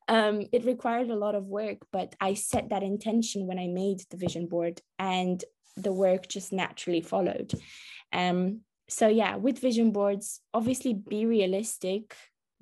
Um 0.07 0.43
it 0.51 0.65
required 0.65 1.09
a 1.09 1.15
lot 1.15 1.35
of 1.35 1.45
work 1.45 1.79
but 1.91 2.15
i 2.21 2.33
set 2.33 2.69
that 2.69 2.83
intention 2.83 3.47
when 3.47 3.59
i 3.59 3.67
made 3.67 4.01
the 4.09 4.17
vision 4.17 4.47
board 4.47 4.81
and 4.97 5.43
the 5.75 5.93
work 5.93 6.27
just 6.27 6.51
naturally 6.51 7.01
followed. 7.01 7.51
Um 8.13 8.61
so 8.89 9.07
yeah 9.07 9.35
with 9.35 9.59
vision 9.59 9.91
boards 9.91 10.41
obviously 10.53 10.93
be 10.93 11.25
realistic 11.25 12.15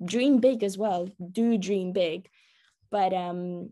dream 0.04 0.38
big 0.38 0.62
as 0.62 0.76
well 0.78 1.08
do 1.32 1.58
dream 1.58 1.92
big. 1.92 2.28
But 2.90 3.12
um 3.12 3.70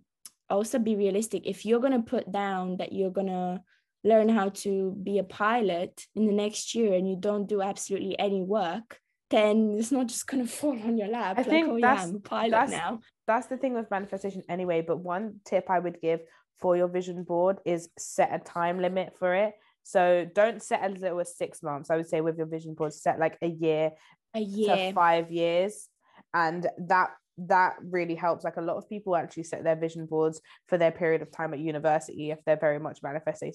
also 0.51 0.78
be 0.78 0.97
realistic 0.97 1.42
if 1.47 1.64
you're 1.66 1.80
going 1.80 1.92
to 1.92 2.11
put 2.11 2.30
down 2.30 2.76
that 2.78 2.92
you're 2.92 3.11
going 3.11 3.26
to 3.26 3.61
learn 4.05 4.28
how 4.28 4.49
to 4.51 4.97
be 5.03 5.18
a 5.18 5.24
pilot 5.24 6.05
in 6.14 6.26
the 6.26 6.32
next 6.32 6.74
year 6.74 6.94
and 6.94 7.09
you 7.09 7.16
don't 7.16 7.49
do 7.49 7.61
absolutely 7.62 8.16
any 8.18 8.42
work 8.42 9.01
then 9.30 9.74
it's 9.78 9.90
not 9.90 10.07
just 10.07 10.26
going 10.28 10.44
to 10.47 10.51
fall 10.51 10.78
on 10.84 10.97
your 10.97 11.09
lap 11.09 11.36
I 11.36 11.40
like 11.40 11.51
think 11.51 11.68
oh 11.68 11.76
yeah 11.76 11.86
that's- 11.88 12.09
i'm 12.09 12.16
a 12.16 12.20
pilot 12.20 12.51
that's- 12.53 12.70
now 12.70 13.01
That's 13.26 13.49
the 13.49 13.57
thing 13.57 13.74
with 13.74 13.90
manifestation 13.90 14.42
anyway. 14.49 14.82
But 14.86 14.99
one 15.03 15.40
tip 15.44 15.64
I 15.68 15.80
would 15.80 15.99
give 16.01 16.20
for 16.61 16.76
your 16.76 16.86
vision 16.86 17.24
board 17.24 17.57
is 17.64 17.88
set 17.99 18.30
a 18.32 18.38
time 18.38 18.78
limit 18.80 19.18
for 19.18 19.34
it. 19.34 19.53
So 19.82 20.01
don't 20.32 20.62
set 20.62 20.80
as 20.86 20.92
little 21.03 21.18
as 21.18 21.36
six 21.36 21.61
months. 21.61 21.90
I 21.90 21.97
would 21.97 22.09
say 22.09 22.20
with 22.20 22.36
your 22.38 22.47
vision 22.47 22.74
board, 22.74 22.92
set 22.94 23.18
like 23.18 23.36
a 23.42 23.49
year 23.49 23.90
a 24.32 24.38
year 24.40 24.76
to 24.76 24.92
five 24.94 25.32
years 25.32 25.88
and 26.32 26.68
that 26.86 27.11
that 27.39 27.76
really 27.82 28.14
helps. 28.14 28.45
Like 28.45 28.57
a 28.57 28.62
lot 28.62 28.76
of 28.76 28.89
people 28.89 29.16
actually 29.16 29.45
set 29.45 29.64
their 29.64 29.76
vision 29.76 30.07
boards 30.07 30.41
for 30.68 30.78
their 30.78 30.93
period 30.93 31.22
of 31.22 31.30
time 31.30 31.53
at 31.53 31.61
university 31.61 32.30
if 32.30 32.39
they're 32.45 32.57
very 32.57 32.78
much 32.78 33.01
manifesting 33.03 33.53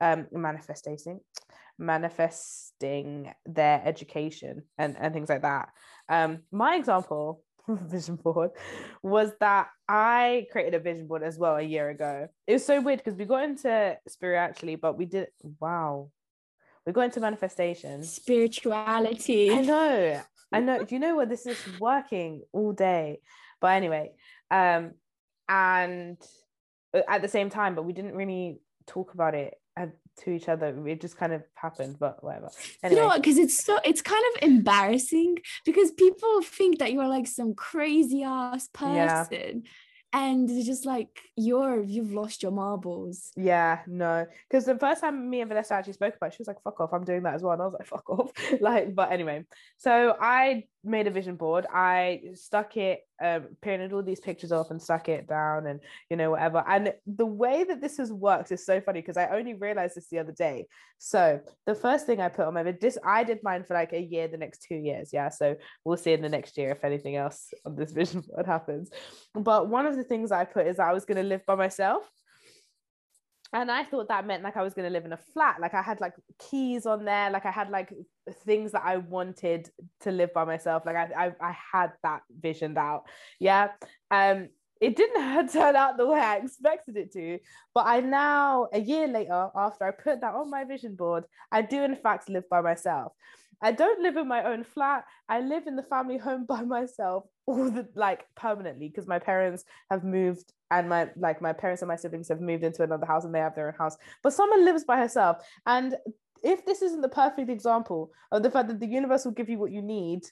um 0.00 0.26
manifesting 0.32 1.20
manifesting 1.78 3.32
their 3.46 3.82
education 3.84 4.62
and 4.78 4.96
and 4.98 5.14
things 5.14 5.28
like 5.28 5.42
that. 5.42 5.68
Um 6.08 6.40
my 6.52 6.76
example 6.76 7.42
vision 7.68 8.16
board 8.16 8.50
was 9.02 9.32
that 9.40 9.68
i 9.88 10.46
created 10.52 10.74
a 10.74 10.78
vision 10.78 11.06
board 11.06 11.22
as 11.22 11.38
well 11.38 11.56
a 11.56 11.62
year 11.62 11.88
ago. 11.90 12.28
It 12.46 12.54
was 12.54 12.66
so 12.66 12.80
weird 12.80 12.98
because 12.98 13.18
we 13.18 13.24
got 13.24 13.44
into 13.44 13.96
spirituality 14.08 14.76
but 14.76 14.98
we 14.98 15.06
did 15.06 15.28
wow. 15.60 16.10
We 16.86 16.92
got 16.92 17.02
into 17.02 17.20
manifestation 17.20 18.02
spirituality. 18.02 19.50
I 19.50 19.60
know. 19.62 20.22
I 20.52 20.60
know. 20.60 20.84
Do 20.84 20.94
you 20.94 21.00
know 21.00 21.16
what 21.16 21.28
this 21.28 21.46
is 21.46 21.58
working 21.80 22.42
all 22.52 22.72
day? 22.72 23.20
But 23.60 23.72
anyway, 23.74 24.12
um, 24.50 24.92
and 25.48 26.18
uh, 26.94 27.00
at 27.08 27.22
the 27.22 27.28
same 27.28 27.50
time, 27.50 27.74
but 27.74 27.84
we 27.84 27.92
didn't 27.92 28.14
really 28.14 28.60
talk 28.86 29.14
about 29.14 29.34
it 29.34 29.54
uh, 29.76 29.86
to 30.18 30.30
each 30.30 30.48
other. 30.48 30.86
It 30.86 31.00
just 31.00 31.16
kind 31.16 31.32
of 31.32 31.42
happened, 31.54 31.96
but 31.98 32.22
whatever. 32.22 32.50
Anyway, 32.82 32.96
you 32.96 33.02
know 33.02 33.08
what 33.08 33.22
because 33.22 33.38
it's 33.38 33.64
so 33.64 33.78
it's 33.84 34.02
kind 34.02 34.22
of 34.34 34.42
embarrassing 34.48 35.38
because 35.64 35.90
people 35.92 36.42
think 36.42 36.78
that 36.78 36.92
you're 36.92 37.08
like 37.08 37.26
some 37.26 37.54
crazy 37.54 38.22
ass 38.22 38.68
Yeah. 38.96 39.26
And 40.14 40.48
it's 40.48 40.66
just 40.66 40.86
like 40.86 41.20
you're 41.36 41.82
you've 41.82 42.12
lost 42.12 42.42
your 42.42 42.52
marbles 42.52 43.32
yeah, 43.36 43.80
no, 43.86 44.26
because 44.48 44.64
the 44.64 44.78
first 44.78 45.00
time 45.00 45.28
me 45.28 45.40
and 45.40 45.48
Vanessa 45.48 45.74
actually 45.74 45.94
spoke 45.94 46.16
about 46.16 46.28
it, 46.28 46.34
she 46.34 46.40
was 46.40 46.48
like, 46.48 46.62
fuck 46.62 46.80
off, 46.80 46.92
I'm 46.92 47.04
doing 47.04 47.22
that 47.24 47.34
as 47.34 47.42
well. 47.42 47.52
And 47.52 47.62
I 47.62 47.64
was 47.64 47.74
like, 47.74 47.86
fuck 47.86 48.08
off. 48.08 48.30
like, 48.60 48.94
but 48.94 49.12
anyway, 49.12 49.44
so 49.76 50.16
I 50.20 50.64
made 50.84 51.06
a 51.06 51.10
vision 51.10 51.36
board. 51.36 51.66
I 51.72 52.22
stuck 52.34 52.76
it, 52.76 53.00
um, 53.22 53.48
all 53.92 54.02
these 54.02 54.20
pictures 54.20 54.52
off 54.52 54.70
and 54.70 54.80
stuck 54.80 55.08
it 55.08 55.26
down 55.26 55.66
and, 55.66 55.80
you 56.10 56.16
know, 56.16 56.32
whatever. 56.32 56.64
And 56.66 56.92
the 57.06 57.26
way 57.26 57.64
that 57.64 57.80
this 57.80 57.96
has 57.98 58.12
worked 58.12 58.52
is 58.52 58.64
so 58.64 58.80
funny 58.80 59.00
because 59.00 59.16
I 59.16 59.28
only 59.28 59.54
realized 59.54 59.96
this 59.96 60.08
the 60.08 60.18
other 60.18 60.32
day. 60.32 60.66
So 60.98 61.40
the 61.66 61.74
first 61.74 62.06
thing 62.06 62.20
I 62.20 62.28
put 62.28 62.46
on 62.46 62.54
my 62.54 62.62
this, 62.62 62.98
I 63.04 63.24
did 63.24 63.42
mine 63.42 63.64
for 63.64 63.74
like 63.74 63.92
a 63.92 64.00
year, 64.00 64.28
the 64.28 64.36
next 64.36 64.62
two 64.62 64.76
years. 64.76 65.10
Yeah. 65.12 65.28
So 65.28 65.56
we'll 65.84 65.96
see 65.96 66.12
in 66.12 66.22
the 66.22 66.28
next 66.28 66.56
year 66.56 66.70
if 66.70 66.84
anything 66.84 67.16
else 67.16 67.52
on 67.64 67.76
this 67.76 67.92
vision 68.00 68.22
board 68.22 68.46
happens. 68.46 68.90
But 69.34 69.68
one 69.68 69.86
of 69.86 69.96
the 69.96 70.04
things 70.04 70.32
I 70.32 70.44
put 70.44 70.66
is 70.66 70.78
I 70.78 70.92
was 70.92 71.04
going 71.04 71.18
to 71.18 71.22
live 71.22 71.44
by 71.46 71.54
myself. 71.54 72.10
And 73.54 73.70
I 73.70 73.84
thought 73.84 74.08
that 74.08 74.26
meant 74.26 74.42
like 74.42 74.56
I 74.56 74.62
was 74.62 74.74
going 74.74 74.86
to 74.86 74.92
live 74.92 75.04
in 75.04 75.12
a 75.12 75.16
flat. 75.16 75.60
Like 75.60 75.74
I 75.74 75.80
had 75.80 76.00
like 76.00 76.14
keys 76.50 76.86
on 76.86 77.04
there. 77.04 77.30
Like 77.30 77.46
I 77.46 77.52
had 77.52 77.70
like 77.70 77.94
things 78.44 78.72
that 78.72 78.82
I 78.84 78.96
wanted 78.96 79.70
to 80.00 80.10
live 80.10 80.34
by 80.34 80.44
myself. 80.44 80.82
Like 80.84 80.96
I, 80.96 81.26
I, 81.26 81.32
I 81.40 81.56
had 81.72 81.92
that 82.02 82.22
visioned 82.36 82.76
out. 82.76 83.04
Yeah. 83.38 83.68
Um, 84.10 84.48
it 84.80 84.96
didn't 84.96 85.48
turn 85.52 85.76
out 85.76 85.96
the 85.96 86.06
way 86.06 86.18
I 86.18 86.38
expected 86.38 86.96
it 86.96 87.12
to. 87.12 87.38
But 87.72 87.86
I 87.86 88.00
now, 88.00 88.66
a 88.72 88.80
year 88.80 89.06
later, 89.06 89.48
after 89.54 89.84
I 89.84 89.92
put 89.92 90.20
that 90.22 90.34
on 90.34 90.50
my 90.50 90.64
vision 90.64 90.96
board, 90.96 91.24
I 91.52 91.62
do 91.62 91.84
in 91.84 91.94
fact 91.94 92.28
live 92.28 92.48
by 92.50 92.60
myself. 92.60 93.12
I 93.64 93.72
don't 93.72 94.02
live 94.02 94.18
in 94.18 94.28
my 94.28 94.44
own 94.44 94.62
flat. 94.62 95.06
I 95.26 95.40
live 95.40 95.66
in 95.66 95.74
the 95.74 95.82
family 95.82 96.18
home 96.18 96.44
by 96.44 96.60
myself 96.62 97.24
all 97.46 97.70
the 97.70 97.88
like 97.94 98.26
permanently 98.36 98.88
because 98.88 99.06
my 99.06 99.18
parents 99.18 99.64
have 99.90 100.04
moved 100.04 100.52
and 100.70 100.86
my 100.86 101.08
like 101.16 101.40
my 101.40 101.54
parents 101.54 101.80
and 101.80 101.88
my 101.88 101.96
siblings 101.96 102.28
have 102.28 102.42
moved 102.42 102.62
into 102.62 102.82
another 102.82 103.06
house 103.06 103.24
and 103.24 103.34
they 103.34 103.38
have 103.38 103.54
their 103.54 103.68
own 103.68 103.74
house. 103.78 103.96
But 104.22 104.34
someone 104.34 104.66
lives 104.66 104.84
by 104.84 104.98
herself. 104.98 105.38
And 105.64 105.96
if 106.42 106.66
this 106.66 106.82
isn't 106.82 107.00
the 107.00 107.08
perfect 107.08 107.48
example 107.48 108.10
of 108.32 108.42
the 108.42 108.50
fact 108.50 108.68
that 108.68 108.80
the 108.80 108.86
universe 108.86 109.24
will 109.24 109.32
give 109.32 109.48
you 109.48 109.58
what 109.58 109.72
you 109.72 109.80
need 109.80 110.24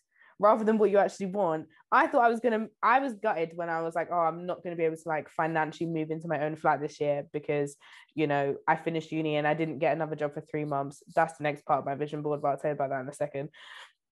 rather 0.43 0.65
than 0.65 0.77
what 0.77 0.91
you 0.91 0.99
actually 0.99 1.27
want, 1.27 1.69
I 1.93 2.07
thought 2.07 2.25
I 2.25 2.29
was 2.29 2.41
gonna 2.41 2.67
I 2.83 2.99
was 2.99 3.15
gutted 3.15 3.53
when 3.55 3.69
I 3.69 3.81
was 3.83 3.95
like, 3.95 4.09
oh, 4.11 4.19
I'm 4.19 4.45
not 4.45 4.63
gonna 4.63 4.77
be 4.77 4.85
able 4.85 4.97
to 4.97 5.09
like 5.09 5.29
financially 5.31 5.89
move 5.89 6.11
into 6.11 6.29
my 6.29 6.45
own 6.45 6.57
flat 6.57 6.81
this 6.81 7.01
year 7.01 7.25
because 7.33 7.77
you 8.15 8.27
know 8.27 8.57
I 8.67 8.77
finished 8.77 9.13
uni 9.13 9.37
and 9.37 9.47
I 9.47 9.55
didn't 9.55 9.79
get 9.79 9.95
another 9.95 10.17
job 10.17 10.35
for 10.35 10.41
three 10.41 10.65
months. 10.65 11.03
That's 11.15 11.39
the 11.39 11.45
next 11.45 11.65
part 11.65 11.79
of 11.79 11.87
my 11.87 11.95
vision 11.95 12.23
board, 12.23 12.43
but 12.43 12.49
I'll 12.49 12.57
tell 12.57 12.71
you 12.71 12.75
about 12.75 12.91
that 12.91 13.01
in 13.01 13.09
a 13.09 13.15
second. 13.15 13.51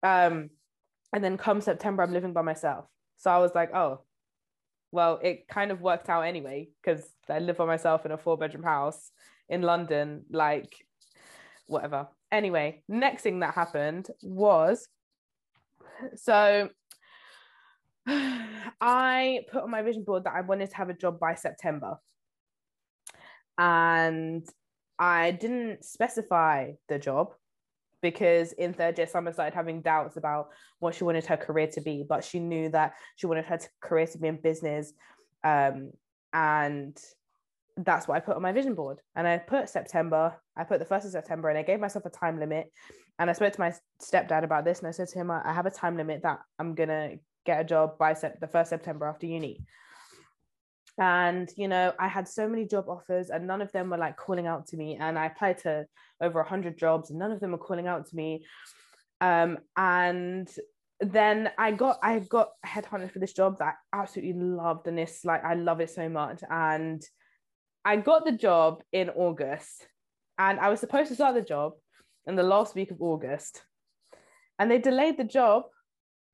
Um, 0.03 0.49
and 1.13 1.23
then 1.23 1.37
come 1.37 1.59
September, 1.59 2.03
I'm 2.03 2.13
living 2.13 2.33
by 2.33 2.41
myself. 2.41 2.85
So 3.17 3.29
I 3.29 3.39
was 3.39 3.51
like, 3.53 3.75
oh, 3.75 4.01
well, 4.91 5.19
it 5.21 5.47
kind 5.47 5.71
of 5.71 5.81
worked 5.81 6.09
out 6.09 6.21
anyway 6.21 6.69
because 6.81 7.05
I 7.29 7.39
live 7.39 7.57
by 7.57 7.65
myself 7.65 8.05
in 8.05 8.11
a 8.11 8.17
four 8.17 8.37
bedroom 8.37 8.63
house 8.63 9.11
in 9.49 9.61
London, 9.61 10.23
like 10.31 10.73
whatever. 11.67 12.07
Anyway, 12.31 12.83
next 12.87 13.23
thing 13.23 13.39
that 13.41 13.53
happened 13.53 14.07
was 14.21 14.87
so 16.15 16.69
I 18.07 19.41
put 19.51 19.63
on 19.63 19.71
my 19.71 19.81
vision 19.81 20.03
board 20.03 20.23
that 20.23 20.33
I 20.35 20.41
wanted 20.41 20.69
to 20.71 20.75
have 20.77 20.89
a 20.89 20.93
job 20.93 21.19
by 21.19 21.35
September. 21.35 21.97
And 23.57 24.47
I 24.97 25.31
didn't 25.31 25.83
specify 25.83 26.71
the 26.87 26.99
job 26.99 27.33
because 28.01 28.53
in 28.53 28.73
third 28.73 28.97
year 28.97 29.07
summer 29.07 29.31
started 29.31 29.53
having 29.53 29.81
doubts 29.81 30.17
about 30.17 30.49
what 30.79 30.95
she 30.95 31.03
wanted 31.03 31.25
her 31.27 31.37
career 31.37 31.67
to 31.67 31.81
be 31.81 32.03
but 32.07 32.23
she 32.23 32.39
knew 32.39 32.67
that 32.69 32.93
she 33.15 33.27
wanted 33.27 33.45
her 33.45 33.59
career 33.81 34.07
to 34.07 34.17
be 34.17 34.27
in 34.27 34.37
business. 34.37 34.93
Um, 35.43 35.91
and 36.33 36.97
that's 37.77 38.07
what 38.07 38.15
I 38.15 38.19
put 38.19 38.35
on 38.35 38.41
my 38.41 38.51
vision 38.51 38.73
board. 38.73 38.99
And 39.15 39.27
I 39.27 39.37
put 39.37 39.69
September 39.69 40.35
I 40.57 40.63
put 40.63 40.79
the 40.79 40.85
1st 40.85 41.05
of 41.05 41.11
September 41.11 41.49
and 41.49 41.57
I 41.57 41.63
gave 41.63 41.79
myself 41.79 42.05
a 42.05 42.09
time 42.09 42.39
limit 42.39 42.71
and 43.21 43.29
I 43.29 43.33
spoke 43.33 43.53
to 43.53 43.59
my 43.59 43.71
stepdad 44.01 44.43
about 44.43 44.65
this 44.65 44.79
and 44.79 44.87
I 44.87 44.91
said 44.91 45.07
to 45.09 45.19
him 45.19 45.29
I 45.29 45.53
have 45.53 45.67
a 45.67 45.71
time 45.71 45.95
limit 45.95 46.23
that 46.23 46.39
I'm 46.57 46.73
gonna 46.73 47.17
get 47.45 47.61
a 47.61 47.63
job 47.63 47.99
by 47.99 48.13
the 48.13 48.49
1st 48.51 48.67
September 48.67 49.05
after 49.05 49.27
uni. 49.27 49.63
And 50.97 51.47
you 51.55 51.67
know 51.67 51.93
i 51.99 52.07
had 52.07 52.27
so 52.27 52.49
many 52.49 52.65
job 52.65 52.89
offers 52.89 53.29
and 53.29 53.47
none 53.47 53.61
of 53.61 53.71
them 53.71 53.91
were 53.91 53.97
like 53.97 54.17
calling 54.17 54.47
out 54.47 54.65
to 54.67 54.77
me. 54.77 54.97
And 54.99 55.19
i 55.19 55.27
applied 55.27 55.59
to 55.59 55.85
over 56.19 56.39
100 56.39 56.79
jobs 56.79 57.11
and 57.11 57.19
none 57.19 57.31
of 57.31 57.39
them 57.39 57.51
were 57.51 57.59
calling 57.59 57.85
out 57.85 58.07
to 58.07 58.15
me. 58.15 58.43
Um, 59.21 59.59
and 59.77 60.49
then 60.99 61.51
i 61.59 61.71
got 61.71 61.99
i 62.01 62.17
got 62.19 62.49
headhunted 62.65 63.11
for 63.11 63.19
this 63.19 63.33
job 63.33 63.59
that 63.59 63.75
i 63.93 64.01
absolutely 64.01 64.33
loved 64.33 64.87
and 64.87 64.99
it's 64.99 65.25
like 65.25 65.43
i 65.43 65.53
love 65.53 65.79
it 65.79 65.91
so 65.91 66.09
much. 66.09 66.41
And 66.49 67.03
i 67.85 67.97
got 67.97 68.25
the 68.25 68.31
job 68.31 68.81
in 68.91 69.11
august 69.11 69.87
and 70.39 70.59
i 70.59 70.69
was 70.69 70.79
supposed 70.79 71.09
to 71.09 71.15
start 71.15 71.35
the 71.35 71.43
job 71.43 71.73
in 72.27 72.35
the 72.35 72.43
last 72.43 72.75
week 72.75 72.91
of 72.91 73.01
august 73.01 73.63
and 74.59 74.69
they 74.69 74.77
delayed 74.77 75.17
the 75.17 75.23
job 75.23 75.63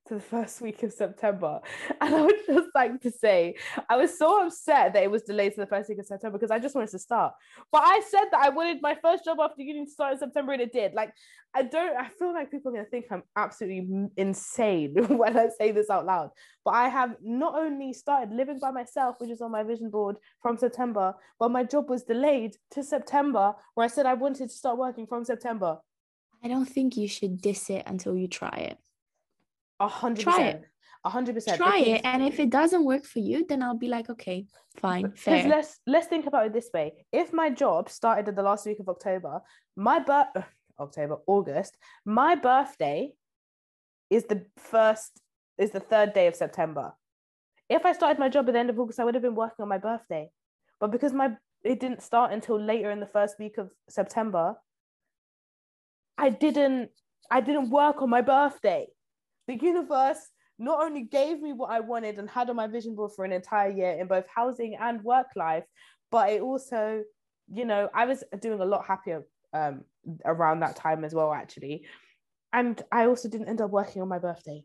to 0.08 0.16
the 0.16 0.20
first 0.20 0.62
week 0.62 0.84
of 0.84 0.94
September. 0.94 1.60
And 2.02 2.16
I 2.16 2.22
would 2.22 2.46
just 2.46 2.70
like 2.76 3.02
to 3.02 3.12
say, 3.12 3.56
I 3.90 3.98
was 3.98 4.18
so 4.18 4.46
upset 4.46 4.94
that 4.94 5.04
it 5.04 5.12
was 5.12 5.24
delayed 5.24 5.56
to 5.56 5.62
the 5.62 5.68
first 5.68 5.90
week 5.90 6.00
of 6.00 6.06
September 6.06 6.38
because 6.38 6.52
I 6.52 6.60
just 6.60 6.76
wanted 6.76 6.92
to 6.92 7.00
start. 7.00 7.34
But 7.72 7.82
I 7.84 8.02
said 8.08 8.26
that 8.32 8.42
I 8.46 8.50
wanted 8.50 8.82
my 8.82 8.96
first 9.02 9.26
job 9.26 9.40
after 9.40 9.62
uni 9.62 9.86
to 9.86 9.92
start 9.92 10.14
in 10.14 10.20
September 10.20 10.54
and 10.54 10.62
it 10.62 10.72
did. 10.72 10.94
Like, 10.94 11.14
I 11.54 11.64
don't, 11.64 11.98
I 11.98 12.08
feel 12.08 12.34
like 12.34 12.52
people 12.52 12.70
are 12.70 12.76
going 12.76 12.86
to 12.86 12.92
think 12.92 13.06
I'm 13.12 13.24
absolutely 13.36 14.10
insane 14.16 14.94
when 15.18 15.38
I 15.38 15.50
say 15.58 15.72
this 15.72 15.90
out 15.90 16.06
loud. 16.06 16.30
But 16.64 16.76
I 16.76 16.88
have 16.90 17.16
not 17.22 17.56
only 17.56 17.94
started 17.94 18.34
living 18.34 18.60
by 18.60 18.72
myself, 18.72 19.16
which 19.20 19.32
is 19.32 19.42
on 19.42 19.52
my 19.52 19.64
vision 19.64 19.90
board 19.90 20.18
from 20.42 20.58
September, 20.58 21.16
but 21.40 21.52
my 21.52 21.64
job 21.64 21.90
was 21.90 22.04
delayed 22.04 22.56
to 22.72 22.84
September 22.84 23.56
where 23.74 23.86
I 23.86 23.88
said 23.88 24.06
I 24.06 24.14
wanted 24.14 24.50
to 24.50 24.56
start 24.56 24.78
working 24.78 25.08
from 25.08 25.26
September. 25.26 25.80
I 26.44 26.48
don't 26.48 26.68
think 26.68 26.96
you 26.96 27.08
should 27.08 27.42
diss 27.42 27.70
it 27.70 27.84
until 27.88 28.16
you 28.16 28.28
try 28.28 28.68
it. 28.70 28.78
A 29.80 29.88
hundred 29.88 30.24
Try 30.24 30.34
percent. 30.34 30.64
it. 30.64 30.70
A 31.06 31.10
hundred 31.10 31.36
percent. 31.36 31.58
Try 31.58 31.80
because- 31.80 32.00
it. 32.00 32.02
And 32.06 32.24
if 32.24 32.40
it 32.40 32.50
doesn't 32.50 32.84
work 32.84 33.06
for 33.06 33.20
you, 33.20 33.46
then 33.48 33.62
I'll 33.64 33.78
be 33.78 33.88
like, 33.88 34.10
okay, 34.10 34.46
fine, 34.78 35.04
Because 35.04 35.22
fair. 35.24 35.48
let's 35.48 35.80
let's 35.86 36.08
think 36.08 36.26
about 36.26 36.48
it 36.48 36.54
this 36.54 36.70
way. 36.74 37.06
If 37.12 37.32
my 37.34 37.50
job 37.50 37.90
started 37.90 38.28
at 38.28 38.36
the 38.36 38.44
last 38.44 38.66
week 38.66 38.80
of 38.80 38.90
October, 38.90 39.42
my 39.76 40.00
birth 40.00 40.28
uh, 40.36 40.42
October, 40.80 41.18
August, 41.28 41.78
my 42.06 42.36
birthday 42.36 43.14
is 44.10 44.24
the 44.26 44.46
first 44.58 45.20
is 45.58 45.72
the 45.72 45.80
third 45.80 46.14
day 46.14 46.28
of 46.28 46.36
September. 46.36 46.94
If 47.70 47.86
I 47.86 47.94
started 47.94 48.20
my 48.20 48.30
job 48.30 48.48
at 48.48 48.54
the 48.54 48.60
end 48.60 48.70
of 48.70 48.80
August, 48.80 49.00
I 49.00 49.06
would 49.06 49.14
have 49.16 49.24
been 49.24 49.36
working 49.36 49.64
on 49.64 49.70
my 49.70 49.78
birthday. 49.78 50.30
But 50.80 50.92
because 50.92 51.14
my 51.14 51.36
it 51.64 51.80
didn't 51.80 52.02
start 52.02 52.32
until 52.32 52.60
later 52.60 52.90
in 52.92 53.00
the 53.00 53.08
first 53.08 53.38
week 53.40 53.58
of 53.58 53.70
September, 53.90 54.56
I 56.18 56.30
didn't 56.30 56.90
I 57.30 57.42
didn't 57.42 57.70
work 57.70 58.02
on 58.02 58.10
my 58.10 58.22
birthday. 58.22 58.88
The 59.48 59.56
universe 59.56 60.20
not 60.60 60.84
only 60.84 61.04
gave 61.04 61.42
me 61.42 61.54
what 61.54 61.72
I 61.72 61.80
wanted 61.80 62.18
and 62.18 62.30
had 62.30 62.50
on 62.50 62.56
my 62.56 62.68
vision 62.68 62.96
board 62.96 63.12
for 63.16 63.26
an 63.26 63.32
entire 63.32 63.70
year 63.70 63.92
in 64.00 64.08
both 64.08 64.26
housing 64.34 64.76
and 64.80 65.04
work 65.04 65.28
life, 65.36 65.64
but 66.12 66.32
it 66.32 66.42
also, 66.42 67.04
you 67.52 67.66
know, 67.66 67.90
I 67.94 68.06
was 68.06 68.24
doing 68.40 68.60
a 68.60 68.66
lot 68.66 68.86
happier 68.86 69.24
um, 69.54 69.84
around 70.26 70.62
that 70.62 70.76
time 70.76 71.04
as 71.04 71.14
well, 71.14 71.32
actually. 71.32 71.86
And 72.54 72.82
I 72.92 73.06
also 73.06 73.30
didn't 73.30 73.50
end 73.50 73.62
up 73.62 73.72
working 73.72 74.02
on 74.02 74.08
my 74.08 74.20
birthday. 74.20 74.64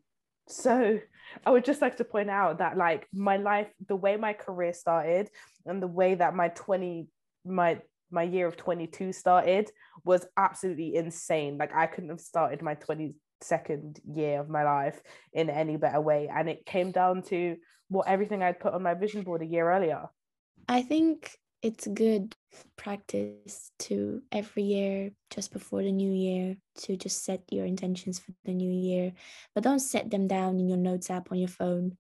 So 0.49 0.99
I 1.45 1.51
would 1.51 1.65
just 1.65 1.83
like 1.83 1.97
to 1.99 2.05
point 2.05 2.31
out 2.31 2.59
that, 2.59 2.77
like, 2.77 3.07
my 3.13 3.37
life, 3.37 3.69
the 3.87 3.97
way 3.97 4.17
my 4.17 4.33
career 4.33 4.73
started 4.73 5.31
and 5.67 5.83
the 5.83 5.87
way 5.87 6.15
that 6.15 6.35
my 6.35 6.49
20, 6.49 7.09
my 7.45 7.81
my 8.13 8.23
year 8.23 8.47
of 8.47 8.57
22 8.57 9.13
started 9.13 9.71
was 10.05 10.27
absolutely 10.37 10.95
insane. 10.95 11.57
Like 11.57 11.75
I 11.75 11.87
couldn't 11.87 12.11
have 12.11 12.21
started 12.21 12.63
my 12.63 12.75
22nd 13.43 14.01
year 14.05 14.41
of 14.41 14.49
my 14.49 14.65
life 14.65 15.01
in 15.33 15.51
any 15.51 15.77
better 15.77 16.01
way. 16.01 16.31
And 16.35 16.49
it 16.49 16.67
came 16.67 16.93
down 16.93 17.23
to 17.25 17.57
what 17.89 18.09
everything 18.09 18.43
I'd 18.43 18.61
put 18.61 18.75
on 18.75 18.83
my 18.83 18.95
vision 18.95 19.23
board 19.23 19.43
a 19.43 19.47
year 19.47 19.71
earlier. 19.71 20.09
I 20.69 20.83
think 20.83 21.37
it's 21.63 21.87
good 21.87 22.35
practice 22.77 23.71
to 23.79 24.23
every 24.33 24.65
year, 24.65 25.11
just 25.31 25.53
before 25.53 25.83
the 25.83 25.93
new 25.93 26.13
year, 26.13 26.57
to 26.79 26.97
just 26.97 27.25
set 27.25 27.43
your 27.51 27.67
intentions 27.67 28.19
for 28.19 28.33
the 28.45 28.53
new 28.53 28.71
year. 28.71 29.13
But 29.55 29.65
don't 29.65 29.79
set 29.79 30.11
them 30.11 30.27
down 30.27 30.59
in 30.59 30.69
your 30.69 30.79
notes 30.79 31.11
app 31.11 31.31
on 31.31 31.39
your 31.39 31.49
phone. 31.49 31.97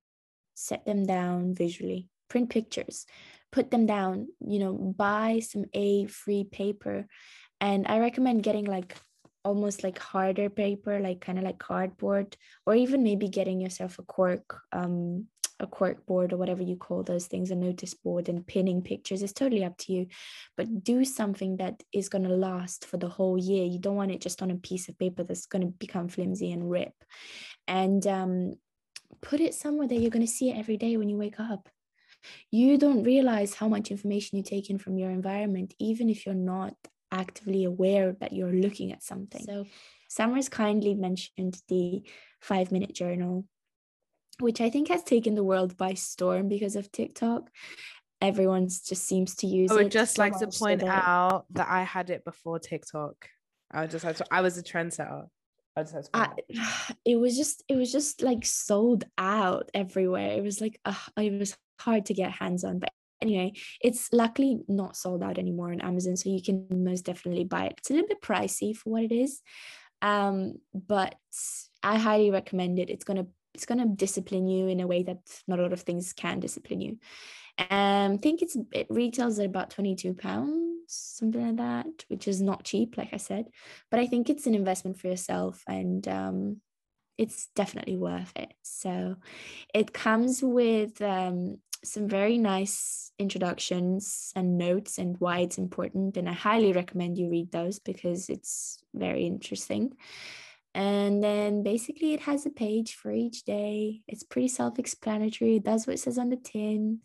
Set 0.55 0.85
them 0.85 1.07
down 1.07 1.55
visually. 1.55 2.09
Print 2.29 2.51
pictures. 2.51 3.07
Put 3.53 3.71
them 3.71 3.87
down, 3.87 4.29
you 4.41 4.59
know, 4.59 4.73
buy 4.75 5.41
some 5.41 5.67
A 5.75 6.07
free 6.07 6.45
paper. 6.45 7.07
And 7.61 7.87
I 7.87 8.01
recommend 8.01 8.43
getting 8.43 8.65
like 8.65 8.97
almost 9.45 9.83
like 9.83 9.99
harder 9.99 10.49
paper, 10.49 11.01
like 11.01 11.21
kind 11.21 11.39
of 11.39 11.45
like 11.45 11.59
cardboard, 11.59 12.37
or 12.67 12.75
even 12.75 13.03
maybe 13.03 13.29
getting 13.29 13.61
yourself 13.61 13.99
a 13.99 14.03
cork 14.03 14.61
um 14.73 15.27
a 15.63 15.67
cork 15.67 16.05
board 16.07 16.33
or 16.33 16.37
whatever 16.37 16.63
you 16.63 16.77
call 16.77 17.03
those 17.03 17.27
things, 17.27 17.51
a 17.51 17.55
notice 17.55 17.95
board 17.95 18.29
and 18.29 18.47
pinning 18.47 18.83
pictures. 18.83 19.23
It's 19.23 19.33
totally 19.33 19.65
up 19.65 19.79
to 19.79 19.93
you. 19.93 20.07
But 20.57 20.85
do 20.85 21.05
something 21.05 21.57
that 21.59 21.83
is 21.93 22.09
going 22.09 22.25
to 22.25 22.35
last 22.35 22.85
for 22.85 22.97
the 22.97 23.09
whole 23.09 23.39
year. 23.39 23.65
You 23.65 23.79
don't 23.79 23.97
want 23.97 24.11
it 24.11 24.21
just 24.21 24.43
on 24.43 24.51
a 24.51 24.57
piece 24.57 24.89
of 24.89 24.99
paper 24.99 25.23
that's 25.23 25.47
going 25.47 25.63
to 25.63 25.69
become 25.69 26.09
flimsy 26.09 26.53
and 26.53 26.69
rip. 26.71 26.93
And 27.69 28.05
um, 28.07 28.55
put 29.21 29.41
it 29.41 29.55
somewhere 29.55 29.89
that 29.89 29.97
you're 29.97 30.11
going 30.11 30.27
to 30.27 30.33
see 30.33 30.51
it 30.51 30.59
every 30.59 30.77
day 30.77 30.97
when 30.97 31.09
you 31.09 31.17
wake 31.17 31.41
up. 31.41 31.69
You 32.51 32.79
don't 32.79 33.03
realize 33.05 33.55
how 33.55 33.69
much 33.69 33.91
information 33.91 34.39
you 34.39 34.45
take 34.45 34.71
in 34.71 34.79
from 34.79 34.99
your 34.99 35.11
environment, 35.11 35.75
even 35.79 36.09
if 36.09 36.27
you're 36.27 36.35
not 36.35 36.75
actively 37.13 37.65
aware 37.65 38.17
that 38.21 38.33
you're 38.33 38.53
looking 38.53 38.93
at 38.93 39.03
something. 39.03 39.45
So, 39.45 39.67
Summer's 40.09 40.49
kindly 40.49 40.95
mentioned 40.95 41.61
the 41.69 42.03
five 42.41 42.73
minute 42.73 42.95
journal 42.95 43.45
which 44.41 44.61
I 44.61 44.71
think 44.71 44.89
has 44.89 45.03
taken 45.03 45.35
the 45.35 45.45
world 45.45 45.77
by 45.77 45.95
storm 45.95 46.49
because 46.49 46.77
of 46.77 46.91
TikTok. 46.91 47.51
Everyone 48.21 48.69
just 48.69 49.05
seems 49.07 49.35
to 49.37 49.47
use 49.47 49.71
it. 49.71 49.75
I 49.75 49.81
it. 49.81 49.83
would 49.85 49.93
just 49.93 50.17
so 50.17 50.23
like 50.23 50.39
to 50.39 50.47
much 50.47 50.55
so 50.55 50.65
point 50.67 50.81
that- 50.81 51.05
out 51.05 51.47
that 51.51 51.69
I 51.69 51.83
had 51.83 52.11
it 52.11 52.25
before 52.25 52.59
TikTok. 52.59 53.15
I 53.71 53.87
just 53.87 54.05
had 54.05 54.17
to, 54.17 54.27
I 54.31 54.43
was 54.43 54.59
a 54.59 54.63
trendsetter. 54.63 55.27
I 55.77 55.83
just 55.83 55.95
had 55.95 56.05
to 56.05 56.11
I, 56.15 56.95
it 57.05 57.17
was 57.17 57.37
just 57.37 57.63
it 57.69 57.77
was 57.77 57.91
just 57.91 58.23
like 58.23 58.45
sold 58.45 59.05
out 59.17 59.71
everywhere. 59.75 60.33
It 60.33 60.43
was 60.43 60.61
like 60.61 60.79
uh, 60.85 60.95
it 61.17 61.39
was 61.39 61.57
hard 61.81 62.07
to 62.07 62.15
get 62.15 62.33
hands 62.33 62.65
on, 62.65 62.79
but 62.79 62.91
anyway, 63.23 63.53
it's 63.81 64.13
luckily 64.13 64.61
not 64.69 64.97
sold 64.97 65.23
out 65.23 65.39
anymore 65.39 65.73
on 65.73 65.81
Amazon, 65.81 66.17
so 66.17 66.29
you 66.29 66.43
can 66.43 66.67
most 66.71 67.03
definitely 67.03 67.45
buy 67.45 67.67
it. 67.67 67.75
It's 67.79 67.91
a 67.91 67.95
little 67.95 68.09
bit 68.09 68.21
pricey 68.21 68.77
for 68.77 68.91
what 68.91 69.05
it 69.05 69.13
is, 69.13 69.41
um, 70.03 70.55
but 70.75 71.15
I 71.83 71.99
highly 71.99 72.31
recommend 72.31 72.79
it. 72.79 72.91
It's 72.91 73.05
gonna 73.05 73.27
it's 73.55 73.67
gonna 73.67 73.87
discipline 73.87 74.49
you 74.49 74.69
in 74.69 74.81
a 74.81 74.87
way 74.87 75.03
that 75.05 75.19
not 75.47 75.59
a 75.59 75.63
lot 75.63 75.73
of 75.73 75.83
things 75.83 76.13
can 76.13 76.41
discipline 76.41 76.81
you. 76.81 76.99
Um, 77.59 78.15
I 78.15 78.19
think 78.21 78.43
it's 78.43 78.57
it 78.73 78.87
retails 78.91 79.39
at 79.39 79.47
about 79.47 79.71
twenty 79.71 79.95
two 79.95 80.15
pounds, 80.15 80.85
something 80.89 81.47
like 81.47 81.57
that, 81.57 82.05
which 82.09 82.27
is 82.27 82.41
not 82.41 82.65
cheap, 82.65 82.97
like 82.97 83.11
I 83.13 83.19
said. 83.19 83.47
But 83.91 84.01
I 84.01 84.07
think 84.07 84.29
it's 84.29 84.47
an 84.47 84.55
investment 84.55 84.99
for 84.99 85.09
yourself, 85.09 85.63
and 85.69 86.07
um, 86.09 86.61
it's 87.19 87.49
definitely 87.55 87.97
worth 87.97 88.33
it. 88.37 88.53
So, 88.63 89.17
it 89.75 89.93
comes 89.93 90.43
with 90.43 91.01
um, 91.03 91.59
some 91.85 92.09
very 92.09 92.39
nice 92.39 93.13
introductions 93.19 94.33
and 94.37 94.59
notes 94.59 94.99
and 94.99 95.17
why 95.19 95.41
it's 95.41 95.59
important, 95.59 96.17
and 96.17 96.29
I 96.29 96.33
highly 96.33 96.73
recommend 96.73 97.19
you 97.19 97.29
read 97.29 97.53
those 97.53 97.79
because 97.79 98.29
it's 98.29 98.83
very 98.95 99.27
interesting. 99.27 99.93
And 100.75 101.23
then 101.23 101.63
basically, 101.63 102.15
it 102.15 102.21
has 102.21 102.47
a 102.47 102.51
page 102.51 102.95
for 102.95 103.13
each 103.13 103.45
day. 103.45 104.03
It's 104.09 104.23
pretty 104.23 104.49
self 104.49 104.79
explanatory. 104.79 105.57
It 105.57 105.65
does 105.65 105.87
what 105.87 105.95
it 105.95 106.01
says 106.01 106.19
on 106.19 106.31
the 106.31 106.37
tin. 106.37 107.01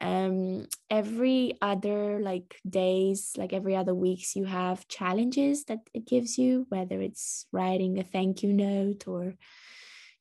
Um, 0.00 0.66
every 0.90 1.54
other 1.62 2.20
like 2.20 2.60
days, 2.68 3.32
like 3.36 3.52
every 3.52 3.76
other 3.76 3.94
weeks, 3.94 4.36
you 4.36 4.44
have 4.44 4.88
challenges 4.88 5.64
that 5.66 5.78
it 5.94 6.06
gives 6.06 6.36
you, 6.36 6.66
whether 6.68 7.00
it's 7.00 7.46
writing 7.52 7.98
a 7.98 8.04
thank 8.04 8.42
you 8.42 8.52
note 8.52 9.06
or 9.06 9.34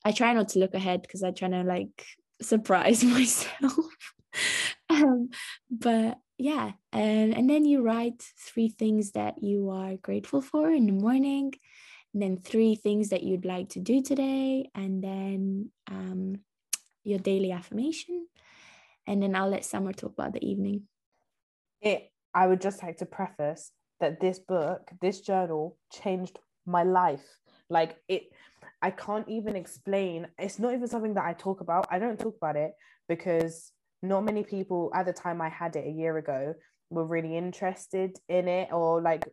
I 0.06 0.12
try 0.12 0.34
not 0.34 0.50
to 0.50 0.60
look 0.60 0.76
ahead 0.76 1.02
because 1.02 1.24
I 1.24 1.32
try 1.32 1.50
to 1.50 1.64
like 1.64 2.06
surprise 2.42 3.04
myself. 3.04 3.78
um, 4.90 5.30
but 5.70 6.20
yeah, 6.38 6.72
um, 6.92 7.34
and 7.34 7.50
then 7.50 7.66
you 7.66 7.82
write 7.82 8.22
three 8.38 8.70
things 8.70 9.12
that 9.12 9.42
you 9.42 9.70
are 9.70 9.96
grateful 9.96 10.42
for 10.42 10.70
in 10.70 10.86
the 10.86 10.92
morning, 10.92 11.54
and 12.14 12.22
then 12.22 12.38
three 12.38 12.76
things 12.76 13.10
that 13.10 13.24
you'd 13.24 13.46
like 13.46 13.70
to 13.70 13.80
do 13.80 14.02
today, 14.02 14.70
and 14.76 15.04
then 15.04 15.72
um, 15.90 16.40
your 17.04 17.20
daily 17.20 17.52
affirmation, 17.52 18.28
and 19.08 19.22
then 19.22 19.36
I'll 19.36 19.50
let 19.50 19.66
Summer 19.66 19.94
talk 19.94 20.14
about 20.14 20.34
the 20.34 20.46
evening. 20.46 20.84
It. 21.82 22.12
I 22.34 22.48
would 22.48 22.60
just 22.60 22.84
like 22.84 22.98
to 22.98 23.06
preface 23.06 23.72
that 24.02 24.20
this 24.20 24.40
book, 24.40 24.92
this 25.00 25.22
journal, 25.22 25.78
changed 25.90 26.38
my 26.66 26.84
life. 26.84 27.26
Like 27.70 27.98
it, 28.08 28.24
I 28.82 28.92
can't 28.92 29.28
even 29.28 29.56
explain. 29.56 30.28
It's 30.38 30.60
not 30.60 30.74
even 30.74 30.88
something 30.88 31.14
that 31.16 31.26
I 31.26 31.34
talk 31.34 31.62
about. 31.62 31.88
I 31.90 32.00
don't 32.00 32.20
talk 32.20 32.36
about 32.38 32.56
it 32.56 32.74
because 33.08 33.72
not 34.02 34.24
many 34.24 34.44
people 34.44 34.92
at 34.94 35.06
the 35.06 35.14
time 35.14 35.42
I 35.42 35.50
had 35.50 35.76
it 35.76 35.88
a 35.88 35.92
year 35.92 36.18
ago 36.18 36.54
were 36.90 37.06
really 37.06 37.36
interested 37.36 38.18
in 38.30 38.48
it 38.48 38.72
or 38.72 39.02
like 39.02 39.26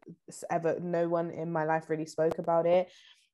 ever 0.50 0.78
no 0.80 1.08
one 1.08 1.30
in 1.30 1.52
my 1.52 1.64
life 1.64 1.90
really 1.90 2.06
spoke 2.06 2.38
about 2.38 2.66
it 2.66 2.90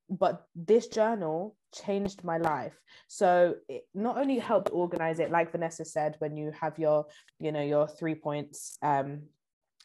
but 0.09 0.45
this 0.55 0.87
journal 0.87 1.55
changed 1.73 2.23
my 2.23 2.37
life 2.37 2.73
so 3.07 3.55
it 3.67 3.83
not 3.93 4.17
only 4.17 4.39
helped 4.39 4.69
organize 4.73 5.19
it 5.19 5.31
like 5.31 5.51
vanessa 5.51 5.85
said 5.85 6.15
when 6.19 6.35
you 6.35 6.51
have 6.59 6.77
your 6.79 7.05
you 7.39 7.51
know 7.51 7.61
your 7.61 7.87
three 7.87 8.15
points 8.15 8.77
um 8.81 9.21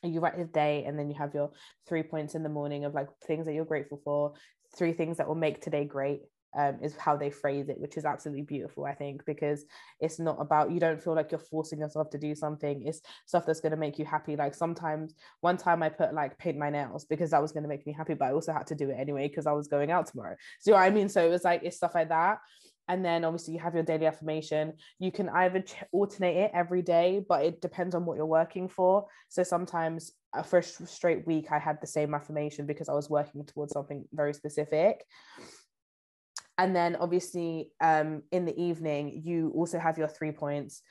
you 0.03 0.21
write 0.21 0.37
the 0.37 0.45
day 0.45 0.85
and 0.87 0.99
then 0.99 1.09
you 1.09 1.17
have 1.17 1.35
your 1.35 1.51
three 1.87 2.03
points 2.03 2.35
in 2.35 2.43
the 2.43 2.49
morning 2.49 2.85
of 2.85 2.95
like 2.95 3.09
things 3.27 3.47
that 3.47 3.55
you're 3.55 3.65
grateful 3.65 4.01
for 4.05 4.35
three 4.77 4.93
things 4.93 5.19
that 5.19 5.29
will 5.29 5.35
make 5.35 5.61
today 5.61 5.85
great 5.85 6.23
um, 6.57 6.79
is 6.83 6.97
how 6.97 7.17
they 7.17 7.31
phrase 7.31 7.69
it, 7.69 7.81
which 7.81 7.97
is 7.97 8.05
absolutely 8.05 8.43
beautiful, 8.43 8.85
I 8.85 8.95
think, 8.95 9.25
because 9.25 9.65
it's 10.01 10.19
not 10.19 10.37
about 10.41 10.71
you 10.71 10.79
don't 10.79 11.03
feel 11.03 11.15
like 11.15 11.33
you're 11.33 11.39
forcing 11.39 11.81
yourself 11.81 12.11
to 12.11 12.19
do 12.19 12.35
something. 12.35 12.87
It's 12.87 13.01
stuff 13.27 13.45
that's 13.47 13.61
going 13.61 13.73
to 13.73 13.77
make 13.77 13.99
you 13.99 14.05
happy. 14.05 14.37
Like 14.37 14.55
sometimes, 14.55 15.15
one 15.41 15.57
time 15.57 15.83
I 15.83 15.89
put 15.89 16.15
like 16.15 16.39
paint 16.39 16.57
my 16.57 16.71
nails 16.71 17.05
because 17.05 17.31
that 17.31 17.43
was 17.43 17.53
going 17.53 17.65
to 17.65 17.69
make 17.69 17.87
me 17.87 17.93
happy, 17.93 18.15
but 18.15 18.27
I 18.27 18.33
also 18.33 18.53
had 18.53 18.67
to 18.69 18.75
do 18.75 18.91
it 18.91 18.97
anyway 18.99 19.29
because 19.29 19.47
I 19.47 19.53
was 19.53 19.69
going 19.69 19.91
out 19.91 20.07
tomorrow. 20.07 20.37
So 20.61 20.71
you 20.71 20.77
know 20.77 20.83
I 20.83 20.91
mean? 20.91 21.09
So 21.09 21.25
it 21.25 21.31
was 21.31 21.45
like 21.45 21.63
it's 21.65 21.77
stuff 21.77 21.95
like 21.95 22.09
that. 22.11 22.39
And 22.89 23.05
then 23.05 23.25
obviously 23.25 23.55
you 23.55 23.61
have 23.61 23.75
your 23.75 23.83
daily 23.83 24.07
affirmation. 24.07 24.75
You 24.99 25.11
can 25.11 25.29
either 25.29 25.61
ch- 25.61 25.85
alternate 25.93 26.37
it 26.37 26.51
every 26.55 26.83
day, 26.83 27.25
but 27.27 27.45
it 27.45 27.61
depends 27.61 27.95
on 27.95 28.05
what 28.05 28.17
you're 28.17 28.27
working 28.27 28.69
for. 28.69 29.07
So 29.29 29.43
sometimes 29.43 30.13
uh, 30.35 30.43
for 30.43 30.59
a 30.59 30.63
straight 30.63 31.27
week, 31.27 31.47
I 31.51 31.59
had 31.59 31.81
the 31.81 31.87
same 31.87 32.15
affirmation 32.15 32.67
because 32.67 32.89
I 32.89 32.93
was 32.93 33.09
working 33.09 33.45
towards 33.45 33.73
something 33.73 34.05
very 34.13 34.35
specific 34.35 35.05
and 36.59 36.75
then 36.75 36.97
obviously 36.97 37.71
um, 37.81 38.23
in 38.31 38.45
the 38.45 38.61
evening 38.61 39.23
you 39.25 39.53
also 39.55 39.79
have 39.79 39.99
your 39.99 40.09
three 40.09 40.33
points 40.33 40.83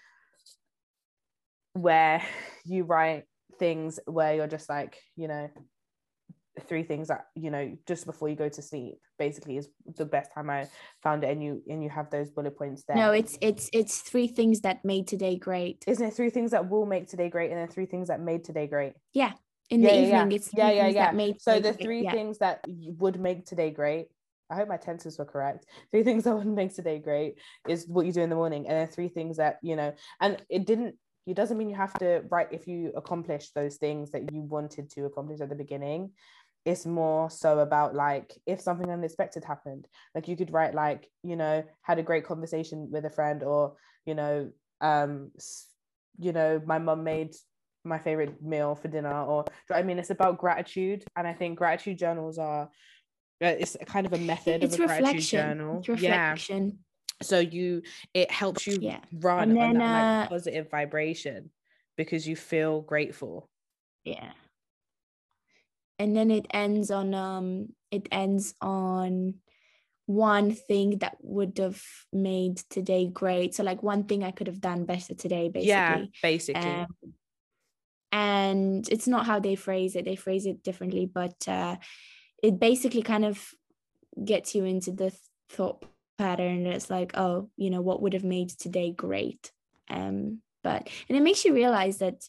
where 1.74 2.22
you 2.66 2.84
write 2.84 3.24
things 3.60 4.00
where 4.06 4.36
you're 4.36 4.48
just 4.48 4.70
like 4.70 5.00
you 5.16 5.28
know 5.28 5.50
three 6.68 6.84
things 6.84 7.08
that 7.08 7.26
you 7.36 7.50
know 7.50 7.76
just 7.88 8.06
before 8.06 8.30
you 8.30 8.36
go 8.36 8.48
to 8.48 8.62
sleep 8.62 9.00
basically 9.18 9.58
is 9.58 9.70
the 9.98 10.06
best 10.06 10.32
time 10.34 10.50
i 10.50 10.68
found 11.02 11.24
it 11.24 11.32
and 11.32 11.44
you 11.44 11.62
and 11.68 11.84
you 11.84 11.90
have 11.90 12.10
those 12.12 12.30
bullet 12.30 12.56
points 12.56 12.84
there 12.88 12.96
no 12.96 13.12
it's 13.12 13.38
it's 13.42 13.70
it's 13.74 14.02
three 14.02 14.28
things 14.28 14.62
that 14.62 14.84
made 14.86 15.08
today 15.08 15.36
great 15.36 15.84
isn't 15.88 16.06
it 16.06 16.14
three 16.14 16.30
things 16.30 16.52
that 16.52 16.70
will 16.70 16.86
make 16.86 17.08
today 17.08 17.30
great 17.30 17.50
and 17.50 17.60
then 17.60 17.68
three 17.68 17.88
things 17.88 18.08
that 18.08 18.22
made 18.22 18.44
today 18.44 18.68
great 18.68 18.94
yeah 19.14 19.32
in 19.70 19.82
yeah, 19.82 19.90
the 19.90 19.96
yeah, 19.96 20.02
evening 20.02 20.32
yeah. 20.32 20.36
it's 20.36 20.50
yeah 20.54 20.72
yeah 20.72 20.88
yeah 20.88 21.12
made 21.12 21.42
so 21.42 21.60
the 21.60 21.74
three 21.74 22.08
things 22.08 22.38
that 22.38 22.64
would 22.68 23.20
make 23.20 23.46
today 23.46 23.72
great 23.72 24.08
I 24.54 24.56
hope 24.56 24.70
my 24.70 24.78
tenses 24.78 25.18
were 25.18 25.26
correct. 25.26 25.66
Three 25.92 26.04
things 26.04 26.24
that 26.26 26.36
would 26.36 26.48
make 26.48 26.76
today 26.76 27.00
great 27.00 27.40
is 27.68 27.88
what 27.88 28.06
you 28.06 28.12
do 28.12 28.22
in 28.22 28.30
the 28.30 28.36
morning, 28.36 28.68
and 28.68 28.78
then 28.78 28.88
three 28.88 29.10
things 29.10 29.38
that 29.38 29.58
you 29.62 29.76
know. 29.76 29.94
And 30.22 30.42
it 30.50 30.66
didn't. 30.66 30.96
It 31.26 31.36
doesn't 31.36 31.58
mean 31.58 31.70
you 31.70 31.76
have 31.76 31.94
to 32.00 32.22
write 32.30 32.50
if 32.52 32.68
you 32.68 32.92
accomplish 32.98 33.52
those 33.52 33.78
things 33.78 34.12
that 34.12 34.30
you 34.34 34.42
wanted 34.42 34.90
to 34.92 35.06
accomplish 35.06 35.40
at 35.40 35.48
the 35.48 35.56
beginning. 35.56 36.12
It's 36.66 36.86
more 36.86 37.30
so 37.30 37.60
about 37.60 37.94
like 37.94 38.34
if 38.46 38.62
something 38.62 38.90
unexpected 38.90 39.44
happened, 39.44 39.88
like 40.16 40.28
you 40.28 40.38
could 40.38 40.54
write 40.54 40.74
like 40.74 41.10
you 41.24 41.36
know 41.36 41.64
had 41.82 42.00
a 42.00 42.04
great 42.04 42.26
conversation 42.26 42.90
with 42.92 43.06
a 43.06 43.10
friend, 43.10 43.44
or 43.44 43.76
you 44.06 44.16
know, 44.16 44.50
um, 44.82 45.32
you 46.20 46.32
know, 46.32 46.62
my 46.66 46.80
mum 46.80 47.04
made 47.04 47.36
my 47.84 48.00
favorite 48.00 48.42
meal 48.42 48.76
for 48.76 48.88
dinner, 48.88 49.24
or 49.24 49.46
I 49.70 49.84
mean, 49.84 50.00
it's 50.00 50.10
about 50.10 50.38
gratitude, 50.38 51.04
and 51.18 51.28
I 51.28 51.34
think 51.34 51.58
gratitude 51.58 51.98
journals 51.98 52.38
are 52.38 52.70
uh, 53.44 53.56
it's 53.60 53.76
kind 53.86 54.06
of 54.06 54.14
a 54.14 54.18
method 54.18 54.64
it's 54.64 54.76
of 54.76 54.82
a 54.82 54.84
reflection. 54.88 55.40
journal. 55.40 55.80
It's 55.80 55.90
reflection. 55.90 56.66
Yeah. 56.66 57.26
So 57.26 57.40
you 57.40 57.82
it 58.14 58.32
helps 58.32 58.68
you 58.68 58.78
yeah. 58.80 59.00
run 59.12 59.54
then, 59.54 59.60
on 59.60 59.78
that 59.80 60.26
uh, 60.26 60.30
positive 60.30 60.70
vibration 60.70 61.50
because 61.98 62.28
you 62.28 62.36
feel 62.36 62.82
grateful. 62.82 63.50
Yeah. 64.04 64.32
And 66.00 66.16
then 66.16 66.32
it 66.32 66.48
ends 66.52 66.92
on 66.92 67.14
um 67.14 67.70
it 67.92 68.08
ends 68.12 68.56
on 68.62 69.36
one 70.06 70.52
thing 70.52 70.98
that 71.00 71.18
would 71.22 71.58
have 71.60 71.82
made 72.12 72.58
today 72.70 73.08
great. 73.08 73.56
So 73.56 73.64
like 73.64 73.82
one 73.84 74.04
thing 74.04 74.24
I 74.24 74.32
could 74.32 74.48
have 74.48 74.60
done 74.60 74.86
better 74.86 75.14
today, 75.14 75.50
basically. 75.50 75.70
Yeah, 75.70 76.06
basically. 76.22 76.62
Um, 76.62 76.88
and 78.12 78.90
it's 78.90 79.08
not 79.08 79.26
how 79.26 79.40
they 79.40 79.56
phrase 79.56 79.96
it. 79.96 80.06
They 80.06 80.16
phrase 80.16 80.46
it 80.46 80.64
differently, 80.64 81.06
but 81.06 81.48
uh 81.48 81.78
it 82.42 82.60
basically 82.60 83.02
kind 83.02 83.26
of 83.26 83.50
gets 84.24 84.54
you 84.54 84.66
into 84.66 84.92
the 84.92 85.12
thought 85.50 85.86
pattern 86.18 86.68
it's 86.68 86.90
like 86.90 87.12
oh 87.16 87.50
you 87.58 87.70
know 87.70 87.82
what 87.82 88.02
would 88.02 88.14
have 88.14 88.24
made 88.24 88.50
today 88.50 88.92
great 88.92 89.52
um 89.90 90.40
but 90.64 90.88
and 91.10 91.18
it 91.18 91.22
makes 91.22 91.44
you 91.44 91.54
realize 91.54 91.98
that 91.98 92.24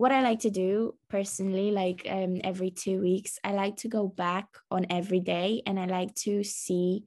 what 0.00 0.12
i 0.12 0.22
like 0.22 0.40
to 0.40 0.50
do 0.50 0.94
personally 1.10 1.70
like 1.70 2.06
um 2.08 2.40
every 2.42 2.70
two 2.70 3.00
weeks 3.00 3.38
i 3.44 3.52
like 3.52 3.76
to 3.76 3.88
go 3.88 4.08
back 4.08 4.46
on 4.70 4.86
every 4.88 5.20
day 5.20 5.62
and 5.66 5.78
i 5.78 5.84
like 5.84 6.14
to 6.14 6.42
see 6.42 7.04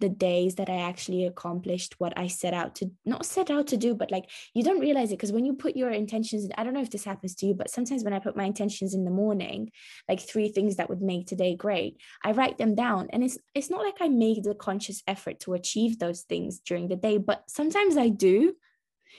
the 0.00 0.08
days 0.08 0.56
that 0.56 0.68
I 0.68 0.80
actually 0.82 1.24
accomplished 1.24 1.94
what 1.98 2.12
I 2.18 2.26
set 2.26 2.52
out 2.52 2.74
to 2.76 2.90
not 3.06 3.24
set 3.24 3.50
out 3.50 3.68
to 3.68 3.76
do, 3.76 3.94
but 3.94 4.10
like 4.10 4.28
you 4.52 4.62
don't 4.62 4.80
realize 4.80 5.10
it 5.10 5.16
because 5.16 5.32
when 5.32 5.46
you 5.46 5.54
put 5.54 5.76
your 5.76 5.90
intentions, 5.90 6.44
in, 6.44 6.52
I 6.58 6.64
don't 6.64 6.74
know 6.74 6.82
if 6.82 6.90
this 6.90 7.04
happens 7.04 7.34
to 7.36 7.46
you, 7.46 7.54
but 7.54 7.70
sometimes 7.70 8.02
when 8.02 8.12
I 8.12 8.18
put 8.18 8.36
my 8.36 8.44
intentions 8.44 8.92
in 8.92 9.04
the 9.04 9.10
morning, 9.10 9.70
like 10.08 10.20
three 10.20 10.48
things 10.48 10.76
that 10.76 10.88
would 10.88 11.00
make 11.00 11.26
today 11.26 11.54
great, 11.54 11.96
I 12.24 12.32
write 12.32 12.58
them 12.58 12.74
down. 12.74 13.08
And 13.12 13.22
it's 13.22 13.38
it's 13.54 13.70
not 13.70 13.82
like 13.82 13.98
I 14.00 14.08
make 14.08 14.42
the 14.42 14.54
conscious 14.54 15.02
effort 15.06 15.40
to 15.40 15.54
achieve 15.54 15.98
those 15.98 16.22
things 16.22 16.58
during 16.58 16.88
the 16.88 16.96
day, 16.96 17.16
but 17.16 17.44
sometimes 17.48 17.96
I 17.96 18.08
do. 18.08 18.54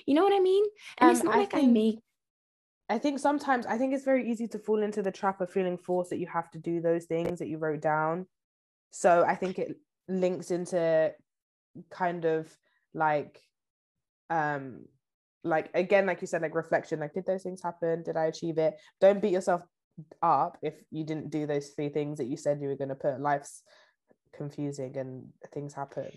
You 0.05 0.13
know 0.13 0.23
what 0.23 0.35
I 0.35 0.39
mean? 0.41 0.65
And 0.97 1.09
um, 1.09 1.15
it's 1.15 1.23
not 1.23 1.35
I 1.35 1.39
like 1.39 1.51
think, 1.51 1.63
I 1.63 1.71
make 1.71 1.99
I 2.87 2.99
think 2.99 3.19
sometimes 3.19 3.65
I 3.65 3.77
think 3.77 3.93
it's 3.93 4.05
very 4.05 4.29
easy 4.29 4.47
to 4.49 4.59
fall 4.59 4.83
into 4.83 5.01
the 5.01 5.11
trap 5.11 5.41
of 5.41 5.49
feeling 5.49 5.77
forced 5.77 6.11
that 6.11 6.19
you 6.19 6.27
have 6.27 6.51
to 6.51 6.59
do 6.59 6.81
those 6.81 7.05
things 7.05 7.39
that 7.39 7.47
you 7.47 7.57
wrote 7.57 7.81
down. 7.81 8.27
So 8.91 9.23
I 9.27 9.35
think 9.35 9.57
it 9.57 9.77
links 10.07 10.51
into 10.51 11.11
kind 11.89 12.25
of 12.25 12.55
like 12.93 13.41
um 14.29 14.85
like 15.43 15.69
again 15.73 16.05
like 16.05 16.21
you 16.21 16.27
said 16.27 16.41
like 16.41 16.55
reflection 16.55 16.99
like 16.99 17.13
did 17.13 17.25
those 17.25 17.43
things 17.43 17.61
happen? 17.61 18.03
Did 18.03 18.17
i 18.17 18.25
achieve 18.25 18.59
it? 18.59 18.75
Don't 19.01 19.21
beat 19.21 19.33
yourself 19.33 19.63
up 20.21 20.57
if 20.61 20.75
you 20.91 21.03
didn't 21.03 21.31
do 21.31 21.47
those 21.47 21.69
three 21.69 21.89
things 21.89 22.19
that 22.19 22.25
you 22.25 22.37
said 22.37 22.61
you 22.61 22.67
were 22.67 22.75
going 22.75 22.89
to 22.89 22.95
put. 22.95 23.19
Life's 23.19 23.63
confusing 24.35 24.95
and 24.97 25.27
things 25.53 25.73
happen. 25.73 26.11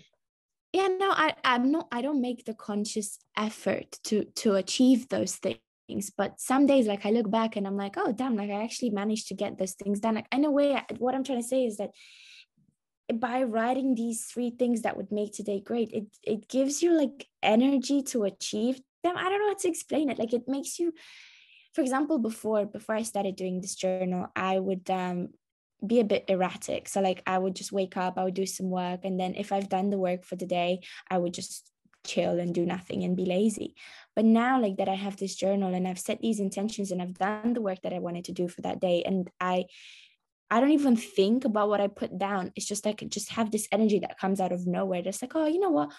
Yeah 0.71 0.87
no 0.87 1.09
i 1.09 1.33
i'm 1.43 1.71
not 1.71 1.87
i 1.91 2.03
don't 2.03 2.21
make 2.21 2.45
the 2.45 2.53
conscious 2.53 3.17
effort 3.35 3.97
to 4.03 4.25
to 4.35 4.53
achieve 4.53 5.09
those 5.09 5.35
things 5.35 5.57
but 6.17 6.39
some 6.39 6.65
days 6.65 6.87
like 6.87 7.05
i 7.05 7.09
look 7.09 7.29
back 7.29 7.55
and 7.55 7.65
i'm 7.67 7.77
like 7.77 7.95
oh 7.97 8.11
damn 8.11 8.35
like 8.35 8.49
i 8.49 8.63
actually 8.63 8.89
managed 8.89 9.27
to 9.27 9.33
get 9.33 9.57
those 9.57 9.73
things 9.73 9.99
done. 9.99 10.15
Like 10.15 10.27
in 10.31 10.45
a 10.45 10.51
way 10.51 10.81
what 10.97 11.15
i'm 11.15 11.23
trying 11.23 11.41
to 11.41 11.47
say 11.47 11.65
is 11.65 11.77
that 11.77 11.91
by 13.13 13.43
writing 13.43 13.95
these 13.95 14.25
three 14.25 14.51
things 14.51 14.83
that 14.83 14.95
would 14.95 15.11
make 15.11 15.33
today 15.33 15.59
great 15.59 15.89
it 15.91 16.05
it 16.23 16.47
gives 16.47 16.83
you 16.83 16.95
like 16.95 17.27
energy 17.41 18.03
to 18.03 18.23
achieve 18.23 18.79
them. 19.03 19.15
I 19.17 19.29
don't 19.29 19.39
know 19.39 19.47
how 19.47 19.55
to 19.55 19.67
explain 19.67 20.09
it. 20.09 20.19
Like 20.19 20.33
it 20.33 20.47
makes 20.47 20.77
you 20.79 20.93
for 21.73 21.81
example 21.81 22.17
before 22.19 22.65
before 22.65 22.95
i 22.95 23.03
started 23.03 23.35
doing 23.35 23.61
this 23.61 23.75
journal 23.75 24.27
i 24.35 24.57
would 24.57 24.89
um 24.89 25.29
be 25.85 25.99
a 26.01 26.03
bit 26.03 26.25
erratic. 26.27 26.89
So 26.89 26.99
like 27.01 27.23
i 27.25 27.37
would 27.37 27.55
just 27.55 27.71
wake 27.71 27.95
up 27.97 28.17
i 28.17 28.23
would 28.23 28.33
do 28.33 28.45
some 28.45 28.69
work 28.69 29.01
and 29.05 29.19
then 29.19 29.35
if 29.35 29.51
i've 29.51 29.69
done 29.69 29.89
the 29.89 29.97
work 29.97 30.25
for 30.25 30.35
the 30.35 30.45
day 30.45 30.81
i 31.09 31.17
would 31.17 31.33
just 31.33 31.71
chill 32.05 32.39
and 32.39 32.53
do 32.55 32.65
nothing 32.65 33.03
and 33.03 33.15
be 33.15 33.25
lazy 33.25 33.75
but 34.19 34.25
now 34.25 34.59
like 34.59 34.75
that 34.75 34.89
i 34.89 34.95
have 34.95 35.15
this 35.15 35.33
journal 35.33 35.73
and 35.73 35.87
i've 35.87 35.97
set 35.97 36.19
these 36.19 36.41
intentions 36.41 36.91
and 36.91 37.01
i've 37.01 37.17
done 37.17 37.53
the 37.53 37.61
work 37.61 37.81
that 37.83 37.93
i 37.93 37.99
wanted 37.99 38.25
to 38.25 38.33
do 38.33 38.49
for 38.49 38.61
that 38.61 38.81
day 38.81 39.01
and 39.05 39.31
i 39.39 39.63
I 40.51 40.59
don't 40.59 40.71
even 40.71 40.97
think 40.97 41.45
about 41.45 41.69
what 41.69 41.79
I 41.79 41.85
put 41.85 42.17
down. 42.17 42.51
It's 42.55 42.65
just 42.65 42.83
like 42.83 43.07
just 43.07 43.29
have 43.33 43.51
this 43.51 43.67
energy 43.71 43.99
that 43.99 44.17
comes 44.17 44.41
out 44.41 44.51
of 44.51 44.65
nowhere. 44.65 45.03
Just 45.03 45.21
like, 45.21 45.35
oh, 45.35 45.45
you 45.45 45.59
know 45.59 45.69
what? 45.69 45.91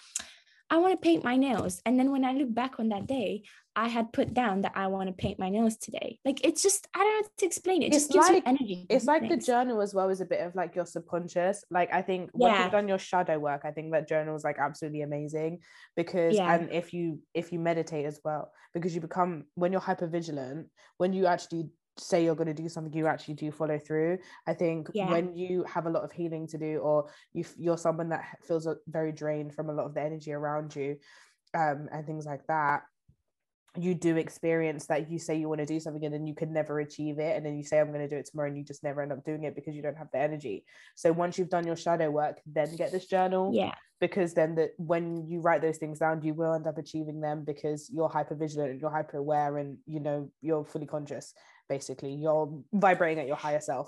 I 0.69 0.75
want 0.77 0.91
to 0.91 0.97
paint 0.97 1.23
my 1.23 1.37
nails. 1.37 1.81
And 1.85 1.97
then 1.97 2.11
when 2.11 2.25
I 2.25 2.33
look 2.33 2.53
back 2.53 2.77
on 2.77 2.89
that 2.89 3.07
day, 3.07 3.43
I 3.75 3.87
had 3.87 4.11
put 4.11 4.33
down 4.33 4.61
that 4.61 4.73
I 4.75 4.87
want 4.87 5.07
to 5.07 5.13
paint 5.13 5.39
my 5.39 5.49
nails 5.49 5.77
today. 5.77 6.19
Like 6.25 6.43
it's 6.45 6.61
just 6.61 6.87
I 6.93 6.99
don't 6.99 7.21
know 7.21 7.27
to 7.37 7.45
explain 7.45 7.81
it. 7.83 7.85
It 7.85 7.95
It's 7.95 8.07
just 8.07 8.11
gives 8.13 8.27
like- 8.27 8.35
you 8.37 8.41
energy. 8.45 8.85
it's 8.89 9.05
like 9.05 9.29
the 9.29 9.37
journal 9.37 9.81
as 9.81 9.93
well 9.93 10.09
is 10.09 10.19
a 10.21 10.25
bit 10.25 10.41
of 10.41 10.53
like 10.55 10.75
your 10.75 10.85
subconscious 10.85 11.63
like 11.71 11.93
i 11.93 12.01
think 12.01 12.29
once 12.33 12.53
Yeah. 12.53 12.63
you've 12.63 12.71
done 12.71 12.87
your 12.87 12.97
shadow 12.97 13.39
work 13.39 13.61
i 13.63 13.71
think 13.71 13.91
that 13.93 14.07
journal 14.07 14.35
is 14.35 14.43
like 14.43 14.57
absolutely 14.59 15.01
amazing 15.01 15.59
because 15.95 16.35
Yeah. 16.35 16.53
and 16.53 16.71
if 16.71 16.93
you 16.93 17.19
if 17.33 17.51
you 17.53 17.59
meditate 17.59 18.05
as 18.05 18.19
well 18.25 18.51
because 18.73 18.93
you 18.95 19.01
become 19.01 19.45
when 19.55 19.71
you're 19.71 19.81
hyper 19.81 20.07
vigilant 20.07 20.67
when 20.97 21.13
you 21.13 21.25
actually 21.27 21.69
say 21.97 22.23
you're 22.25 22.35
going 22.35 22.47
to 22.55 22.61
do 22.63 22.69
something 22.69 22.93
you 22.93 23.07
actually 23.07 23.35
do 23.35 23.51
follow 23.51 23.77
through 23.79 24.17
i 24.47 24.53
think 24.53 24.89
Yeah. 24.93 25.09
when 25.11 25.35
you 25.35 25.63
have 25.63 25.85
a 25.85 25.89
lot 25.89 26.03
of 26.03 26.11
healing 26.11 26.47
to 26.47 26.57
do 26.57 26.77
or 26.79 27.09
you 27.33 27.45
you're 27.57 27.77
someone 27.77 28.09
that 28.09 28.23
feels 28.43 28.67
very 28.87 29.11
drained 29.11 29.53
from 29.55 29.69
a 29.69 29.73
lot 29.73 29.85
of 29.85 29.93
the 29.93 30.01
energy 30.01 30.33
around 30.33 30.75
you 30.75 30.97
um 31.53 31.87
and 31.91 32.05
things 32.05 32.25
like 32.25 32.45
that 32.47 32.83
you 33.77 33.95
do 33.95 34.17
experience 34.17 34.87
that 34.87 35.09
you 35.09 35.17
say 35.17 35.37
you 35.37 35.47
want 35.47 35.59
to 35.59 35.65
do 35.65 35.79
something 35.79 36.03
and 36.03 36.13
then 36.13 36.27
you 36.27 36.35
can 36.35 36.51
never 36.51 36.81
achieve 36.81 37.19
it 37.19 37.37
and 37.37 37.45
then 37.45 37.55
you 37.55 37.63
say 37.63 37.79
i'm 37.79 37.87
going 37.87 38.01
to 38.01 38.07
do 38.07 38.17
it 38.17 38.25
tomorrow 38.25 38.49
and 38.49 38.57
you 38.57 38.63
just 38.65 38.83
never 38.83 39.01
end 39.01 39.13
up 39.13 39.23
doing 39.23 39.43
it 39.45 39.55
because 39.55 39.75
you 39.75 39.81
don't 39.81 39.97
have 39.97 40.09
the 40.11 40.19
energy. 40.19 40.65
So 40.95 41.13
once 41.13 41.37
you've 41.37 41.49
done 41.49 41.65
your 41.65 41.77
shadow 41.77 42.09
work 42.09 42.41
then 42.45 42.75
get 42.75 42.91
this 42.91 43.05
journal 43.05 43.51
Yeah. 43.53 43.73
because 44.01 44.33
then 44.33 44.55
the 44.55 44.71
when 44.77 45.25
you 45.29 45.39
write 45.39 45.61
those 45.61 45.77
things 45.77 45.99
down 45.99 46.21
you 46.21 46.33
will 46.33 46.53
end 46.53 46.67
up 46.67 46.77
achieving 46.77 47.21
them 47.21 47.45
because 47.45 47.89
you're 47.89 48.09
hyper 48.09 48.35
vigilant 48.35 48.71
and 48.71 48.81
you're 48.81 48.91
hyper 48.91 49.17
aware 49.17 49.57
and 49.57 49.77
you 49.85 50.01
know 50.01 50.29
you're 50.41 50.65
fully 50.65 50.85
conscious 50.85 51.33
basically. 51.69 52.13
You're 52.13 52.51
vibrating 52.73 53.19
at 53.21 53.27
your 53.27 53.37
higher 53.37 53.61
self 53.61 53.87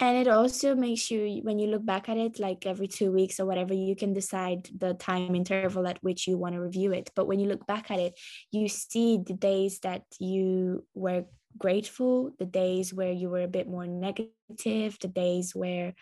And 0.00 0.16
it 0.16 0.26
also 0.26 0.74
makes 0.74 1.10
you, 1.10 1.40
when 1.42 1.60
you 1.60 1.68
look 1.68 1.86
back 1.86 2.08
at 2.08 2.16
it, 2.16 2.40
like 2.40 2.66
every 2.66 2.88
two 2.88 3.12
weeks 3.12 3.38
or 3.38 3.46
whatever, 3.46 3.72
you 3.72 3.94
can 3.94 4.12
decide 4.12 4.68
the 4.76 4.94
time 4.94 5.34
interval 5.34 5.86
at 5.86 6.02
which 6.02 6.26
you 6.26 6.36
want 6.36 6.54
to 6.54 6.60
review 6.60 6.92
it. 6.92 7.10
But 7.14 7.28
when 7.28 7.38
you 7.38 7.46
look 7.46 7.66
back 7.66 7.90
at 7.90 8.00
it, 8.00 8.18
you 8.50 8.68
see 8.68 9.18
the 9.24 9.34
days 9.34 9.78
that 9.80 10.02
you 10.18 10.84
were 10.94 11.26
grateful, 11.56 12.32
the 12.38 12.46
days 12.46 12.92
where 12.92 13.12
you 13.12 13.28
were 13.28 13.42
a 13.42 13.48
bit 13.48 13.68
more 13.68 13.86
negative, 13.86 14.98
the 15.00 15.08
days 15.08 15.54
where, 15.54 15.94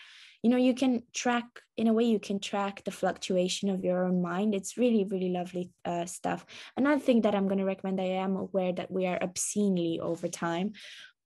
you 0.43 0.49
know, 0.49 0.57
you 0.57 0.73
can 0.73 1.03
track, 1.13 1.45
in 1.77 1.87
a 1.87 1.93
way, 1.93 2.05
you 2.05 2.21
can 2.21 2.41
track 2.41 2.83
the 2.85 2.91
fluctuation 2.91 3.69
of 3.69 3.85
your 3.85 4.05
own 4.05 4.23
mind. 4.23 4.55
It's 4.55 4.79
really, 4.79 5.05
really 5.05 5.29
lovely 5.29 5.73
uh, 5.85 6.07
stuff. 6.07 6.47
Another 6.77 7.01
thing 7.01 7.23
that 7.23 7.35
I'm 7.35 7.49
going 7.49 7.59
to 7.59 7.65
recommend, 7.65 8.01
I 8.01 8.05
am 8.05 8.37
aware 8.37 8.73
that 8.73 8.91
we 8.91 9.07
are 9.07 9.19
obscenely 9.21 10.01
over 10.01 10.29
time, 10.29 10.73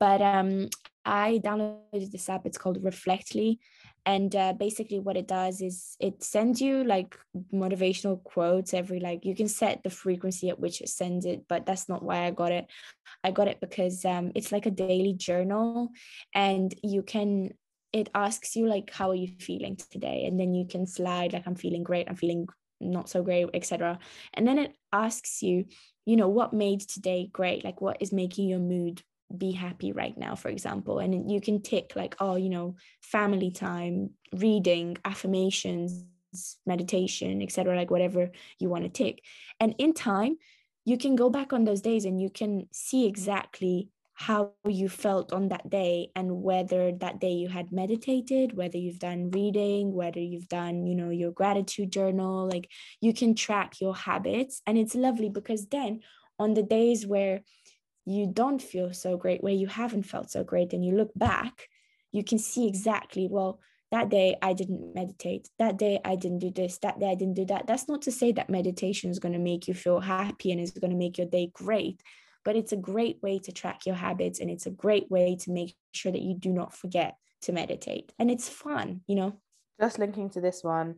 but 0.00 0.20
um, 0.20 0.70
I 1.04 1.40
downloaded 1.44 2.10
this 2.10 2.28
app. 2.28 2.46
It's 2.46 2.58
called 2.58 2.82
Reflectly. 2.82 3.60
And 4.06 4.34
uh, 4.36 4.52
basically, 4.52 5.00
what 5.00 5.16
it 5.16 5.26
does 5.26 5.62
is 5.62 5.96
it 5.98 6.22
sends 6.22 6.60
you 6.60 6.84
like 6.84 7.16
motivational 7.52 8.22
quotes 8.22 8.74
every 8.74 9.00
like 9.00 9.24
you 9.24 9.34
can 9.34 9.48
set 9.48 9.82
the 9.82 9.90
frequency 9.90 10.50
at 10.50 10.60
which 10.60 10.82
it 10.82 10.90
sends 10.90 11.24
it, 11.24 11.44
but 11.48 11.64
that's 11.64 11.88
not 11.88 12.02
why 12.02 12.26
I 12.26 12.30
got 12.30 12.52
it. 12.52 12.66
I 13.22 13.30
got 13.30 13.48
it 13.48 13.60
because 13.60 14.04
um, 14.04 14.32
it's 14.34 14.52
like 14.52 14.66
a 14.66 14.70
daily 14.70 15.14
journal, 15.14 15.90
and 16.34 16.74
you 16.82 17.02
can 17.02 17.50
it 17.94 18.10
asks 18.14 18.56
you 18.56 18.66
like 18.66 18.90
how 18.92 19.10
are 19.10 19.14
you 19.14 19.28
feeling 19.38 19.76
today, 19.76 20.24
and 20.26 20.38
then 20.38 20.52
you 20.54 20.66
can 20.66 20.86
slide 20.86 21.32
like 21.32 21.46
I'm 21.46 21.54
feeling 21.54 21.82
great, 21.82 22.08
I'm 22.08 22.16
feeling 22.16 22.46
not 22.80 23.08
so 23.08 23.22
great, 23.22 23.48
etc. 23.54 23.98
And 24.34 24.46
then 24.46 24.58
it 24.58 24.74
asks 24.92 25.42
you, 25.42 25.64
you 26.04 26.16
know, 26.16 26.28
what 26.28 26.52
made 26.52 26.80
today 26.80 27.30
great, 27.32 27.64
like 27.64 27.80
what 27.80 27.96
is 28.00 28.12
making 28.12 28.48
your 28.48 28.58
mood 28.58 29.02
be 29.38 29.52
happy 29.52 29.92
right 29.92 30.16
now 30.16 30.34
for 30.34 30.48
example. 30.48 30.98
And 30.98 31.30
you 31.30 31.40
can 31.40 31.62
tick 31.62 31.92
like 31.96 32.16
oh 32.20 32.36
you 32.36 32.50
know 32.50 32.76
family 33.00 33.50
time 33.50 34.10
reading 34.32 34.96
affirmations 35.04 36.04
meditation 36.66 37.40
etc 37.42 37.76
like 37.76 37.90
whatever 37.90 38.30
you 38.58 38.68
want 38.68 38.84
to 38.84 38.90
tick. 38.90 39.22
And 39.60 39.74
in 39.78 39.94
time 39.94 40.36
you 40.84 40.98
can 40.98 41.16
go 41.16 41.30
back 41.30 41.52
on 41.52 41.64
those 41.64 41.80
days 41.80 42.04
and 42.04 42.20
you 42.20 42.28
can 42.28 42.68
see 42.72 43.06
exactly 43.06 43.88
how 44.16 44.52
you 44.64 44.88
felt 44.88 45.32
on 45.32 45.48
that 45.48 45.68
day 45.68 46.10
and 46.14 46.42
whether 46.42 46.92
that 46.92 47.20
day 47.20 47.32
you 47.32 47.48
had 47.48 47.72
meditated 47.72 48.56
whether 48.56 48.78
you've 48.78 49.00
done 49.00 49.28
reading 49.32 49.92
whether 49.92 50.20
you've 50.20 50.48
done 50.48 50.86
you 50.86 50.94
know 50.94 51.10
your 51.10 51.32
gratitude 51.32 51.90
journal. 51.90 52.48
Like 52.48 52.70
you 53.00 53.12
can 53.12 53.34
track 53.34 53.80
your 53.80 53.94
habits. 53.94 54.62
And 54.66 54.78
it's 54.78 54.94
lovely 54.94 55.28
because 55.28 55.66
then 55.66 56.00
on 56.38 56.54
the 56.54 56.62
days 56.62 57.06
where 57.06 57.42
you 58.04 58.26
don't 58.26 58.60
feel 58.60 58.92
so 58.92 59.16
great, 59.16 59.42
where 59.42 59.52
you 59.52 59.66
haven't 59.66 60.04
felt 60.04 60.30
so 60.30 60.44
great, 60.44 60.72
and 60.72 60.84
you 60.84 60.96
look 60.96 61.10
back, 61.16 61.68
you 62.12 62.24
can 62.24 62.38
see 62.38 62.66
exactly, 62.68 63.28
well, 63.30 63.60
that 63.90 64.08
day 64.08 64.36
I 64.42 64.54
didn't 64.54 64.94
meditate. 64.94 65.48
That 65.58 65.76
day 65.76 66.00
I 66.04 66.16
didn't 66.16 66.40
do 66.40 66.50
this. 66.50 66.78
That 66.78 66.98
day 66.98 67.10
I 67.10 67.14
didn't 67.14 67.34
do 67.34 67.44
that. 67.46 67.66
That's 67.66 67.88
not 67.88 68.02
to 68.02 68.12
say 68.12 68.32
that 68.32 68.50
meditation 68.50 69.10
is 69.10 69.20
going 69.20 69.34
to 69.34 69.38
make 69.38 69.68
you 69.68 69.74
feel 69.74 70.00
happy 70.00 70.50
and 70.50 70.60
is 70.60 70.72
going 70.72 70.90
to 70.90 70.96
make 70.96 71.16
your 71.16 71.28
day 71.28 71.50
great, 71.52 72.02
but 72.44 72.56
it's 72.56 72.72
a 72.72 72.76
great 72.76 73.22
way 73.22 73.38
to 73.40 73.52
track 73.52 73.86
your 73.86 73.94
habits 73.94 74.40
and 74.40 74.50
it's 74.50 74.66
a 74.66 74.70
great 74.70 75.10
way 75.10 75.36
to 75.42 75.52
make 75.52 75.76
sure 75.92 76.10
that 76.10 76.22
you 76.22 76.34
do 76.34 76.50
not 76.50 76.74
forget 76.74 77.16
to 77.42 77.52
meditate. 77.52 78.12
And 78.18 78.30
it's 78.30 78.48
fun, 78.48 79.02
you 79.06 79.14
know? 79.14 79.38
just 79.80 79.98
linking 79.98 80.30
to 80.30 80.40
this 80.40 80.62
one 80.62 80.96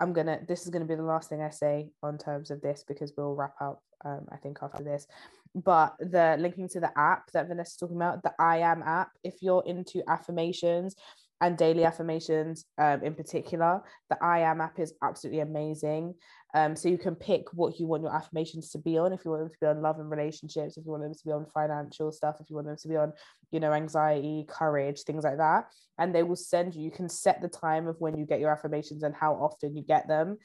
i'm 0.00 0.12
gonna 0.12 0.38
this 0.46 0.62
is 0.62 0.70
gonna 0.70 0.84
be 0.84 0.94
the 0.94 1.02
last 1.02 1.28
thing 1.28 1.42
i 1.42 1.50
say 1.50 1.88
on 2.02 2.18
terms 2.18 2.50
of 2.50 2.60
this 2.60 2.84
because 2.86 3.12
we'll 3.16 3.34
wrap 3.34 3.54
up 3.60 3.82
um 4.04 4.26
i 4.32 4.36
think 4.36 4.58
after 4.62 4.82
this. 4.82 5.06
But 5.54 5.96
the 5.98 6.36
linking 6.38 6.68
to 6.70 6.80
the 6.80 6.90
app 6.98 7.30
that 7.32 7.48
vanessa's 7.48 7.76
talking 7.76 7.96
about 7.96 8.22
the 8.22 8.32
i 8.38 8.58
am 8.58 8.82
app 8.82 9.10
if 9.24 9.34
you're 9.40 9.64
into 9.66 10.02
affirmations 10.08 10.96
and 11.40 11.56
daily 11.56 11.84
affirmations 11.84 12.64
um, 12.78 13.02
in 13.02 13.14
particular 13.14 13.82
the 14.10 14.22
i 14.22 14.40
am 14.40 14.60
app 14.60 14.78
is 14.78 14.94
absolutely 15.02 15.40
amazing. 15.40 16.14
Um, 16.54 16.74
so 16.74 16.88
you 16.88 16.96
can 16.96 17.14
pick 17.14 17.52
what 17.52 17.78
you 17.78 17.86
want 17.86 18.02
your 18.02 18.14
affirmations 18.14 18.70
to 18.70 18.78
be 18.78 18.96
on. 18.96 19.12
If 19.12 19.26
you 19.26 19.30
want 19.30 19.42
them 19.42 19.50
to 19.50 19.60
be 19.60 19.66
on 19.66 19.82
love 19.82 19.98
and 19.98 20.10
relationships 20.10 20.76
if 20.76 20.86
you 20.86 20.90
want 20.90 21.02
them 21.02 21.12
to 21.14 21.24
be 21.24 21.32
on 21.32 21.46
financial 21.52 22.12
stuff 22.12 22.36
if 22.40 22.48
you 22.48 22.56
want 22.56 22.68
them 22.68 22.76
to 22.76 22.88
be 22.88 22.96
on 22.96 23.12
you 23.50 23.60
know 23.60 23.72
anxiety 23.72 24.46
courage 24.48 25.02
things 25.02 25.24
like 25.24 25.38
that. 25.38 25.66
And 25.98 26.14
they 26.14 26.22
will 26.22 26.36
send 26.36 26.74
you 26.74 26.82
you 26.82 26.90
can 26.90 27.08
set 27.08 27.40
the 27.40 27.48
time 27.48 27.88
of 27.88 27.96
when 27.98 28.16
you 28.18 28.26
get 28.26 28.40
your 28.40 28.52
affirmations 28.52 29.02
and 29.02 29.14
how 29.14 29.34
often 29.34 29.76
you 29.76 29.82
get 29.82 30.06
them 30.08 30.38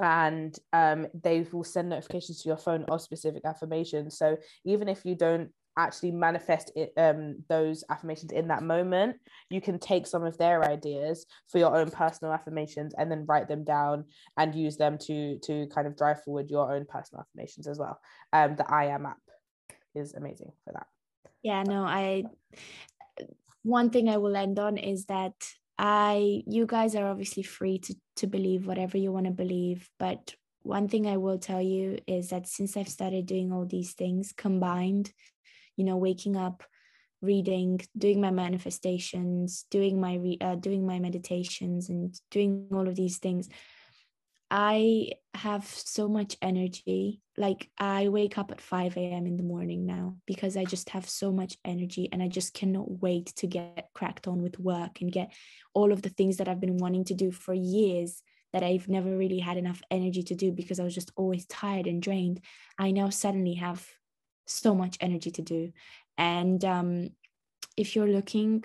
and 0.00 0.56
um, 0.72 1.06
they 1.22 1.46
will 1.52 1.64
send 1.64 1.88
notifications 1.88 2.42
to 2.42 2.48
your 2.48 2.56
phone 2.56 2.84
of 2.84 3.00
specific 3.00 3.44
affirmations. 3.44 4.18
So 4.18 4.36
even 4.64 4.88
if 4.88 5.04
you 5.04 5.14
don't 5.14 5.50
actually 5.78 6.10
manifest 6.10 6.72
it, 6.74 6.92
um, 6.96 7.36
those 7.48 7.84
affirmations 7.90 8.32
in 8.32 8.48
that 8.48 8.62
moment 8.62 9.16
you 9.50 9.60
can 9.60 9.78
take 9.78 10.06
some 10.06 10.24
of 10.24 10.38
their 10.38 10.64
ideas 10.64 11.26
for 11.48 11.58
your 11.58 11.76
own 11.76 11.90
personal 11.90 12.32
affirmations 12.32 12.94
and 12.96 13.10
then 13.10 13.26
write 13.28 13.46
them 13.46 13.62
down 13.62 14.04
and 14.38 14.54
use 14.54 14.76
them 14.76 14.96
to 14.98 15.38
to 15.40 15.66
kind 15.74 15.86
of 15.86 15.96
drive 15.96 16.22
forward 16.22 16.50
your 16.50 16.74
own 16.74 16.86
personal 16.86 17.22
affirmations 17.22 17.66
as 17.66 17.78
well. 17.78 18.00
Um, 18.32 18.56
the 18.56 18.64
i 18.72 18.86
am 18.86 19.06
app 19.06 19.18
is 19.94 20.14
amazing 20.14 20.52
for 20.64 20.72
that. 20.72 20.86
Yeah, 21.42 21.62
no, 21.62 21.82
I 21.82 22.24
one 23.62 23.90
thing 23.90 24.08
I 24.08 24.16
will 24.16 24.36
end 24.36 24.58
on 24.58 24.78
is 24.78 25.06
that 25.06 25.34
I 25.78 26.42
you 26.46 26.66
guys 26.66 26.94
are 26.94 27.06
obviously 27.06 27.42
free 27.42 27.78
to 27.80 27.94
to 28.16 28.26
believe 28.26 28.66
whatever 28.66 28.96
you 28.96 29.12
want 29.12 29.26
to 29.26 29.32
believe, 29.32 29.88
but 29.98 30.34
one 30.62 30.88
thing 30.88 31.06
I 31.06 31.16
will 31.16 31.38
tell 31.38 31.62
you 31.62 31.98
is 32.06 32.30
that 32.30 32.48
since 32.48 32.76
I've 32.76 32.88
started 32.88 33.26
doing 33.26 33.52
all 33.52 33.66
these 33.66 33.92
things 33.92 34.32
combined, 34.36 35.12
you 35.76 35.84
know, 35.84 35.96
waking 35.96 36.36
up, 36.36 36.64
reading, 37.22 37.80
doing 37.96 38.20
my 38.20 38.30
manifestations, 38.30 39.66
doing 39.70 40.00
my 40.00 40.14
re- 40.14 40.38
uh, 40.40 40.56
doing 40.56 40.86
my 40.86 40.98
meditations 40.98 41.88
and 41.88 42.18
doing 42.30 42.68
all 42.72 42.88
of 42.88 42.96
these 42.96 43.18
things, 43.18 43.48
I 44.50 45.10
have 45.34 45.66
so 45.66 46.08
much 46.08 46.36
energy. 46.40 47.20
Like 47.36 47.68
I 47.78 48.08
wake 48.08 48.38
up 48.38 48.50
at 48.50 48.60
5 48.60 48.96
a.m. 48.96 49.26
in 49.26 49.36
the 49.36 49.42
morning 49.42 49.86
now 49.86 50.16
because 50.26 50.56
I 50.56 50.64
just 50.64 50.90
have 50.90 51.08
so 51.08 51.32
much 51.32 51.56
energy 51.64 52.08
and 52.12 52.22
I 52.22 52.28
just 52.28 52.54
cannot 52.54 53.02
wait 53.02 53.26
to 53.36 53.46
get 53.46 53.90
cracked 53.92 54.28
on 54.28 54.42
with 54.42 54.58
work 54.58 55.00
and 55.00 55.10
get 55.10 55.32
all 55.74 55.92
of 55.92 56.02
the 56.02 56.10
things 56.10 56.36
that 56.36 56.48
I've 56.48 56.60
been 56.60 56.78
wanting 56.78 57.04
to 57.06 57.14
do 57.14 57.32
for 57.32 57.54
years 57.54 58.22
that 58.52 58.62
I've 58.62 58.88
never 58.88 59.14
really 59.16 59.40
had 59.40 59.56
enough 59.56 59.82
energy 59.90 60.22
to 60.22 60.34
do 60.34 60.52
because 60.52 60.80
I 60.80 60.84
was 60.84 60.94
just 60.94 61.12
always 61.16 61.44
tired 61.46 61.86
and 61.86 62.00
drained. 62.00 62.40
I 62.78 62.92
now 62.92 63.10
suddenly 63.10 63.54
have 63.54 63.86
so 64.46 64.74
much 64.74 64.96
energy 65.00 65.30
to 65.32 65.42
do. 65.42 65.72
And 66.16 66.64
um, 66.64 67.10
if 67.76 67.96
you're 67.96 68.08
looking 68.08 68.64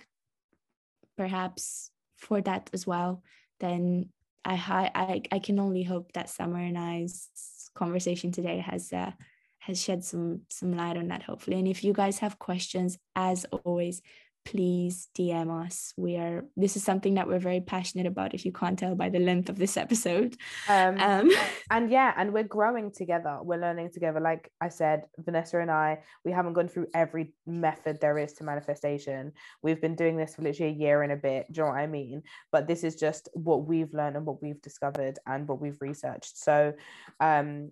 perhaps 1.18 1.90
for 2.16 2.40
that 2.41 2.70
as 2.72 2.86
well, 2.88 3.24
then 3.60 4.10
I, 4.45 4.91
I 4.95 5.22
I 5.31 5.39
can 5.39 5.59
only 5.59 5.84
hope 5.84 6.13
that 6.13 6.30
Summer 6.30 6.59
and 6.59 6.77
I's 6.77 7.30
conversation 7.76 8.31
today 8.31 8.57
has 8.59 8.91
uh, 8.91 9.11
has 9.59 9.81
shed 9.81 10.03
some 10.03 10.41
some 10.49 10.76
light 10.76 10.97
on 10.97 11.07
that 11.09 11.23
hopefully. 11.23 11.57
And 11.57 11.68
if 11.68 11.84
you 11.84 11.93
guys 11.93 12.19
have 12.19 12.39
questions, 12.39 12.97
as 13.15 13.45
always, 13.63 14.01
please 14.43 15.07
DM 15.18 15.65
us. 15.65 15.93
We 15.97 16.18
are 16.18 16.45
this 16.55 16.76
is 16.76 16.84
something 16.84 17.15
that 17.15 17.27
we're 17.27 17.39
very 17.39 17.61
passionate 17.61 18.07
about. 18.07 18.34
If 18.34 18.45
you 18.45 18.51
can't 18.51 18.77
tell 18.77 18.95
by 18.95 19.09
the 19.09 19.19
length 19.19 19.49
of 19.49 19.57
this 19.57 19.77
episode, 19.85 20.35
um, 20.68 20.99
um, 20.99 21.31
and 21.72 21.89
yeah 21.89 22.13
and 22.18 22.34
we're 22.34 22.43
growing 22.43 22.91
together. 22.91 23.39
We're 23.41 23.61
learning 23.61 23.91
together. 23.91 24.19
Like 24.19 24.51
i 24.59 24.69
said 24.69 25.03
vanessa 25.19 25.59
and 25.59 25.72
i 25.72 25.99
we 26.26 26.31
haven't 26.31 26.53
gone 26.53 26.68
through 26.68 26.88
every 26.93 27.34
method 27.45 27.99
there 28.01 28.18
is 28.18 28.34
to 28.34 28.43
manifestation. 28.43 29.31
We've 29.61 29.81
been 29.81 29.95
doing 29.95 30.18
this 30.18 30.35
for 30.35 30.41
literally 30.41 30.73
a 30.73 30.76
year 30.76 31.03
and 31.03 31.11
a 31.11 31.18
bit 31.18 31.51
do 31.51 31.59
you 31.59 31.65
know 31.65 31.72
what 31.72 31.80
i 31.80 31.88
mean? 31.88 32.23
But 32.51 32.68
this 32.68 32.84
is 32.84 32.95
just 32.95 33.30
what 33.34 33.65
we've 33.65 33.93
learned 33.93 34.18
and 34.18 34.26
what 34.26 34.41
we've 34.41 34.61
discovered 34.61 35.19
and 35.26 35.47
what 35.47 35.61
we've 35.61 35.81
researched. 35.81 36.38
So 36.38 36.73
um 37.19 37.72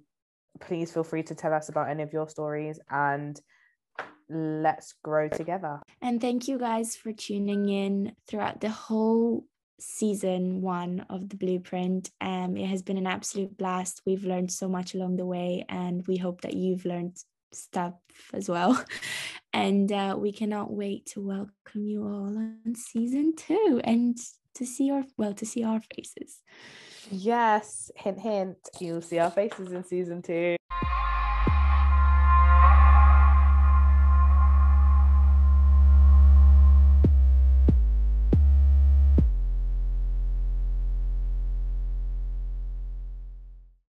please 0.59 0.91
feel 0.91 1.03
free 1.03 1.23
to 1.23 1.35
tell 1.35 1.53
us 1.53 1.69
about 1.69 1.89
any 1.89 2.03
of 2.03 2.13
your 2.13 2.27
stories 2.27 2.79
and 2.89 3.39
let's 4.29 4.93
grow 5.03 5.27
together. 5.27 5.81
And 6.01 6.21
thank 6.21 6.47
you 6.47 6.57
guys 6.57 6.95
for 6.95 7.11
tuning 7.11 7.69
in 7.69 8.13
throughout 8.27 8.61
the 8.61 8.69
whole 8.69 9.45
season 9.79 10.61
one 10.61 11.05
of 11.09 11.29
the 11.29 11.37
blueprint. 11.37 12.11
Um, 12.21 12.57
it 12.57 12.67
has 12.67 12.81
been 12.81 12.97
an 12.97 13.07
absolute 13.07 13.57
blast. 13.57 14.01
We've 14.05 14.25
learned 14.25 14.51
so 14.51 14.67
much 14.67 14.93
along 14.93 15.17
the 15.17 15.25
way, 15.25 15.65
and 15.69 16.05
we 16.07 16.17
hope 16.17 16.41
that 16.41 16.53
you've 16.53 16.85
learned 16.85 17.17
stuff 17.51 17.95
as 18.33 18.49
well. 18.49 18.83
And 19.51 19.91
uh, 19.91 20.15
we 20.17 20.31
cannot 20.31 20.71
wait 20.71 21.07
to 21.07 21.21
welcome 21.21 21.87
you 21.87 22.03
all 22.03 22.37
on 22.37 22.75
season 22.75 23.35
two 23.35 23.81
and 23.83 24.15
to 24.53 24.65
see 24.65 24.85
your 24.85 25.05
well 25.17 25.33
to 25.33 25.45
see 25.45 25.63
our 25.63 25.81
faces. 25.95 26.41
Yes, 27.09 27.89
hint 27.95 28.19
hint, 28.19 28.57
you'll 28.79 29.01
see 29.01 29.17
our 29.17 29.31
faces 29.31 29.71
in 29.71 29.83
season 29.83 30.21
two. 30.21 30.55